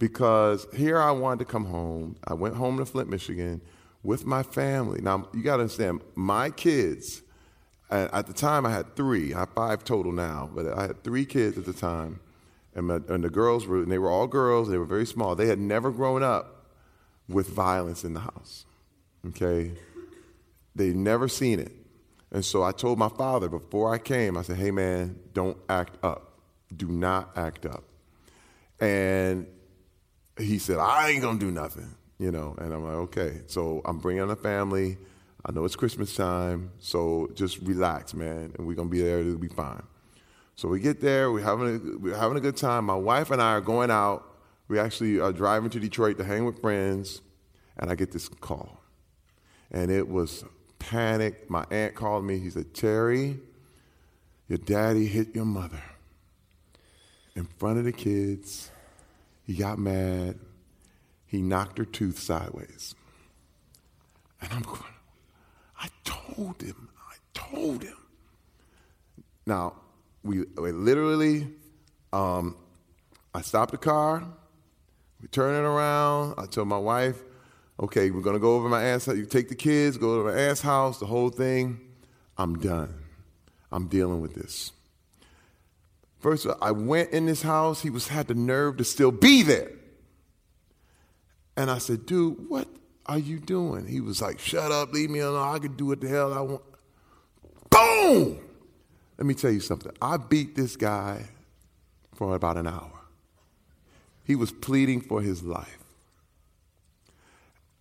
Because 0.02 0.66
here 0.74 1.00
I 1.00 1.12
wanted 1.12 1.38
to 1.38 1.44
come 1.44 1.66
home. 1.66 2.16
I 2.26 2.34
went 2.34 2.56
home 2.56 2.78
to 2.78 2.84
Flint, 2.84 3.08
Michigan 3.08 3.60
with 4.02 4.26
my 4.26 4.42
family. 4.42 5.00
Now, 5.00 5.28
you 5.32 5.44
got 5.44 5.58
to 5.58 5.62
understand, 5.62 6.00
my 6.16 6.50
kids, 6.50 7.22
at 7.88 8.26
the 8.26 8.32
time 8.32 8.66
I 8.66 8.72
had 8.72 8.96
three. 8.96 9.32
I 9.32 9.38
have 9.38 9.50
five 9.50 9.84
total 9.84 10.10
now, 10.10 10.50
but 10.52 10.76
I 10.76 10.88
had 10.88 11.04
three 11.04 11.24
kids 11.24 11.56
at 11.56 11.66
the 11.66 11.72
time. 11.72 12.18
And, 12.74 12.88
my, 12.88 12.96
and 13.08 13.22
the 13.22 13.30
girls 13.30 13.64
were, 13.68 13.76
and 13.76 13.92
they 13.92 13.98
were 13.98 14.10
all 14.10 14.26
girls, 14.26 14.68
they 14.68 14.76
were 14.76 14.86
very 14.86 15.06
small. 15.06 15.36
They 15.36 15.46
had 15.46 15.60
never 15.60 15.92
grown 15.92 16.24
up 16.24 16.66
with 17.28 17.46
violence 17.50 18.02
in 18.02 18.12
the 18.12 18.20
house. 18.22 18.64
Okay? 19.28 19.70
They'd 20.74 20.96
never 20.96 21.28
seen 21.28 21.60
it. 21.60 21.70
And 22.32 22.44
so 22.44 22.64
I 22.64 22.72
told 22.72 22.98
my 22.98 23.08
father 23.08 23.48
before 23.48 23.94
I 23.94 23.98
came, 23.98 24.36
I 24.36 24.42
said, 24.42 24.56
hey 24.56 24.72
man, 24.72 25.20
don't 25.32 25.58
act 25.68 25.96
up. 26.02 26.32
Do 26.76 26.88
not 26.88 27.30
act 27.36 27.66
up. 27.66 27.84
And 28.80 29.46
he 30.38 30.58
said, 30.58 30.78
I 30.78 31.10
ain't 31.10 31.22
gonna 31.22 31.38
do 31.38 31.50
nothing, 31.50 31.94
you 32.18 32.30
know. 32.30 32.54
And 32.58 32.72
I'm 32.72 32.84
like, 32.84 32.94
okay. 32.94 33.42
So 33.46 33.82
I'm 33.84 33.98
bringing 33.98 34.26
the 34.26 34.36
family. 34.36 34.96
I 35.44 35.52
know 35.52 35.64
it's 35.64 35.76
Christmas 35.76 36.14
time, 36.14 36.70
so 36.78 37.28
just 37.34 37.58
relax, 37.62 38.14
man, 38.14 38.52
and 38.56 38.66
we're 38.66 38.76
gonna 38.76 38.88
be 38.88 39.02
there. 39.02 39.20
It'll 39.20 39.36
be 39.36 39.48
fine. 39.48 39.82
So 40.54 40.68
we 40.68 40.78
get 40.78 41.00
there, 41.00 41.32
we're 41.32 41.42
having 41.44 41.66
a, 41.66 41.98
we're 41.98 42.16
having 42.16 42.36
a 42.36 42.40
good 42.40 42.56
time. 42.56 42.84
My 42.84 42.94
wife 42.94 43.30
and 43.30 43.42
I 43.42 43.52
are 43.52 43.60
going 43.60 43.90
out. 43.90 44.24
We 44.68 44.78
actually 44.78 45.18
are 45.18 45.32
driving 45.32 45.70
to 45.70 45.80
Detroit 45.80 46.18
to 46.18 46.24
hang 46.24 46.44
with 46.44 46.60
friends, 46.60 47.20
and 47.76 47.90
I 47.90 47.94
get 47.94 48.12
this 48.12 48.28
call. 48.28 48.80
And 49.72 49.90
it 49.90 50.08
was 50.08 50.44
panic. 50.78 51.50
My 51.50 51.64
aunt 51.70 51.94
called 51.94 52.24
me. 52.24 52.38
He 52.38 52.50
said, 52.50 52.74
Terry, 52.74 53.38
your 54.48 54.58
daddy 54.58 55.06
hit 55.06 55.34
your 55.34 55.44
mother 55.44 55.82
in 57.34 57.44
front 57.44 57.78
of 57.78 57.84
the 57.84 57.92
kids. 57.92 58.70
He 59.52 59.58
got 59.58 59.78
mad. 59.78 60.38
He 61.26 61.42
knocked 61.42 61.76
her 61.76 61.84
tooth 61.84 62.18
sideways. 62.18 62.94
And 64.40 64.50
I'm 64.50 64.62
going, 64.62 64.80
I 65.78 65.88
told 66.04 66.62
him, 66.62 66.88
I 66.98 67.16
told 67.34 67.82
him. 67.82 67.98
Now, 69.44 69.74
we, 70.24 70.44
we 70.56 70.72
literally, 70.72 71.48
um, 72.14 72.56
I 73.34 73.42
stopped 73.42 73.72
the 73.72 73.76
car, 73.76 74.24
we 75.20 75.28
turn 75.28 75.54
it 75.54 75.68
around. 75.68 76.36
I 76.38 76.46
told 76.46 76.68
my 76.68 76.78
wife, 76.78 77.22
okay, 77.78 78.10
we're 78.10 78.22
gonna 78.22 78.38
go 78.38 78.56
over 78.56 78.70
my 78.70 78.82
ass 78.82 79.04
house. 79.04 79.18
You 79.18 79.26
take 79.26 79.50
the 79.50 79.54
kids, 79.54 79.98
go 79.98 80.24
to 80.24 80.32
my 80.32 80.40
ass 80.40 80.62
house, 80.62 80.98
the 80.98 81.04
whole 81.04 81.28
thing. 81.28 81.78
I'm 82.38 82.58
done. 82.58 82.94
I'm 83.70 83.88
dealing 83.88 84.22
with 84.22 84.34
this. 84.34 84.72
First, 86.22 86.46
I 86.62 86.70
went 86.70 87.10
in 87.10 87.26
this 87.26 87.42
house. 87.42 87.82
He 87.82 87.90
was 87.90 88.06
had 88.06 88.28
the 88.28 88.34
nerve 88.34 88.76
to 88.76 88.84
still 88.84 89.10
be 89.10 89.42
there. 89.42 89.72
And 91.56 91.68
I 91.68 91.78
said, 91.78 92.06
dude, 92.06 92.48
what 92.48 92.68
are 93.06 93.18
you 93.18 93.40
doing? 93.40 93.88
He 93.88 94.00
was 94.00 94.22
like, 94.22 94.38
shut 94.38 94.70
up, 94.70 94.92
leave 94.92 95.10
me 95.10 95.18
alone. 95.18 95.56
I 95.56 95.58
can 95.58 95.74
do 95.76 95.86
what 95.86 96.00
the 96.00 96.08
hell 96.08 96.32
I 96.32 96.40
want. 96.40 96.62
Boom! 97.70 98.38
Let 99.18 99.26
me 99.26 99.34
tell 99.34 99.50
you 99.50 99.58
something. 99.58 99.90
I 100.00 100.16
beat 100.16 100.54
this 100.54 100.76
guy 100.76 101.26
for 102.14 102.36
about 102.36 102.56
an 102.56 102.68
hour. 102.68 103.00
He 104.24 104.36
was 104.36 104.52
pleading 104.52 105.00
for 105.00 105.20
his 105.20 105.42
life. 105.42 105.78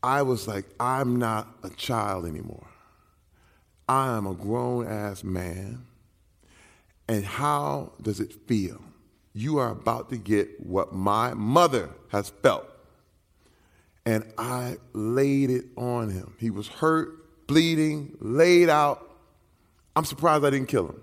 I 0.02 0.24
was 0.24 0.48
like, 0.48 0.66
I'm 0.80 1.18
not 1.18 1.48
a 1.62 1.70
child 1.70 2.26
anymore. 2.26 2.68
I 3.88 4.18
am 4.18 4.26
a 4.26 4.34
grown 4.34 4.88
ass 4.88 5.24
man. 5.24 5.86
And 7.12 7.26
how 7.26 7.92
does 8.02 8.22
it 8.22 8.32
feel? 8.48 8.82
You 9.34 9.58
are 9.58 9.70
about 9.70 10.10
to 10.12 10.18
get 10.18 10.66
what 10.66 10.94
my 10.94 11.34
mother 11.34 11.90
has 12.08 12.30
felt. 12.42 12.66
And 14.06 14.32
I 14.38 14.78
laid 14.94 15.50
it 15.50 15.66
on 15.76 16.10
him. 16.10 16.36
He 16.40 16.50
was 16.50 16.70
hurt, 16.70 17.48
bleeding, 17.48 18.16
laid 18.22 18.70
out. 18.70 19.12
I'm 19.94 20.06
surprised 20.06 20.46
I 20.46 20.52
didn't 20.52 20.70
kill 20.70 20.88
him. 20.88 21.02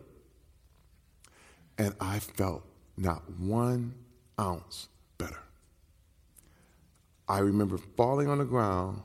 And 1.77 1.95
I 2.01 2.21
felt 2.21 2.65
not 2.97 3.23
one 3.39 3.93
ounce 4.41 4.89
better. 5.19 5.43
I 7.29 7.41
remember 7.41 7.77
falling 7.99 8.31
on 8.31 8.39
the 8.39 8.47
ground, 8.47 9.03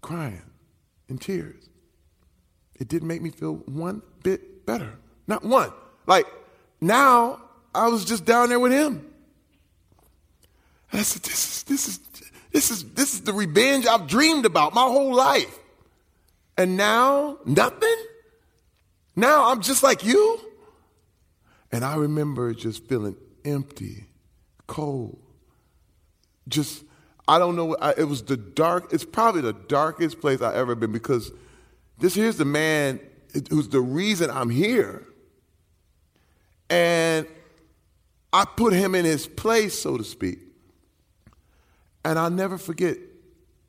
crying 0.00 0.50
in 1.08 1.18
tears. 1.18 1.68
It 2.74 2.88
didn't 2.88 3.06
make 3.06 3.22
me 3.22 3.30
feel 3.30 3.54
one 3.66 4.02
bit 4.24 4.66
better. 4.66 4.98
Not 5.28 5.44
one. 5.44 5.72
Like 6.06 6.26
now 6.80 7.40
I 7.74 7.88
was 7.88 8.04
just 8.04 8.24
down 8.24 8.48
there 8.48 8.60
with 8.60 8.72
him. 8.72 9.06
And 10.90 11.00
I 11.00 11.02
said, 11.02 11.22
this 11.22 11.46
is 11.46 11.62
this 11.64 11.88
is 11.88 12.00
this 12.52 12.70
is 12.70 12.84
this 12.92 13.14
is 13.14 13.22
the 13.22 13.32
revenge 13.32 13.86
I've 13.86 14.06
dreamed 14.06 14.44
about 14.44 14.74
my 14.74 14.82
whole 14.82 15.14
life. 15.14 15.58
And 16.56 16.76
now 16.76 17.38
nothing? 17.46 17.96
Now 19.16 19.50
I'm 19.50 19.62
just 19.62 19.82
like 19.82 20.04
you? 20.04 20.38
And 21.70 21.84
I 21.84 21.96
remember 21.96 22.52
just 22.52 22.86
feeling 22.86 23.16
empty, 23.44 24.04
cold. 24.66 25.18
Just 26.48 26.84
I 27.26 27.38
don't 27.38 27.56
know. 27.56 27.76
I, 27.80 27.92
it 27.96 28.04
was 28.04 28.22
the 28.22 28.36
dark. 28.36 28.92
It's 28.92 29.04
probably 29.04 29.40
the 29.40 29.54
darkest 29.54 30.20
place 30.20 30.42
I've 30.42 30.54
ever 30.54 30.74
been 30.74 30.92
because 30.92 31.32
this 31.98 32.14
here's 32.14 32.36
the 32.36 32.44
man 32.44 33.00
who's 33.48 33.68
the 33.68 33.80
reason 33.80 34.30
I'm 34.30 34.50
here. 34.50 35.06
And 36.72 37.26
I 38.32 38.46
put 38.46 38.72
him 38.72 38.94
in 38.94 39.04
his 39.04 39.26
place, 39.26 39.78
so 39.78 39.98
to 39.98 40.04
speak. 40.04 40.38
And 42.02 42.18
I'll 42.18 42.30
never 42.30 42.56
forget, 42.56 42.96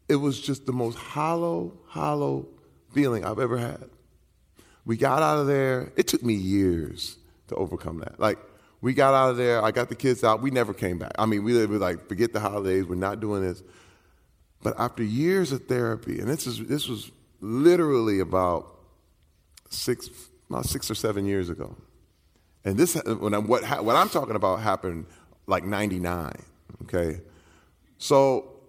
it 0.08 0.16
was 0.16 0.40
just 0.40 0.66
the 0.66 0.72
most 0.72 0.98
hollow, 0.98 1.78
hollow 1.86 2.48
feeling 2.94 3.26
I've 3.26 3.40
ever 3.40 3.58
had. 3.58 3.90
We 4.86 4.96
got 4.96 5.22
out 5.22 5.38
of 5.38 5.48
there. 5.48 5.92
It 5.98 6.08
took 6.08 6.24
me 6.24 6.34
years 6.34 7.18
to 7.50 7.56
overcome 7.56 8.00
that. 8.00 8.22
Like, 8.22 8.40
we 8.80 8.94
got 8.94 9.14
out 9.14 9.32
of 9.32 9.38
there. 9.38 9.62
I 9.62 9.72
got 9.72 9.90
the 9.90 9.96
kids 9.96 10.24
out. 10.24 10.42
We 10.42 10.50
never 10.50 10.74
came 10.74 10.98
back. 10.98 11.12
I 11.20 11.26
mean, 11.26 11.44
we 11.44 11.54
were 11.66 11.78
like, 11.78 12.08
forget 12.08 12.32
the 12.32 12.40
holidays. 12.40 12.86
We're 12.86 12.96
not 12.96 13.20
doing 13.20 13.42
this. 13.42 13.62
But 14.62 14.80
after 14.80 15.04
years 15.04 15.52
of 15.52 15.68
therapy, 15.68 16.20
and 16.20 16.30
this 16.30 16.48
is 16.48 16.66
this 16.68 16.88
was 16.88 17.12
literally 17.42 18.22
about 18.22 18.74
six, 19.70 20.10
about 20.50 20.66
six 20.66 20.90
or 20.90 20.96
seven 20.96 21.26
years 21.26 21.50
ago. 21.50 21.76
And 22.66 22.78
this, 22.78 22.96
when 22.96 23.34
I'm, 23.34 23.48
what, 23.48 23.64
what 23.84 23.96
I'm 23.96 24.10
talking 24.10 24.36
about 24.36 24.62
happened 24.62 25.06
like 25.48 25.66
99, 25.66 26.34
okay? 26.84 27.20
So 27.98 28.60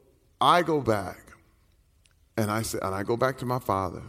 I 0.41 0.63
go 0.63 0.81
back 0.81 1.19
and 2.37 2.51
I 2.51 2.63
say, 2.63 2.79
and 2.83 2.95
I 2.95 3.03
go 3.03 3.17
back 3.17 3.39
to 3.39 3.47
my 3.47 3.59
father 3.59 4.03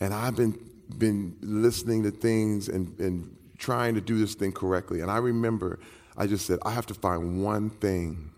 and 0.00 0.14
I've 0.14 0.36
been, 0.36 0.58
been 0.96 1.36
listening 1.42 2.02
to 2.04 2.10
things 2.10 2.68
and, 2.68 2.98
and 2.98 3.36
trying 3.58 3.94
to 3.94 4.00
do 4.00 4.18
this 4.18 4.34
thing 4.34 4.52
correctly. 4.52 5.00
And 5.00 5.10
I 5.10 5.18
remember 5.18 5.78
I 6.16 6.26
just 6.26 6.46
said, 6.46 6.58
I 6.64 6.72
have 6.72 6.86
to 6.86 6.94
find 6.94 7.42
one 7.42 7.70
thing 7.70 8.32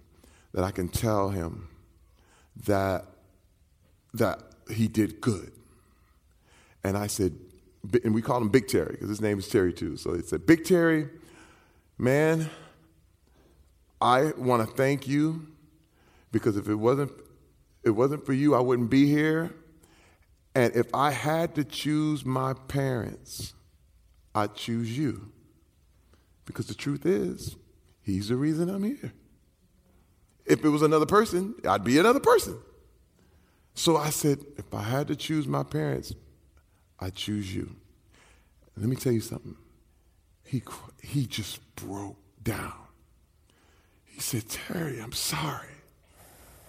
that 0.53 0.65
I 0.65 0.71
can 0.71 0.89
tell 0.89 1.31
him 1.31 1.69
that, 2.67 3.07
that 4.15 4.41
he 4.71 4.89
did 4.89 5.21
good. 5.21 5.53
And 6.85 6.97
I 6.97 7.07
said, 7.07 7.35
and 8.05 8.15
we 8.15 8.23
called 8.23 8.43
him 8.43 8.49
Big 8.49 8.69
Terry 8.69 8.93
because 8.93 9.09
his 9.09 9.21
name 9.21 9.39
is 9.39 9.49
Terry 9.49 9.73
too. 9.73 9.97
So 9.97 10.15
he 10.15 10.23
said, 10.23 10.47
Big 10.47 10.65
Terry, 10.65 11.09
man, 11.99 12.49
I 14.01 14.33
want 14.37 14.69
to 14.69 14.77
thank 14.77 15.07
you 15.09 15.47
because 16.31 16.57
if 16.57 16.69
it 16.69 16.75
wasn't 16.75 17.13
it 17.85 17.91
wasn't 17.91 18.25
for 18.25 18.33
you, 18.33 18.55
I 18.55 18.61
wouldn't 18.61 18.91
be 18.91 19.07
here. 19.07 19.53
And 20.55 20.75
if 20.77 20.87
I 20.95 21.11
had 21.11 21.55
to 21.57 21.65
choose 21.65 22.25
my 22.25 22.55
parents, 22.69 23.55
I'd 24.35 24.55
choose 24.55 24.97
you. 24.97 25.33
Because 26.45 26.67
the 26.67 26.75
truth 26.75 27.07
is, 27.07 27.57
he's 28.03 28.29
the 28.29 28.37
reason 28.37 28.69
I'm 28.69 28.85
here. 28.85 29.13
If 30.45 30.65
it 30.65 30.69
was 30.69 30.83
another 30.83 31.07
person, 31.07 31.55
I'd 31.69 31.85
be 31.85 31.99
another 31.99 32.21
person. 32.21 32.59
So 33.75 33.97
I 33.97 34.11
said, 34.11 34.41
if 34.59 34.73
I 34.75 34.83
had 34.83 35.09
to 35.09 35.17
choose 35.17 35.47
my 35.47 35.63
parents, 35.63 36.13
I 37.03 37.11
choose 37.11 37.55
you. 37.55 37.75
Let 38.77 38.89
me 38.89 38.97
tell 38.97 39.13
you 39.13 39.21
something. 39.21 39.57
He, 40.45 40.63
he 41.03 41.27
just 41.27 41.61
broke 41.75 42.17
down. 42.43 42.73
He 44.05 44.21
said, 44.21 44.49
Terry, 44.49 45.01
I'm 45.01 45.13
sorry. 45.13 45.67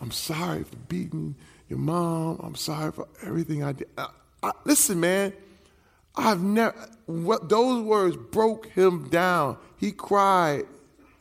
I'm 0.01 0.11
sorry 0.11 0.63
for 0.63 0.75
beating 0.87 1.35
your 1.69 1.79
mom. 1.79 2.39
I'm 2.41 2.55
sorry 2.55 2.91
for 2.91 3.07
everything 3.21 3.63
I 3.63 3.73
did. 3.73 3.87
I, 3.97 4.07
I, 4.41 4.51
listen, 4.65 4.99
man, 4.99 5.33
I've 6.15 6.41
never, 6.41 6.75
what, 7.05 7.49
those 7.49 7.83
words 7.83 8.17
broke 8.17 8.67
him 8.67 9.09
down. 9.09 9.57
He 9.77 9.91
cried 9.91 10.63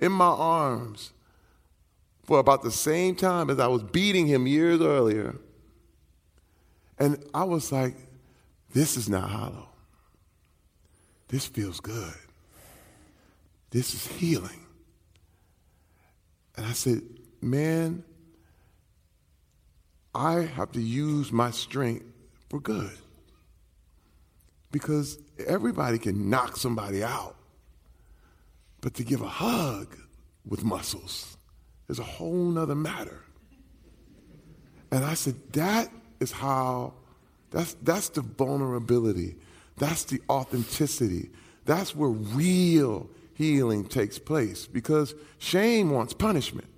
in 0.01 0.13
my 0.13 0.25
arms 0.27 1.13
for 2.25 2.39
about 2.39 2.63
the 2.63 2.71
same 2.71 3.15
time 3.15 3.51
as 3.51 3.61
I 3.61 3.67
was 3.67 3.83
beating 3.83 4.27
him 4.27 4.47
years 4.47 4.81
earlier. 4.81 5.37
And 6.99 7.23
I 7.35 7.45
was 7.45 7.71
like, 7.71 7.95
this 8.73 8.97
is 8.97 9.09
not 9.09 9.31
hollow. 9.31 9.69
This 11.29 11.47
feels 11.47 11.81
good. 11.81 12.15
This 13.71 13.95
is 13.95 14.07
healing. 14.07 14.67
And 16.57 16.67
I 16.67 16.73
said, 16.73 17.03
man, 17.41 18.05
I 20.15 20.41
have 20.41 20.73
to 20.73 20.81
use 20.81 21.33
my 21.33 21.51
strength 21.51 22.05
for 22.51 22.61
good. 22.61 22.93
Because 24.71 25.19
everybody 25.47 25.99
can 25.99 26.29
knock 26.29 26.57
somebody 26.57 27.03
out. 27.03 27.37
But 28.83 28.95
to 28.95 29.05
give 29.05 29.23
a 29.23 29.29
hug 29.29 29.97
with 30.47 30.65
muscles 30.65 31.37
is 31.89 31.99
a 31.99 32.05
whole 32.05 32.45
nother 32.51 32.75
matter. 32.75 33.23
And 34.91 35.05
I 35.05 35.15
said, 35.15 35.37
that 35.55 35.91
is 36.21 36.33
how, 36.33 36.95
that's, 37.53 37.75
that's 37.83 38.09
the 38.09 38.23
vulnerability. 38.23 39.37
That's 39.77 40.05
the 40.05 40.21
authenticity. 40.29 41.31
That's 41.65 41.95
where 41.95 42.11
real 42.11 43.09
healing 43.35 43.85
takes 43.85 44.19
place 44.19 44.67
because 44.67 45.15
shame 45.39 45.91
wants 45.91 46.13
punishment. 46.13 46.69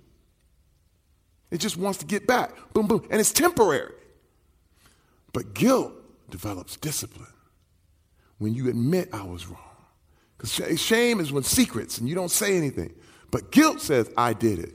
It 1.51 1.59
just 1.59 1.77
wants 1.77 1.99
to 1.99 2.05
get 2.05 2.27
back. 2.27 2.51
Boom, 2.73 2.87
boom. 2.87 3.07
And 3.09 3.19
it's 3.19 3.31
temporary. 3.31 3.93
But 5.33 5.53
guilt 5.53 5.93
develops 6.29 6.77
discipline. 6.77 7.27
When 8.37 8.53
you 8.53 8.69
admit 8.69 9.09
I 9.13 9.23
was 9.23 9.47
wrong, 9.47 9.59
Because 10.37 10.81
shame 10.81 11.19
is 11.21 11.31
when 11.31 11.43
secrets 11.43 11.97
and 11.97 12.09
you 12.09 12.15
don't 12.15 12.31
say 12.31 12.57
anything. 12.57 12.93
But 13.31 13.51
guilt 13.51 13.81
says, 13.81 14.11
I 14.17 14.33
did 14.33 14.59
it. 14.59 14.73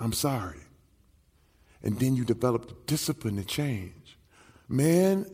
I'm 0.00 0.12
sorry. 0.12 0.60
And 1.82 1.98
then 1.98 2.16
you 2.16 2.24
develop 2.24 2.68
the 2.68 2.76
discipline 2.86 3.36
to 3.36 3.44
change. 3.44 3.92
Man, 4.70 5.26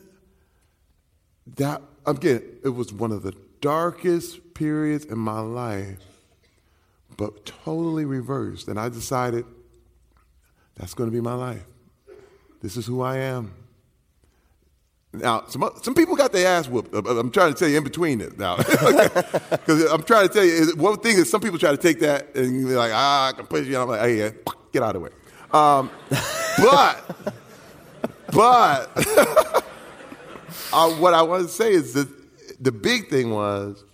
that, 1.57 1.83
again, 2.07 2.43
it 2.65 2.71
was 2.71 2.91
one 2.91 3.13
of 3.13 3.23
the 3.23 3.35
darkest 3.61 4.55
periods 4.55 5.05
in 5.05 5.19
my 5.19 5.41
life, 5.41 6.03
but 7.19 7.45
totally 7.45 8.07
reversed. 8.07 8.67
And 8.67 8.81
I 8.81 8.89
decided 8.89 9.45
that's 10.77 10.95
going 10.95 11.11
to 11.11 11.15
be 11.15 11.21
my 11.21 11.35
life. 11.35 11.65
This 12.63 12.79
is 12.79 12.87
who 12.87 13.03
I 13.03 13.19
am. 13.19 13.53
Now, 15.13 15.45
some, 15.49 15.71
some 15.83 15.95
people 15.95 16.17
got 16.17 16.33
their 16.33 16.47
ass 16.47 16.67
whooped. 16.69 16.95
I'm 16.95 17.31
trying 17.31 17.53
to 17.53 17.59
tell 17.59 17.69
you 17.69 17.77
in 17.77 17.85
between 17.85 18.23
it 18.23 18.39
now. 18.39 18.57
Because 19.67 19.91
I'm 19.91 20.03
trying 20.03 20.29
to 20.29 20.33
tell 20.33 20.45
you, 20.45 20.75
one 20.77 20.99
thing 20.99 21.19
is 21.19 21.29
some 21.31 21.41
people 21.43 21.59
try 21.59 21.73
to 21.73 21.77
take 21.77 22.01
that 22.01 22.35
and 22.35 22.67
they're 22.67 22.77
like, 22.77 22.93
ah, 22.95 23.29
I 23.29 23.33
can 23.33 23.47
push 23.47 23.67
you. 23.67 23.75
And 23.75 23.83
I'm 23.83 23.89
like, 23.89 24.01
hey, 24.01 24.33
get 24.73 24.83
out 24.83 24.97
of 24.97 25.03
the 25.03 25.09
way. 25.09 25.11
Um, 25.53 25.91
but, 26.59 27.35
but, 28.33 28.91
uh, 30.73 30.91
what 30.93 31.15
I 31.15 31.23
want 31.23 31.47
to 31.47 31.53
say 31.53 31.73
is 31.73 31.95
that 31.95 32.09
the 32.63 32.73
big 32.73 33.09
thing 33.09 33.31
was 33.31 33.85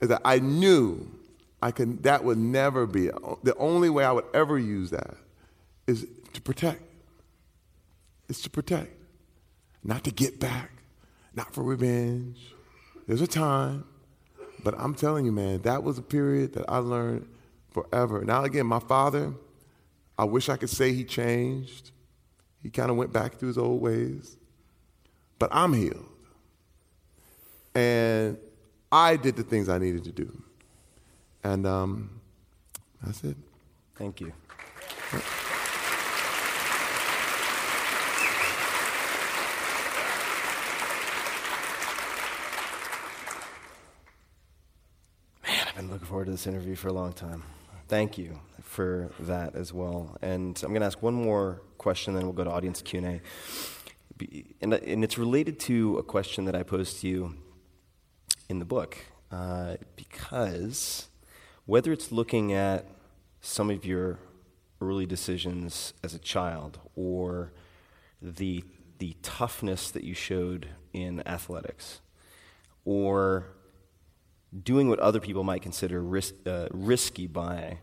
is 0.00 0.08
that 0.08 0.22
I 0.24 0.38
knew 0.38 1.10
I 1.62 1.70
could, 1.70 2.02
that 2.02 2.24
would 2.24 2.38
never 2.38 2.86
be, 2.86 3.06
the 3.42 3.54
only 3.58 3.88
way 3.88 4.04
I 4.04 4.12
would 4.12 4.26
ever 4.34 4.58
use 4.58 4.90
that 4.90 5.14
is 5.86 6.06
to 6.34 6.40
protect. 6.40 6.82
It's 8.28 8.42
to 8.42 8.50
protect 8.50 8.90
not 9.84 10.02
to 10.04 10.10
get 10.10 10.40
back, 10.40 10.70
not 11.34 11.52
for 11.54 11.62
revenge. 11.62 12.38
There's 13.06 13.20
a 13.20 13.26
time, 13.26 13.84
but 14.62 14.74
I'm 14.78 14.94
telling 14.94 15.26
you, 15.26 15.32
man, 15.32 15.60
that 15.62 15.82
was 15.82 15.98
a 15.98 16.02
period 16.02 16.54
that 16.54 16.64
I 16.68 16.78
learned 16.78 17.28
forever. 17.70 18.24
Now, 18.24 18.44
again, 18.44 18.66
my 18.66 18.78
father, 18.78 19.34
I 20.18 20.24
wish 20.24 20.48
I 20.48 20.56
could 20.56 20.70
say 20.70 20.92
he 20.92 21.04
changed. 21.04 21.90
He 22.64 22.70
kind 22.70 22.90
of 22.90 22.96
went 22.96 23.12
back 23.12 23.38
to 23.40 23.46
his 23.46 23.58
old 23.58 23.82
ways, 23.82 24.38
but 25.38 25.50
I'm 25.52 25.74
healed. 25.74 26.08
And 27.74 28.38
I 28.90 29.16
did 29.16 29.36
the 29.36 29.42
things 29.42 29.68
I 29.68 29.76
needed 29.76 30.02
to 30.04 30.12
do. 30.12 30.42
And 31.44 31.66
um, 31.66 32.22
that's 33.02 33.22
it. 33.22 33.36
Thank 33.96 34.22
you. 34.22 34.32
Man, 45.42 45.60
I've 45.68 45.76
been 45.76 45.90
looking 45.90 46.06
forward 46.06 46.24
to 46.24 46.30
this 46.30 46.46
interview 46.46 46.76
for 46.76 46.88
a 46.88 46.94
long 46.94 47.12
time. 47.12 47.42
Thank 47.94 48.18
you 48.18 48.40
for 48.60 49.12
that 49.20 49.54
as 49.54 49.72
well. 49.72 50.16
And 50.20 50.60
I'm 50.64 50.70
going 50.70 50.80
to 50.80 50.86
ask 50.86 51.00
one 51.00 51.14
more 51.14 51.62
question, 51.78 52.12
then 52.14 52.24
we'll 52.24 52.32
go 52.32 52.42
to 52.42 52.50
audience 52.50 52.82
Q&A. 52.82 53.20
And, 54.60 54.74
and 54.74 55.04
it's 55.04 55.16
related 55.16 55.60
to 55.60 55.98
a 55.98 56.02
question 56.02 56.44
that 56.46 56.56
I 56.56 56.64
posed 56.64 57.02
to 57.02 57.08
you 57.08 57.36
in 58.48 58.58
the 58.58 58.64
book, 58.64 58.98
uh, 59.30 59.76
because 59.94 61.06
whether 61.66 61.92
it's 61.92 62.10
looking 62.10 62.52
at 62.52 62.84
some 63.40 63.70
of 63.70 63.84
your 63.84 64.18
early 64.80 65.06
decisions 65.06 65.94
as 66.02 66.14
a 66.14 66.18
child 66.18 66.80
or 66.96 67.52
the, 68.20 68.64
the 68.98 69.14
toughness 69.22 69.92
that 69.92 70.02
you 70.02 70.14
showed 70.14 70.66
in 70.92 71.24
athletics 71.28 72.00
or 72.84 73.53
doing 74.62 74.88
what 74.88 74.98
other 75.00 75.20
people 75.20 75.42
might 75.42 75.62
consider 75.62 76.00
uh, 76.46 76.68
risky 76.70 77.26
by 77.26 77.78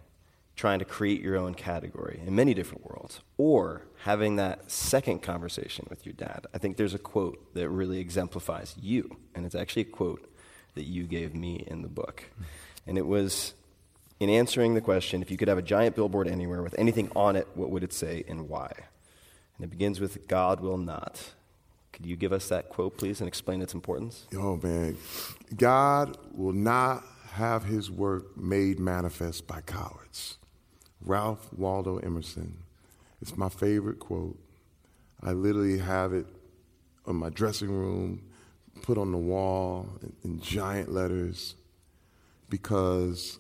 trying 0.56 0.80
to 0.80 0.86
create 0.86 1.22
your 1.22 1.38
own 1.38 1.54
category 1.54 2.22
in 2.26 2.36
many 2.36 2.54
different 2.54 2.86
worlds, 2.86 3.22
or 3.38 3.84
having 4.04 4.36
that 4.36 4.70
second 4.70 5.22
conversation 5.22 5.88
with 5.90 6.06
your 6.06 6.14
dad. 6.14 6.46
I 6.54 6.58
think 6.60 6.78
there's 6.78 6.94
a 6.94 7.00
quote 7.00 7.54
that 7.56 7.70
really 7.70 8.00
exemplifies 8.00 8.76
you, 8.80 9.18
and 9.34 9.46
it's 9.46 9.56
actually 9.56 9.84
a 9.84 9.86
quote 9.86 10.32
that 10.76 10.84
you 10.84 11.04
gave 11.04 11.34
me 11.34 11.64
in 11.68 11.82
the 11.82 11.88
book. 11.88 12.24
And 12.86 12.98
it 12.98 13.06
was 13.06 13.54
in 14.20 14.30
answering 14.30 14.76
the 14.76 14.82
question 14.82 15.22
if 15.22 15.32
you 15.32 15.38
could 15.38 15.48
have 15.48 15.58
a 15.58 15.64
giant 15.64 15.96
billboard 15.96 16.28
anywhere 16.28 16.62
with 16.62 16.76
anything 16.78 17.12
on 17.16 17.36
it, 17.36 17.48
what 17.56 17.72
would 17.72 17.84
it 17.84 17.94
say 17.94 18.24
and 18.28 18.48
why? 18.48 18.72
And 19.58 19.66
it 19.66 19.70
begins 19.72 20.00
with 20.00 20.28
God 20.28 20.60
will 20.60 20.78
not. 20.78 21.32
Could 22.02 22.10
you 22.10 22.16
give 22.16 22.34
us 22.34 22.50
that 22.50 22.70
quote, 22.70 22.98
please, 22.98 23.22
and 23.22 23.28
explain 23.28 23.62
its 23.62 23.76
importance? 23.76 24.26
Oh, 24.36 24.58
man. 24.58 24.98
God 25.56 26.18
will 26.34 26.52
not 26.52 27.04
have 27.34 27.64
his 27.64 27.92
work 27.92 28.36
made 28.36 28.80
manifest 28.80 29.46
by 29.46 29.62
cowards. 29.62 30.40
Ralph 31.00 31.54
Waldo 31.54 31.98
Emerson. 31.98 32.58
It's 33.22 33.38
my 33.38 33.50
favorite 33.50 34.00
quote. 34.00 34.40
I 35.22 35.34
literally 35.34 35.78
have 35.78 36.12
it 36.12 36.26
in 37.06 37.18
my 37.18 37.30
dressing 37.30 37.70
room, 37.70 38.24
put 38.82 38.98
on 38.98 39.12
the 39.12 39.20
wall 39.20 39.88
in, 40.02 40.14
in 40.24 40.42
giant 40.42 40.92
letters, 40.92 41.54
because, 42.50 43.38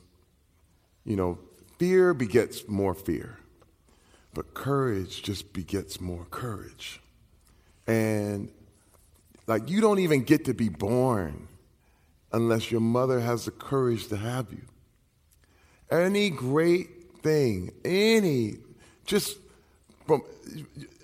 you 1.04 1.16
know, 1.16 1.40
fear 1.80 2.14
begets 2.14 2.68
more 2.68 2.94
fear, 2.94 3.40
but 4.36 4.54
courage 4.54 5.24
just 5.24 5.52
begets 5.52 6.00
more 6.00 6.26
courage. 6.30 7.02
And 7.88 8.52
like 9.48 9.70
you 9.70 9.82
don't 9.82 10.00
even 10.00 10.24
get 10.24 10.46
to 10.46 10.54
be 10.54 10.70
born 10.70 11.48
unless 12.32 12.72
your 12.72 12.82
mother 12.82 13.20
has 13.20 13.46
the 13.46 13.52
courage 13.52 14.08
to 14.08 14.18
have 14.18 14.52
you. 14.52 14.62
Any 15.90 16.30
great 16.30 16.88
thing, 17.22 17.74
any, 17.84 18.56
just 19.06 19.38
from 20.08 20.24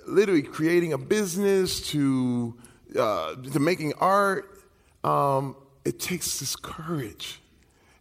literally 0.08 0.42
creating 0.42 0.94
a 0.94 0.98
business 0.98 1.90
to, 1.90 2.56
uh, 2.98 3.36
to 3.36 3.60
making 3.60 3.94
art, 4.00 4.62
um, 5.04 5.56
it 5.84 6.00
takes 6.00 6.40
this 6.40 6.56
courage. 6.56 7.42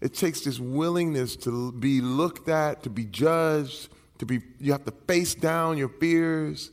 It 0.00 0.14
takes 0.14 0.42
this 0.42 0.60
willingness 0.60 1.34
to 1.36 1.72
be 1.72 2.00
looked 2.00 2.48
at, 2.48 2.84
to 2.84 2.90
be 2.90 3.04
judged, 3.04 3.88
to 4.18 4.26
be, 4.26 4.40
you 4.60 4.72
have 4.72 4.84
to 4.84 4.92
face 4.92 5.34
down 5.34 5.78
your 5.78 5.88
fears 5.88 6.70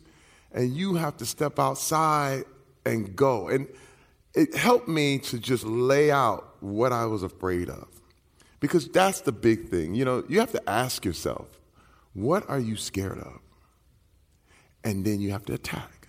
and 0.54 0.76
you 0.76 0.96
have 0.96 1.18
to 1.18 1.26
step 1.26 1.60
outside 1.60 2.46
and 2.86 3.16
go. 3.16 3.48
And 3.48 3.68
it 4.34 4.56
helped 4.56 4.88
me 4.88 5.20
to 5.20 5.40
just 5.40 5.64
lay 5.64 6.12
out 6.12 6.56
what 6.62 6.92
I 6.92 7.06
was 7.06 7.24
afraid 7.24 7.70
of. 7.70 7.88
Because 8.60 8.88
that's 8.88 9.22
the 9.22 9.32
big 9.32 9.70
thing. 9.70 9.94
You 9.96 10.06
know, 10.06 10.24
you 10.30 10.40
have 10.40 10.52
to 10.54 10.70
ask 10.70 11.04
yourself, 11.04 11.48
what 12.14 12.50
are 12.50 12.60
you 12.60 12.76
scared 12.76 13.20
of? 13.20 13.40
And 14.84 15.04
then 15.06 15.20
you 15.20 15.32
have 15.32 15.46
to 15.46 15.54
attack. 15.54 16.08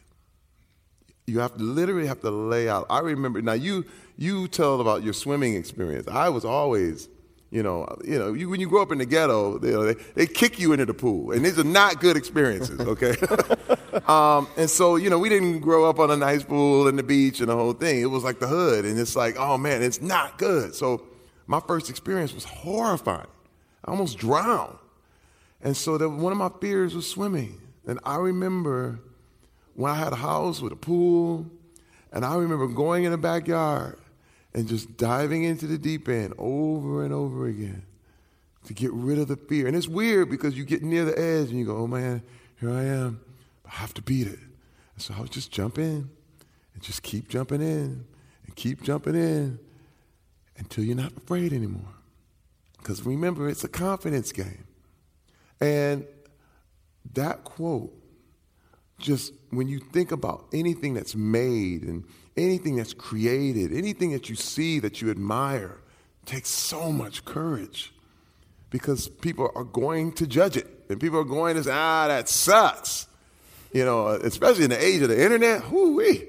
You 1.27 1.41
have 1.41 1.57
to 1.57 1.62
literally 1.62 2.07
have 2.07 2.21
to 2.21 2.31
lay 2.31 2.69
out. 2.69 2.87
I 2.91 3.01
remember 3.01 3.41
now 3.41 3.55
you 3.55 3.85
you 4.16 4.47
tell 4.47 4.81
about 4.81 5.03
your 5.03 5.15
swimming 5.15 5.55
experience. 5.55 6.07
I 6.07 6.29
was 6.29 6.45
always 6.45 7.09
you 7.55 7.63
know, 7.63 7.87
you 8.05 8.19
know, 8.19 8.33
you, 8.33 8.49
when 8.49 8.59
you 8.59 8.69
grow 8.69 8.83
up 8.83 8.91
in 8.91 8.99
the 8.99 9.07
ghetto, 9.07 9.59
they, 9.59 9.71
they, 9.71 10.03
they, 10.15 10.27
kick 10.27 10.59
you 10.59 10.73
into 10.73 10.87
the 10.87 10.93
pool, 10.93 11.31
and 11.31 11.45
these 11.45 11.57
are 11.57 11.63
not 11.63 12.01
good 12.01 12.17
experiences, 12.17 12.81
okay? 12.81 13.15
um, 14.09 14.49
and 14.57 14.69
so, 14.69 14.97
you 14.97 15.09
know, 15.09 15.21
we 15.21 15.29
didn't 15.29 15.61
grow 15.61 15.89
up 15.89 16.01
on 16.01 16.11
a 16.11 16.17
nice 16.17 16.43
pool 16.43 16.89
and 16.89 16.99
the 16.99 17.05
beach 17.05 17.39
and 17.39 17.49
the 17.49 17.55
whole 17.55 17.73
thing. 17.73 18.01
It 18.01 18.07
was 18.07 18.25
like 18.25 18.41
the 18.41 18.49
hood, 18.49 18.85
and 18.85 18.99
it's 18.99 19.15
like, 19.15 19.37
oh 19.39 19.57
man, 19.57 19.85
it's 19.85 20.03
not 20.03 20.37
good. 20.37 20.75
So, 20.75 21.05
my 21.47 21.61
first 21.61 21.91
experience 21.91 22.35
was 22.35 22.43
horrifying. 22.43 23.29
I 23.85 23.93
almost 23.93 24.19
drowned, 24.19 24.77
and 25.63 25.77
so 25.77 25.97
the, 25.97 26.09
one 26.09 26.33
of 26.33 26.39
my 26.39 26.51
fears 26.61 26.93
was 26.93 27.09
swimming. 27.09 27.61
And 27.87 28.01
I 28.03 28.17
remember 28.17 28.99
when 29.75 29.93
I 29.93 29.95
had 29.95 30.13
a 30.13 30.17
house 30.17 30.61
with 30.61 30.73
a 30.73 30.77
pool, 30.77 31.47
and 32.13 32.25
I 32.25 32.35
remember 32.35 32.67
going 32.67 33.05
in 33.05 33.13
the 33.13 33.19
backyard 33.19 34.01
and 34.55 34.69
just 34.69 34.97
diving 34.97 35.45
into 35.45 35.67
the 35.67 35.79
deep 35.79 36.09
end 36.09 36.35
over 36.39 37.05
and 37.05 37.13
over 37.13 37.47
again 37.47 37.85
to 38.67 38.75
get 38.75 38.93
rid 38.93 39.19
of 39.19 39.29
the 39.29 39.37
fear. 39.37 39.67
And 39.67 39.77
it's 39.77 39.89
weird 39.89 40.31
because 40.31 40.57
you 40.57 40.65
get 40.65 40.83
near 40.83 41.05
the 41.05 41.19
edge 41.19 41.51
and 41.51 41.59
you 41.59 41.67
go, 41.67 41.77
oh 41.77 41.87
man, 41.87 42.23
here 42.61 42.71
I 42.71 42.85
am. 42.85 43.21
I 43.67 43.71
have 43.71 43.95
to 43.95 44.03
beat 44.03 44.27
it. 44.27 44.39
So 44.97 45.15
I 45.17 45.21
would 45.21 45.33
just 45.33 45.51
jump 45.51 45.79
in 45.79 46.09
and 46.75 46.83
just 46.83 47.03
keep 47.03 47.29
jumping 47.29 47.61
in 47.61 48.05
and 48.47 48.57
keep 48.57 48.83
jumping 48.83 49.15
in 49.15 49.59
until 50.57 50.85
you're 50.85 50.97
not 50.97 51.17
afraid 51.17 51.53
anymore. 51.53 51.95
Because 52.79 53.05
remember, 53.05 53.49
it's 53.49 53.65
a 53.65 53.69
confidence 53.69 54.31
game. 54.31 54.65
And 55.61 56.07
that 57.15 57.45
quote, 57.45 57.93
just 58.99 59.33
when 59.51 59.67
you 59.69 59.81
think 59.81 60.13
about 60.13 60.47
anything 60.53 60.95
that's 60.95 61.17
made 61.17 61.83
and 61.83 62.05
anything 62.36 62.77
that's 62.77 62.94
created, 62.94 63.73
anything 63.73 64.12
that 64.12 64.28
you 64.28 64.36
see 64.36 64.78
that 64.81 65.01
you 65.01 65.11
admire, 65.11 65.78
takes 66.27 66.48
so 66.48 66.90
much 66.90 67.24
courage 67.24 67.93
because 68.70 69.09
people 69.09 69.51
are 69.55 69.65
going 69.65 70.12
to 70.12 70.27
judge 70.27 70.56
it. 70.56 70.66
And 70.89 71.01
people 71.01 71.19
are 71.19 71.24
going 71.24 71.56
to 71.56 71.65
say, 71.65 71.70
ah, 71.73 72.09
that 72.09 72.28
sucks. 72.28 73.06
You 73.73 73.85
know, 73.85 74.09
especially 74.09 74.65
in 74.65 74.70
the 74.70 74.85
age 74.85 75.02
of 75.02 75.09
the 75.09 75.23
internet, 75.23 75.70
whoo-wee. 75.70 76.24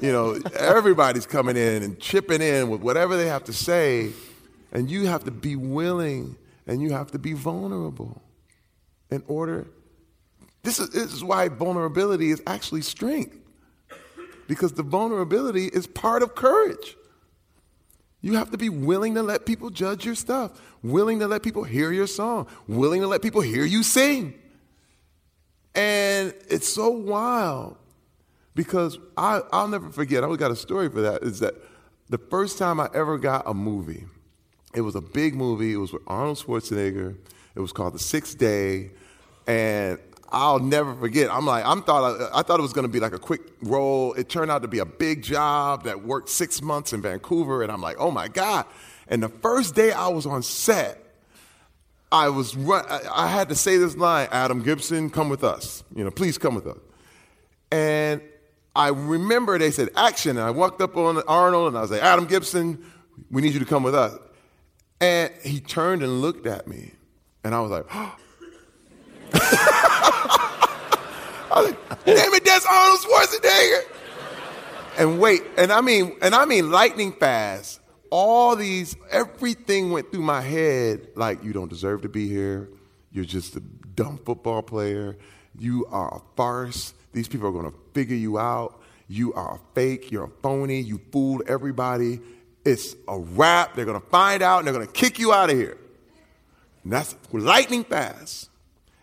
You 0.00 0.12
know, 0.12 0.38
everybody's 0.58 1.26
coming 1.26 1.56
in 1.56 1.82
and 1.82 1.98
chipping 1.98 2.42
in 2.42 2.68
with 2.68 2.80
whatever 2.82 3.16
they 3.16 3.26
have 3.26 3.44
to 3.44 3.52
say. 3.52 4.12
And 4.72 4.90
you 4.90 5.06
have 5.06 5.24
to 5.24 5.30
be 5.30 5.56
willing 5.56 6.36
and 6.66 6.82
you 6.82 6.92
have 6.92 7.12
to 7.12 7.18
be 7.18 7.32
vulnerable 7.32 8.20
in 9.10 9.22
order. 9.26 9.66
This 10.62 10.78
is, 10.78 10.90
this 10.90 11.12
is 11.12 11.22
why 11.22 11.48
vulnerability 11.48 12.30
is 12.30 12.42
actually 12.46 12.82
strength. 12.82 13.38
Because 14.48 14.72
the 14.72 14.82
vulnerability 14.82 15.66
is 15.66 15.86
part 15.86 16.22
of 16.22 16.34
courage. 16.34 16.96
You 18.20 18.34
have 18.34 18.50
to 18.50 18.58
be 18.58 18.68
willing 18.68 19.14
to 19.14 19.22
let 19.22 19.46
people 19.46 19.70
judge 19.70 20.04
your 20.04 20.14
stuff, 20.14 20.60
willing 20.82 21.20
to 21.20 21.28
let 21.28 21.42
people 21.42 21.64
hear 21.64 21.92
your 21.92 22.06
song, 22.06 22.46
willing 22.66 23.00
to 23.00 23.06
let 23.06 23.22
people 23.22 23.40
hear 23.40 23.64
you 23.64 23.82
sing. 23.82 24.34
And 25.74 26.34
it's 26.48 26.66
so 26.66 26.88
wild 26.90 27.76
because 28.54 28.98
I, 29.16 29.42
I'll 29.52 29.68
never 29.68 29.90
forget, 29.90 30.22
I 30.22 30.24
always 30.24 30.40
got 30.40 30.50
a 30.50 30.56
story 30.56 30.88
for 30.88 31.02
that, 31.02 31.22
is 31.22 31.40
that 31.40 31.54
the 32.08 32.18
first 32.18 32.58
time 32.58 32.80
I 32.80 32.88
ever 32.94 33.18
got 33.18 33.44
a 33.46 33.52
movie, 33.52 34.06
it 34.74 34.80
was 34.80 34.94
a 34.94 35.00
big 35.00 35.34
movie, 35.34 35.74
it 35.74 35.76
was 35.76 35.92
with 35.92 36.02
Arnold 36.06 36.38
Schwarzenegger, 36.38 37.16
it 37.54 37.60
was 37.60 37.72
called 37.72 37.94
The 37.94 37.98
Sixth 37.98 38.38
Day, 38.38 38.90
and 39.46 39.98
I'll 40.30 40.58
never 40.58 40.94
forget. 40.94 41.30
I'm 41.30 41.46
like, 41.46 41.64
I'm 41.64 41.82
thought 41.82 42.20
I, 42.20 42.40
I 42.40 42.42
thought 42.42 42.58
it 42.58 42.62
was 42.62 42.72
going 42.72 42.86
to 42.86 42.92
be 42.92 43.00
like 43.00 43.12
a 43.12 43.18
quick 43.18 43.42
role. 43.62 44.12
It 44.14 44.28
turned 44.28 44.50
out 44.50 44.62
to 44.62 44.68
be 44.68 44.78
a 44.78 44.86
big 44.86 45.22
job 45.22 45.84
that 45.84 46.04
worked 46.04 46.28
six 46.28 46.60
months 46.60 46.92
in 46.92 47.02
Vancouver, 47.02 47.62
and 47.62 47.70
I'm 47.70 47.80
like, 47.80 47.96
oh 47.98 48.10
my 48.10 48.28
god! 48.28 48.66
And 49.08 49.22
the 49.22 49.28
first 49.28 49.74
day 49.74 49.92
I 49.92 50.08
was 50.08 50.26
on 50.26 50.42
set, 50.42 51.02
I 52.10 52.28
was 52.28 52.56
run, 52.56 52.84
I, 52.88 53.00
I 53.14 53.26
had 53.28 53.48
to 53.50 53.54
say 53.54 53.76
this 53.76 53.96
line: 53.96 54.28
Adam 54.30 54.62
Gibson, 54.62 55.10
come 55.10 55.28
with 55.28 55.44
us. 55.44 55.84
You 55.94 56.04
know, 56.04 56.10
please 56.10 56.38
come 56.38 56.54
with 56.54 56.66
us. 56.66 56.78
And 57.70 58.20
I 58.74 58.88
remember 58.88 59.58
they 59.58 59.70
said 59.70 59.90
action, 59.96 60.36
and 60.36 60.40
I 60.40 60.50
walked 60.50 60.80
up 60.80 60.96
on 60.96 61.22
Arnold, 61.28 61.68
and 61.68 61.78
I 61.78 61.80
was 61.80 61.90
like, 61.90 62.02
Adam 62.02 62.26
Gibson, 62.26 62.84
we 63.30 63.42
need 63.42 63.54
you 63.54 63.60
to 63.60 63.66
come 63.66 63.82
with 63.82 63.94
us. 63.94 64.18
And 65.00 65.32
he 65.42 65.60
turned 65.60 66.02
and 66.02 66.20
looked 66.20 66.46
at 66.46 66.66
me, 66.66 66.92
and 67.44 67.54
I 67.54 67.60
was 67.60 67.70
like. 67.70 67.86
Damn 72.06 72.32
it, 72.34 72.44
that's 72.44 72.64
Arnold 72.64 73.00
Schwarzenegger. 73.00 73.82
And 74.98 75.20
wait, 75.20 75.42
and 75.58 75.72
I 75.72 75.80
mean, 75.80 76.16
and 76.22 76.34
I 76.34 76.44
mean 76.44 76.70
lightning 76.70 77.12
fast. 77.12 77.80
All 78.10 78.54
these, 78.54 78.96
everything 79.10 79.90
went 79.90 80.12
through 80.12 80.22
my 80.22 80.40
head 80.40 81.08
like 81.16 81.42
you 81.42 81.52
don't 81.52 81.68
deserve 81.68 82.02
to 82.02 82.08
be 82.08 82.28
here. 82.28 82.68
You're 83.10 83.24
just 83.24 83.56
a 83.56 83.60
dumb 83.60 84.18
football 84.24 84.62
player. 84.62 85.16
You 85.58 85.86
are 85.90 86.14
a 86.14 86.20
farce. 86.36 86.94
These 87.12 87.26
people 87.26 87.48
are 87.48 87.52
gonna 87.52 87.74
figure 87.92 88.16
you 88.16 88.38
out. 88.38 88.80
You 89.08 89.34
are 89.34 89.56
a 89.56 89.60
fake. 89.74 90.12
You're 90.12 90.24
a 90.24 90.42
phony. 90.42 90.80
You 90.80 91.00
fooled 91.10 91.42
everybody. 91.48 92.20
It's 92.64 92.94
a 93.08 93.18
wrap. 93.18 93.74
They're 93.74 93.84
gonna 93.84 94.00
find 94.00 94.42
out 94.42 94.58
and 94.58 94.66
they're 94.66 94.74
gonna 94.74 94.86
kick 94.86 95.18
you 95.18 95.32
out 95.32 95.50
of 95.50 95.56
here. 95.56 95.76
And 96.84 96.92
that's 96.92 97.16
lightning 97.32 97.82
fast. 97.84 98.50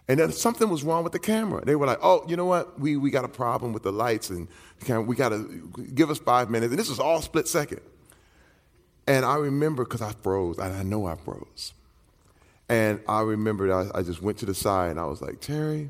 And 0.08 0.20
then 0.20 0.32
something 0.32 0.70
was 0.70 0.84
wrong 0.84 1.04
with 1.04 1.14
the 1.14 1.20
camera. 1.20 1.64
They 1.64 1.76
were 1.76 1.86
like, 1.86 2.00
oh, 2.02 2.26
you 2.28 2.36
know 2.36 2.46
what? 2.46 2.80
We, 2.80 2.98
we 2.98 3.10
got 3.10 3.24
a 3.24 3.30
problem 3.30 3.72
with 3.72 3.84
the 3.84 3.92
lights 3.92 4.30
and 4.30 4.48
we 5.08 5.16
got 5.16 5.30
to 5.30 5.70
give 5.94 6.10
us 6.10 6.20
five 6.20 6.50
minutes. 6.50 6.72
And 6.72 6.80
this 6.80 6.90
was 6.90 7.00
all 7.00 7.22
split 7.22 7.48
second. 7.48 7.80
And 9.08 9.26
I 9.26 9.36
remember 9.36 9.84
because 9.84 10.02
I 10.02 10.12
froze, 10.12 10.58
and 10.58 10.74
I 10.74 10.84
know 10.84 11.06
I 11.06 11.16
froze. 11.16 11.74
And 12.70 13.02
I 13.08 13.22
remembered 13.22 13.70
I, 13.70 14.00
I, 14.00 14.02
just 14.02 14.22
went 14.22 14.38
to 14.40 14.46
the 14.46 14.54
side 14.54 14.92
and 14.92 15.00
I 15.00 15.06
was 15.06 15.22
like, 15.22 15.42
Terry, 15.42 15.90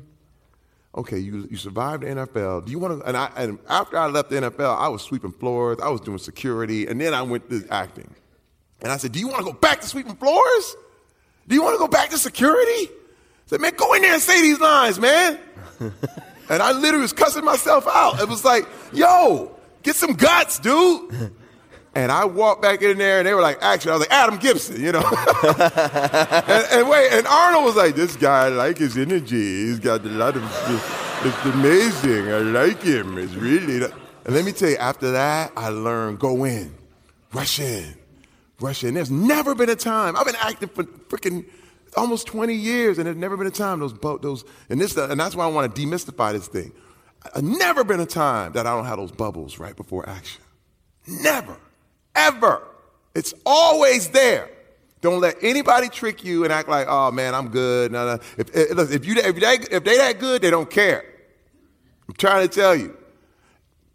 okay, 0.94 1.18
you, 1.18 1.46
you 1.50 1.56
survived 1.56 2.02
the 2.02 2.08
NFL. 2.08 2.66
Do 2.66 2.72
you 2.72 2.78
want 2.80 3.00
to? 3.00 3.06
And, 3.06 3.16
I, 3.16 3.30
and 3.36 3.58
after 3.68 3.96
I 3.96 4.06
left 4.06 4.30
the 4.30 4.36
NFL, 4.36 4.76
I 4.76 4.88
was 4.88 5.02
sweeping 5.02 5.30
floors, 5.30 5.78
I 5.80 5.88
was 5.88 6.00
doing 6.00 6.18
security, 6.18 6.86
and 6.86 7.00
then 7.00 7.14
I 7.14 7.22
went 7.22 7.48
to 7.50 7.64
acting. 7.70 8.12
And 8.82 8.90
I 8.90 8.96
said, 8.96 9.12
Do 9.12 9.20
you 9.20 9.28
want 9.28 9.46
to 9.46 9.52
go 9.52 9.58
back 9.58 9.80
to 9.80 9.86
sweeping 9.86 10.16
floors? 10.16 10.76
Do 11.46 11.54
you 11.54 11.62
want 11.62 11.74
to 11.74 11.78
go 11.78 11.88
back 11.88 12.10
to 12.10 12.18
security? 12.18 12.90
Said, 13.54 13.60
man, 13.60 13.74
go 13.76 13.94
in 13.94 14.02
there 14.02 14.14
and 14.14 14.20
say 14.20 14.42
these 14.42 14.58
lines, 14.58 14.98
man. 14.98 15.38
and 15.78 16.60
I 16.60 16.72
literally 16.72 17.02
was 17.02 17.12
cussing 17.12 17.44
myself 17.44 17.86
out. 17.86 18.20
It 18.20 18.28
was 18.28 18.44
like, 18.44 18.66
yo, 18.92 19.54
get 19.84 19.94
some 19.94 20.14
guts, 20.14 20.58
dude. 20.58 21.30
And 21.94 22.10
I 22.10 22.24
walked 22.24 22.62
back 22.62 22.82
in 22.82 22.98
there 22.98 23.18
and 23.18 23.28
they 23.28 23.32
were 23.32 23.40
like, 23.40 23.58
"Actually, 23.60 23.92
I 23.92 23.94
was 23.94 24.00
like, 24.08 24.12
Adam 24.12 24.38
Gibson, 24.38 24.82
you 24.82 24.90
know. 24.90 24.98
and, 25.44 26.66
and, 26.72 26.88
wait, 26.88 27.12
and 27.12 27.28
Arnold 27.28 27.64
was 27.64 27.76
like, 27.76 27.94
this 27.94 28.16
guy, 28.16 28.46
I 28.46 28.48
like 28.48 28.76
his 28.76 28.98
energy. 28.98 29.66
He's 29.66 29.78
got 29.78 30.04
a 30.04 30.08
lot 30.08 30.34
of, 30.34 30.42
it's 31.24 31.44
amazing. 31.54 32.32
I 32.32 32.38
like 32.38 32.82
him. 32.82 33.18
It's 33.18 33.34
really. 33.34 33.84
And 33.84 34.34
let 34.34 34.44
me 34.44 34.50
tell 34.50 34.70
you, 34.70 34.78
after 34.78 35.12
that, 35.12 35.52
I 35.56 35.68
learned 35.68 36.18
go 36.18 36.42
in, 36.42 36.74
rush 37.32 37.60
in, 37.60 37.94
rush 38.58 38.82
in. 38.82 38.94
There's 38.94 39.12
never 39.12 39.54
been 39.54 39.70
a 39.70 39.76
time, 39.76 40.16
I've 40.16 40.26
been 40.26 40.34
acting 40.40 40.70
for 40.70 40.82
freaking 40.82 41.44
almost 41.96 42.26
20 42.26 42.54
years, 42.54 42.98
and 42.98 43.06
there's 43.06 43.16
never 43.16 43.36
been 43.36 43.46
a 43.46 43.50
time 43.50 43.80
those 43.80 43.94
those 44.20 44.44
and 44.68 44.80
this 44.80 44.96
and 44.96 45.18
that's 45.18 45.34
why 45.34 45.44
I 45.44 45.48
want 45.48 45.74
to 45.74 45.80
demystify 45.80 46.32
this 46.32 46.48
thing. 46.48 46.72
Uh, 47.34 47.40
never 47.40 47.84
been 47.84 48.00
a 48.00 48.06
time 48.06 48.52
that 48.52 48.66
I 48.66 48.74
don't 48.74 48.84
have 48.84 48.98
those 48.98 49.12
bubbles 49.12 49.58
right 49.58 49.74
before 49.74 50.08
action. 50.08 50.42
Never, 51.06 51.56
ever. 52.14 52.66
It's 53.14 53.34
always 53.46 54.08
there. 54.08 54.50
Don't 55.00 55.20
let 55.20 55.36
anybody 55.42 55.88
trick 55.88 56.24
you 56.24 56.44
and 56.44 56.52
act 56.52 56.68
like, 56.68 56.86
oh 56.88 57.10
man, 57.10 57.34
I'm 57.34 57.48
good. 57.48 57.92
No, 57.92 58.06
no. 58.06 58.22
If, 58.38 58.54
if, 58.54 58.90
if 58.90 59.06
you 59.06 59.14
if 59.16 59.36
they 59.36 59.76
if 59.76 59.84
they 59.84 59.98
that 59.98 60.18
good, 60.18 60.42
they 60.42 60.50
don't 60.50 60.70
care. 60.70 61.04
I'm 62.08 62.14
trying 62.14 62.48
to 62.48 62.54
tell 62.54 62.74
you. 62.74 62.96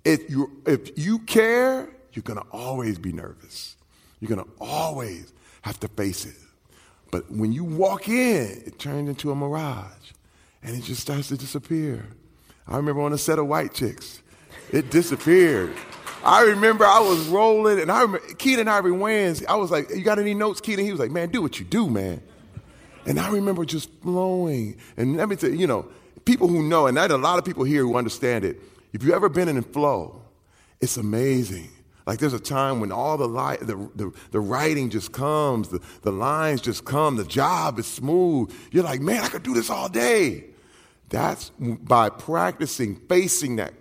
If 0.05 0.29
you 0.29 0.61
if 0.65 0.97
you 0.97 1.19
care, 1.19 1.89
you're 2.13 2.23
gonna 2.23 2.45
always 2.51 2.97
be 2.97 3.11
nervous. 3.11 3.75
You're 4.19 4.29
gonna 4.29 4.47
always 4.59 5.33
have 5.61 5.79
to 5.81 5.87
face 5.87 6.25
it. 6.25 6.35
But 7.11 7.31
when 7.31 7.51
you 7.51 7.63
walk 7.63 8.07
in, 8.07 8.63
it 8.65 8.79
turns 8.79 9.09
into 9.09 9.31
a 9.31 9.35
mirage 9.35 9.85
and 10.63 10.75
it 10.75 10.83
just 10.83 11.01
starts 11.01 11.29
to 11.29 11.37
disappear. 11.37 12.05
I 12.67 12.77
remember 12.77 13.01
on 13.01 13.13
a 13.13 13.17
set 13.17 13.39
of 13.39 13.47
white 13.47 13.73
chicks, 13.73 14.21
it 14.71 14.91
disappeared. 14.91 15.73
I 16.23 16.43
remember 16.43 16.85
I 16.85 16.99
was 16.99 17.27
rolling 17.27 17.79
and 17.79 17.91
I 17.91 18.01
remember 18.01 18.27
Keenen 18.35 18.67
Ivory 18.67 18.91
Wayans, 18.91 19.45
I 19.47 19.55
was 19.55 19.71
like, 19.71 19.89
You 19.89 20.03
got 20.03 20.19
any 20.19 20.33
notes, 20.33 20.61
Keaton? 20.61 20.85
He 20.85 20.91
was 20.91 20.99
like, 20.99 21.11
Man, 21.11 21.29
do 21.29 21.41
what 21.41 21.59
you 21.59 21.65
do, 21.65 21.89
man. 21.89 22.21
And 23.05 23.19
I 23.19 23.31
remember 23.31 23.65
just 23.65 23.89
flowing. 24.01 24.77
And 24.97 25.17
let 25.17 25.29
me 25.29 25.35
tell 25.35 25.49
you, 25.49 25.57
you 25.57 25.67
know, 25.67 25.87
people 26.25 26.47
who 26.47 26.61
know, 26.61 26.87
and 26.87 26.97
there's 26.97 27.11
a 27.11 27.17
lot 27.17 27.39
of 27.39 27.45
people 27.45 27.63
here 27.63 27.81
who 27.81 27.95
understand 27.95 28.45
it, 28.45 28.59
if 28.93 29.03
you've 29.03 29.13
ever 29.13 29.29
been 29.29 29.47
in 29.47 29.57
a 29.57 29.61
flow, 29.61 30.21
it's 30.81 30.97
amazing. 30.97 31.69
Like 32.05 32.19
there's 32.19 32.33
a 32.33 32.39
time 32.39 32.79
when 32.79 32.91
all 32.91 33.17
the, 33.17 33.27
li- 33.27 33.57
the, 33.61 33.89
the, 33.95 34.11
the, 34.31 34.39
writing 34.39 34.89
just 34.89 35.11
comes, 35.11 35.69
the, 35.69 35.79
the 36.01 36.11
lines 36.11 36.61
just 36.61 36.85
come, 36.85 37.17
the 37.17 37.25
job 37.25 37.77
is 37.77 37.85
smooth. 37.85 38.51
You're 38.71 38.83
like, 38.83 39.01
man, 39.01 39.23
I 39.23 39.27
could 39.27 39.43
do 39.43 39.53
this 39.53 39.69
all 39.69 39.89
day. 39.89 40.45
That's 41.09 41.51
by 41.59 42.09
practicing 42.09 42.95
facing 43.07 43.57
that 43.57 43.73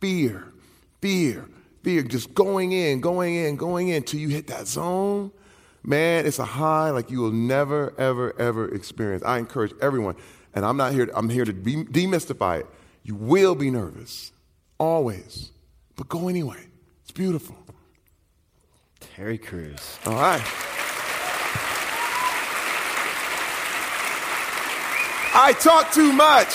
fear, 0.00 0.52
fear, 1.00 1.48
fear, 1.82 2.02
just 2.02 2.34
going 2.34 2.72
in, 2.72 3.00
going 3.00 3.36
in, 3.36 3.56
going 3.56 3.88
in 3.88 4.02
till 4.02 4.20
you 4.20 4.28
hit 4.28 4.48
that 4.48 4.66
zone. 4.66 5.30
Man, 5.84 6.26
it's 6.26 6.38
a 6.38 6.44
high 6.44 6.90
like 6.90 7.10
you 7.10 7.20
will 7.20 7.32
never, 7.32 7.92
ever, 7.98 8.38
ever 8.38 8.72
experience. 8.72 9.24
I 9.24 9.38
encourage 9.38 9.72
everyone, 9.80 10.16
and 10.54 10.64
I'm 10.64 10.76
not 10.76 10.92
here, 10.92 11.10
I'm 11.14 11.28
here 11.28 11.44
to 11.44 11.52
be, 11.52 11.76
demystify 11.76 12.60
it. 12.60 12.66
You 13.02 13.16
will 13.16 13.56
be 13.56 13.70
nervous, 13.70 14.32
always, 14.78 15.50
but 15.96 16.08
go 16.08 16.28
anyway. 16.28 16.66
It's 17.02 17.10
beautiful. 17.10 17.56
Terry 19.14 19.36
Crews. 19.36 19.98
All 20.06 20.14
right. 20.14 20.40
I 25.34 25.54
talk 25.60 25.92
too 25.92 26.12
much. 26.12 26.48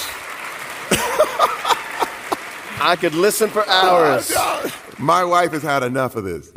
I 2.80 2.96
could 3.00 3.14
listen 3.14 3.50
for 3.50 3.68
hours. 3.68 4.32
My 5.00 5.24
wife 5.24 5.52
has 5.52 5.62
had 5.62 5.84
enough 5.84 6.16
of 6.16 6.24
this. 6.24 6.52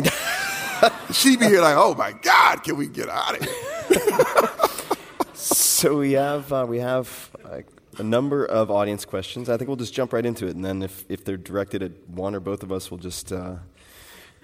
She'd 1.13 1.39
be 1.39 1.47
here 1.47 1.61
like, 1.61 1.77
oh 1.77 1.95
my 1.95 2.13
God, 2.13 2.63
can 2.63 2.79
we 2.79 2.87
get 2.87 3.11
out 3.11 3.39
of 3.39 3.45
here? 3.45 4.97
so 5.35 5.99
we 5.99 6.13
have 6.13 6.51
uh, 6.51 6.65
we 6.67 6.79
have 6.79 7.31
uh, 7.45 7.61
a 7.99 8.03
number 8.03 8.47
of 8.47 8.71
audience 8.71 9.05
questions. 9.05 9.51
I 9.51 9.59
think 9.59 9.69
we'll 9.69 9.77
just 9.77 9.93
jump 9.93 10.15
right 10.15 10.25
into 10.25 10.47
it, 10.47 10.57
and 10.57 10.65
then 10.65 10.83
if, 10.83 11.05
if 11.11 11.23
they're 11.25 11.37
directed 11.37 11.83
at 11.83 12.09
one 12.09 12.35
or 12.35 12.41
both 12.41 12.63
of 12.63 12.73
us, 12.73 12.91
we'll 12.91 12.97
just 12.97 13.31
uh, 13.31 13.57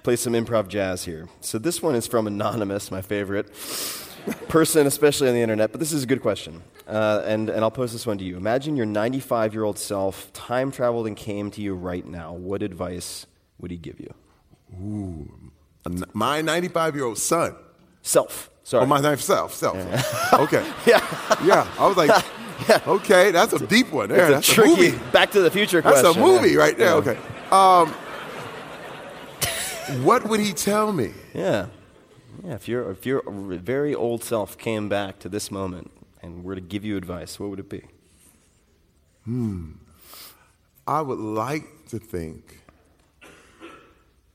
play 0.06 0.14
some 0.14 0.34
improv 0.34 0.68
jazz 0.68 1.04
here. 1.04 1.28
So 1.40 1.58
this 1.58 1.82
one 1.82 1.96
is 1.96 2.06
from 2.06 2.28
Anonymous, 2.28 2.92
my 2.92 3.02
favorite 3.02 3.48
person, 4.46 4.86
especially 4.86 5.26
on 5.26 5.34
the 5.34 5.40
internet, 5.40 5.72
but 5.72 5.80
this 5.80 5.90
is 5.90 6.04
a 6.04 6.06
good 6.06 6.22
question. 6.22 6.62
Uh, 6.86 7.24
and, 7.26 7.50
and 7.50 7.64
I'll 7.64 7.72
pose 7.72 7.92
this 7.92 8.06
one 8.06 8.16
to 8.18 8.24
you. 8.24 8.36
Imagine 8.36 8.76
your 8.76 8.86
95 8.86 9.52
year 9.52 9.64
old 9.64 9.80
self 9.80 10.32
time 10.32 10.70
traveled 10.70 11.08
and 11.08 11.16
came 11.16 11.50
to 11.50 11.60
you 11.60 11.74
right 11.74 12.06
now. 12.06 12.34
What 12.34 12.62
advice 12.62 13.26
would 13.58 13.72
he 13.72 13.76
give 13.76 13.98
you? 13.98 14.14
Ooh, 14.80 15.50
my 16.12 16.40
95 16.40 16.94
year 16.94 17.04
old 17.04 17.18
son. 17.18 17.56
Self. 18.02 18.48
Sorry. 18.62 18.84
Oh, 18.84 18.86
my 18.86 19.16
self. 19.16 19.54
Self. 19.54 19.76
Yeah. 19.76 20.02
okay. 20.34 20.72
yeah. 20.86 21.04
Yeah. 21.44 21.66
I 21.80 21.88
was 21.88 21.96
like, 21.96 22.10
yeah. 22.68 22.80
okay, 22.86 23.32
that's 23.32 23.54
a 23.54 23.66
deep 23.66 23.90
one 23.90 24.10
there. 24.10 24.30
That's 24.30 24.48
a 24.48 24.52
tricky 24.52 24.70
a 24.70 24.92
movie. 24.92 25.10
Back 25.10 25.32
to 25.32 25.40
the 25.40 25.50
Future 25.50 25.80
That's 25.80 26.04
a 26.04 26.14
movie 26.14 26.54
right 26.54 26.78
there. 26.78 26.90
Yeah. 26.90 26.94
Okay. 26.94 27.18
Um, 27.50 27.92
what 30.02 30.28
would 30.28 30.40
he 30.40 30.52
tell 30.52 30.92
me? 30.92 31.12
Yeah. 31.34 31.66
Yeah, 32.44 32.54
if 32.54 32.68
your 32.68 32.90
if 32.90 33.06
your 33.06 33.22
very 33.26 33.94
old 33.94 34.22
self 34.22 34.58
came 34.58 34.88
back 34.88 35.18
to 35.20 35.28
this 35.28 35.50
moment 35.50 35.90
and 36.22 36.44
were 36.44 36.54
to 36.54 36.60
give 36.60 36.84
you 36.84 36.96
advice, 36.96 37.40
what 37.40 37.50
would 37.50 37.60
it 37.60 37.68
be? 37.68 37.82
Hmm. 39.24 39.72
I 40.86 41.00
would 41.00 41.18
like 41.18 41.88
to 41.88 41.98
think 41.98 42.60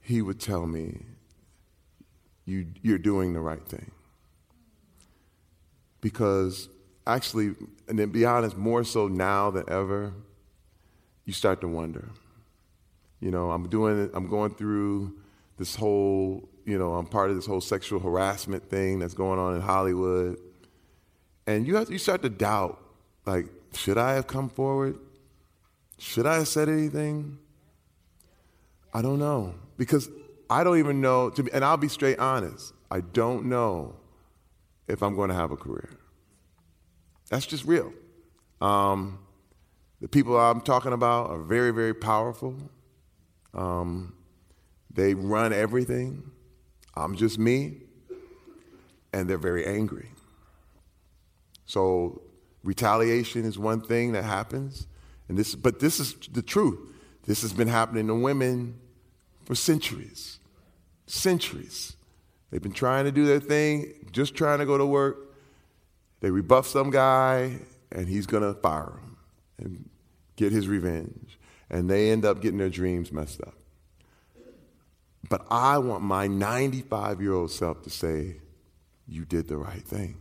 he 0.01 0.21
would 0.21 0.39
tell 0.39 0.67
me, 0.67 0.97
you, 2.45 2.67
you're 2.81 2.97
doing 2.97 3.33
the 3.33 3.39
right 3.39 3.65
thing. 3.65 3.91
Because 6.01 6.67
actually, 7.07 7.55
and 7.87 7.97
to 7.97 8.07
be 8.07 8.25
honest, 8.25 8.57
more 8.57 8.83
so 8.83 9.07
now 9.07 9.51
than 9.51 9.63
ever, 9.69 10.13
you 11.25 11.31
start 11.31 11.61
to 11.61 11.67
wonder. 11.67 12.09
You 13.21 13.31
know, 13.31 13.51
I'm 13.51 13.69
doing 13.69 14.03
it, 14.05 14.11
I'm 14.13 14.27
going 14.27 14.53
through 14.55 15.13
this 15.61 15.75
whole, 15.75 16.49
you 16.65 16.79
know, 16.79 16.95
I'm 16.95 17.05
part 17.05 17.29
of 17.29 17.35
this 17.35 17.45
whole 17.45 17.61
sexual 17.61 17.99
harassment 17.99 18.67
thing 18.67 18.97
that's 18.97 19.13
going 19.13 19.37
on 19.37 19.53
in 19.53 19.61
Hollywood. 19.61 20.39
And 21.45 21.67
you 21.67 21.75
have 21.75 21.91
you 21.91 21.99
start 21.99 22.23
to 22.23 22.29
doubt, 22.29 22.83
like, 23.27 23.45
should 23.75 23.95
I 23.99 24.13
have 24.13 24.25
come 24.25 24.49
forward? 24.49 24.97
Should 25.99 26.25
I 26.25 26.37
have 26.37 26.47
said 26.47 26.67
anything? 26.67 27.37
I 28.91 29.03
don't 29.03 29.19
know. 29.19 29.53
Because 29.77 30.09
I 30.49 30.63
don't 30.63 30.79
even 30.79 30.99
know, 30.99 31.29
to 31.29 31.43
be, 31.43 31.53
and 31.53 31.63
I'll 31.63 31.77
be 31.77 31.89
straight 31.89 32.17
honest, 32.17 32.73
I 32.89 33.01
don't 33.01 33.45
know 33.45 33.97
if 34.87 35.03
I'm 35.03 35.15
going 35.15 35.29
to 35.29 35.35
have 35.35 35.51
a 35.51 35.57
career. 35.57 35.91
That's 37.29 37.45
just 37.45 37.65
real. 37.65 37.93
Um, 38.61 39.19
the 40.01 40.07
people 40.07 40.39
I'm 40.39 40.61
talking 40.61 40.91
about 40.91 41.29
are 41.29 41.39
very, 41.39 41.69
very 41.69 41.93
powerful. 41.93 42.55
Um, 43.53 44.15
they 44.93 45.13
run 45.13 45.53
everything. 45.53 46.31
I'm 46.95 47.15
just 47.15 47.39
me. 47.39 47.77
And 49.13 49.29
they're 49.29 49.37
very 49.37 49.65
angry. 49.65 50.09
So 51.65 52.21
retaliation 52.63 53.45
is 53.45 53.57
one 53.57 53.81
thing 53.81 54.13
that 54.13 54.23
happens. 54.23 54.87
And 55.27 55.37
this, 55.37 55.55
but 55.55 55.79
this 55.79 55.99
is 55.99 56.15
the 56.31 56.41
truth. 56.41 56.79
This 57.25 57.41
has 57.41 57.53
been 57.53 57.67
happening 57.67 58.07
to 58.07 58.15
women 58.15 58.79
for 59.45 59.55
centuries. 59.55 60.39
Centuries. 61.07 61.95
They've 62.49 62.61
been 62.61 62.73
trying 62.73 63.05
to 63.05 63.11
do 63.11 63.25
their 63.25 63.39
thing, 63.39 63.93
just 64.11 64.35
trying 64.35 64.59
to 64.59 64.65
go 64.65 64.77
to 64.77 64.85
work. 64.85 65.33
They 66.19 66.31
rebuff 66.31 66.67
some 66.67 66.89
guy, 66.89 67.59
and 67.91 68.07
he's 68.07 68.25
going 68.25 68.43
to 68.43 68.59
fire 68.59 68.99
him 69.01 69.17
and 69.57 69.89
get 70.35 70.51
his 70.51 70.67
revenge. 70.67 71.37
And 71.69 71.89
they 71.89 72.11
end 72.11 72.25
up 72.25 72.41
getting 72.41 72.57
their 72.57 72.69
dreams 72.69 73.11
messed 73.11 73.41
up. 73.41 73.55
But 75.29 75.45
I 75.49 75.77
want 75.77 76.03
my 76.03 76.27
95 76.27 77.21
year 77.21 77.33
old 77.33 77.51
self 77.51 77.83
to 77.83 77.89
say, 77.89 78.37
You 79.07 79.25
did 79.25 79.47
the 79.47 79.57
right 79.57 79.83
thing. 79.83 80.17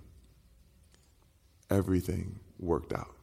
Everything 1.71 2.41
worked 2.59 2.93
out. 2.93 3.15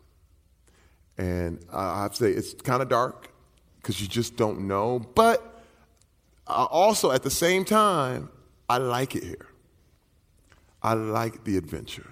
And 1.18 1.64
I 1.74 2.04
have 2.04 2.12
to 2.12 2.18
say, 2.18 2.32
it's 2.32 2.54
kind 2.54 2.82
of 2.82 2.90
dark 2.90 3.30
because 3.78 4.00
you 4.02 4.08
just 4.08 4.36
don't 4.38 4.68
know. 4.68 5.00
But 5.00 5.64
also 6.46 7.12
at 7.12 7.24
the 7.24 7.30
same 7.30 7.66
time, 7.66 8.30
I 8.70 8.78
like 8.78 9.16
it 9.16 9.24
here. 9.24 9.48
I 10.84 10.94
like 10.94 11.44
the 11.44 11.58
adventure. 11.58 12.08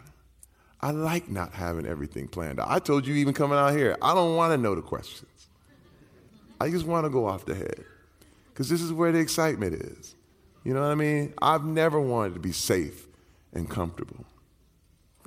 I 0.82 0.92
like 0.92 1.30
not 1.30 1.54
having 1.54 1.86
everything 1.86 2.28
planned 2.28 2.60
out. 2.60 2.68
I 2.70 2.80
told 2.80 3.08
you 3.08 3.16
even 3.16 3.34
coming 3.34 3.58
out 3.58 3.74
here, 3.74 3.98
I 4.02 4.14
don't 4.14 4.36
want 4.36 4.54
to 4.54 4.58
know 4.58 4.76
the 4.76 4.82
questions. 4.82 5.48
I 6.60 6.70
just 6.70 6.86
want 6.86 7.06
to 7.06 7.10
go 7.10 7.26
off 7.26 7.46
the 7.46 7.56
head 7.56 7.86
because 8.56 8.70
this 8.70 8.82
is 8.82 8.94
where 8.94 9.12
the 9.12 9.20
excitement 9.20 9.74
is. 9.74 10.16
You 10.64 10.74
know 10.74 10.80
what 10.80 10.92
I 10.92 10.96
mean? 10.96 11.34
I've 11.42 11.66
never 11.66 12.00
wanted 12.00 12.36
to 12.36 12.40
be 12.40 12.54
safe 12.54 13.06
and 13.52 13.70
comfortable. 13.70 14.24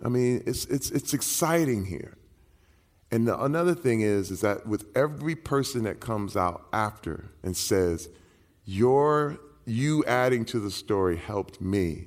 I 0.03 0.09
mean, 0.09 0.43
it's, 0.47 0.65
it's, 0.65 0.91
it's 0.91 1.13
exciting 1.13 1.85
here. 1.85 2.17
And 3.11 3.29
the, 3.29 3.39
another 3.39 3.75
thing 3.75 4.01
is, 4.01 4.31
is 4.31 4.41
that 4.41 4.67
with 4.67 4.87
every 4.97 5.35
person 5.35 5.85
that 5.85 6.01
comes 6.01 6.39
out 6.39 6.69
after 6.73 7.31
and 7.43 7.55
says, 7.55 8.09
your, 8.65 9.39
you 9.67 10.07
adding 10.07 10.47
to 10.47 10.59
the 10.59 10.71
story 10.71 11.19
helped 11.19 11.61
me, 11.61 12.07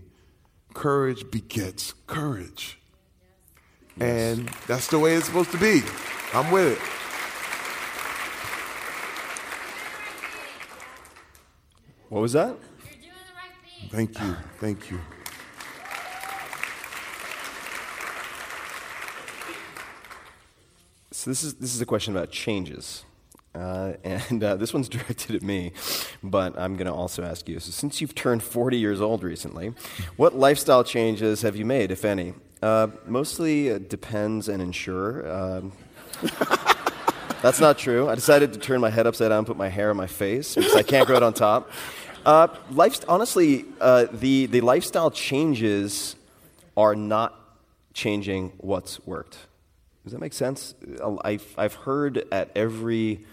courage 0.74 1.30
begets 1.30 1.94
courage. 2.08 2.80
And 4.00 4.50
that's 4.66 4.88
the 4.88 4.98
way 4.98 5.14
it's 5.14 5.28
supposed 5.28 5.52
to 5.52 5.60
be. 5.60 5.84
I'm 6.34 6.50
with 6.50 6.80
it. 6.80 7.01
What 12.12 12.20
was 12.20 12.34
that? 12.34 12.58
Thank 13.90 14.20
you. 14.20 14.36
Thank 14.60 14.92
you. 14.92 15.00
So 21.12 21.30
this 21.30 21.42
is 21.42 21.54
this 21.54 21.74
is 21.74 21.80
a 21.80 21.86
question 21.86 22.14
about 22.14 22.30
changes, 22.30 23.06
uh, 23.56 23.94
and 24.04 24.44
uh, 24.44 24.58
this 24.58 24.74
one's 24.74 24.90
directed 24.98 25.38
at 25.38 25.42
me, 25.42 25.72
but 26.22 26.60
I'm 26.60 26.76
going 26.76 26.88
to 26.88 26.94
also 26.94 27.24
ask 27.24 27.48
you. 27.48 27.62
So 27.62 27.72
since 27.72 28.02
you've 28.02 28.14
turned 28.14 28.44
40 28.44 28.78
years 28.78 29.00
old 29.00 29.24
recently, 29.24 29.74
what 30.18 30.36
lifestyle 30.36 30.84
changes 30.84 31.44
have 31.44 31.56
you 31.56 31.64
made, 31.64 31.92
if 31.92 32.04
any? 32.04 32.34
Uh, 32.62 32.88
mostly 33.08 33.72
uh, 33.72 33.78
depends 33.78 34.50
and 34.50 34.62
Ensure. 34.62 35.32
Um, 35.32 35.72
that's 37.42 37.62
not 37.62 37.78
true. 37.78 38.10
I 38.10 38.16
decided 38.16 38.52
to 38.54 38.60
turn 38.60 38.82
my 38.82 38.90
head 38.90 39.08
upside 39.08 39.30
down 39.30 39.40
and 39.40 39.48
put 39.48 39.58
my 39.58 39.70
hair 39.70 39.90
on 39.90 39.98
my 39.98 40.08
face 40.08 40.56
because 40.56 40.76
I 40.76 40.84
can't 40.84 41.08
grow 41.08 41.16
it 41.16 41.24
on 41.24 41.34
top. 41.34 41.72
Uh, 42.26 42.48
life, 42.70 43.04
honestly, 43.08 43.66
uh, 43.80 44.06
the, 44.12 44.46
the 44.46 44.62
lifestyle 44.62 45.10
changes 45.10 46.16
are 46.78 46.96
not 46.96 47.36
changing 47.94 48.54
what's 48.58 49.06
worked. 49.08 49.38
Does 50.04 50.14
that 50.14 50.20
make 50.20 50.34
sense? 50.34 50.76
I've, 51.24 51.54
I've 51.58 51.74
heard 51.74 52.24
at 52.32 52.52
every, 52.56 53.26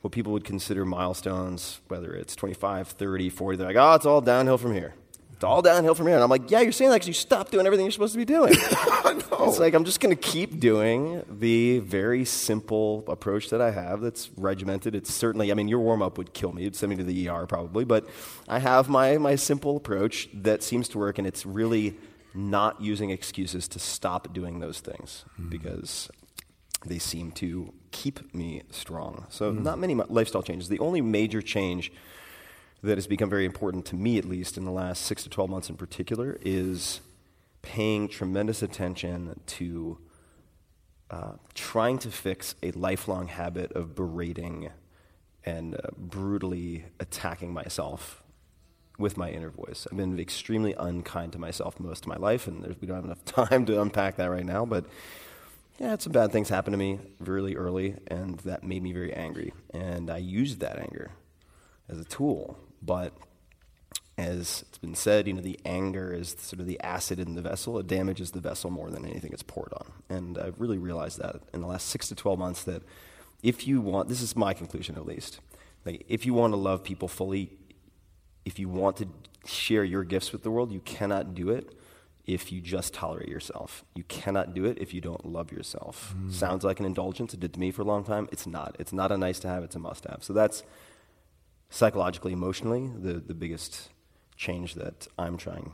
what 0.00 0.12
people 0.12 0.32
would 0.32 0.44
consider 0.44 0.84
milestones, 0.84 1.80
whether 1.88 2.12
it's 2.14 2.34
25, 2.34 2.88
30, 2.88 3.30
40, 3.30 3.56
they're 3.56 3.66
like, 3.66 3.76
oh, 3.76 3.94
it's 3.94 4.06
all 4.06 4.20
downhill 4.20 4.58
from 4.58 4.74
here. 4.74 4.94
It's 5.42 5.44
all 5.48 5.60
downhill 5.60 5.96
from 5.96 6.06
here. 6.06 6.14
And 6.14 6.22
I'm 6.22 6.30
like, 6.30 6.52
yeah, 6.52 6.60
you're 6.60 6.70
saying 6.70 6.92
that 6.92 6.98
because 6.98 7.08
you 7.08 7.14
stopped 7.14 7.50
doing 7.50 7.66
everything 7.66 7.84
you're 7.84 7.90
supposed 7.90 8.12
to 8.12 8.18
be 8.18 8.24
doing. 8.24 8.54
It's 9.44 9.58
like, 9.58 9.74
I'm 9.74 9.84
just 9.84 9.98
going 9.98 10.14
to 10.14 10.22
keep 10.22 10.60
doing 10.60 11.24
the 11.28 11.80
very 11.80 12.24
simple 12.24 13.04
approach 13.08 13.50
that 13.50 13.60
I 13.60 13.72
have 13.72 14.00
that's 14.00 14.30
regimented. 14.36 14.94
It's 14.94 15.12
certainly, 15.12 15.50
I 15.50 15.54
mean, 15.54 15.66
your 15.66 15.80
warm 15.80 16.00
up 16.00 16.16
would 16.16 16.32
kill 16.32 16.52
me. 16.52 16.62
It'd 16.62 16.76
send 16.76 16.90
me 16.90 16.96
to 16.96 17.02
the 17.02 17.28
ER 17.28 17.46
probably. 17.46 17.84
But 17.84 18.08
I 18.46 18.60
have 18.60 18.88
my, 18.88 19.18
my 19.18 19.34
simple 19.34 19.76
approach 19.76 20.28
that 20.32 20.62
seems 20.62 20.88
to 20.90 20.98
work, 20.98 21.18
and 21.18 21.26
it's 21.26 21.44
really 21.44 21.96
not 22.34 22.80
using 22.80 23.10
excuses 23.10 23.66
to 23.68 23.80
stop 23.80 24.32
doing 24.32 24.60
those 24.60 24.78
things 24.78 25.24
because 25.48 26.08
they 26.86 27.00
seem 27.00 27.32
to 27.32 27.74
keep 27.90 28.32
me 28.32 28.62
strong. 28.70 29.26
So, 29.28 29.50
not 29.50 29.80
many 29.80 29.94
lifestyle 29.94 30.44
changes. 30.44 30.68
The 30.68 30.78
only 30.78 31.00
major 31.00 31.42
change 31.42 31.90
that 32.82 32.98
has 32.98 33.06
become 33.06 33.30
very 33.30 33.44
important 33.44 33.84
to 33.86 33.96
me, 33.96 34.18
at 34.18 34.24
least 34.24 34.56
in 34.56 34.64
the 34.64 34.70
last 34.70 35.02
six 35.02 35.22
to 35.22 35.28
12 35.28 35.48
months 35.48 35.70
in 35.70 35.76
particular, 35.76 36.36
is 36.42 37.00
paying 37.62 38.08
tremendous 38.08 38.62
attention 38.62 39.38
to 39.46 39.98
uh, 41.10 41.32
trying 41.54 41.98
to 41.98 42.10
fix 42.10 42.54
a 42.62 42.70
lifelong 42.72 43.28
habit 43.28 43.70
of 43.72 43.94
berating 43.94 44.70
and 45.44 45.74
uh, 45.74 45.78
brutally 45.96 46.86
attacking 46.98 47.52
myself 47.52 48.22
with 48.98 49.16
my 49.16 49.30
inner 49.30 49.50
voice. 49.50 49.86
I've 49.90 49.96
been 49.96 50.18
extremely 50.18 50.74
unkind 50.74 51.32
to 51.32 51.38
myself 51.38 51.78
most 51.78 52.04
of 52.04 52.08
my 52.08 52.16
life, 52.16 52.46
and 52.46 52.64
we 52.80 52.86
don't 52.86 52.96
have 52.96 53.04
enough 53.04 53.24
time 53.50 53.66
to 53.66 53.80
unpack 53.80 54.16
that 54.16 54.26
right 54.26 54.44
now, 54.44 54.64
but 54.64 54.86
yeah, 55.78 55.96
some 55.98 56.12
bad 56.12 56.32
things 56.32 56.48
happen 56.48 56.72
to 56.72 56.78
me 56.78 57.00
really 57.18 57.56
early, 57.56 57.96
and 58.06 58.38
that 58.40 58.64
made 58.64 58.82
me 58.82 58.92
very 58.92 59.12
angry. 59.12 59.52
And 59.72 60.10
I 60.10 60.18
used 60.18 60.60
that 60.60 60.78
anger 60.78 61.10
as 61.88 61.98
a 61.98 62.04
tool, 62.04 62.58
but 62.82 63.12
as 64.18 64.64
it's 64.68 64.78
been 64.78 64.94
said, 64.94 65.26
you 65.26 65.32
know, 65.32 65.40
the 65.40 65.58
anger 65.64 66.12
is 66.12 66.36
sort 66.38 66.60
of 66.60 66.66
the 66.66 66.80
acid 66.82 67.18
in 67.18 67.34
the 67.34 67.42
vessel. 67.42 67.78
It 67.78 67.86
damages 67.86 68.32
the 68.32 68.40
vessel 68.40 68.70
more 68.70 68.90
than 68.90 69.06
anything 69.06 69.32
it's 69.32 69.42
poured 69.42 69.72
on. 69.72 69.92
And 70.08 70.38
I've 70.38 70.60
really 70.60 70.78
realized 70.78 71.18
that 71.18 71.40
in 71.54 71.60
the 71.60 71.66
last 71.66 71.88
six 71.88 72.08
to 72.08 72.14
12 72.14 72.38
months 72.38 72.62
that 72.64 72.82
if 73.42 73.66
you 73.66 73.80
want, 73.80 74.08
this 74.08 74.20
is 74.20 74.36
my 74.36 74.54
conclusion 74.54 74.96
at 74.96 75.06
least, 75.06 75.40
like 75.84 76.04
if 76.08 76.26
you 76.26 76.34
want 76.34 76.52
to 76.52 76.56
love 76.56 76.84
people 76.84 77.08
fully, 77.08 77.50
if 78.44 78.58
you 78.58 78.68
want 78.68 78.98
to 78.98 79.08
share 79.46 79.82
your 79.82 80.04
gifts 80.04 80.32
with 80.32 80.42
the 80.42 80.50
world, 80.50 80.72
you 80.72 80.80
cannot 80.80 81.34
do 81.34 81.50
it 81.50 81.74
if 82.24 82.52
you 82.52 82.60
just 82.60 82.94
tolerate 82.94 83.28
yourself. 83.28 83.84
You 83.94 84.04
cannot 84.04 84.54
do 84.54 84.64
it 84.64 84.78
if 84.78 84.94
you 84.94 85.00
don't 85.00 85.24
love 85.24 85.50
yourself. 85.50 86.14
Mm. 86.16 86.32
Sounds 86.32 86.62
like 86.64 86.78
an 86.78 86.86
indulgence. 86.86 87.34
It 87.34 87.40
did 87.40 87.54
to 87.54 87.60
me 87.60 87.72
for 87.72 87.82
a 87.82 87.84
long 87.84 88.04
time. 88.04 88.28
It's 88.30 88.46
not. 88.46 88.76
It's 88.78 88.92
not 88.92 89.10
a 89.10 89.18
nice 89.18 89.40
to 89.40 89.48
have, 89.48 89.64
it's 89.64 89.74
a 89.74 89.80
must 89.80 90.04
have. 90.04 90.22
So 90.22 90.32
that's 90.32 90.62
psychologically, 91.72 92.32
emotionally, 92.34 92.86
the, 93.00 93.14
the 93.14 93.32
biggest 93.34 93.88
change 94.36 94.74
that 94.74 95.08
I'm 95.18 95.38
trying 95.38 95.72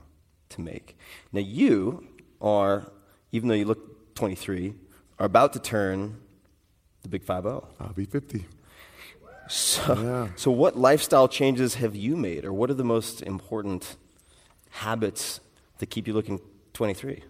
to 0.51 0.61
make. 0.61 0.97
Now, 1.33 1.41
you 1.41 2.07
are, 2.41 2.91
even 3.33 3.49
though 3.49 3.55
you 3.57 3.65
look 3.65 4.15
23, 4.15 4.75
are 5.19 5.27
about 5.27 5.53
to 5.55 5.59
turn 5.59 6.17
the 7.03 7.09
big 7.09 7.25
5 7.25 7.43
0. 7.43 7.69
I'll 7.81 7.93
be 7.93 8.05
50. 8.05 8.47
So, 9.49 9.95
Yeah. 10.01 10.29
so, 10.37 10.51
what 10.53 10.77
lifestyle 10.79 11.27
changes 11.27 11.75
have 11.77 11.97
you 11.97 12.17
made, 12.17 12.45
or 12.45 12.53
what 12.53 12.71
are 12.71 12.75
the 12.75 12.85
most 12.85 13.23
important 13.23 13.97
habits 14.71 15.41
that 15.79 15.87
keep 15.87 16.07
you 16.07 16.13
looking 16.13 16.41
23? 16.75 17.25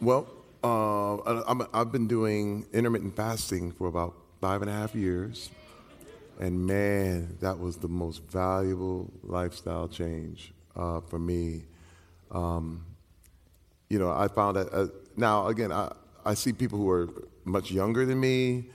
Well, 0.00 0.28
uh, 0.62 1.16
I- 1.16 1.42
I'm, 1.50 1.62
I've 1.72 1.90
been 1.90 2.06
doing 2.06 2.66
intermittent 2.72 3.16
fasting 3.16 3.72
for 3.72 3.88
about 3.88 4.14
five 4.40 4.60
and 4.62 4.70
a 4.70 4.74
half 4.74 4.94
years. 4.94 5.50
And 6.40 6.66
man, 6.66 7.36
that 7.40 7.58
was 7.58 7.76
the 7.76 7.88
most 7.88 8.22
valuable 8.24 9.12
lifestyle 9.22 9.88
change 9.88 10.52
uh, 10.76 11.00
for 11.00 11.18
me. 11.18 11.64
Um, 12.30 12.84
you 13.88 13.98
know, 13.98 14.10
I 14.10 14.28
found 14.28 14.56
that 14.56 14.72
uh, 14.72 14.88
now 15.16 15.46
again, 15.46 15.70
I, 15.70 15.92
I 16.24 16.34
see 16.34 16.52
people 16.52 16.78
who 16.78 16.90
are 16.90 17.08
much 17.44 17.70
younger 17.70 18.04
than 18.04 18.18
me. 18.20 18.66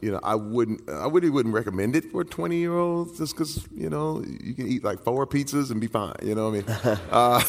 You 0.00 0.12
know, 0.12 0.20
I 0.22 0.34
wouldn't, 0.34 0.88
I 0.88 1.08
really 1.08 1.30
wouldn't 1.30 1.54
recommend 1.54 1.96
it 1.96 2.12
for 2.12 2.24
20 2.24 2.56
year 2.56 2.76
olds 2.76 3.18
just 3.18 3.34
because, 3.34 3.66
you 3.74 3.88
know, 3.88 4.22
you 4.42 4.54
can 4.54 4.68
eat 4.68 4.84
like 4.84 5.00
four 5.00 5.26
pizzas 5.26 5.70
and 5.70 5.80
be 5.80 5.86
fine. 5.86 6.14
You 6.22 6.34
know 6.34 6.50
what 6.50 6.68
I 6.68 6.86
mean? 6.86 6.98
uh, 7.10 7.42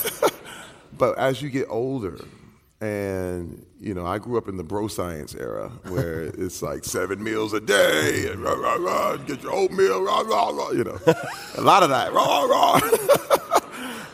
but 0.97 1.17
as 1.17 1.41
you 1.41 1.49
get 1.49 1.67
older, 1.69 2.17
and 2.81 3.65
you 3.79 3.93
know, 3.93 4.05
I 4.05 4.17
grew 4.17 4.37
up 4.37 4.47
in 4.47 4.57
the 4.57 4.63
bro 4.63 4.87
science 4.87 5.33
era 5.35 5.69
where 5.87 6.23
it's 6.37 6.61
like 6.61 6.83
seven 6.83 7.23
meals 7.23 7.53
a 7.53 7.59
day 7.59 8.27
and 8.31 8.41
rah, 8.41 8.53
rah, 8.53 8.75
rah, 8.75 9.17
get 9.17 9.41
your 9.43 9.53
oatmeal, 9.53 10.01
rah, 10.01 10.21
rah, 10.21 10.49
rah, 10.49 10.71
you 10.71 10.83
know, 10.83 10.99
a 11.55 11.61
lot 11.61 11.83
of 11.83 11.89
that, 11.89 12.13
rah, 12.13 12.43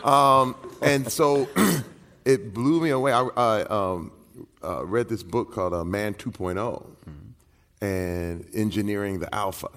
rah. 0.04 0.42
um, 0.42 0.56
and 0.82 1.12
so 1.12 1.48
it 2.26 2.54
blew 2.54 2.82
me 2.82 2.90
away. 2.90 3.14
I, 3.14 3.22
I 3.36 3.62
um, 3.64 4.12
uh, 4.64 4.86
read 4.86 5.10
this 5.10 5.24
book 5.24 5.54
called 5.54 5.74
uh, 5.74 5.84
Man 5.84 6.14
2.0 6.14 6.86
and 7.82 8.46
Engineering 8.54 9.20
the 9.20 9.34
Alpha. 9.34 9.70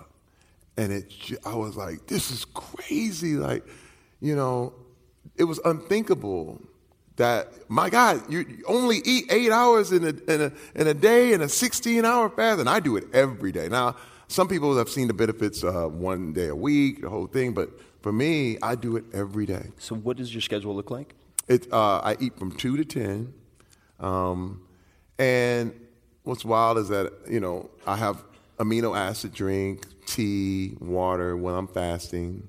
And 0.77 0.93
it, 0.93 1.13
I 1.47 1.55
was 1.55 1.77
like, 1.77 2.07
this 2.07 2.31
is 2.31 2.45
crazy. 2.45 3.35
Like, 3.35 3.67
you 4.21 4.37
know, 4.37 4.75
it 5.37 5.45
was 5.45 5.59
unthinkable 5.65 6.61
that, 7.17 7.71
my 7.71 7.91
God, 7.91 8.23
you 8.31 8.41
you 8.41 8.65
only 8.67 9.01
eat 9.05 9.27
eight 9.31 9.51
hours 9.53 9.93
in 9.93 10.05
a, 10.05 10.33
in 10.33 10.41
a, 10.43 10.53
in 10.75 10.87
a 10.87 10.95
day 10.95 11.33
in 11.33 11.43
a 11.43 11.49
16 11.49 12.05
hour 12.05 12.29
fast. 12.29 12.61
And 12.61 12.69
I 12.69 12.81
do 12.81 12.97
it 12.97 13.05
every 13.13 13.53
day. 13.53 13.69
Now, 13.69 13.97
some 14.29 14.49
people 14.49 14.77
have 14.77 14.89
seen 14.89 15.07
the 15.07 15.15
benefits 15.15 15.63
uh, 15.63 15.87
one 15.89 16.33
day 16.33 16.49
a 16.49 16.57
week, 16.57 17.03
the 17.03 17.09
whole 17.09 17.27
thing. 17.27 17.53
But 17.53 17.71
for 18.03 18.13
me, 18.13 18.59
I 18.63 18.75
do 18.75 18.97
it 18.97 19.05
every 19.13 19.47
day. 19.47 19.71
So, 19.79 19.95
what 19.95 20.17
does 20.17 20.35
your 20.35 20.41
schedule 20.41 20.75
look 20.75 20.91
like? 20.91 21.15
It, 21.47 21.73
uh, 21.73 21.99
I 21.99 22.17
eat 22.21 22.39
from 22.39 22.53
two 22.53 22.77
to 22.77 22.85
ten, 22.85 23.35
um, 24.01 24.63
and 25.19 25.73
what's 26.23 26.45
wild 26.45 26.79
is 26.79 26.89
that 26.89 27.13
you 27.29 27.39
know 27.39 27.71
I 27.87 27.97
have 27.97 28.25
amino 28.59 28.97
acid 28.97 29.35
drink, 29.35 29.87
tea, 30.07 30.77
water 30.81 31.37
when 31.37 31.55
I'm 31.55 31.67
fasting, 31.67 32.49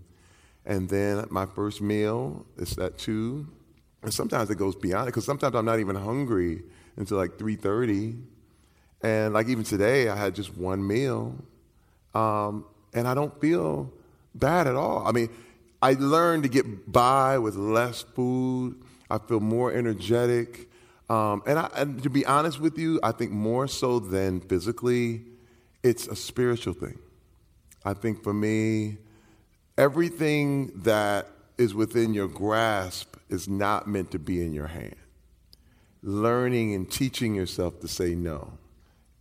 and 0.65 0.87
then 0.87 1.25
my 1.29 1.45
first 1.45 1.81
meal 1.81 2.45
is 2.57 2.77
at 2.77 2.97
two, 2.97 3.47
and 4.05 4.13
sometimes 4.13 4.49
it 4.49 4.55
goes 4.55 4.75
beyond 4.75 5.07
it 5.07 5.11
because 5.11 5.25
sometimes 5.25 5.55
I'm 5.55 5.65
not 5.65 5.79
even 5.79 5.95
hungry 5.95 6.61
until 6.95 7.17
like 7.17 7.37
three 7.37 7.55
thirty, 7.55 8.15
and 9.01 9.33
like 9.33 9.47
even 9.49 9.63
today 9.63 10.07
I 10.07 10.15
had 10.15 10.35
just 10.35 10.55
one 10.55 10.85
meal, 10.85 11.35
um, 12.13 12.65
and 12.93 13.07
I 13.07 13.13
don't 13.13 13.39
feel 13.41 13.91
bad 14.35 14.67
at 14.67 14.75
all. 14.75 15.05
I 15.05 15.11
mean, 15.11 15.29
I 15.81 15.93
learned 15.93 16.43
to 16.43 16.49
get 16.49 16.91
by 16.91 17.37
with 17.39 17.55
less 17.55 18.01
food. 18.01 18.81
I 19.09 19.17
feel 19.17 19.39
more 19.39 19.73
energetic. 19.73 20.69
Um, 21.09 21.43
and, 21.45 21.59
I, 21.59 21.69
and 21.75 22.01
to 22.03 22.09
be 22.09 22.25
honest 22.25 22.59
with 22.59 22.77
you, 22.79 22.99
I 23.03 23.11
think 23.11 23.31
more 23.31 23.67
so 23.67 23.99
than 23.99 24.39
physically, 24.39 25.21
it's 25.83 26.07
a 26.07 26.15
spiritual 26.15 26.73
thing. 26.73 26.97
I 27.83 27.93
think 27.93 28.23
for 28.23 28.33
me, 28.33 28.97
everything 29.77 30.71
that 30.83 31.27
is 31.57 31.73
within 31.73 32.13
your 32.13 32.27
grasp 32.27 33.15
is 33.29 33.47
not 33.47 33.87
meant 33.87 34.11
to 34.11 34.19
be 34.19 34.41
in 34.41 34.53
your 34.53 34.67
hand. 34.67 34.95
Learning 36.03 36.73
and 36.73 36.89
teaching 36.89 37.35
yourself 37.35 37.79
to 37.81 37.87
say 37.87 38.13
no. 38.15 38.57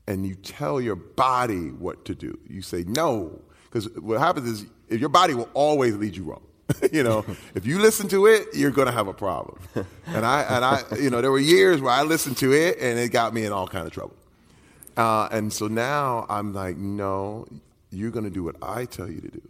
And 0.07 0.27
you 0.27 0.35
tell 0.35 0.81
your 0.81 0.97
body 0.97 1.71
what 1.71 2.05
to 2.07 2.15
do. 2.15 2.39
You 2.49 2.61
say 2.61 2.85
no. 2.87 3.41
Because 3.65 3.89
what 3.99 4.21
happens 4.21 4.49
is 4.49 4.67
if 4.89 5.01
your 5.01 5.09
body 5.09 5.35
will 5.35 5.49
always 5.55 5.97
lead 5.97 6.17
you 6.17 6.25
wrong. 6.25 6.43
you 6.93 7.03
know, 7.03 7.25
if 7.55 7.67
you 7.67 7.79
listen 7.79 8.09
to 8.09 8.27
it, 8.27 8.49
you're 8.53 8.71
going 8.71 8.87
to 8.87 8.93
have 8.93 9.09
a 9.09 9.15
problem. 9.15 9.59
And 10.07 10.25
I, 10.25 10.43
and 10.43 10.65
I, 10.65 10.83
you 11.01 11.11
know, 11.11 11.23
there 11.23 11.33
were 11.33 11.41
years 11.41 11.81
where 11.81 11.93
I 11.93 12.03
listened 12.03 12.37
to 12.37 12.53
it 12.53 12.79
and 12.79 12.99
it 12.99 13.09
got 13.09 13.35
me 13.35 13.45
in 13.45 13.53
all 13.53 13.67
kind 13.67 13.87
of 13.87 13.93
trouble. 13.93 14.15
Uh, 14.97 15.29
and 15.33 15.53
so 15.53 15.67
now 15.67 16.27
I'm 16.29 16.53
like, 16.53 16.77
no, 16.77 17.49
you're 17.91 18.11
going 18.11 18.27
to 18.27 18.31
do 18.31 18.45
what 18.45 18.57
I 18.63 18.85
tell 18.85 19.11
you 19.11 19.21
to 19.21 19.29
do. 19.29 19.43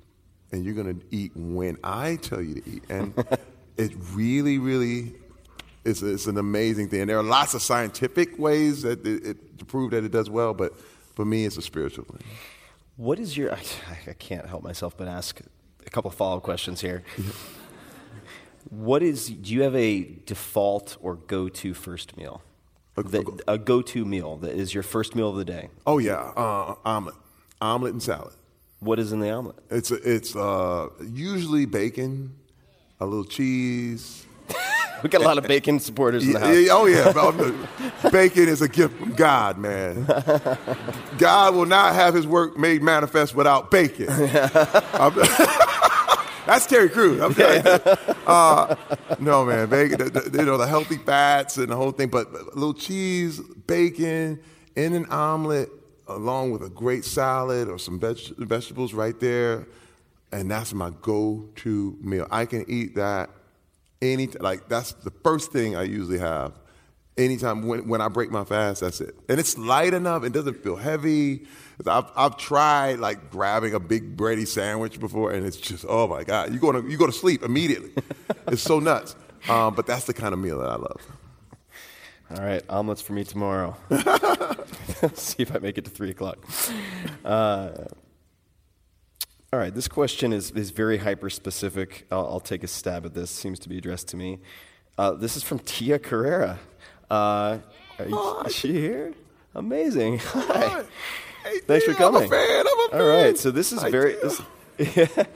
And 0.55 0.65
you're 0.65 0.75
going 0.75 1.01
to 1.01 1.07
eat 1.11 1.33
when 1.35 1.79
I 1.83 2.15
tell 2.15 2.41
you 2.41 2.61
to 2.61 2.71
eat. 2.71 2.85
And 2.89 3.13
it 3.77 3.91
really, 4.13 4.59
really 4.59 5.15
is 5.85 6.01
it's 6.01 6.27
an 6.27 6.39
amazing 6.39 6.91
thing. 6.91 7.01
And 7.01 7.11
there 7.11 7.19
are 7.19 7.25
lots 7.25 7.55
of 7.55 7.61
scientific 7.61 8.39
ways 8.39 8.83
that 8.83 9.05
it, 9.05 9.27
it, 9.27 9.59
to 9.59 9.65
prove 9.65 9.91
that 9.91 10.05
it 10.05 10.13
does 10.13 10.31
well, 10.31 10.55
but 10.55 10.73
for 11.17 11.25
me, 11.25 11.45
it's 11.45 11.57
a 11.57 11.63
spiritual 11.63 12.05
thing. 12.05 12.23
What 12.97 13.19
is 13.19 13.37
your? 13.37 13.53
I, 13.55 13.59
I 14.07 14.13
can't 14.13 14.47
help 14.47 14.63
myself 14.63 14.97
but 14.97 15.09
ask 15.09 15.41
a 15.85 15.91
couple 15.91 16.09
follow 16.13 16.37
up 16.37 16.45
questions 16.45 16.81
here. 16.81 17.03
What 18.71 19.03
is? 19.03 19.27
Do 19.27 19.53
you 19.53 19.63
have 19.63 19.75
a 19.75 20.05
default 20.25 20.97
or 21.01 21.17
go 21.17 21.49
to 21.49 21.75
first 21.75 22.17
meal? 22.17 22.43
The- 22.95 23.43
a 23.49 23.59
go 23.59 23.83
to 23.83 24.05
meal 24.05 24.37
that 24.37 24.53
is 24.53 24.73
your 24.73 24.85
first 24.85 25.17
meal 25.17 25.31
of 25.31 25.37
the 25.37 25.45
day. 25.45 25.71
Oh, 25.85 25.99
yeah, 25.99 26.33
uh, 26.37 26.77
omelet. 26.85 27.17
Omelet 27.61 27.93
and 27.93 28.01
salad. 28.01 28.35
What 28.85 28.98
is 28.98 29.12
in 29.12 29.20
the 29.20 29.31
omelet? 29.31 29.56
It's, 29.70 29.90
it's 29.90 30.36
uh, 30.36 30.89
usually 31.02 31.65
bacon, 31.65 32.35
a 33.01 33.06
little 33.06 33.24
cheese, 33.24 34.27
We 35.02 35.11
got 35.11 35.20
a 35.20 35.24
lot 35.24 35.36
of 35.36 35.44
bacon 35.44 35.81
supporters 35.81 36.27
in 36.27 36.32
the 36.32 36.40
house. 36.40 36.69
oh 36.70 36.86
yeah, 36.86 38.11
bacon 38.11 38.48
is 38.48 38.62
a 38.62 38.69
gift 38.69 38.97
from 38.98 39.12
God, 39.12 39.59
man. 39.59 40.06
God 41.19 41.55
will 41.55 41.66
not 41.66 41.94
have 41.94 42.15
His 42.15 42.27
work 42.27 42.56
made 42.56 42.82
manifest 42.82 43.35
without 43.35 43.70
bacon. 43.70 44.06
That's 46.47 46.66
Terry 46.66 46.89
Crews. 46.90 47.20
I'm. 47.20 47.35
Uh, 48.27 48.77
no, 49.19 49.44
man, 49.44 49.69
bacon. 49.69 49.98
the- 49.98 50.11
the- 50.31 50.39
you 50.39 50.44
know 50.47 50.56
the 50.56 50.66
healthy 50.66 50.97
fats 50.98 51.59
and 51.59 51.69
the 51.69 51.77
whole 51.77 51.90
thing, 51.93 52.09
but 52.09 52.28
a 52.32 52.44
little 52.55 52.74
cheese, 52.74 53.40
bacon, 53.66 54.40
in 54.77 54.94
an 54.94 55.05
omelet, 55.06 55.69
along 56.09 56.51
with 56.51 56.63
a 56.63 56.71
great 56.71 57.05
salad 57.05 57.69
or 57.69 57.79
some 57.79 57.99
veg- 57.99 58.37
vegetables 58.39 58.93
right 58.93 59.19
there, 59.21 59.67
and 60.33 60.51
that's 60.51 60.75
my 60.75 60.91
go-to 61.03 61.97
meal. 62.01 62.27
I 62.31 62.47
can 62.47 62.65
eat 62.69 62.97
that 62.97 63.31
any 64.03 64.27
like 64.27 64.69
that's 64.69 64.93
the 64.93 65.11
first 65.23 65.53
thing 65.53 65.77
I 65.77 65.85
usually 65.85 66.19
have. 66.19 66.53
Anytime 67.17 67.67
when, 67.69 67.87
when 67.87 68.01
I 68.01 68.09
break 68.09 68.33
my 68.33 68.43
fast, 68.43 68.81
that's 68.81 69.01
it. 69.01 69.15
And 69.29 69.39
it's 69.39 69.57
light 69.57 69.95
enough, 69.95 70.25
it 70.25 70.33
doesn't 70.33 70.63
feel 70.65 70.75
heavy. 70.75 71.47
I've, 71.87 72.11
I've 72.17 72.37
tried 72.37 72.99
like 72.99 73.31
grabbing 73.31 73.73
a 73.75 73.81
big 73.81 74.17
bready 74.17 74.47
sandwich 74.47 74.99
before, 74.99 75.31
and 75.33 75.47
it's 75.47 75.57
just 75.57 75.85
oh 75.89 76.09
my 76.09 76.25
god, 76.25 76.53
you 76.53 76.59
go 76.59 76.73
to 76.73 76.89
you 76.89 76.97
go 76.97 77.07
to 77.07 77.13
sleep 77.13 77.43
immediately. 77.43 77.93
it's 78.49 78.63
so 78.63 78.81
nuts. 78.81 79.17
Um, 79.49 79.75
but 79.75 79.87
that's 79.87 80.07
the 80.07 80.15
kind 80.15 80.33
of 80.33 80.41
meal 80.41 80.59
that 80.59 80.71
I 80.71 80.77
love. 80.77 81.07
All 82.36 82.44
right, 82.44 82.62
omelets 82.69 83.01
for 83.01 83.12
me 83.12 83.24
tomorrow. 83.24 83.77
See 85.15 85.43
if 85.43 85.55
I 85.55 85.59
make 85.59 85.78
it 85.78 85.85
to 85.85 85.90
three 85.90 86.11
o'clock. 86.11 86.39
Uh, 87.24 87.70
all 89.52 89.61
right, 89.61 89.73
this 89.73 89.86
question 89.86 90.32
is, 90.32 90.51
is 90.51 90.70
very 90.70 90.97
hyper 90.98 91.31
specific. 91.31 92.06
I'll, 92.11 92.27
I'll 92.27 92.40
take 92.40 92.65
a 92.65 92.66
stab 92.66 93.06
at 93.06 93.15
this. 93.15 93.31
Seems 93.31 93.61
to 93.61 93.69
be 93.69 93.78
addressed 93.78 94.09
to 94.09 94.16
me. 94.16 94.40
Uh, 94.98 95.12
this 95.12 95.36
is 95.36 95.43
from 95.44 95.61
Tia 95.61 95.98
Carrera. 95.98 96.59
Uh, 97.09 97.59
you, 98.05 98.40
is 98.47 98.55
she 98.55 98.73
here? 98.73 99.15
Amazing. 99.55 100.19
Hi. 100.19 100.82
Hey, 101.44 101.59
Thanks 101.61 101.85
for 101.85 101.93
yeah, 101.93 102.06
I'm 102.06 102.15
a 102.16 102.19
coming. 102.19 102.31
fan, 102.31 102.65
I'm 102.66 103.01
a 103.01 103.02
All 103.02 103.09
right, 103.09 103.39
so 103.39 103.51
this 103.51 103.70
is 103.70 103.82
very. 103.82 104.15
This, 104.15 104.40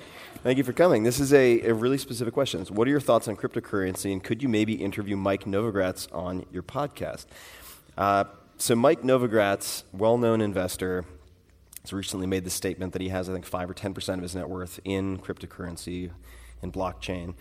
Thank 0.45 0.57
you 0.57 0.63
for 0.63 0.73
coming. 0.73 1.03
This 1.03 1.19
is 1.19 1.33
a, 1.33 1.63
a 1.63 1.75
really 1.75 1.99
specific 1.99 2.33
question. 2.33 2.65
What 2.67 2.87
are 2.87 2.91
your 2.93 3.01
thoughts 3.01 3.27
on 3.27 3.37
cryptocurrency, 3.37 4.13
and 4.13 4.23
could 4.23 4.41
you 4.41 4.49
maybe 4.49 4.75
interview 4.75 5.17
Mike 5.17 5.47
Novogratz 5.47 6.07
on 6.15 6.47
your 6.53 6.63
podcast? 6.63 7.27
Uh, 7.97 8.23
so, 8.57 8.77
Mike 8.77 9.03
Novogratz, 9.03 9.83
well-known 9.93 10.41
investor, 10.41 11.05
has 11.83 11.93
recently 11.93 12.29
made 12.29 12.45
the 12.45 12.51
statement 12.51 12.93
that 12.93 13.03
he 13.03 13.09
has, 13.09 13.29
I 13.29 13.33
think, 13.33 13.47
five 13.47 13.69
or 13.69 13.75
ten 13.75 13.95
percent 13.95 14.21
of 14.21 14.23
his 14.23 14.37
net 14.37 14.49
worth 14.49 14.79
in 14.85 15.19
cryptocurrency 15.19 16.13
and 16.63 16.73
blockchain. 16.73 17.35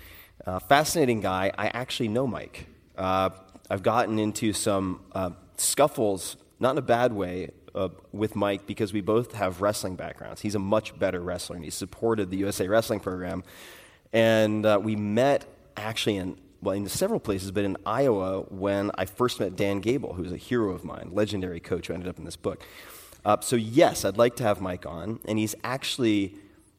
Uh, 0.44 0.58
fascinating 0.58 1.22
guy. 1.22 1.52
I 1.56 1.68
actually 1.68 2.10
know 2.10 2.26
Mike. 2.26 2.66
Uh, 2.98 3.30
I've 3.70 3.84
gotten 3.84 4.18
into 4.18 4.54
some 4.54 5.02
uh, 5.14 5.30
scuffles, 5.58 6.36
not 6.60 6.72
in 6.72 6.78
a 6.80 6.82
bad 6.82 7.14
way, 7.14 7.52
uh, 7.76 7.90
with 8.12 8.36
Mike 8.36 8.66
because 8.66 8.94
we 8.94 9.02
both 9.02 9.34
have 9.34 9.62
wrestling 9.62 9.96
backgrounds. 9.96 10.42
He's 10.42 10.56
a 10.56 10.60
much 10.60 10.98
better 10.98 11.20
wrestler, 11.20 11.56
and 11.56 11.66
he 11.66 11.72
supported 11.72 12.30
the 12.30 12.38
USA 12.38 12.68
Wrestling 12.68 13.00
Program. 13.00 13.44
And 14.14 14.66
uh, 14.66 14.80
we 14.82 14.96
met 14.96 15.46
actually 15.76 16.18
in 16.18 16.38
well 16.62 16.76
in 16.76 16.88
several 16.88 17.20
places, 17.20 17.52
but 17.52 17.64
in 17.64 17.78
Iowa 17.86 18.42
when 18.50 18.92
I 18.96 19.06
first 19.06 19.40
met 19.40 19.56
Dan 19.56 19.80
Gable, 19.80 20.14
who's 20.14 20.32
a 20.32 20.38
hero 20.38 20.72
of 20.72 20.84
mine, 20.84 21.10
legendary 21.12 21.60
coach 21.60 21.88
who 21.88 21.94
ended 21.94 22.10
up 22.10 22.18
in 22.18 22.26
this 22.26 22.36
book. 22.36 22.64
Uh, 23.24 23.40
so 23.42 23.56
yes, 23.56 24.06
I'd 24.06 24.18
like 24.18 24.36
to 24.38 24.44
have 24.44 24.62
Mike 24.62 24.86
on, 24.86 25.20
and 25.26 25.38
he's 25.38 25.56
actually 25.64 26.36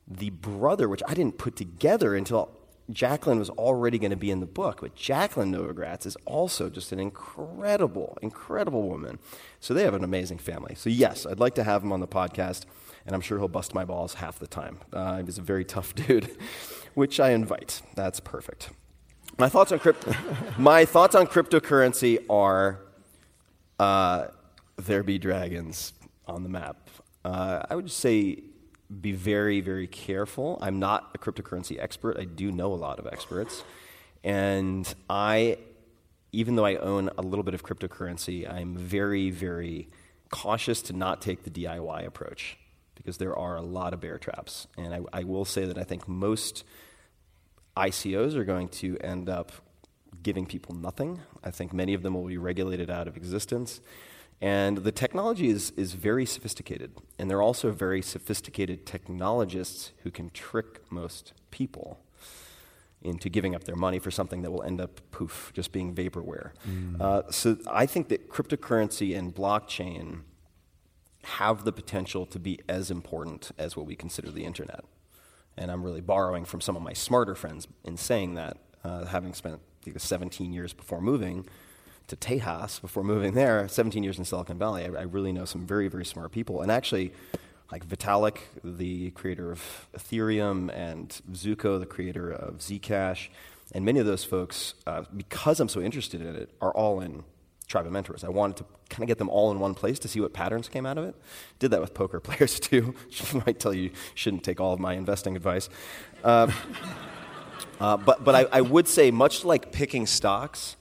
the 0.07 0.31
brother, 0.31 0.89
which 0.89 1.03
I 1.07 1.15
didn't 1.15 1.39
put 1.39 1.57
together 1.57 2.15
until 2.15 2.58
Jacqueline 2.91 3.39
was 3.39 3.51
already 3.51 3.99
going 3.99 4.11
to 4.11 4.17
be 4.17 4.31
in 4.31 4.41
the 4.41 4.47
book, 4.47 4.81
but 4.81 4.95
Jacqueline 4.95 5.53
Novogratz 5.53 6.07
is 6.07 6.17
also 6.25 6.71
just 6.71 6.91
an 6.91 6.99
incredible, 6.99 8.17
incredible 8.23 8.89
woman. 8.89 9.19
So 9.61 9.75
they 9.75 9.83
have 9.85 9.95
an 9.95 10.05
amazing 10.05 10.39
family. 10.39 10.75
So, 10.75 10.89
yes, 10.89 11.27
I'd 11.27 11.41
like 11.41 11.55
to 11.57 11.65
have 11.65 11.83
him 11.83 11.93
on 11.93 12.01
the 12.01 12.09
podcast, 12.09 12.65
and 13.05 13.15
I'm 13.15 13.21
sure 13.21 13.39
he'll 13.39 13.49
bust 13.49 13.75
my 13.75 13.85
balls 13.85 14.15
half 14.15 14.39
the 14.39 14.47
time. 14.47 14.79
Uh, 14.93 15.23
he's 15.23 15.39
a 15.39 15.43
very 15.43 15.65
tough 15.65 15.95
dude, 16.07 16.31
which 16.95 17.21
I 17.21 17.31
invite. 17.31 17.83
That's 17.95 18.21
perfect. 18.21 18.71
My 19.39 19.49
thoughts 19.49 19.71
on, 19.71 19.79
crypt- 19.81 20.09
my 20.59 20.85
thoughts 20.85 21.15
on 21.15 21.27
cryptocurrency 21.27 22.25
are 22.31 22.81
uh, 23.79 24.29
there 24.77 25.03
be 25.03 25.19
dragons 25.19 25.93
on 26.27 26.43
the 26.43 26.49
map. 26.49 26.89
Uh, 27.25 27.63
I 27.69 27.77
would 27.77 27.87
just 27.87 27.99
say 28.01 28.43
be 29.01 29.13
very, 29.13 29.61
very 29.61 29.87
careful. 29.87 30.59
I'm 30.61 30.79
not 30.79 31.11
a 31.15 31.19
cryptocurrency 31.19 31.79
expert. 31.79 32.19
I 32.19 32.25
do 32.25 32.51
know 32.51 32.73
a 32.73 32.77
lot 32.77 32.99
of 32.99 33.07
experts. 33.07 33.63
And 34.25 34.93
I, 35.09 35.59
even 36.33 36.57
though 36.57 36.65
I 36.65 36.77
own 36.77 37.11
a 37.19 37.23
little 37.23 37.43
bit 37.43 37.55
of 37.55 37.63
cryptocurrency, 37.63 38.51
I'm 38.51 38.77
very, 38.77 39.31
very 39.31 39.89
cautious 40.31 40.83
to 40.83 40.93
not 40.93 41.23
take 41.23 41.45
the 41.45 41.51
DIY 41.51 42.07
approach 42.07 42.59
because 42.95 43.19
there 43.19 43.37
are 43.37 43.57
a 43.57 43.63
lot 43.63 43.95
of 43.95 44.01
bear 44.01 44.19
traps. 44.19 44.67
And 44.77 44.95
I, 44.95 45.01
I 45.13 45.25
will 45.25 45.45
say 45.45 45.67
that 45.67 45.79
I 45.79 45.85
think 45.85 46.09
most 46.09 46.65
ICOs 47.77 48.35
are 48.35 48.45
going 48.45 48.69
to 48.69 48.99
end 48.99 49.29
up 49.29 49.53
giving 50.23 50.47
people 50.47 50.75
nothing. 50.75 51.21
I 51.45 51.51
think 51.51 51.73
many 51.73 51.95
of 51.95 52.03
them 52.03 52.15
will 52.15 52.27
be 52.27 52.39
regulated 52.39 52.91
out 52.91 53.07
of 53.07 53.17
existence. 53.17 53.81
And 54.41 54.79
the 54.79 54.93
technology 54.93 55.49
is, 55.49 55.73
is 55.77 55.95
very 55.95 56.25
sophisticated. 56.25 56.93
And 57.19 57.29
they're 57.29 57.43
also 57.43 57.73
very 57.73 58.03
sophisticated 58.03 58.87
technologists 58.87 59.93
who 60.03 60.11
can 60.11 60.31
trick 60.31 60.81
most 60.91 61.33
people 61.51 62.01
into 63.03 63.29
giving 63.29 63.55
up 63.55 63.65
their 63.65 63.77
money 63.77 63.99
for 63.99 64.11
something 64.11 64.43
that 64.43 64.51
will 64.51 64.63
end 64.63 64.81
up 64.81 65.01
poof, 65.11 65.53
just 65.55 65.73
being 65.73 65.95
vaporware. 65.95 66.51
Mm. 66.69 67.01
Uh, 67.01 67.31
so 67.31 67.57
I 67.69 67.87
think 67.87 68.09
that 68.09 68.29
cryptocurrency 68.29 69.17
and 69.17 69.35
blockchain 69.35 70.23
have 71.25 71.65
the 71.65 71.73
potential 71.73 72.27
to 72.27 72.39
be 72.39 72.61
as 72.69 72.91
important 72.91 73.51
as 73.59 73.77
what 73.77 73.87
we 73.87 73.95
consider 73.95 74.31
the 74.31 74.45
internet. 74.45 74.85
And 75.57 75.71
I'm 75.71 75.83
really 75.83 76.01
borrowing 76.01 76.45
from 76.45 76.61
some 76.61 76.77
of 76.77 76.83
my 76.83 76.93
smarter 76.93 77.35
friends 77.35 77.67
in 77.85 77.97
saying 77.97 78.35
that, 78.35 78.57
uh, 78.85 79.05
having 79.07 79.35
spent 79.35 79.61
17 79.97 80.53
years 80.53 80.73
before 80.73 81.01
moving 81.01 81.47
to 82.09 82.17
Tejas 82.17 82.81
before 82.81 83.05
moving 83.05 83.35
there, 83.35 83.69
17 83.69 84.03
years 84.03 84.19
in 84.19 84.25
Silicon 84.25 84.59
Valley, 84.59 84.85
I, 84.85 85.01
I 85.01 85.03
really 85.03 85.33
know 85.33 85.45
some 85.45 85.67
very, 85.67 85.89
very 85.89 86.05
smart 86.05 86.33
people. 86.33 86.63
And 86.63 86.73
actually, 86.73 87.13
like 87.71 87.87
Vitalik, 87.87 88.39
the 88.65 89.11
creator 89.11 89.53
of 89.53 89.89
Ethereum, 89.97 90.75
and 90.75 91.09
Zooko, 91.33 91.79
the 91.79 91.87
creator 91.87 92.31
of 92.31 92.59
Zcash, 92.59 93.29
and 93.73 93.85
many 93.85 94.01
of 94.01 94.07
those 94.07 94.25
folks, 94.25 94.75
uh, 94.87 95.05
because 95.15 95.61
I'm 95.61 95.69
so 95.69 95.81
interested 95.81 96.23
in 96.23 96.35
it, 96.35 96.51
are 96.61 96.73
all 96.73 97.01
in 97.01 97.25
Tribe 97.67 97.85
of 97.85 97.93
Mentors. 97.93 98.25
I 98.25 98.31
wanted 98.31 98.57
to 98.59 98.65
kind 98.89 99.03
of 99.03 99.09
get 99.09 99.19
them 99.19 99.29
all 99.29 99.51
in 99.51 99.61
one 99.61 99.75
place 99.75 99.99
to 99.99 100.09
see 100.09 100.21
what 100.21 100.33
patterns 100.33 100.71
came 100.71 100.87
out 100.87 100.97
of 100.97 101.05
it. 101.05 101.15
Did 101.59 101.73
that 101.73 101.83
with 101.83 101.93
poker 101.93 102.21
players 102.21 102.59
too. 102.59 102.95
might 103.47 103.61
tell 103.61 103.75
you 103.75 103.91
shouldn't 104.15 104.43
take 104.43 104.61
all 104.61 104.73
of 104.73 104.81
my 104.81 104.95
investing 104.95 105.37
advice. 105.37 105.69
Uh, 106.25 106.51
uh, 107.81 107.99
but 107.99 108.25
but 108.25 108.35
I, 108.35 108.47
I 108.51 108.61
would 108.63 108.89
say, 108.89 109.11
much 109.11 109.45
like 109.45 109.71
picking 109.73 110.07
stocks, 110.07 110.77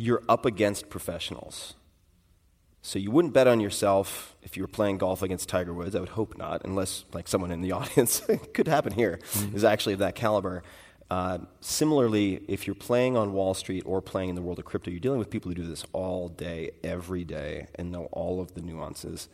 you're 0.00 0.22
up 0.28 0.46
against 0.46 0.88
professionals. 0.88 1.74
So 2.80 2.98
you 2.98 3.10
wouldn't 3.10 3.34
bet 3.34 3.46
on 3.46 3.60
yourself 3.60 4.34
if 4.42 4.56
you 4.56 4.62
were 4.62 4.68
playing 4.68 4.96
golf 4.96 5.22
against 5.22 5.50
Tiger 5.50 5.74
Woods. 5.74 5.94
I 5.94 6.00
would 6.00 6.10
hope 6.10 6.38
not, 6.38 6.62
unless 6.64 7.04
like 7.12 7.28
someone 7.28 7.50
in 7.50 7.60
the 7.60 7.72
audience 7.78 8.22
could 8.54 8.66
happen 8.66 8.94
here 8.94 9.20
mm-hmm. 9.22 9.54
is 9.54 9.62
actually 9.62 9.92
of 9.92 9.98
that 9.98 10.14
caliber. 10.14 10.62
Uh, 11.10 11.38
similarly, 11.60 12.40
if 12.48 12.66
you're 12.66 12.74
playing 12.74 13.16
on 13.16 13.34
Wall 13.34 13.52
Street 13.52 13.82
or 13.84 14.00
playing 14.00 14.30
in 14.30 14.36
the 14.36 14.40
world 14.40 14.58
of 14.58 14.64
crypto, 14.64 14.90
you're 14.90 15.00
dealing 15.00 15.18
with 15.18 15.28
people 15.28 15.50
who 15.50 15.54
do 15.54 15.66
this 15.66 15.84
all 15.92 16.28
day, 16.28 16.70
every 16.82 17.24
day, 17.24 17.66
and 17.74 17.90
know 17.90 18.04
all 18.12 18.40
of 18.40 18.54
the 18.54 18.62
nuances. 18.62 19.28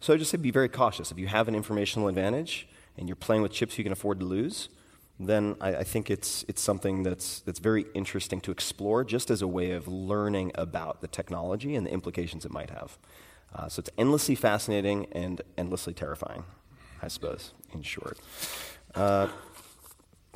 So 0.00 0.14
I 0.14 0.16
just 0.16 0.30
say 0.30 0.38
be 0.38 0.50
very 0.50 0.68
cautious. 0.68 1.12
If 1.12 1.18
you 1.18 1.28
have 1.28 1.46
an 1.46 1.54
informational 1.54 2.08
advantage 2.08 2.66
and 2.98 3.08
you're 3.08 3.16
playing 3.16 3.42
with 3.42 3.52
chips 3.52 3.78
you 3.78 3.84
can 3.84 3.92
afford 3.92 4.18
to 4.20 4.26
lose, 4.26 4.70
then 5.28 5.56
I, 5.60 5.76
I, 5.76 5.84
think 5.84 6.10
it's, 6.10 6.46
it's 6.48 6.62
something 6.62 7.02
that's, 7.02 7.40
that's 7.40 7.58
very 7.58 7.84
interesting 7.94 8.40
to 8.40 8.50
explore 8.50 9.04
just 9.04 9.30
as 9.30 9.42
a 9.42 9.46
way 9.46 9.72
of 9.72 9.86
learning 9.86 10.52
about 10.54 11.02
the 11.02 11.08
technology 11.08 11.76
and 11.76 11.86
the 11.86 11.92
implications 11.92 12.46
it 12.46 12.50
might 12.50 12.70
have. 12.70 12.98
Uh, 13.54 13.68
so 13.68 13.80
it's 13.80 13.90
endlessly 13.98 14.34
fascinating 14.34 15.06
and 15.12 15.42
endlessly 15.58 15.92
terrifying, 15.92 16.44
I 17.02 17.08
suppose, 17.08 17.52
in 17.74 17.82
short. 17.82 18.18
Uh, 18.94 19.28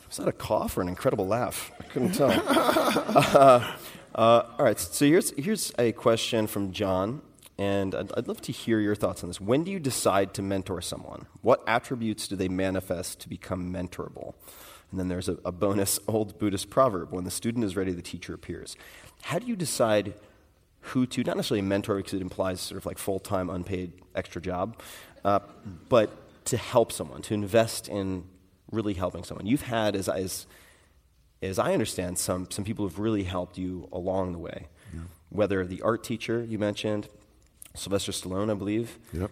was 0.07 0.19
that 0.19 0.29
a 0.29 0.33
cough 0.33 0.77
or 0.77 0.83
an 0.83 0.89
incredible 0.89 1.27
laugh? 1.27 1.73
I 1.81 1.85
couldn't 1.85 2.13
tell. 2.13 2.31
uh, 2.47 3.73
uh, 4.15 4.43
all 4.59 4.65
right, 4.65 4.79
so 4.79 5.07
here's, 5.07 5.31
here's 5.31 5.73
a 5.79 5.93
question 5.93 6.47
from 6.47 6.73
John, 6.73 7.23
and 7.57 7.95
I'd, 7.95 8.13
I'd 8.19 8.29
love 8.29 8.43
to 8.43 8.53
hear 8.53 8.81
your 8.81 8.95
thoughts 8.95 9.23
on 9.23 9.31
this. 9.31 9.41
When 9.41 9.65
do 9.65 9.71
you 9.71 9.81
decide 9.81 10.35
to 10.35 10.43
mentor 10.43 10.83
someone? 10.83 11.27
What 11.41 11.65
attributes 11.67 12.29
do 12.29 12.37
they 12.37 12.49
manifest 12.49 13.21
to 13.21 13.29
become 13.31 13.73
mentorable? 13.73 14.35
And 14.91 15.01
then 15.01 15.09
there's 15.09 15.29
a, 15.29 15.39
a 15.45 15.53
bonus 15.53 15.99
old 16.09 16.39
Buddhist 16.39 16.71
proverb 16.71 17.13
when 17.13 17.25
the 17.25 17.31
student 17.31 17.65
is 17.65 17.77
ready, 17.77 17.93
the 17.93 18.03
teacher 18.03 18.35
appears. 18.35 18.77
How 19.23 19.39
do 19.39 19.47
you 19.47 19.57
decide 19.57 20.15
who 20.81 21.07
to, 21.07 21.25
not 21.25 21.37
necessarily 21.37 21.63
mentor 21.63 21.97
because 21.97 22.15
it 22.15 22.21
implies 22.21 22.61
sort 22.61 22.79
of 22.79 22.87
like 22.87 22.99
full 22.99 23.19
time, 23.19 23.49
unpaid 23.49 23.93
extra 24.15 24.41
job, 24.41 24.81
uh, 25.25 25.41
but 25.89 26.11
to 26.47 26.57
help 26.57 26.93
someone, 26.93 27.23
to 27.23 27.35
invest 27.35 27.89
in 27.89 28.25
really 28.71 28.95
helping 28.95 29.25
someone? 29.25 29.47
You've 29.47 29.63
had, 29.63 29.97
as, 29.97 30.09
as, 30.09 30.47
as 31.41 31.59
I 31.59 31.73
understand, 31.73 32.19
some, 32.19 32.51
some 32.51 32.65
people 32.65 32.85
who've 32.85 32.99
really 32.99 33.25
helped 33.25 33.57
you 33.57 33.89
along 33.93 34.33
the 34.33 34.39
way. 34.39 34.67
Yeah. 34.93 35.01
Whether 35.31 35.67
the 35.67 35.81
art 35.83 36.05
teacher 36.05 36.45
you 36.45 36.59
mentioned, 36.59 37.09
Sylvester 37.75 38.13
Stallone, 38.13 38.51
I 38.51 38.55
believe, 38.55 38.99
yep. 39.13 39.31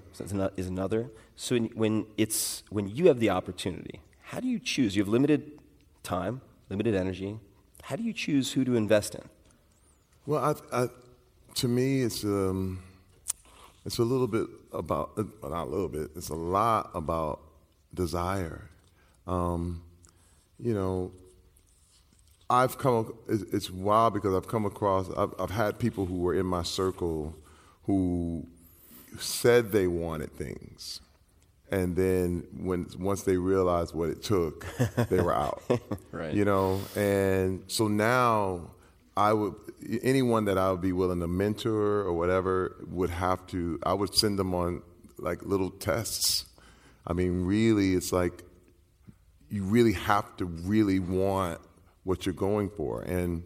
is 0.56 0.66
another. 0.66 1.10
So 1.36 1.58
when, 1.58 2.06
it's, 2.16 2.64
when 2.70 2.88
you 2.88 3.06
have 3.08 3.20
the 3.20 3.30
opportunity, 3.30 4.00
how 4.32 4.40
do 4.40 4.48
you 4.48 4.58
choose? 4.58 4.96
You 4.96 5.02
have 5.02 5.10
limited 5.10 5.58
time, 6.02 6.40
limited 6.70 6.94
energy. 6.94 7.38
How 7.82 7.96
do 7.96 8.02
you 8.02 8.14
choose 8.14 8.50
who 8.50 8.64
to 8.64 8.76
invest 8.76 9.14
in? 9.14 9.20
Well, 10.24 10.56
I, 10.72 10.84
I, 10.84 10.88
to 11.56 11.68
me, 11.68 12.00
it's 12.00 12.24
um, 12.24 12.82
it's 13.84 13.98
a 13.98 14.02
little 14.02 14.26
bit 14.26 14.46
about 14.72 15.10
uh, 15.18 15.24
not 15.46 15.66
a 15.66 15.70
little 15.70 15.90
bit. 15.90 16.12
It's 16.16 16.30
a 16.30 16.34
lot 16.34 16.90
about 16.94 17.40
desire. 17.92 18.70
Um, 19.26 19.82
you 20.58 20.72
know, 20.72 21.12
I've 22.48 22.78
come. 22.78 23.12
It's 23.28 23.70
wild 23.70 24.14
because 24.14 24.34
I've 24.34 24.48
come 24.48 24.64
across. 24.64 25.10
I've, 25.14 25.34
I've 25.38 25.50
had 25.50 25.78
people 25.78 26.06
who 26.06 26.16
were 26.16 26.34
in 26.34 26.46
my 26.46 26.62
circle 26.62 27.36
who 27.84 28.46
said 29.18 29.72
they 29.72 29.86
wanted 29.86 30.32
things 30.32 31.00
and 31.72 31.96
then 31.96 32.46
when 32.54 32.86
once 32.98 33.22
they 33.22 33.38
realized 33.38 33.94
what 33.94 34.10
it 34.10 34.22
took, 34.22 34.66
they 35.08 35.20
were 35.20 35.34
out. 35.34 35.62
right. 36.12 36.34
You 36.34 36.44
know, 36.44 36.80
and 36.94 37.64
so 37.66 37.88
now 37.88 38.70
I 39.16 39.32
would 39.32 39.54
anyone 40.02 40.44
that 40.44 40.58
I 40.58 40.70
would 40.70 40.82
be 40.82 40.92
willing 40.92 41.20
to 41.20 41.26
mentor 41.26 42.02
or 42.02 42.12
whatever 42.12 42.76
would 42.88 43.08
have 43.08 43.46
to. 43.48 43.80
I 43.84 43.94
would 43.94 44.14
send 44.14 44.38
them 44.38 44.54
on 44.54 44.82
like 45.18 45.42
little 45.44 45.70
tests. 45.70 46.44
I 47.06 47.14
mean, 47.14 47.46
really, 47.46 47.94
it's 47.94 48.12
like 48.12 48.44
you 49.48 49.64
really 49.64 49.94
have 49.94 50.36
to 50.36 50.44
really 50.44 50.98
want 50.98 51.58
what 52.04 52.26
you're 52.26 52.34
going 52.34 52.68
for. 52.68 53.00
And 53.00 53.44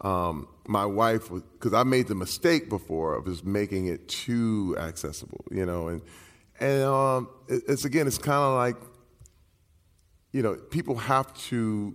um, 0.00 0.48
my 0.66 0.86
wife, 0.86 1.28
because 1.30 1.74
I 1.74 1.82
made 1.82 2.08
the 2.08 2.14
mistake 2.14 2.70
before 2.70 3.14
of 3.14 3.26
just 3.26 3.44
making 3.44 3.86
it 3.86 4.08
too 4.08 4.74
accessible, 4.78 5.44
you 5.50 5.66
know, 5.66 5.88
and 5.88 6.00
and 6.60 6.82
um, 6.82 7.28
it's 7.48 7.84
again, 7.84 8.06
it's 8.06 8.18
kind 8.18 8.42
of 8.42 8.56
like, 8.56 8.76
you 10.32 10.42
know, 10.42 10.54
people 10.54 10.96
have 10.96 11.32
to, 11.48 11.94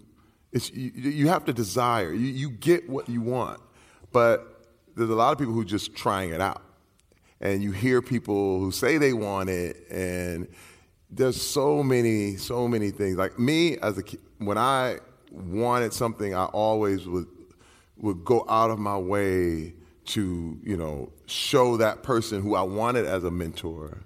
it's, 0.52 0.72
you, 0.72 0.92
you 0.92 1.28
have 1.28 1.46
to 1.46 1.54
desire. 1.54 2.12
You, 2.14 2.28
you 2.28 2.50
get 2.50 2.90
what 2.90 3.10
you 3.10 3.22
want, 3.22 3.60
but 4.12 4.66
there's 4.96 5.10
a 5.10 5.16
lot 5.16 5.32
of 5.32 5.38
people 5.38 5.54
who 5.54 5.62
are 5.62 5.66
just 5.66 5.96
trying 5.96 6.32
it 6.32 6.42
out. 6.42 6.62
And 7.42 7.62
you 7.62 7.72
hear 7.72 8.02
people 8.02 8.60
who 8.60 8.72
say 8.72 8.98
they 8.98 9.12
want 9.12 9.50
it, 9.50 9.86
and 9.92 10.48
there's 11.10 11.42
so 11.42 11.84
many, 11.84 12.38
so 12.38 12.70
many 12.70 12.90
things. 12.90 13.18
Like 13.18 13.38
me, 13.38 13.78
as 13.80 13.98
a 13.98 14.04
kid, 14.04 14.22
when 14.38 14.58
I 14.58 15.00
wanted 15.30 15.94
something, 15.94 16.34
I 16.34 16.46
always 16.46 17.06
would 17.06 17.28
would 17.98 18.24
go 18.24 18.46
out 18.50 18.70
of 18.70 18.80
my 18.80 18.98
way 18.98 19.74
to, 20.06 20.60
you 20.64 20.78
know, 20.78 21.12
show 21.26 21.78
that 21.78 22.04
person 22.04 22.42
who 22.42 22.56
I 22.56 22.62
wanted 22.62 23.06
as 23.06 23.24
a 23.24 23.32
mentor 23.32 24.04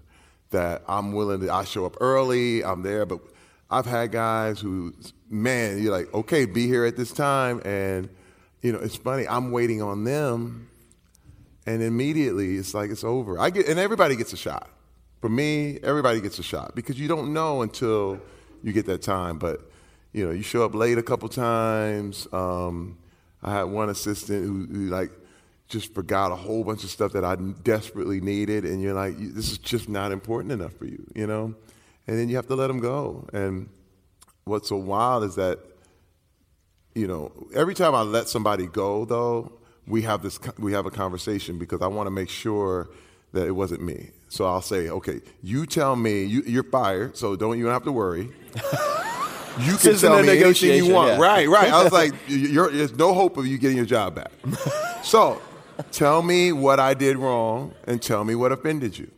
that 0.51 0.83
I'm 0.87 1.11
willing 1.11 1.41
to, 1.41 1.53
I 1.53 1.63
show 1.63 1.85
up 1.85 1.97
early, 1.99 2.63
I'm 2.63 2.81
there, 2.81 3.05
but 3.05 3.19
I've 3.69 3.85
had 3.85 4.11
guys 4.11 4.59
who, 4.59 4.93
man, 5.29 5.81
you're 5.81 5.91
like, 5.91 6.13
okay, 6.13 6.45
be 6.45 6.67
here 6.67 6.85
at 6.85 6.95
this 6.95 7.11
time. 7.11 7.61
And, 7.65 8.09
you 8.61 8.71
know, 8.71 8.79
it's 8.79 8.95
funny, 8.95 9.27
I'm 9.27 9.51
waiting 9.51 9.81
on 9.81 10.03
them, 10.03 10.69
and 11.65 11.83
immediately 11.83 12.55
it's 12.55 12.73
like 12.73 12.89
it's 12.91 13.03
over. 13.03 13.39
I 13.39 13.49
get, 13.49 13.67
and 13.67 13.77
everybody 13.77 14.15
gets 14.15 14.33
a 14.33 14.37
shot. 14.37 14.69
For 15.19 15.29
me, 15.29 15.79
everybody 15.81 16.21
gets 16.21 16.39
a 16.39 16.43
shot 16.43 16.75
because 16.75 16.99
you 16.99 17.07
don't 17.07 17.33
know 17.33 17.61
until 17.63 18.21
you 18.63 18.71
get 18.71 18.85
that 18.85 19.01
time. 19.01 19.39
But, 19.39 19.59
you 20.13 20.25
know, 20.25 20.31
you 20.31 20.43
show 20.43 20.63
up 20.63 20.75
late 20.75 20.97
a 20.97 21.03
couple 21.03 21.27
times. 21.27 22.27
Um, 22.31 22.97
I 23.41 23.51
had 23.51 23.63
one 23.63 23.89
assistant 23.89 24.45
who, 24.45 24.65
who 24.71 24.89
like 24.89 25.11
just 25.67 25.93
forgot 25.93 26.31
a 26.31 26.35
whole 26.35 26.63
bunch 26.63 26.83
of 26.83 26.89
stuff 26.89 27.11
that 27.13 27.25
I 27.25 27.35
desperately 27.35 28.21
needed, 28.21 28.63
and 28.65 28.81
you're 28.81 28.93
like, 28.93 29.17
this 29.17 29.51
is 29.51 29.57
just 29.57 29.89
not 29.89 30.11
important 30.11 30.51
enough 30.53 30.73
for 30.73 30.85
you, 30.85 31.05
you 31.13 31.27
know. 31.27 31.53
And 32.07 32.17
then 32.17 32.29
you 32.29 32.37
have 32.37 32.47
to 32.47 32.55
let 32.55 32.67
them 32.67 32.79
go. 32.79 33.27
And 33.33 33.69
what's 34.45 34.69
so 34.69 34.77
wild 34.77 35.25
is 35.25 35.35
that, 35.35 35.59
you 36.95 37.05
know, 37.05 37.31
every 37.53 37.75
time 37.75 37.93
I 37.93 38.01
let 38.01 38.29
somebody 38.29 38.65
go, 38.65 39.03
though, 39.03 39.51
we 39.85 40.01
have 40.03 40.21
this 40.21 40.39
we 40.57 40.73
have 40.73 40.85
a 40.85 40.91
conversation 40.91 41.59
because 41.59 41.81
I 41.81 41.87
want 41.87 42.07
to 42.07 42.11
make 42.11 42.29
sure 42.29 42.89
that 43.33 43.45
it 43.45 43.51
wasn't 43.51 43.81
me. 43.81 44.11
So 44.29 44.45
I'll 44.45 44.61
say, 44.61 44.89
okay, 44.89 45.21
you 45.41 45.65
tell 45.65 45.95
me 45.95 46.23
you, 46.23 46.43
you're 46.45 46.63
fired, 46.63 47.17
so 47.17 47.35
don't 47.35 47.57
you 47.57 47.65
don't 47.65 47.73
have 47.73 47.83
to 47.83 47.91
worry. 47.91 48.29
You 49.59 49.75
can 49.77 49.91
isn't 49.93 50.07
tell 50.07 50.21
me 50.21 50.43
anything 50.43 50.85
you 50.85 50.93
want. 50.93 51.13
yeah. 51.13 51.17
Right, 51.17 51.49
right. 51.49 51.73
I 51.73 51.83
was 51.83 51.91
like, 52.01 52.13
you're, 52.27 52.69
there's 52.69 52.95
no 52.95 53.13
hope 53.13 53.37
of 53.37 53.47
you 53.47 53.57
getting 53.57 53.77
your 53.77 53.87
job 53.87 54.13
back. 54.13 54.31
So 55.03 55.41
tell 55.91 56.21
me 56.21 56.51
what 56.51 56.79
I 56.79 56.93
did 56.93 57.17
wrong 57.17 57.73
and 57.85 58.01
tell 58.01 58.23
me 58.23 58.35
what 58.35 58.51
offended 58.51 58.97
you. 58.97 59.09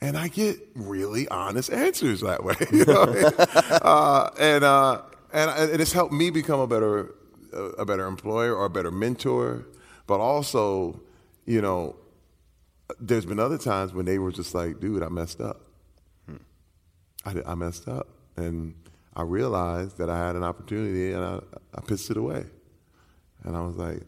And 0.00 0.16
I 0.16 0.28
get 0.28 0.58
really 0.74 1.26
honest 1.28 1.70
answers 1.72 2.20
that 2.20 2.44
way. 2.44 2.54
You 2.72 2.84
know 2.84 3.02
uh, 3.82 4.30
and, 4.38 4.62
uh, 4.64 5.02
and, 5.32 5.50
and 5.50 5.80
it's 5.80 5.92
helped 5.92 6.12
me 6.12 6.30
become 6.30 6.60
a 6.60 6.66
better, 6.66 7.14
a 7.78 7.84
better 7.84 8.06
employer 8.06 8.54
or 8.54 8.66
a 8.66 8.70
better 8.70 8.90
mentor. 8.90 9.66
But 10.06 10.20
also, 10.20 11.00
you 11.46 11.60
know, 11.62 11.96
there's 13.00 13.26
been 13.26 13.40
other 13.40 13.58
times 13.58 13.92
when 13.94 14.04
they 14.06 14.18
were 14.18 14.30
just 14.32 14.54
like, 14.54 14.78
dude, 14.80 15.02
I 15.02 15.08
messed 15.08 15.40
up. 15.40 15.62
I, 17.24 17.32
did- 17.32 17.46
I 17.46 17.54
messed 17.54 17.88
up. 17.88 18.08
And 18.36 18.74
I 19.16 19.22
realized 19.22 19.96
that 19.98 20.10
I 20.10 20.18
had 20.26 20.36
an 20.36 20.44
opportunity 20.44 21.12
and 21.12 21.24
I, 21.24 21.40
I 21.74 21.80
pissed 21.80 22.10
it 22.10 22.16
away. 22.18 22.44
And 23.44 23.56
I 23.56 23.62
was 23.62 23.76
like, 23.76 24.02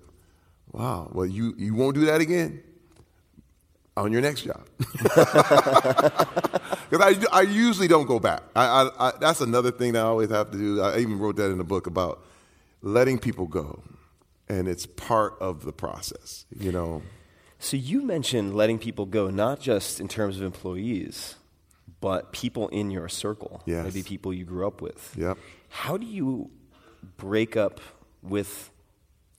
wow, 0.72 1.10
well, 1.12 1.26
you, 1.26 1.54
you 1.56 1.74
won't 1.74 1.94
do 1.94 2.06
that 2.06 2.20
again 2.20 2.62
on 3.96 4.12
your 4.12 4.20
next 4.20 4.42
job. 4.42 4.66
Because 6.90 7.26
I, 7.30 7.38
I 7.38 7.42
usually 7.42 7.88
don't 7.88 8.06
go 8.06 8.18
back. 8.18 8.42
I, 8.56 8.64
I, 8.64 9.08
I, 9.08 9.12
that's 9.20 9.40
another 9.40 9.70
thing 9.70 9.92
that 9.92 10.00
I 10.00 10.08
always 10.08 10.30
have 10.30 10.50
to 10.52 10.58
do. 10.58 10.80
I 10.80 10.98
even 10.98 11.18
wrote 11.18 11.36
that 11.36 11.50
in 11.50 11.58
the 11.58 11.64
book 11.64 11.86
about 11.86 12.24
letting 12.82 13.18
people 13.18 13.46
go. 13.46 13.82
And 14.48 14.66
it's 14.66 14.86
part 14.86 15.36
of 15.40 15.64
the 15.64 15.72
process, 15.72 16.46
you 16.58 16.72
know. 16.72 17.02
So 17.58 17.76
you 17.76 18.00
mentioned 18.00 18.54
letting 18.54 18.78
people 18.78 19.04
go, 19.04 19.28
not 19.28 19.60
just 19.60 20.00
in 20.00 20.08
terms 20.08 20.38
of 20.38 20.42
employees, 20.42 21.34
but 22.00 22.32
people 22.32 22.68
in 22.68 22.90
your 22.90 23.08
circle. 23.10 23.62
Yes. 23.66 23.84
Maybe 23.84 24.02
people 24.02 24.32
you 24.32 24.46
grew 24.46 24.66
up 24.66 24.80
with. 24.80 25.14
Yep. 25.18 25.36
How 25.68 25.98
do 25.98 26.06
you 26.06 26.50
break 27.18 27.56
up 27.56 27.80
with 28.22 28.70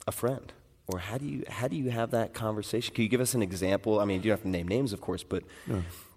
a 0.06 0.12
friend? 0.12 0.54
Or 0.92 0.98
how 0.98 1.20
do 1.20 1.26
you 1.26 1.44
how 1.48 1.68
do 1.68 1.76
you 1.76 1.92
have 1.92 2.12
that 2.12 2.34
conversation? 2.34 2.96
Can 2.96 3.04
you 3.04 3.10
give 3.10 3.22
us 3.22 3.36
an 3.36 3.44
example? 3.44 4.00
I 4.00 4.06
mean, 4.06 4.18
you 4.18 4.30
don't 4.30 4.32
have 4.32 4.42
to 4.42 4.50
name 4.50 4.68
names, 4.68 4.92
of 4.92 5.02
course, 5.02 5.24
but 5.24 5.44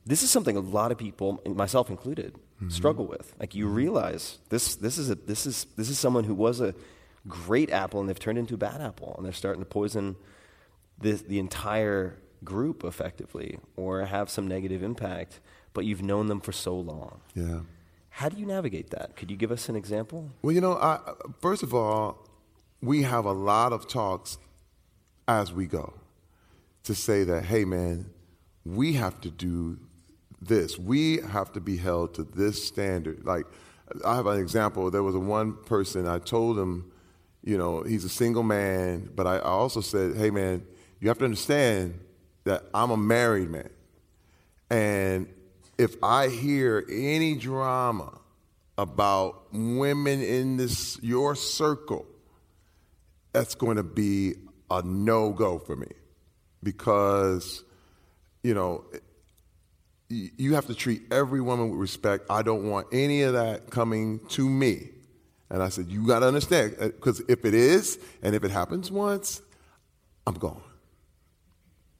this 0.07 0.23
is 0.23 0.31
something 0.31 0.57
a 0.57 0.61
lot 0.61 0.91
of 0.91 0.99
people, 0.99 1.43
myself 1.45 1.91
included, 1.91 2.35
mm-hmm. 2.35 2.71
struggle 2.71 3.07
with. 3.07 3.35
Like 3.39 3.55
you 3.55 3.67
mm-hmm. 3.67 3.75
realize 3.75 4.39
this 4.49 4.77
this 4.77 4.97
is 4.97 5.11
a 5.11 5.15
this 5.15 5.45
is 5.47 5.67
this 5.77 5.91
is 5.91 5.99
someone 5.99 6.25
who 6.25 6.35
was 6.35 6.61
a 6.61 6.75
great 7.29 7.71
apple 7.71 8.01
and 8.01 8.09
they've 8.09 8.19
turned 8.19 8.39
into 8.39 8.55
a 8.55 8.59
bad 8.59 8.81
apple 8.81 9.15
and 9.17 9.27
they're 9.27 9.33
starting 9.33 9.61
to 9.61 9.69
poison 9.69 10.17
the, 10.99 11.13
the 11.13 11.39
entire 11.39 12.19
group 12.43 12.83
effectively 12.83 13.59
or 13.77 14.05
have 14.07 14.31
some 14.31 14.49
negative 14.49 14.83
impact, 14.83 15.41
but 15.75 15.85
you've 15.85 16.03
known 16.03 16.29
them 16.29 16.41
for 16.41 16.53
so 16.53 16.75
long. 16.75 17.21
Yeah. 17.35 17.61
How 18.09 18.29
do 18.29 18.39
you 18.39 18.47
navigate 18.47 18.91
that? 18.91 19.17
Could 19.17 19.31
you 19.31 19.37
give 19.37 19.53
us 19.53 19.69
an 19.69 19.77
example? 19.77 20.31
Well, 20.43 20.53
you 20.53 20.61
know, 20.61 20.75
I, 20.75 20.99
first 21.41 21.63
of 21.63 21.75
all, 21.75 22.27
we 22.83 23.03
have 23.03 23.25
a 23.25 23.33
lot 23.33 23.73
of 23.73 23.87
talks 23.87 24.39
as 25.41 25.53
we 25.53 25.67
go 25.67 25.95
to 26.85 26.95
say 26.95 27.25
that, 27.25 27.45
hey, 27.45 27.65
man, 27.65 28.07
we 28.65 28.95
have 28.95 29.21
to 29.23 29.31
do 29.31 29.79
this. 30.41 30.79
We 30.79 31.21
have 31.21 31.53
to 31.53 31.61
be 31.61 31.77
held 31.77 32.15
to 32.15 32.25
this 32.25 32.65
standard. 32.65 33.25
Like, 33.25 33.47
I 34.05 34.17
have 34.17 34.27
an 34.27 34.39
example. 34.39 34.91
There 34.91 35.03
was 35.03 35.15
a 35.15 35.21
one 35.21 35.55
person 35.65 36.07
I 36.07 36.19
told 36.19 36.59
him, 36.59 36.91
you 37.45 37.59
know, 37.59 37.83
he's 37.83 38.05
a 38.05 38.09
single 38.09 38.43
man, 38.43 39.11
but 39.15 39.27
I, 39.27 39.37
I 39.37 39.51
also 39.51 39.81
said, 39.81 40.17
hey, 40.17 40.31
man, 40.31 40.65
you 41.01 41.09
have 41.09 41.19
to 41.19 41.25
understand 41.25 41.99
that 42.45 42.65
I'm 42.73 42.91
a 42.91 42.97
married 42.97 43.51
man. 43.51 43.71
And 44.71 45.29
if 45.79 45.97
I 46.03 46.29
hear 46.29 46.85
any 46.91 47.35
drama 47.35 48.19
about 48.79 49.53
women 49.53 50.23
in 50.23 50.57
this 50.57 50.99
your 51.03 51.35
circle, 51.35 52.07
that's 53.33 53.55
going 53.55 53.77
to 53.77 53.83
be 53.83 54.35
a 54.79 54.83
no 54.83 55.31
go 55.31 55.59
for 55.59 55.77
me 55.77 55.89
because 56.63 57.63
you 58.43 58.55
know 58.55 58.85
you 60.09 60.55
have 60.55 60.67
to 60.67 60.75
treat 60.75 61.03
every 61.11 61.41
woman 61.41 61.71
with 61.71 61.79
respect. 61.79 62.27
I 62.29 62.43
don't 62.43 62.69
want 62.69 62.89
any 62.93 63.23
of 63.23 63.33
that 63.33 63.71
coming 63.71 64.21
to 64.31 64.49
me. 64.49 64.91
And 65.49 65.63
I 65.63 65.69
said, 65.69 65.89
you 65.89 66.07
got 66.07 66.21
to 66.21 66.29
understand, 66.29 66.77
uh, 66.81 66.87
because 66.89 67.21
if 67.29 67.45
it 67.45 67.55
is, 67.55 67.99
and 68.23 68.35
if 68.35 68.45
it 68.45 68.51
happens 68.51 68.91
once, 68.91 69.43
I'm 70.27 70.35
gone. 70.35 70.63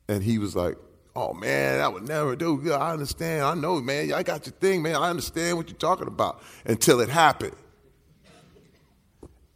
And 0.09 0.23
he 0.23 0.39
was 0.39 0.57
like, 0.57 0.77
oh 1.15 1.33
man, 1.35 1.81
I 1.81 1.89
would 1.89 2.09
never 2.09 2.37
do. 2.37 2.73
I 2.73 2.93
understand. 2.93 3.45
I 3.45 3.55
know, 3.55 3.81
man. 3.81 4.13
I 4.13 4.23
got 4.23 4.47
your 4.47 4.55
thing, 4.55 4.83
man. 4.83 4.97
I 4.97 5.11
understand 5.11 5.57
what 5.57 5.69
you're 5.69 5.79
talking 5.79 6.07
about 6.07 6.43
until 6.65 7.01
it 7.01 7.09
happened. 7.09 7.57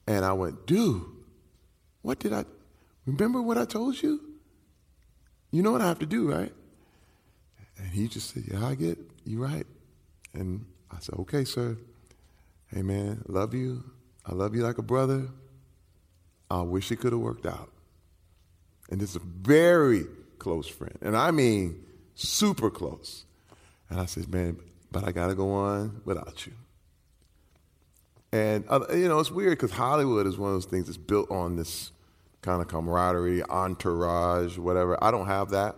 And 0.07 0.25
I 0.25 0.33
went, 0.35 0.67
dude, 0.67 1.03
what 2.03 2.19
did 2.19 2.33
I 2.33 2.45
remember 3.07 3.41
what 3.41 3.59
I 3.59 3.65
told 3.65 4.03
you? 4.03 4.21
You 5.51 5.63
know 5.63 5.73
what 5.73 5.81
I 5.81 5.87
have 5.87 6.01
to 6.01 6.07
do, 6.07 6.31
right? 6.31 6.53
And 7.79 7.89
he 7.89 8.09
just 8.09 8.35
said, 8.35 8.45
Yeah, 8.51 8.67
I 8.67 8.75
get. 8.75 8.99
You're 9.25 9.43
right. 9.43 9.67
And 10.35 10.67
I 10.91 10.99
said, 11.01 11.15
Okay, 11.21 11.45
sir. 11.45 11.77
Hey 12.69 12.83
man, 12.83 13.23
love 13.29 13.55
you. 13.55 13.85
I 14.25 14.35
love 14.35 14.55
you 14.55 14.63
like 14.63 14.79
a 14.79 14.83
brother. 14.83 15.29
I 16.51 16.63
wish 16.63 16.91
it 16.91 16.97
could 16.97 17.13
have 17.13 17.21
worked 17.21 17.47
out. 17.47 17.71
And 18.91 19.01
this 19.01 19.11
is 19.11 19.17
a 19.17 19.21
very 19.21 20.05
close 20.39 20.67
friend. 20.67 20.99
And 21.01 21.17
I 21.17 21.31
mean 21.31 21.85
super 22.15 22.71
close. 22.71 23.25
And 23.89 24.01
I 24.01 24.07
said, 24.07 24.29
Man, 24.33 24.59
but 24.91 25.05
I 25.05 25.13
gotta 25.13 25.35
go 25.35 25.53
on 25.53 26.01
without 26.05 26.47
you. 26.47 26.53
And 28.33 28.65
uh, 28.69 28.81
you 28.93 29.09
know, 29.09 29.21
it's 29.21 29.31
weird 29.31 29.59
because 29.59 29.71
Hollywood 29.71 30.27
is 30.27 30.37
one 30.37 30.51
of 30.51 30.57
those 30.57 30.67
things 30.67 30.87
that's 30.87 30.99
built 30.99 31.31
on 31.31 31.57
this 31.57 31.93
kind 32.47 32.63
of 32.63 32.69
camaraderie, 32.69 33.43
entourage, 33.43 34.57
whatever. 34.57 35.03
I 35.03 35.11
don't 35.11 35.27
have 35.27 35.51
that 35.51 35.75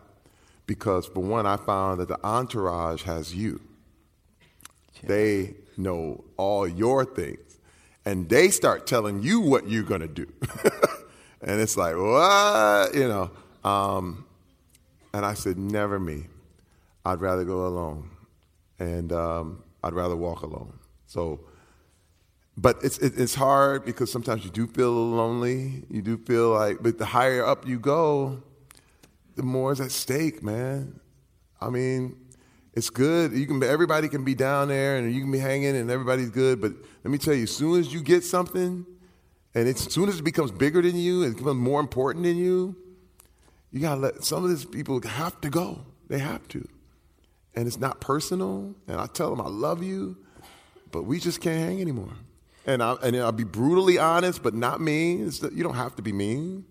because, 0.67 1.07
for 1.07 1.21
one, 1.21 1.47
I 1.47 1.57
found 1.57 1.99
that 2.01 2.09
the 2.09 2.19
entourage 2.23 3.05
has 3.05 3.35
you. 3.35 3.59
They 5.03 5.55
know 5.79 6.25
all 6.37 6.69
your 6.69 7.07
things, 7.07 7.59
and 8.05 8.29
they 8.29 8.51
start 8.51 8.87
telling 8.87 9.23
you 9.23 9.41
what 9.41 9.67
you're 9.69 9.83
gonna 9.83 10.09
do, 10.09 10.31
and 11.41 11.59
it's 11.59 11.77
like, 11.77 11.97
what, 11.97 12.95
you 12.95 13.09
know? 13.09 13.31
Um, 13.65 14.27
and 15.15 15.25
I 15.25 15.35
said, 15.35 15.57
never 15.57 15.99
me. 15.99 16.27
I'd 17.05 17.23
rather 17.23 17.45
go 17.45 17.67
alone, 17.67 18.11
and 18.79 19.11
um, 19.11 19.63
I'd 19.83 19.95
rather 19.95 20.17
walk 20.17 20.43
alone. 20.43 20.75
So 21.07 21.41
but 22.61 22.79
it's 22.83 22.99
it, 22.99 23.17
it's 23.17 23.37
hard 23.37 23.85
because 23.85 24.11
sometimes 24.11 24.45
you 24.45 24.51
do 24.51 24.67
feel 24.67 24.91
lonely. 24.91 25.85
You 25.89 26.03
do 26.03 26.17
feel 26.19 26.51
like, 26.51 26.79
but 26.83 26.99
the 26.99 27.05
higher 27.05 27.45
up 27.45 27.69
you 27.69 27.79
go, 27.79 28.43
the 29.37 29.45
more 29.45 29.71
is 29.71 29.81
at 29.81 29.93
stake, 29.93 30.43
man. 30.43 30.99
I 31.61 31.71
mean, 31.71 32.17
it's 32.75 32.91
good. 32.91 33.33
You 33.33 33.47
can 33.47 33.63
everybody 33.63 34.09
can 34.09 34.25
be 34.25 34.35
down 34.35 34.69
there 34.69 34.97
and 34.97 35.15
you 35.15 35.21
can 35.21 35.31
be 35.31 35.39
hanging 35.39 35.77
and 35.77 35.89
everybody's 35.89 36.31
good. 36.31 36.61
But 36.61 36.73
let 37.05 37.13
me 37.13 37.19
tell 37.19 37.33
you, 37.33 37.45
as 37.45 37.55
soon 37.55 37.79
as 37.79 37.95
you 37.95 38.03
get 38.03 38.25
something, 38.25 38.85
and 39.55 39.69
as 39.69 39.79
soon 39.79 40.09
as 40.09 40.19
it 40.19 40.25
becomes 40.25 40.51
bigger 40.51 40.83
than 40.83 40.97
you 40.97 41.23
and 41.23 41.37
becomes 41.37 41.61
more 41.61 41.79
important 41.79 42.25
than 42.25 42.37
you, 42.37 42.75
you 43.71 43.79
gotta 43.79 44.01
let 44.01 44.25
some 44.25 44.43
of 44.43 44.51
these 44.51 44.65
people 44.65 45.01
have 45.03 45.41
to 45.43 45.49
go. 45.49 45.87
They 46.09 46.19
have 46.19 46.49
to, 46.49 46.67
and 47.55 47.69
it's 47.69 47.79
not 47.79 48.01
personal. 48.01 48.75
And 48.89 48.99
I 48.99 49.07
tell 49.07 49.31
them 49.31 49.41
I 49.41 49.49
love 49.49 49.81
you, 49.81 50.17
but 50.91 51.05
we 51.05 51.21
just 51.21 51.41
can't 51.41 51.61
hang 51.61 51.81
anymore. 51.81 52.15
And, 52.69 52.83
I, 52.83 52.97
and 53.03 53.17
I'll 53.17 53.33
be 53.33 53.45
brutally 53.45 53.99
honest, 53.99 54.43
but 54.43 54.53
not 54.55 54.79
mean. 54.81 55.27
It's, 55.27 55.43
you 55.43 55.63
don't 55.65 55.75
have 55.75 55.97
to 55.97 56.03
be 56.03 56.13
mean. 56.13 56.67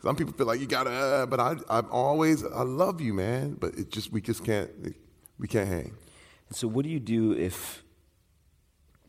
Some 0.00 0.14
people 0.14 0.32
feel 0.32 0.46
like 0.46 0.60
you 0.60 0.66
gotta, 0.66 0.90
uh, 0.90 1.26
but 1.26 1.40
I, 1.40 1.56
I'm 1.68 1.86
always, 1.90 2.44
I 2.44 2.62
love 2.62 3.00
you, 3.00 3.12
man. 3.12 3.56
But 3.58 3.74
it 3.74 3.90
just, 3.90 4.12
we 4.12 4.20
just 4.20 4.44
can't, 4.44 4.70
we 5.40 5.48
can't 5.48 5.68
hang. 5.68 5.94
So, 6.52 6.68
what 6.68 6.84
do 6.84 6.88
you 6.88 7.00
do 7.00 7.32
if 7.32 7.82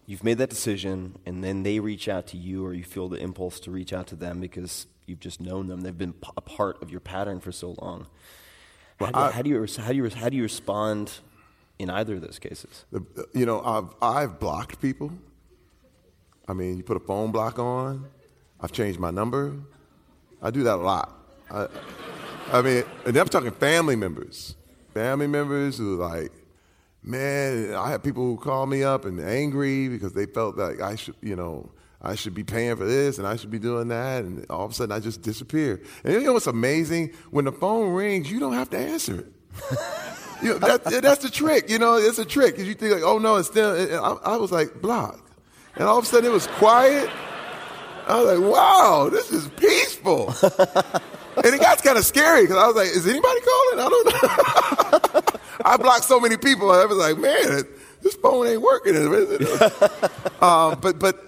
you've 0.07 0.23
made 0.23 0.39
that 0.39 0.49
decision 0.49 1.15
and 1.27 1.43
then 1.43 1.61
they 1.61 1.79
reach 1.79 2.09
out 2.09 2.25
to 2.27 2.37
you 2.37 2.65
or 2.65 2.73
you 2.73 2.83
feel 2.83 3.07
the 3.07 3.17
impulse 3.21 3.59
to 3.61 3.71
reach 3.71 3.93
out 3.93 4.07
to 4.07 4.15
them 4.15 4.41
because 4.41 4.87
you've 5.05 5.19
just 5.19 5.39
known 5.41 5.67
them? 5.67 5.81
They've 5.81 5.97
been 5.97 6.15
a 6.35 6.41
part 6.41 6.81
of 6.81 6.89
your 6.89 6.99
pattern 7.01 7.39
for 7.39 7.51
so 7.51 7.75
long. 7.79 8.07
How 8.99 9.05
do, 9.11 9.19
I- 9.19 9.31
how 9.31 9.41
do 9.43 9.49
you, 9.51 9.65
how, 9.77 9.89
do 9.91 9.95
you, 9.95 10.09
how 10.09 10.29
do 10.29 10.35
you 10.37 10.43
respond 10.43 11.19
in 11.77 11.91
either 11.91 12.15
of 12.15 12.21
those 12.21 12.39
cases? 12.39 12.85
You 13.33 13.45
know, 13.45 13.61
I've, 13.63 13.93
I've 14.01 14.39
blocked 14.39 14.81
people. 14.81 15.11
I 16.47 16.53
mean, 16.53 16.77
you 16.77 16.83
put 16.83 16.97
a 16.97 17.01
phone 17.01 17.31
block 17.31 17.59
on. 17.59 18.07
I've 18.59 18.71
changed 18.71 18.99
my 18.99 19.11
number. 19.11 19.55
I 20.41 20.51
do 20.51 20.63
that 20.63 20.75
a 20.75 20.81
lot. 20.81 21.17
I, 21.49 21.67
I 22.51 22.61
mean, 22.61 22.83
and 23.05 23.15
I'm 23.15 23.27
talking 23.27 23.51
family 23.51 23.95
members. 23.95 24.55
Family 24.93 25.27
members 25.27 25.77
who 25.77 26.01
are 26.01 26.09
like, 26.09 26.31
man, 27.03 27.73
I 27.73 27.89
have 27.91 28.03
people 28.03 28.23
who 28.23 28.37
call 28.37 28.65
me 28.65 28.83
up 28.83 29.05
and 29.05 29.19
angry 29.19 29.87
because 29.87 30.13
they 30.13 30.25
felt 30.25 30.57
like 30.57 30.81
I 30.81 30.95
should, 30.95 31.15
you 31.21 31.35
know, 31.35 31.71
I 32.01 32.15
should 32.15 32.33
be 32.33 32.43
paying 32.43 32.75
for 32.75 32.85
this 32.85 33.19
and 33.19 33.27
I 33.27 33.35
should 33.35 33.51
be 33.51 33.59
doing 33.59 33.89
that, 33.89 34.23
and 34.23 34.45
all 34.49 34.65
of 34.65 34.71
a 34.71 34.73
sudden 34.73 34.91
I 34.91 34.99
just 34.99 35.21
disappear. 35.21 35.81
And 36.03 36.13
you 36.13 36.21
know 36.21 36.33
what's 36.33 36.47
amazing? 36.47 37.13
When 37.29 37.45
the 37.45 37.51
phone 37.51 37.93
rings, 37.93 38.31
you 38.31 38.39
don't 38.39 38.53
have 38.53 38.69
to 38.71 38.77
answer 38.77 39.19
it. 39.19 39.27
you 40.41 40.49
know, 40.49 40.57
that, 40.59 40.83
that's 40.83 41.23
the 41.23 41.29
trick. 41.29 41.69
You 41.69 41.77
know, 41.77 41.95
it's 41.95 42.17
a 42.17 42.25
trick 42.25 42.55
because 42.55 42.67
you 42.67 42.73
think 42.73 42.93
like, 42.93 43.03
oh 43.03 43.19
no, 43.19 43.35
it's 43.35 43.47
still. 43.47 44.03
I, 44.03 44.33
I 44.33 44.37
was 44.37 44.51
like 44.51 44.81
block, 44.81 45.30
and 45.75 45.85
all 45.85 45.97
of 45.97 46.05
a 46.05 46.07
sudden 46.07 46.29
it 46.29 46.33
was 46.33 46.47
quiet. 46.47 47.09
I 48.07 48.21
was 48.21 48.39
like, 48.39 48.51
wow, 48.51 49.09
this 49.11 49.31
is 49.31 49.47
peaceful. 49.49 50.29
and 51.37 51.45
it 51.45 51.59
got 51.61 51.81
kind 51.83 51.97
of 51.97 52.05
scary 52.05 52.41
because 52.41 52.57
I 52.57 52.67
was 52.67 52.75
like, 52.75 52.87
is 52.87 53.07
anybody 53.07 53.39
calling? 53.41 53.79
I 53.79 53.89
don't 53.89 54.05
know. 54.05 55.39
I 55.65 55.77
blocked 55.77 56.05
so 56.05 56.19
many 56.19 56.37
people. 56.37 56.71
I 56.71 56.85
was 56.85 56.97
like, 56.97 57.17
man, 57.17 57.63
this 58.01 58.15
phone 58.15 58.47
ain't 58.47 58.61
working. 58.61 58.95
um, 60.41 60.79
but 60.81 60.99
but 60.99 61.23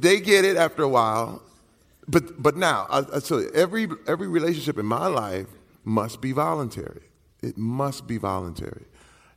they 0.00 0.20
get 0.20 0.44
it 0.44 0.56
after 0.56 0.82
a 0.82 0.88
while. 0.88 1.42
But 2.06 2.42
but 2.42 2.56
now 2.56 2.86
I, 2.90 2.98
I 2.98 3.20
tell 3.20 3.40
you, 3.40 3.50
every 3.54 3.88
every 4.06 4.28
relationship 4.28 4.78
in 4.78 4.86
my 4.86 5.06
life 5.06 5.46
must 5.84 6.20
be 6.20 6.32
voluntary. 6.32 7.02
It 7.42 7.56
must 7.56 8.06
be 8.06 8.18
voluntary. 8.18 8.84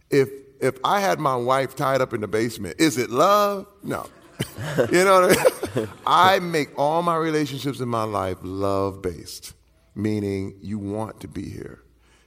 If 0.10 0.30
if 0.60 0.78
I 0.84 1.00
had 1.00 1.20
my 1.20 1.36
wife 1.36 1.76
tied 1.76 2.02
up 2.02 2.14
in 2.14 2.22
the 2.22 2.28
basement, 2.28 2.80
is 2.80 2.98
it 2.98 3.10
love? 3.10 3.68
No. 3.84 4.08
you 4.92 5.04
know 5.04 5.22
what 5.22 5.38
I 5.38 5.80
mean? 5.80 5.90
I 6.06 6.40
make 6.40 6.78
all 6.78 7.02
my 7.02 7.16
relationships 7.16 7.80
in 7.80 7.90
my 7.90 8.04
life 8.04 8.38
love 8.42 9.02
based, 9.02 9.54
meaning 9.96 10.56
you 10.62 10.80
want 10.80 11.20
to 11.22 11.28
be 11.28 11.50
here. 11.50 11.84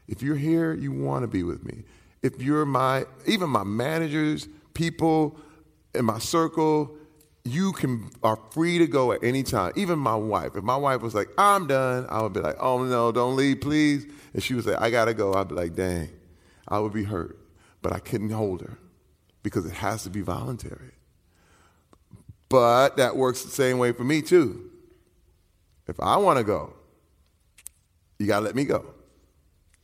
If 0.08 0.22
you're 0.22 0.36
here, 0.36 0.74
you 0.74 0.92
want 0.92 1.22
to 1.22 1.28
be 1.28 1.42
with 1.42 1.64
me. 1.64 1.84
If 2.22 2.42
you're 2.42 2.66
my, 2.66 3.06
even 3.26 3.48
my 3.48 3.64
managers, 3.64 4.48
people 4.74 5.38
in 5.94 6.04
my 6.04 6.18
circle, 6.18 6.96
you 7.44 7.72
can 7.72 8.10
are 8.22 8.38
free 8.50 8.78
to 8.78 8.86
go 8.86 9.12
at 9.12 9.24
any 9.24 9.42
time. 9.42 9.72
Even 9.76 9.98
my 9.98 10.14
wife. 10.14 10.56
If 10.56 10.64
my 10.64 10.76
wife 10.76 11.00
was 11.00 11.14
like, 11.14 11.28
I'm 11.38 11.66
done, 11.66 12.06
I 12.08 12.22
would 12.22 12.32
be 12.32 12.40
like, 12.40 12.56
oh 12.60 12.84
no, 12.84 13.12
don't 13.12 13.36
leave, 13.36 13.60
please. 13.60 14.06
And 14.34 14.42
she 14.42 14.54
would 14.54 14.64
say, 14.64 14.74
I 14.74 14.90
gotta 14.90 15.14
go. 15.14 15.34
I'd 15.34 15.48
be 15.48 15.54
like, 15.54 15.74
dang, 15.74 16.10
I 16.68 16.78
would 16.78 16.92
be 16.92 17.04
hurt. 17.04 17.38
But 17.82 17.92
I 17.92 17.98
couldn't 17.98 18.30
hold 18.30 18.60
her 18.60 18.78
because 19.42 19.64
it 19.64 19.72
has 19.72 20.02
to 20.02 20.10
be 20.10 20.20
voluntary. 20.20 20.92
But 22.50 22.98
that 22.98 23.16
works 23.16 23.44
the 23.44 23.50
same 23.50 23.78
way 23.78 23.92
for 23.92 24.04
me 24.04 24.20
too. 24.20 24.70
If 25.86 25.98
I 26.00 26.18
want 26.18 26.38
to 26.38 26.44
go, 26.44 26.74
you 28.18 28.26
got 28.26 28.40
to 28.40 28.44
let 28.44 28.54
me 28.54 28.64
go. 28.64 28.84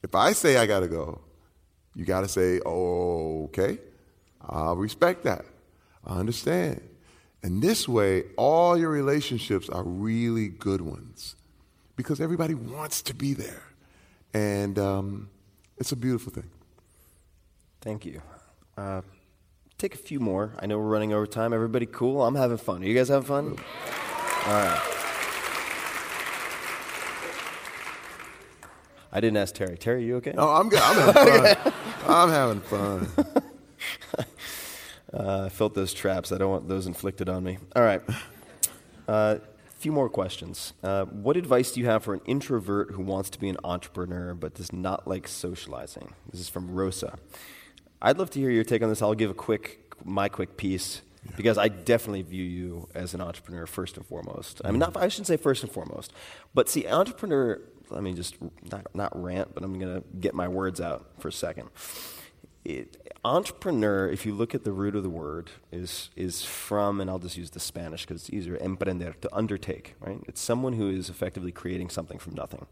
If 0.02 0.14
I 0.14 0.32
say 0.32 0.58
I 0.58 0.66
got 0.66 0.80
to 0.80 0.88
go, 0.88 1.20
you 1.94 2.04
got 2.04 2.20
to 2.20 2.28
say, 2.28 2.60
okay, 2.60 3.78
I'll 4.42 4.76
respect 4.76 5.24
that. 5.24 5.46
I 6.04 6.18
understand. 6.18 6.82
And 7.42 7.62
this 7.62 7.88
way, 7.88 8.24
all 8.36 8.76
your 8.76 8.90
relationships 8.90 9.68
are 9.68 9.82
really 9.82 10.48
good 10.48 10.80
ones 10.80 11.36
because 11.96 12.20
everybody 12.20 12.54
wants 12.54 13.00
to 13.02 13.14
be 13.14 13.32
there. 13.34 13.62
And 14.34 14.78
um, 14.78 15.30
it's 15.78 15.92
a 15.92 15.96
beautiful 15.96 16.32
thing. 16.32 16.50
Thank 17.80 18.04
you. 18.04 18.20
Uh, 18.76 19.02
take 19.78 19.94
a 19.94 19.98
few 19.98 20.20
more. 20.20 20.52
I 20.58 20.66
know 20.66 20.78
we're 20.78 20.84
running 20.84 21.12
over 21.12 21.26
time. 21.26 21.52
Everybody 21.52 21.86
cool? 21.86 22.24
I'm 22.24 22.34
having 22.34 22.56
fun. 22.56 22.82
Are 22.82 22.86
you 22.86 22.94
guys 22.94 23.08
having 23.08 23.26
fun? 23.26 23.58
All 24.46 24.52
right. 24.52 24.92
I 29.12 29.20
didn't 29.20 29.38
ask 29.38 29.54
Terry. 29.54 29.78
Terry, 29.78 30.04
you 30.04 30.16
okay? 30.16 30.34
Oh, 30.36 30.54
I'm 30.54 30.68
good. 30.68 30.80
I'm 30.82 31.12
having 31.12 31.60
fun. 31.60 31.72
I'm 32.06 32.28
having 32.30 32.60
fun. 32.60 33.08
Uh, 35.14 35.44
I 35.46 35.48
felt 35.48 35.74
those 35.74 35.94
traps. 35.94 36.30
I 36.30 36.36
don't 36.36 36.50
want 36.50 36.68
those 36.68 36.86
inflicted 36.86 37.28
on 37.28 37.42
me. 37.42 37.56
All 37.74 37.82
right. 37.82 38.02
A 39.08 39.10
uh, 39.10 39.38
few 39.78 39.90
more 39.90 40.10
questions. 40.10 40.74
Uh, 40.82 41.04
what 41.06 41.36
advice 41.36 41.72
do 41.72 41.80
you 41.80 41.86
have 41.86 42.04
for 42.04 42.12
an 42.12 42.20
introvert 42.26 42.90
who 42.90 43.02
wants 43.02 43.30
to 43.30 43.40
be 43.40 43.48
an 43.48 43.56
entrepreneur 43.64 44.34
but 44.34 44.54
does 44.54 44.72
not 44.72 45.08
like 45.08 45.26
socializing? 45.26 46.12
This 46.30 46.40
is 46.40 46.48
from 46.48 46.70
Rosa. 46.70 47.18
I'd 48.00 48.18
love 48.18 48.30
to 48.30 48.40
hear 48.40 48.50
your 48.50 48.64
take 48.64 48.82
on 48.82 48.88
this. 48.88 49.02
I'll 49.02 49.14
give 49.14 49.30
a 49.30 49.34
quick, 49.34 49.92
my 50.04 50.28
quick 50.28 50.56
piece 50.56 51.02
because 51.36 51.58
I 51.58 51.68
definitely 51.68 52.22
view 52.22 52.44
you 52.44 52.88
as 52.94 53.14
an 53.14 53.20
entrepreneur 53.20 53.66
first 53.66 53.96
and 53.96 54.06
foremost. 54.06 54.60
I 54.64 54.70
mean, 54.70 54.78
not, 54.78 54.96
I 54.96 55.08
shouldn't 55.08 55.26
say 55.26 55.36
first 55.36 55.62
and 55.62 55.72
foremost, 55.72 56.12
but 56.54 56.68
see, 56.68 56.86
entrepreneur. 56.86 57.60
Let 57.88 58.02
me 58.02 58.14
just 58.14 58.36
not, 58.70 58.86
not 58.94 59.20
rant, 59.20 59.54
but 59.54 59.62
I'm 59.62 59.78
going 59.78 59.94
to 59.94 60.04
get 60.18 60.34
my 60.34 60.48
words 60.48 60.80
out 60.80 61.06
for 61.18 61.28
a 61.28 61.32
second. 61.32 61.68
It, 62.64 63.14
entrepreneur, 63.24 64.08
if 64.08 64.26
you 64.26 64.34
look 64.34 64.56
at 64.56 64.64
the 64.64 64.72
root 64.72 64.96
of 64.96 65.04
the 65.04 65.10
word, 65.10 65.50
is, 65.70 66.10
is 66.16 66.44
from, 66.44 67.00
and 67.00 67.08
I'll 67.08 67.20
just 67.20 67.36
use 67.36 67.50
the 67.50 67.60
Spanish 67.60 68.04
because 68.04 68.22
it's 68.22 68.30
easier, 68.30 68.56
emprender, 68.56 69.14
to 69.20 69.32
undertake, 69.32 69.94
right? 70.00 70.18
It's 70.26 70.40
someone 70.40 70.72
who 70.72 70.90
is 70.90 71.08
effectively 71.08 71.52
creating 71.52 71.90
something 71.90 72.18
from 72.18 72.34
nothing. 72.34 72.66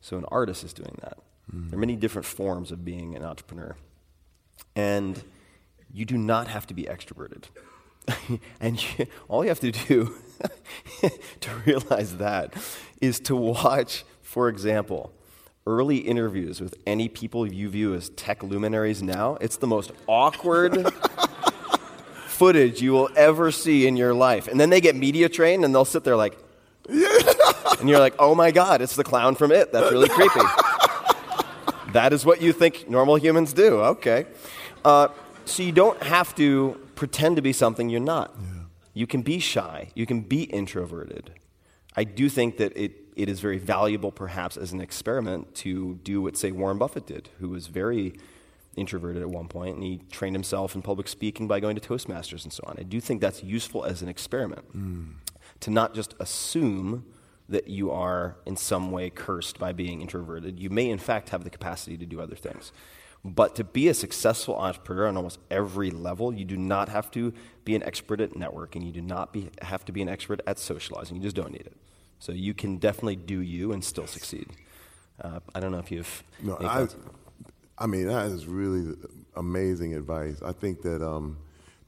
So 0.00 0.16
an 0.16 0.24
artist 0.28 0.64
is 0.64 0.72
doing 0.72 0.96
that. 1.02 1.18
Mm. 1.54 1.68
There 1.68 1.76
are 1.76 1.80
many 1.80 1.96
different 1.96 2.24
forms 2.24 2.72
of 2.72 2.82
being 2.82 3.14
an 3.14 3.22
entrepreneur. 3.22 3.76
And 4.74 5.22
you 5.92 6.04
do 6.04 6.16
not 6.16 6.48
have 6.48 6.66
to 6.68 6.74
be 6.74 6.84
extroverted. 6.84 7.44
and 8.60 8.82
you, 8.98 9.06
all 9.28 9.44
you 9.44 9.48
have 9.48 9.60
to 9.60 9.72
do 9.72 10.14
to 11.40 11.50
realize 11.66 12.16
that 12.16 12.54
is 13.00 13.20
to 13.20 13.36
watch, 13.36 14.04
for 14.22 14.48
example, 14.48 15.12
early 15.66 15.98
interviews 15.98 16.60
with 16.60 16.74
any 16.86 17.08
people 17.08 17.46
you 17.46 17.68
view 17.68 17.94
as 17.94 18.08
tech 18.10 18.42
luminaries 18.42 19.02
now, 19.02 19.36
it's 19.40 19.58
the 19.58 19.66
most 19.66 19.92
awkward 20.06 20.92
footage 22.26 22.80
you 22.80 22.92
will 22.92 23.10
ever 23.16 23.50
see 23.50 23.86
in 23.86 23.96
your 23.96 24.14
life. 24.14 24.48
And 24.48 24.58
then 24.58 24.70
they 24.70 24.80
get 24.80 24.96
media 24.96 25.28
trained 25.28 25.64
and 25.64 25.74
they'll 25.74 25.84
sit 25.84 26.04
there 26.04 26.16
like, 26.16 26.38
and 26.88 27.88
you're 27.88 27.98
like, 27.98 28.14
oh 28.18 28.34
my 28.34 28.50
God, 28.50 28.80
it's 28.80 28.96
the 28.96 29.04
clown 29.04 29.34
from 29.34 29.52
it. 29.52 29.72
That's 29.72 29.92
really 29.92 30.08
creepy. 30.08 30.40
That 31.92 32.12
is 32.12 32.24
what 32.24 32.40
you 32.40 32.52
think 32.52 32.88
normal 32.88 33.16
humans 33.16 33.52
do. 33.52 33.80
Okay. 33.80 34.26
Uh, 34.84 35.08
so 35.44 35.62
you 35.62 35.72
don't 35.72 36.02
have 36.02 36.34
to 36.36 36.80
pretend 36.94 37.36
to 37.36 37.42
be 37.42 37.52
something 37.52 37.88
you're 37.88 38.00
not. 38.00 38.34
Yeah. 38.40 38.62
You 38.94 39.06
can 39.06 39.22
be 39.22 39.38
shy, 39.38 39.90
you 39.94 40.06
can 40.06 40.20
be 40.22 40.44
introverted. 40.44 41.32
I 41.96 42.04
do 42.04 42.28
think 42.28 42.56
that 42.58 42.76
it 42.76 42.92
it 43.16 43.28
is 43.28 43.40
very 43.40 43.58
valuable, 43.58 44.10
perhaps, 44.10 44.56
as 44.56 44.72
an 44.72 44.80
experiment 44.80 45.54
to 45.56 45.96
do 45.96 46.22
what, 46.22 46.38
say, 46.38 46.52
Warren 46.52 46.78
Buffett 46.78 47.06
did, 47.06 47.28
who 47.38 47.50
was 47.50 47.66
very 47.66 48.14
introverted 48.76 49.20
at 49.20 49.28
one 49.28 49.46
point, 49.46 49.74
and 49.74 49.84
he 49.84 50.00
trained 50.10 50.34
himself 50.34 50.74
in 50.74 50.80
public 50.80 51.06
speaking 51.06 51.46
by 51.46 51.60
going 51.60 51.76
to 51.76 51.86
Toastmasters 51.86 52.44
and 52.44 52.52
so 52.52 52.62
on. 52.66 52.76
I 52.78 52.82
do 52.82 52.98
think 52.98 53.20
that's 53.20 53.42
useful 53.42 53.84
as 53.84 54.00
an 54.00 54.08
experiment 54.08 54.64
mm. 54.74 55.14
to 55.60 55.70
not 55.70 55.94
just 55.94 56.14
assume 56.18 57.04
that 57.50 57.68
you 57.68 57.90
are 57.90 58.36
in 58.46 58.56
some 58.56 58.90
way 58.90 59.10
cursed 59.10 59.58
by 59.58 59.72
being 59.72 60.00
introverted. 60.00 60.58
You 60.58 60.70
may, 60.70 60.88
in 60.88 60.98
fact, 60.98 61.30
have 61.30 61.44
the 61.44 61.50
capacity 61.50 61.98
to 61.98 62.06
do 62.06 62.20
other 62.20 62.36
things. 62.36 62.72
But 63.22 63.54
to 63.56 63.64
be 63.64 63.88
a 63.88 63.94
successful 63.94 64.56
entrepreneur 64.56 65.06
on 65.06 65.16
almost 65.16 65.40
every 65.50 65.90
level, 65.90 66.32
you 66.32 66.44
do 66.46 66.56
not 66.56 66.88
have 66.88 67.10
to 67.10 67.34
be 67.64 67.74
an 67.74 67.82
expert 67.82 68.20
at 68.20 68.30
networking. 68.30 68.86
You 68.86 68.92
do 68.92 69.02
not 69.02 69.32
be, 69.32 69.50
have 69.60 69.84
to 69.86 69.92
be 69.92 70.00
an 70.00 70.08
expert 70.08 70.40
at 70.46 70.58
socializing. 70.58 71.16
You 71.16 71.22
just 71.22 71.36
don't 71.36 71.52
need 71.52 71.66
it. 71.66 71.76
So 72.18 72.32
you 72.32 72.54
can 72.54 72.78
definitely 72.78 73.16
do 73.16 73.40
you 73.40 73.72
and 73.72 73.84
still 73.84 74.06
succeed. 74.06 74.48
Uh, 75.20 75.40
I 75.54 75.60
don't 75.60 75.72
know 75.72 75.78
if 75.78 75.90
you've. 75.90 76.22
No, 76.42 76.56
I, 76.60 76.86
I 77.76 77.86
mean, 77.86 78.06
that 78.06 78.26
is 78.26 78.46
really 78.46 78.94
amazing 79.36 79.94
advice. 79.94 80.40
I 80.42 80.52
think 80.52 80.80
that 80.82 81.06
um, 81.06 81.38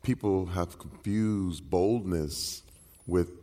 people 0.03 0.47
have 0.47 0.79
confused 0.79 1.69
boldness 1.71 2.63
with 3.07 3.42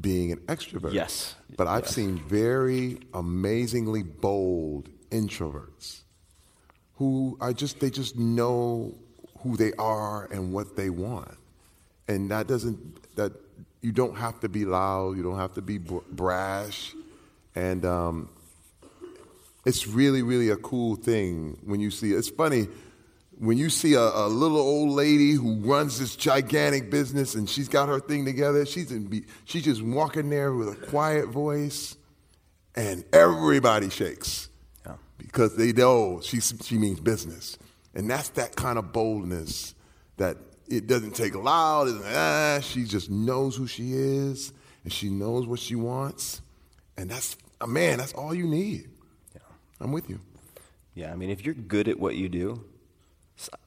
being 0.00 0.32
an 0.32 0.38
extrovert. 0.46 0.92
Yes. 0.92 1.34
But 1.56 1.66
I've 1.66 1.84
yes. 1.84 1.94
seen 1.94 2.18
very 2.18 2.98
amazingly 3.12 4.02
bold 4.02 4.88
introverts 5.10 6.00
who 6.94 7.36
are 7.40 7.52
just, 7.52 7.80
they 7.80 7.90
just 7.90 8.16
know 8.16 8.94
who 9.38 9.56
they 9.56 9.72
are 9.74 10.26
and 10.26 10.52
what 10.52 10.76
they 10.76 10.90
want. 10.90 11.36
And 12.08 12.30
that 12.30 12.46
doesn't, 12.46 13.16
that 13.16 13.32
you 13.80 13.92
don't 13.92 14.16
have 14.16 14.40
to 14.40 14.48
be 14.48 14.64
loud, 14.64 15.16
you 15.16 15.22
don't 15.22 15.38
have 15.38 15.54
to 15.54 15.62
be 15.62 15.78
brash, 15.78 16.94
and 17.54 17.84
um, 17.84 18.28
it's 19.64 19.86
really, 19.86 20.22
really 20.22 20.50
a 20.50 20.56
cool 20.56 20.96
thing 20.96 21.58
when 21.64 21.80
you 21.80 21.90
see. 21.90 22.12
it. 22.12 22.18
It's 22.18 22.28
funny 22.28 22.68
when 23.40 23.56
you 23.56 23.70
see 23.70 23.94
a, 23.94 24.00
a, 24.00 24.28
little 24.28 24.58
old 24.58 24.90
lady 24.90 25.32
who 25.32 25.56
runs 25.56 25.98
this 25.98 26.14
gigantic 26.14 26.90
business 26.90 27.34
and 27.34 27.48
she's 27.48 27.68
got 27.68 27.88
her 27.88 27.98
thing 27.98 28.24
together. 28.24 28.66
She's 28.66 28.92
in, 28.92 29.24
she's 29.46 29.64
just 29.64 29.82
walking 29.82 30.28
there 30.28 30.52
with 30.52 30.68
a 30.68 30.86
quiet 30.86 31.28
voice, 31.28 31.96
and 32.76 33.04
everybody 33.12 33.88
shakes 33.88 34.50
yeah. 34.86 34.96
because 35.16 35.56
they 35.56 35.72
know 35.72 36.20
she 36.22 36.40
she 36.40 36.76
means 36.76 37.00
business, 37.00 37.58
and 37.94 38.08
that's 38.08 38.28
that 38.30 38.56
kind 38.56 38.78
of 38.78 38.92
boldness 38.92 39.74
that 40.18 40.36
it 40.68 40.86
doesn't 40.86 41.16
take 41.16 41.34
loud. 41.34 41.88
Ah, 42.04 42.60
she 42.62 42.84
just 42.84 43.10
knows 43.10 43.56
who 43.56 43.66
she 43.66 43.94
is 43.94 44.52
and 44.84 44.92
she 44.92 45.08
knows 45.08 45.46
what 45.46 45.58
she 45.58 45.74
wants. 45.74 46.40
And 46.96 47.10
that's, 47.10 47.36
man, 47.66 47.98
that's 47.98 48.12
all 48.12 48.34
you 48.34 48.46
need. 48.46 48.88
Yeah. 49.34 49.40
I'm 49.80 49.92
with 49.92 50.08
you. 50.08 50.20
Yeah, 50.94 51.12
I 51.12 51.16
mean, 51.16 51.30
if 51.30 51.44
you're 51.44 51.54
good 51.54 51.88
at 51.88 51.98
what 51.98 52.16
you 52.16 52.28
do, 52.28 52.64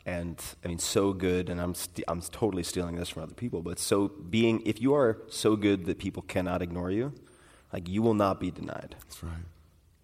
and 0.06 0.42
I 0.64 0.68
mean, 0.68 0.80
so 0.80 1.14
good, 1.14 1.50
and 1.50 1.60
I'm, 1.62 1.74
st- 1.74 2.06
I'm 2.08 2.22
totally 2.22 2.64
stealing 2.64 2.96
this 2.96 3.10
from 3.10 3.24
other 3.24 3.34
people, 3.34 3.62
but 3.62 3.80
so 3.80 4.08
being, 4.08 4.62
if 4.66 4.82
you 4.82 4.94
are 4.94 5.18
so 5.30 5.56
good 5.56 5.86
that 5.86 5.98
people 6.00 6.24
cannot 6.24 6.62
ignore 6.62 6.92
you, 6.92 7.14
like 7.72 7.88
you 7.90 8.02
will 8.02 8.14
not 8.14 8.40
be 8.40 8.52
denied. 8.52 8.96
That's 9.00 9.24
right. 9.24 9.32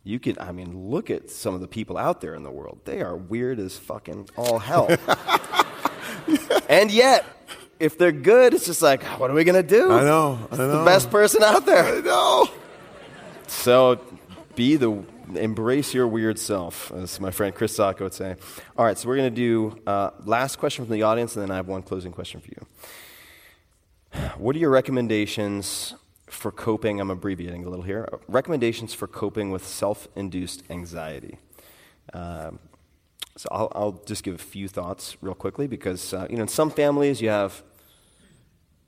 You 0.03 0.19
can, 0.19 0.37
I 0.39 0.51
mean, 0.51 0.89
look 0.89 1.09
at 1.09 1.29
some 1.29 1.53
of 1.53 1.61
the 1.61 1.67
people 1.67 1.97
out 1.97 2.21
there 2.21 2.33
in 2.33 2.43
the 2.43 2.49
world. 2.51 2.79
They 2.85 3.01
are 3.01 3.15
weird 3.15 3.59
as 3.59 3.77
fucking 3.77 4.29
all 4.37 4.57
hell. 4.57 4.89
and 6.69 6.89
yet, 6.89 7.25
if 7.79 7.97
they're 7.97 8.11
good, 8.11 8.53
it's 8.53 8.65
just 8.65 8.81
like, 8.81 9.03
what 9.19 9.29
are 9.29 9.33
we 9.33 9.43
going 9.43 9.61
to 9.61 9.67
do? 9.67 9.91
I 9.91 10.03
know, 10.03 10.47
I 10.51 10.57
know. 10.57 10.79
the 10.79 10.85
best 10.85 11.11
person 11.11 11.43
out 11.43 11.65
there. 11.65 11.83
I 11.97 12.01
know. 12.01 12.47
So 13.47 14.01
be 14.55 14.77
the 14.77 15.03
embrace 15.35 15.93
your 15.93 16.07
weird 16.07 16.39
self, 16.39 16.91
as 16.91 17.19
my 17.19 17.31
friend 17.31 17.53
Chris 17.53 17.77
Sacca 17.77 18.01
would 18.01 18.14
say. 18.14 18.35
All 18.77 18.85
right, 18.85 18.97
so 18.97 19.07
we're 19.07 19.18
going 19.18 19.34
to 19.34 19.35
do 19.35 19.81
uh, 19.85 20.11
last 20.26 20.57
question 20.57 20.85
from 20.85 20.93
the 20.93 21.03
audience, 21.03 21.35
and 21.35 21.43
then 21.43 21.51
I 21.51 21.56
have 21.56 21.68
one 21.68 21.84
closing 21.84 22.11
question 22.11 22.41
for 22.41 22.47
you. 22.47 22.65
What 24.38 24.56
are 24.56 24.60
your 24.60 24.72
recommendations 24.72 25.93
for 26.27 26.51
coping? 26.51 26.99
I'm 26.99 27.11
abbreviating 27.11 27.65
a 27.65 27.69
little 27.69 27.85
here. 27.85 28.07
Recommendations 28.27 28.93
for 28.93 29.07
coping 29.07 29.51
with 29.51 29.65
self-induced 29.65 30.64
anxiety. 30.69 31.38
Um, 32.14 32.60
so 33.38 33.47
I'll, 33.51 33.72
I'll 33.73 34.01
just 34.06 34.23
give 34.23 34.35
a 34.35 34.38
few 34.38 34.68
thoughts 34.68 35.15
real 35.22 35.35
quickly 35.35 35.68
because 35.68 36.14
uh, 36.14 36.27
you 36.30 36.35
know 36.35 36.41
in 36.41 36.47
some 36.47 36.69
families 36.69 37.22
you 37.22 37.30
have 37.30 37.64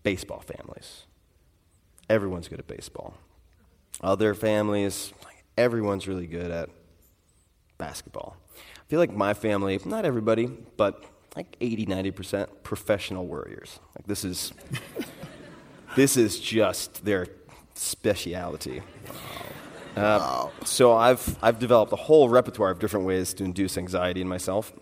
baseball 0.03 0.41
families. 0.41 1.03
Everyone's 2.09 2.47
good 2.47 2.59
at 2.59 2.67
baseball. 2.67 3.13
Other 4.01 4.33
families, 4.33 5.13
everyone's 5.61 6.07
really 6.07 6.27
good 6.27 6.51
at 6.51 6.69
basketball. 7.77 8.35
I 8.55 8.83
feel 8.89 8.99
like 8.99 9.13
my 9.13 9.33
family, 9.33 9.79
not 9.85 10.05
everybody, 10.05 10.47
but 10.77 11.03
like 11.35 11.55
80, 11.61 11.85
90% 11.85 12.47
professional 12.63 13.25
warriors. 13.25 13.79
Like 13.97 14.05
this 14.07 14.25
is 14.25 14.51
this 15.95 16.17
is 16.17 16.39
just 16.39 17.05
their 17.05 17.27
speciality. 17.75 18.81
Uh, 19.95 20.47
So 20.63 20.93
I've 20.93 21.37
I've 21.41 21.59
developed 21.59 21.93
a 21.93 21.97
whole 21.97 22.29
repertoire 22.29 22.71
of 22.71 22.79
different 22.79 23.05
ways 23.05 23.33
to 23.35 23.43
induce 23.43 23.77
anxiety 23.77 24.21
in 24.21 24.27
myself. 24.27 24.73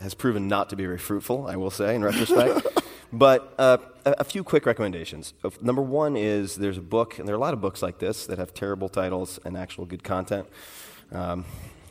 Has 0.00 0.14
proven 0.14 0.46
not 0.46 0.68
to 0.70 0.76
be 0.76 0.84
very 0.84 0.98
fruitful, 0.98 1.46
I 1.46 1.56
will 1.56 1.70
say, 1.70 1.94
in 1.94 2.04
retrospect. 2.04 2.66
but 3.12 3.54
uh, 3.58 3.78
a, 4.04 4.14
a 4.18 4.24
few 4.24 4.42
quick 4.44 4.66
recommendations. 4.66 5.34
Number 5.60 5.82
one 5.82 6.16
is 6.16 6.56
there's 6.56 6.78
a 6.78 6.82
book, 6.82 7.18
and 7.18 7.26
there 7.26 7.34
are 7.34 7.38
a 7.38 7.40
lot 7.40 7.54
of 7.54 7.60
books 7.60 7.82
like 7.82 7.98
this 7.98 8.26
that 8.26 8.38
have 8.38 8.54
terrible 8.54 8.88
titles 8.88 9.38
and 9.44 9.56
actual 9.56 9.84
good 9.84 10.02
content. 10.02 10.46
Um, 11.12 11.44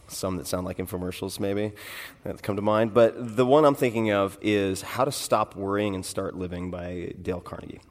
some 0.08 0.38
that 0.38 0.48
sound 0.48 0.66
like 0.66 0.78
infomercials, 0.78 1.40
maybe, 1.40 1.72
that 2.24 2.42
come 2.44 2.56
to 2.56 2.62
mind. 2.62 2.94
But 2.94 3.36
the 3.36 3.46
one 3.46 3.66
I'm 3.66 3.76
thinking 3.76 4.12
of 4.12 4.38
is 4.42 4.82
How 4.82 5.06
to 5.06 5.12
Stop 5.12 5.56
Worrying 5.56 5.96
and 5.96 6.06
Start 6.06 6.36
Living 6.36 6.70
by 6.70 7.14
Dale 7.22 7.42
Carnegie. 7.42 7.82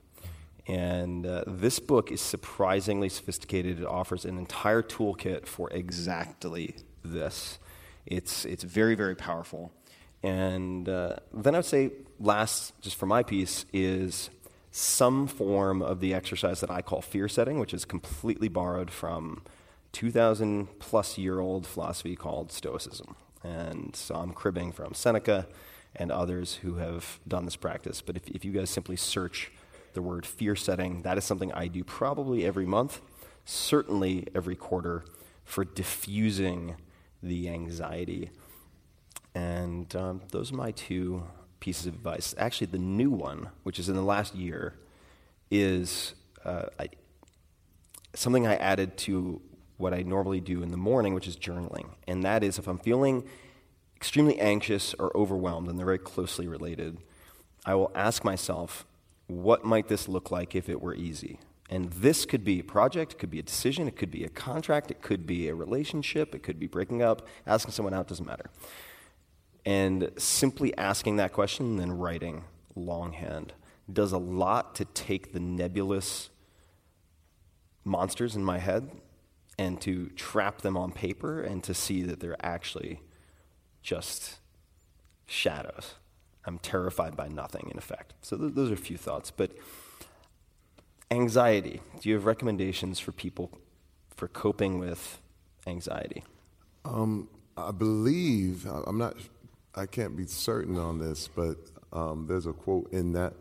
And 0.67 1.27
uh, 1.27 1.45
this 1.47 1.79
book 1.79 2.11
is 2.11 2.21
surprisingly 2.21 3.09
sophisticated. 3.09 3.81
It 3.81 3.87
offers 3.87 4.25
an 4.25 4.39
entire 4.39 4.83
toolkit 4.83 5.47
for 5.47 5.71
exactly 5.71 6.77
this. 7.05 7.59
It's, 8.07 8.45
it's 8.45 8.65
very, 8.65 8.95
very 8.95 9.15
powerful. 9.15 9.73
And 10.25 10.89
uh, 10.89 11.17
then 11.35 11.55
I 11.55 11.59
would 11.59 11.67
say, 11.67 11.91
last, 12.19 12.73
just 12.81 12.97
for 12.97 13.05
my 13.05 13.23
piece, 13.23 13.67
is 13.75 14.31
some 14.71 15.27
form 15.27 15.83
of 15.83 16.01
the 16.01 16.15
exercise 16.15 16.61
that 16.61 16.71
I 16.71 16.81
call 16.81 17.03
fear 17.03 17.29
setting, 17.29 17.59
which 17.59 17.75
is 17.75 17.85
completely 17.85 18.49
borrowed 18.49 18.91
from 18.91 19.43
2,000 19.93 20.79
plus 20.79 21.19
year 21.19 21.41
old 21.41 21.67
philosophy 21.67 22.17
called 22.17 22.51
Stoicism. 22.53 23.17
And 23.45 23.95
so 23.95 24.15
I'm 24.15 24.33
cribbing 24.33 24.73
from 24.73 24.95
Seneca 24.95 25.47
and 25.95 26.11
others 26.11 26.55
who 26.55 26.77
have 26.77 27.21
done 27.29 27.45
this 27.45 27.57
practice. 27.57 28.01
But 28.01 28.17
if, 28.17 28.27
if 28.29 28.47
you 28.47 28.53
guys 28.53 28.71
simply 28.71 28.97
search 28.97 29.53
the 29.93 30.01
word 30.01 30.25
fear 30.25 30.57
setting, 30.57 31.03
that 31.03 31.19
is 31.19 31.25
something 31.25 31.53
I 31.53 31.69
do 31.69 31.85
probably 31.85 32.47
every 32.47 32.67
month, 32.67 33.03
certainly 33.45 34.27
every 34.35 34.57
quarter, 34.57 35.05
for 35.45 35.67
diffusing 35.67 36.77
the 37.23 37.51
anxiety. 37.51 38.31
And 39.35 39.95
um, 39.97 40.23
those 40.31 40.53
are 40.53 40.57
my 40.57 40.71
two 40.71 41.25
pieces 41.61 41.87
of 41.87 41.95
advice. 41.95 42.35
Actually, 42.39 42.69
the 42.69 42.79
new 42.79 43.11
one, 43.11 43.49
which 43.63 43.79
is 43.79 43.89
in 43.89 43.97
the 43.97 44.03
last 44.03 44.35
year, 44.35 44.75
is 45.51 46.15
uh, 46.45 46.67
I, 46.79 46.89
something 48.15 48.47
I 48.47 48.57
added 48.57 48.97
to 48.99 49.41
what 49.77 49.93
I 49.93 50.03
normally 50.03 50.41
do 50.41 50.63
in 50.63 50.71
the 50.71 50.77
morning, 50.77 51.15
which 51.15 51.27
is 51.27 51.37
journaling. 51.37 51.89
And 52.07 52.23
that 52.25 52.45
is 52.45 52.59
if 52.59 52.69
I'm 52.69 52.79
feeling 52.79 53.25
extremely 53.97 54.39
anxious 54.39 54.95
or 54.95 55.17
overwhelmed, 55.17 55.69
and 55.69 55.79
they're 55.79 55.87
very 55.87 55.99
closely 55.99 56.47
related, 56.47 56.99
I 57.65 57.75
will 57.75 57.91
ask 57.95 58.25
myself, 58.25 58.87
what 59.27 59.65
might 59.65 59.89
this 59.89 60.07
look 60.07 60.31
like 60.31 60.55
if 60.55 60.69
it 60.69 60.81
were 60.81 60.95
easy? 60.95 61.41
And 61.71 61.91
this 61.91 62.27
could 62.27 62.45
be 62.45 62.61
a 62.61 62.65
project, 62.65 63.15
it 63.15 63.19
could 63.19 63.31
be 63.31 63.39
a 63.39 63.43
decision, 63.43 63.89
it 63.89 63.97
could 63.97 64.11
be 64.11 64.23
a 64.23 64.29
contract, 64.29 64.91
it 64.91 65.01
could 65.01 65.27
be 65.27 65.49
a 65.49 65.55
relationship, 65.55 66.35
it 66.35 66.43
could 66.43 66.61
be 66.61 66.67
breaking 66.67 67.03
up, 67.03 67.27
asking 67.47 67.73
someone 67.73 67.95
out, 67.95 68.07
doesn't 68.07 68.27
matter. 68.27 68.51
And 69.65 70.11
simply 70.19 70.77
asking 70.77 71.17
that 71.17 71.33
question 71.33 71.67
and 71.67 71.81
then 71.81 71.93
writing 71.93 72.45
longhand 72.75 73.53
does 73.91 74.13
a 74.13 74.19
lot 74.19 74.75
to 74.77 74.85
take 74.85 75.33
the 75.33 75.41
nebulous 75.41 76.31
monsters 77.85 78.35
in 78.35 78.45
my 78.45 78.59
head 78.59 78.91
and 79.59 79.81
to 79.81 80.09
trap 80.11 80.63
them 80.63 80.77
on 80.77 80.93
paper 80.93 81.41
and 81.41 81.63
to 81.65 81.75
see 81.75 82.03
that 82.03 82.21
they're 82.21 82.45
actually 82.45 83.01
just 83.83 84.39
shadows. 85.27 85.95
I'm 86.47 86.59
terrified 86.59 87.17
by 87.17 87.29
nothing, 87.29 87.69
in 87.71 87.79
effect. 87.79 88.15
So 88.21 88.37
th- 88.37 88.55
those 88.55 88.71
are 88.71 88.75
a 88.75 88.77
few 88.77 88.99
thoughts. 88.99 89.31
But 89.31 89.53
anxiety. 91.11 91.81
Do 92.01 92.09
you 92.09 92.15
have 92.17 92.27
recommendations 92.27 92.99
for 93.01 93.13
people 93.13 93.51
for 94.15 94.29
coping 94.29 94.79
with 94.79 95.21
anxiety? 95.67 96.25
Um, 96.85 97.29
I 97.57 97.71
believe 97.71 98.67
I'm 98.67 98.99
not. 98.99 99.17
I 99.75 99.87
can't 99.87 100.17
be 100.17 100.27
certain 100.27 100.79
on 100.79 100.99
this, 100.99 101.29
but 101.35 101.57
um, 101.93 102.27
there's 102.29 102.47
a 102.47 102.53
quote 102.53 102.93
in 102.93 103.13
that 103.15 103.35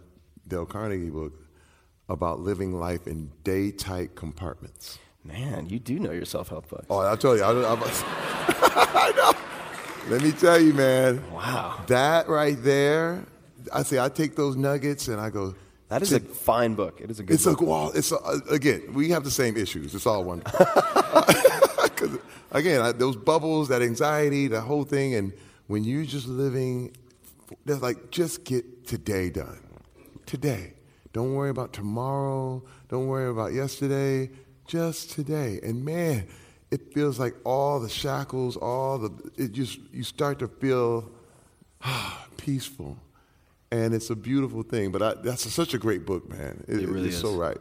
Dale 0.47 0.65
Carnegie 0.65 1.09
book 1.09 1.33
about 2.09 2.39
living 2.39 2.73
life 2.79 3.07
in 3.07 3.31
day-tight 3.43 4.15
compartments. 4.15 4.97
Man, 5.23 5.69
you 5.69 5.79
do 5.79 5.99
know 5.99 6.11
your 6.11 6.25
self-help 6.25 6.67
books. 6.69 6.85
Oh, 6.89 6.99
I'll 6.99 7.15
tell 7.17 7.37
you. 7.37 7.43
I, 7.43 7.51
I, 7.51 7.75
I 8.95 9.13
know. 9.15 10.09
Let 10.13 10.21
me 10.21 10.31
tell 10.33 10.59
you, 10.59 10.73
man. 10.73 11.23
Wow. 11.31 11.79
That 11.87 12.27
right 12.27 12.57
there. 12.61 13.23
I 13.71 13.83
say 13.83 13.99
I 13.99 14.09
take 14.09 14.35
those 14.35 14.57
nuggets 14.57 15.07
and 15.07 15.21
I 15.21 15.29
go. 15.29 15.55
That 15.87 16.01
is 16.01 16.11
a 16.11 16.19
fine 16.19 16.73
book. 16.75 16.99
It 16.99 17.09
is 17.09 17.19
a 17.19 17.23
good 17.23 17.35
It's 17.35 17.45
a 17.45 17.51
book. 17.51 17.61
well. 17.61 17.91
It's 17.95 18.11
a, 18.11 18.17
again. 18.49 18.93
We 18.93 19.09
have 19.11 19.23
the 19.23 19.31
same 19.31 19.55
issues. 19.55 19.95
It's 19.95 20.05
all 20.05 20.23
one. 20.25 20.41
'Cause, 21.95 22.17
again, 22.51 22.81
I, 22.81 22.91
those 22.91 23.15
bubbles, 23.15 23.69
that 23.69 23.81
anxiety, 23.81 24.47
the 24.47 24.59
whole 24.61 24.83
thing, 24.83 25.13
and 25.15 25.31
when 25.73 25.83
you're 25.83 26.05
just 26.05 26.27
living, 26.27 26.95
they're 27.65 27.77
like 27.77 28.11
just 28.11 28.43
get 28.43 28.85
today 28.85 29.31
done. 29.31 29.59
Today. 30.27 30.73
Don't 31.13 31.33
worry 31.33 31.49
about 31.49 31.73
tomorrow. 31.73 32.63
Don't 32.89 33.07
worry 33.07 33.27
about 33.27 33.53
yesterday. 33.53 34.29
Just 34.67 35.09
today. 35.09 35.59
And 35.63 35.83
man, 35.83 36.27
it 36.69 36.93
feels 36.93 37.17
like 37.19 37.33
all 37.43 37.79
the 37.79 37.89
shackles, 37.89 38.55
all 38.55 38.99
the 38.99 39.31
it 39.35 39.51
just 39.51 39.79
you 39.91 40.03
start 40.03 40.37
to 40.39 40.47
feel 40.47 41.11
peaceful. 42.37 42.95
And 43.71 43.95
it's 43.95 44.11
a 44.11 44.15
beautiful 44.15 44.61
thing. 44.61 44.91
But 44.91 45.01
I, 45.01 45.13
that's 45.15 45.51
such 45.51 45.73
a 45.73 45.79
great 45.79 46.05
book, 46.05 46.29
man. 46.29 46.63
It, 46.67 46.83
It 46.83 46.87
really 46.87 47.07
it's 47.07 47.15
is. 47.15 47.21
so 47.23 47.33
right. 47.35 47.57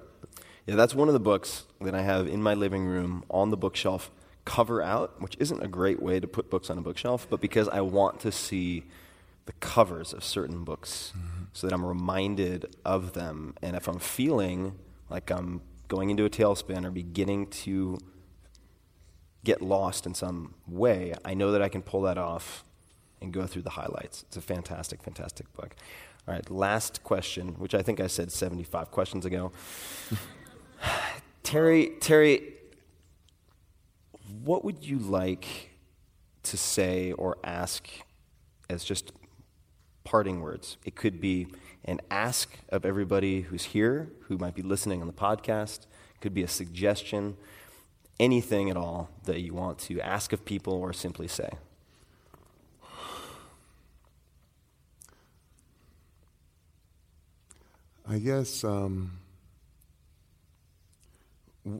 Yeah, 0.66 0.74
that's 0.74 0.94
one 0.94 1.08
of 1.08 1.14
the 1.14 1.20
books 1.32 1.64
that 1.80 1.94
I 1.94 2.02
have 2.02 2.28
in 2.28 2.42
my 2.42 2.52
living 2.52 2.84
room 2.84 3.24
on 3.30 3.48
the 3.48 3.56
bookshelf, 3.56 4.10
cover 4.44 4.82
out, 4.82 5.20
which 5.20 5.36
isn't 5.38 5.62
a 5.62 5.68
great 5.68 6.02
way 6.02 6.20
to 6.20 6.26
put 6.26 6.50
books 6.50 6.70
on 6.70 6.78
a 6.78 6.80
bookshelf, 6.80 7.26
but 7.30 7.40
because 7.40 7.68
I 7.68 7.80
want 7.80 8.20
to 8.20 8.32
see 8.32 8.84
the 9.46 9.52
covers 9.54 10.12
of 10.12 10.24
certain 10.24 10.64
books 10.64 11.12
mm-hmm. 11.16 11.44
so 11.52 11.66
that 11.66 11.74
I'm 11.74 11.84
reminded 11.84 12.76
of 12.84 13.12
them. 13.12 13.54
And 13.62 13.76
if 13.76 13.88
I'm 13.88 13.98
feeling 13.98 14.78
like 15.10 15.30
I'm 15.30 15.60
going 15.88 16.10
into 16.10 16.24
a 16.24 16.30
tailspin 16.30 16.84
or 16.84 16.90
beginning 16.90 17.48
to 17.48 17.98
get 19.44 19.60
lost 19.60 20.06
in 20.06 20.14
some 20.14 20.54
way, 20.66 21.14
I 21.24 21.34
know 21.34 21.52
that 21.52 21.62
I 21.62 21.68
can 21.68 21.82
pull 21.82 22.02
that 22.02 22.18
off 22.18 22.64
and 23.20 23.32
go 23.32 23.46
through 23.46 23.62
the 23.62 23.70
highlights. 23.70 24.24
It's 24.28 24.36
a 24.36 24.40
fantastic, 24.40 25.02
fantastic 25.02 25.52
book. 25.54 25.74
All 26.26 26.34
right, 26.34 26.48
last 26.50 27.02
question, 27.02 27.54
which 27.58 27.74
I 27.74 27.82
think 27.82 28.00
I 28.00 28.06
said 28.06 28.30
75 28.30 28.90
questions 28.90 29.26
ago. 29.26 29.52
Terry, 31.42 31.92
Terry, 32.00 32.51
what 34.44 34.64
would 34.64 34.84
you 34.84 34.98
like 34.98 35.70
to 36.44 36.56
say 36.56 37.12
or 37.12 37.38
ask 37.44 37.88
as 38.68 38.84
just 38.84 39.12
parting 40.04 40.40
words. 40.40 40.76
It 40.84 40.94
could 40.96 41.20
be 41.20 41.46
an 41.84 42.00
ask 42.10 42.58
of 42.68 42.84
everybody 42.84 43.42
who's 43.42 43.64
here, 43.64 44.10
who 44.22 44.38
might 44.38 44.54
be 44.54 44.62
listening 44.62 45.00
on 45.00 45.06
the 45.06 45.12
podcast. 45.12 45.82
It 46.14 46.20
could 46.20 46.34
be 46.34 46.42
a 46.42 46.48
suggestion, 46.48 47.36
anything 48.18 48.70
at 48.70 48.76
all 48.76 49.10
that 49.24 49.40
you 49.40 49.54
want 49.54 49.78
to 49.80 50.00
ask 50.00 50.32
of 50.32 50.44
people 50.44 50.74
or 50.74 50.92
simply 50.92 51.28
say. 51.28 51.50
I 58.08 58.18
guess 58.18 58.64
um, 58.64 59.12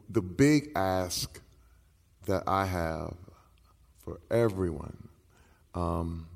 the 0.08 0.22
big 0.22 0.70
ask 0.76 1.40
that 2.26 2.44
I 2.46 2.66
have 2.66 3.14
for 3.98 4.20
everyone 4.30 5.08
um, 5.74 6.26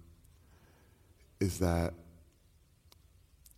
is 1.40 1.58
that, 1.58 1.94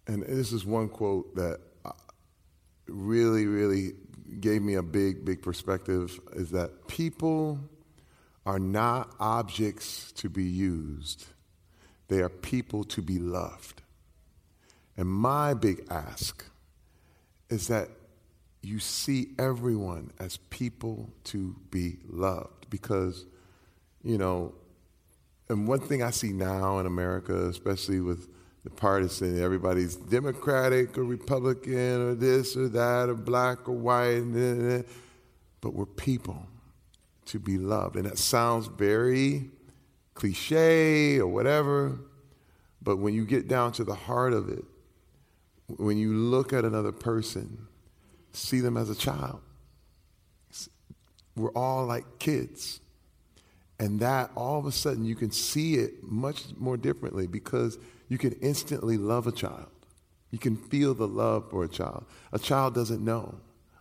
and 0.06 0.22
this 0.22 0.52
is 0.52 0.64
one 0.64 0.88
quote 0.88 1.34
that 1.36 1.60
uh, 1.84 1.92
really, 2.86 3.46
really 3.46 3.92
gave 4.40 4.62
me 4.62 4.74
a 4.74 4.82
big, 4.82 5.24
big 5.24 5.42
perspective 5.42 6.18
is 6.34 6.50
that 6.50 6.88
people 6.88 7.59
are 8.46 8.59
not 8.59 9.14
objects 9.20 10.12
to 10.12 10.28
be 10.28 10.44
used, 10.44 11.26
they 12.09 12.20
are 12.20 12.30
people 12.30 12.84
to 12.84 13.02
be 13.02 13.18
loved. 13.18 13.82
And 14.96 15.09
my 15.09 15.55
big 15.55 15.86
ask 15.90 16.44
is 17.50 17.68
that 17.68 17.88
you 18.62 18.78
see 18.78 19.28
everyone 19.39 20.10
as 20.18 20.36
people 20.51 21.10
to 21.24 21.55
be 21.70 21.98
loved 22.09 22.68
because, 22.70 23.24
you 24.02 24.18
know, 24.18 24.55
and 25.48 25.66
one 25.66 25.80
thing 25.80 26.02
I 26.02 26.10
see 26.10 26.32
now 26.32 26.78
in 26.78 26.86
America, 26.86 27.48
especially 27.48 28.01
with 28.01 28.28
the 28.64 28.70
partisan, 28.70 29.40
everybody's 29.40 29.97
Democratic 29.97 30.98
or 30.98 31.05
Republican 31.05 32.02
or 32.02 32.14
this 32.14 32.56
or 32.56 32.68
that 32.68 33.09
or 33.09 33.14
black 33.14 33.68
or 33.68 33.72
white, 33.72 34.85
but 35.60 35.74
we're 35.74 35.86
people 35.86 36.44
to 37.26 37.39
be 37.39 37.56
loved. 37.56 37.97
And 37.97 38.05
that 38.05 38.18
sounds 38.18 38.66
very 38.66 39.51
cliche 40.14 41.18
or 41.18 41.28
whatever, 41.28 41.98
but 42.82 42.97
when 42.97 43.14
you 43.14 43.24
get 43.24 43.48
down 43.48 43.72
to 43.72 43.85
the 43.85 43.94
heart 43.94 44.32
of 44.32 44.48
it, 44.48 44.64
when 45.76 45.97
you 45.97 46.12
look 46.12 46.52
at 46.52 46.64
another 46.64 46.93
person, 46.93 47.67
see 48.32 48.60
them 48.60 48.76
as 48.76 48.90
a 48.90 48.94
child. 48.94 49.40
We're 51.36 51.52
all 51.52 51.86
like 51.86 52.18
kids. 52.18 52.80
And 53.78 54.00
that 54.00 54.30
all 54.34 54.59
of 54.59 54.66
a 54.66 54.72
sudden 54.72 55.05
you 55.05 55.14
can 55.14 55.30
see 55.30 55.74
it 55.76 56.02
much 56.02 56.44
more 56.56 56.76
differently 56.76 57.26
because 57.26 57.78
you 58.09 58.18
can 58.18 58.32
instantly 58.40 58.96
love 58.96 59.26
a 59.26 59.32
child. 59.32 59.68
You 60.30 60.38
can 60.38 60.56
feel 60.56 60.94
the 60.94 61.06
love 61.06 61.50
for 61.50 61.64
a 61.64 61.68
child. 61.68 62.05
A 62.32 62.38
child 62.38 62.74
doesn't 62.74 63.05
know, 63.05 63.36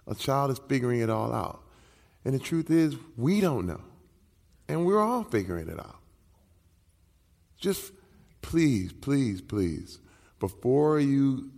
a 0.06 0.15
child 0.15 0.52
is 0.52 0.60
figuring 0.69 1.02
it 1.02 1.10
all 1.10 1.34
out. 1.34 1.64
And 2.24 2.34
the 2.34 2.40
truth 2.40 2.69
is, 2.69 2.95
we 3.15 3.41
don't 3.41 3.65
know. 3.65 3.82
And 4.68 4.86
we're 4.86 5.02
all 5.02 5.24
figuring 5.24 5.69
it 5.69 5.80
out. 5.80 5.99
Just 7.57 7.91
please, 8.41 8.94
please, 8.94 9.41
please, 9.41 9.99
before 10.40 10.99
you 10.99 11.49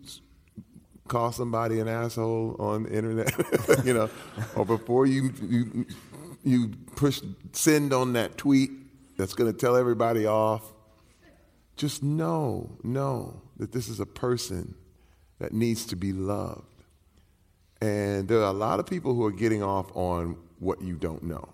call 1.09 1.31
somebody 1.31 1.79
an 1.79 1.87
asshole 1.87 2.55
on 2.59 2.83
the 2.83 2.93
internet, 2.93 3.31
you 3.85 3.93
know, 3.93 4.09
or 4.55 4.65
before 4.65 5.05
you, 5.05 5.33
you 5.41 5.85
you 6.43 6.69
push 6.95 7.21
send 7.51 7.93
on 7.93 8.13
that 8.13 8.37
tweet 8.37 8.71
that's 9.17 9.33
going 9.33 9.51
to 9.51 9.57
tell 9.57 9.75
everybody 9.75 10.25
off, 10.25 10.63
just 11.75 12.01
know, 12.03 12.77
know 12.83 13.41
that 13.57 13.71
this 13.71 13.89
is 13.89 13.99
a 13.99 14.05
person 14.05 14.75
that 15.39 15.53
needs 15.53 15.85
to 15.87 15.95
be 15.95 16.13
loved. 16.13 16.63
And 17.81 18.27
there 18.27 18.39
are 18.39 18.49
a 18.49 18.53
lot 18.53 18.79
of 18.79 18.85
people 18.85 19.13
who 19.13 19.25
are 19.25 19.31
getting 19.31 19.63
off 19.63 19.95
on 19.95 20.37
what 20.59 20.81
you 20.81 20.95
don't 20.95 21.23
know. 21.23 21.49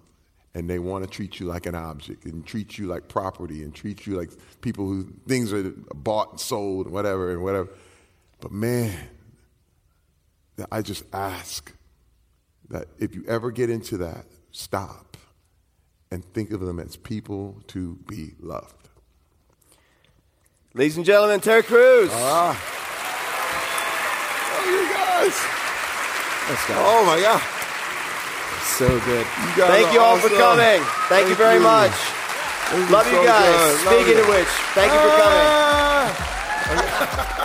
And 0.54 0.70
they 0.70 0.80
want 0.80 1.04
to 1.04 1.10
treat 1.10 1.40
you 1.40 1.48
like 1.48 1.66
an 1.66 1.76
object 1.76 2.26
and 2.26 2.46
treat 2.46 2.78
you 2.78 2.88
like 2.88 3.10
property 3.10 3.64
and 3.64 3.76
treat 3.76 4.08
you 4.08 4.18
like 4.18 4.30
people 4.62 4.88
who 4.88 5.08
things 5.28 5.52
are 5.52 5.72
bought 5.94 6.32
and 6.32 6.40
sold 6.40 6.86
and 6.86 6.94
whatever 6.94 7.32
and 7.32 7.44
whatever. 7.44 7.70
But 8.40 8.52
man, 8.52 8.96
I 10.72 10.82
just 10.82 11.04
ask 11.14 11.74
that 12.70 12.88
if 13.00 13.14
you 13.16 13.24
ever 13.28 13.52
get 13.52 13.70
into 13.70 13.98
that, 13.98 14.26
stop 14.52 15.18
and 16.12 16.24
think 16.34 16.52
of 16.52 16.60
them 16.62 16.80
as 16.80 16.96
people 16.96 17.62
to 17.68 17.98
be 18.08 18.34
loved. 18.40 18.88
Ladies 20.74 20.98
and 20.98 21.06
gentlemen, 21.06 21.40
Terry 21.40 21.62
Crews. 21.64 22.10
Ah. 22.14 22.58
Oh, 24.52 24.66
you 24.70 24.88
guys. 24.94 25.36
Let's 26.50 26.66
go. 26.68 26.74
Oh, 26.78 27.06
my 27.06 27.20
God. 27.22 27.42
So 28.78 28.88
good. 28.88 29.26
You 29.26 29.56
guys 29.56 29.70
Thank 29.70 29.94
you 29.94 30.00
all 30.02 30.18
for 30.18 30.30
coming. 30.30 30.82
Thank, 31.08 31.30
you 31.30 31.36
very 31.36 31.58
you. 31.58 31.64
much. 31.64 31.92
This 32.72 32.90
Love 32.92 33.06
you 33.08 33.14
so 33.14 33.24
guys. 33.24 33.46
good. 33.46 33.86
Love 33.86 33.94
Speaking 33.94 34.18
you. 34.18 34.24
of 34.24 34.28
which, 34.30 34.48
thank 34.74 34.92
you 34.92 35.00
for 35.00 35.10
coming. 35.22 35.50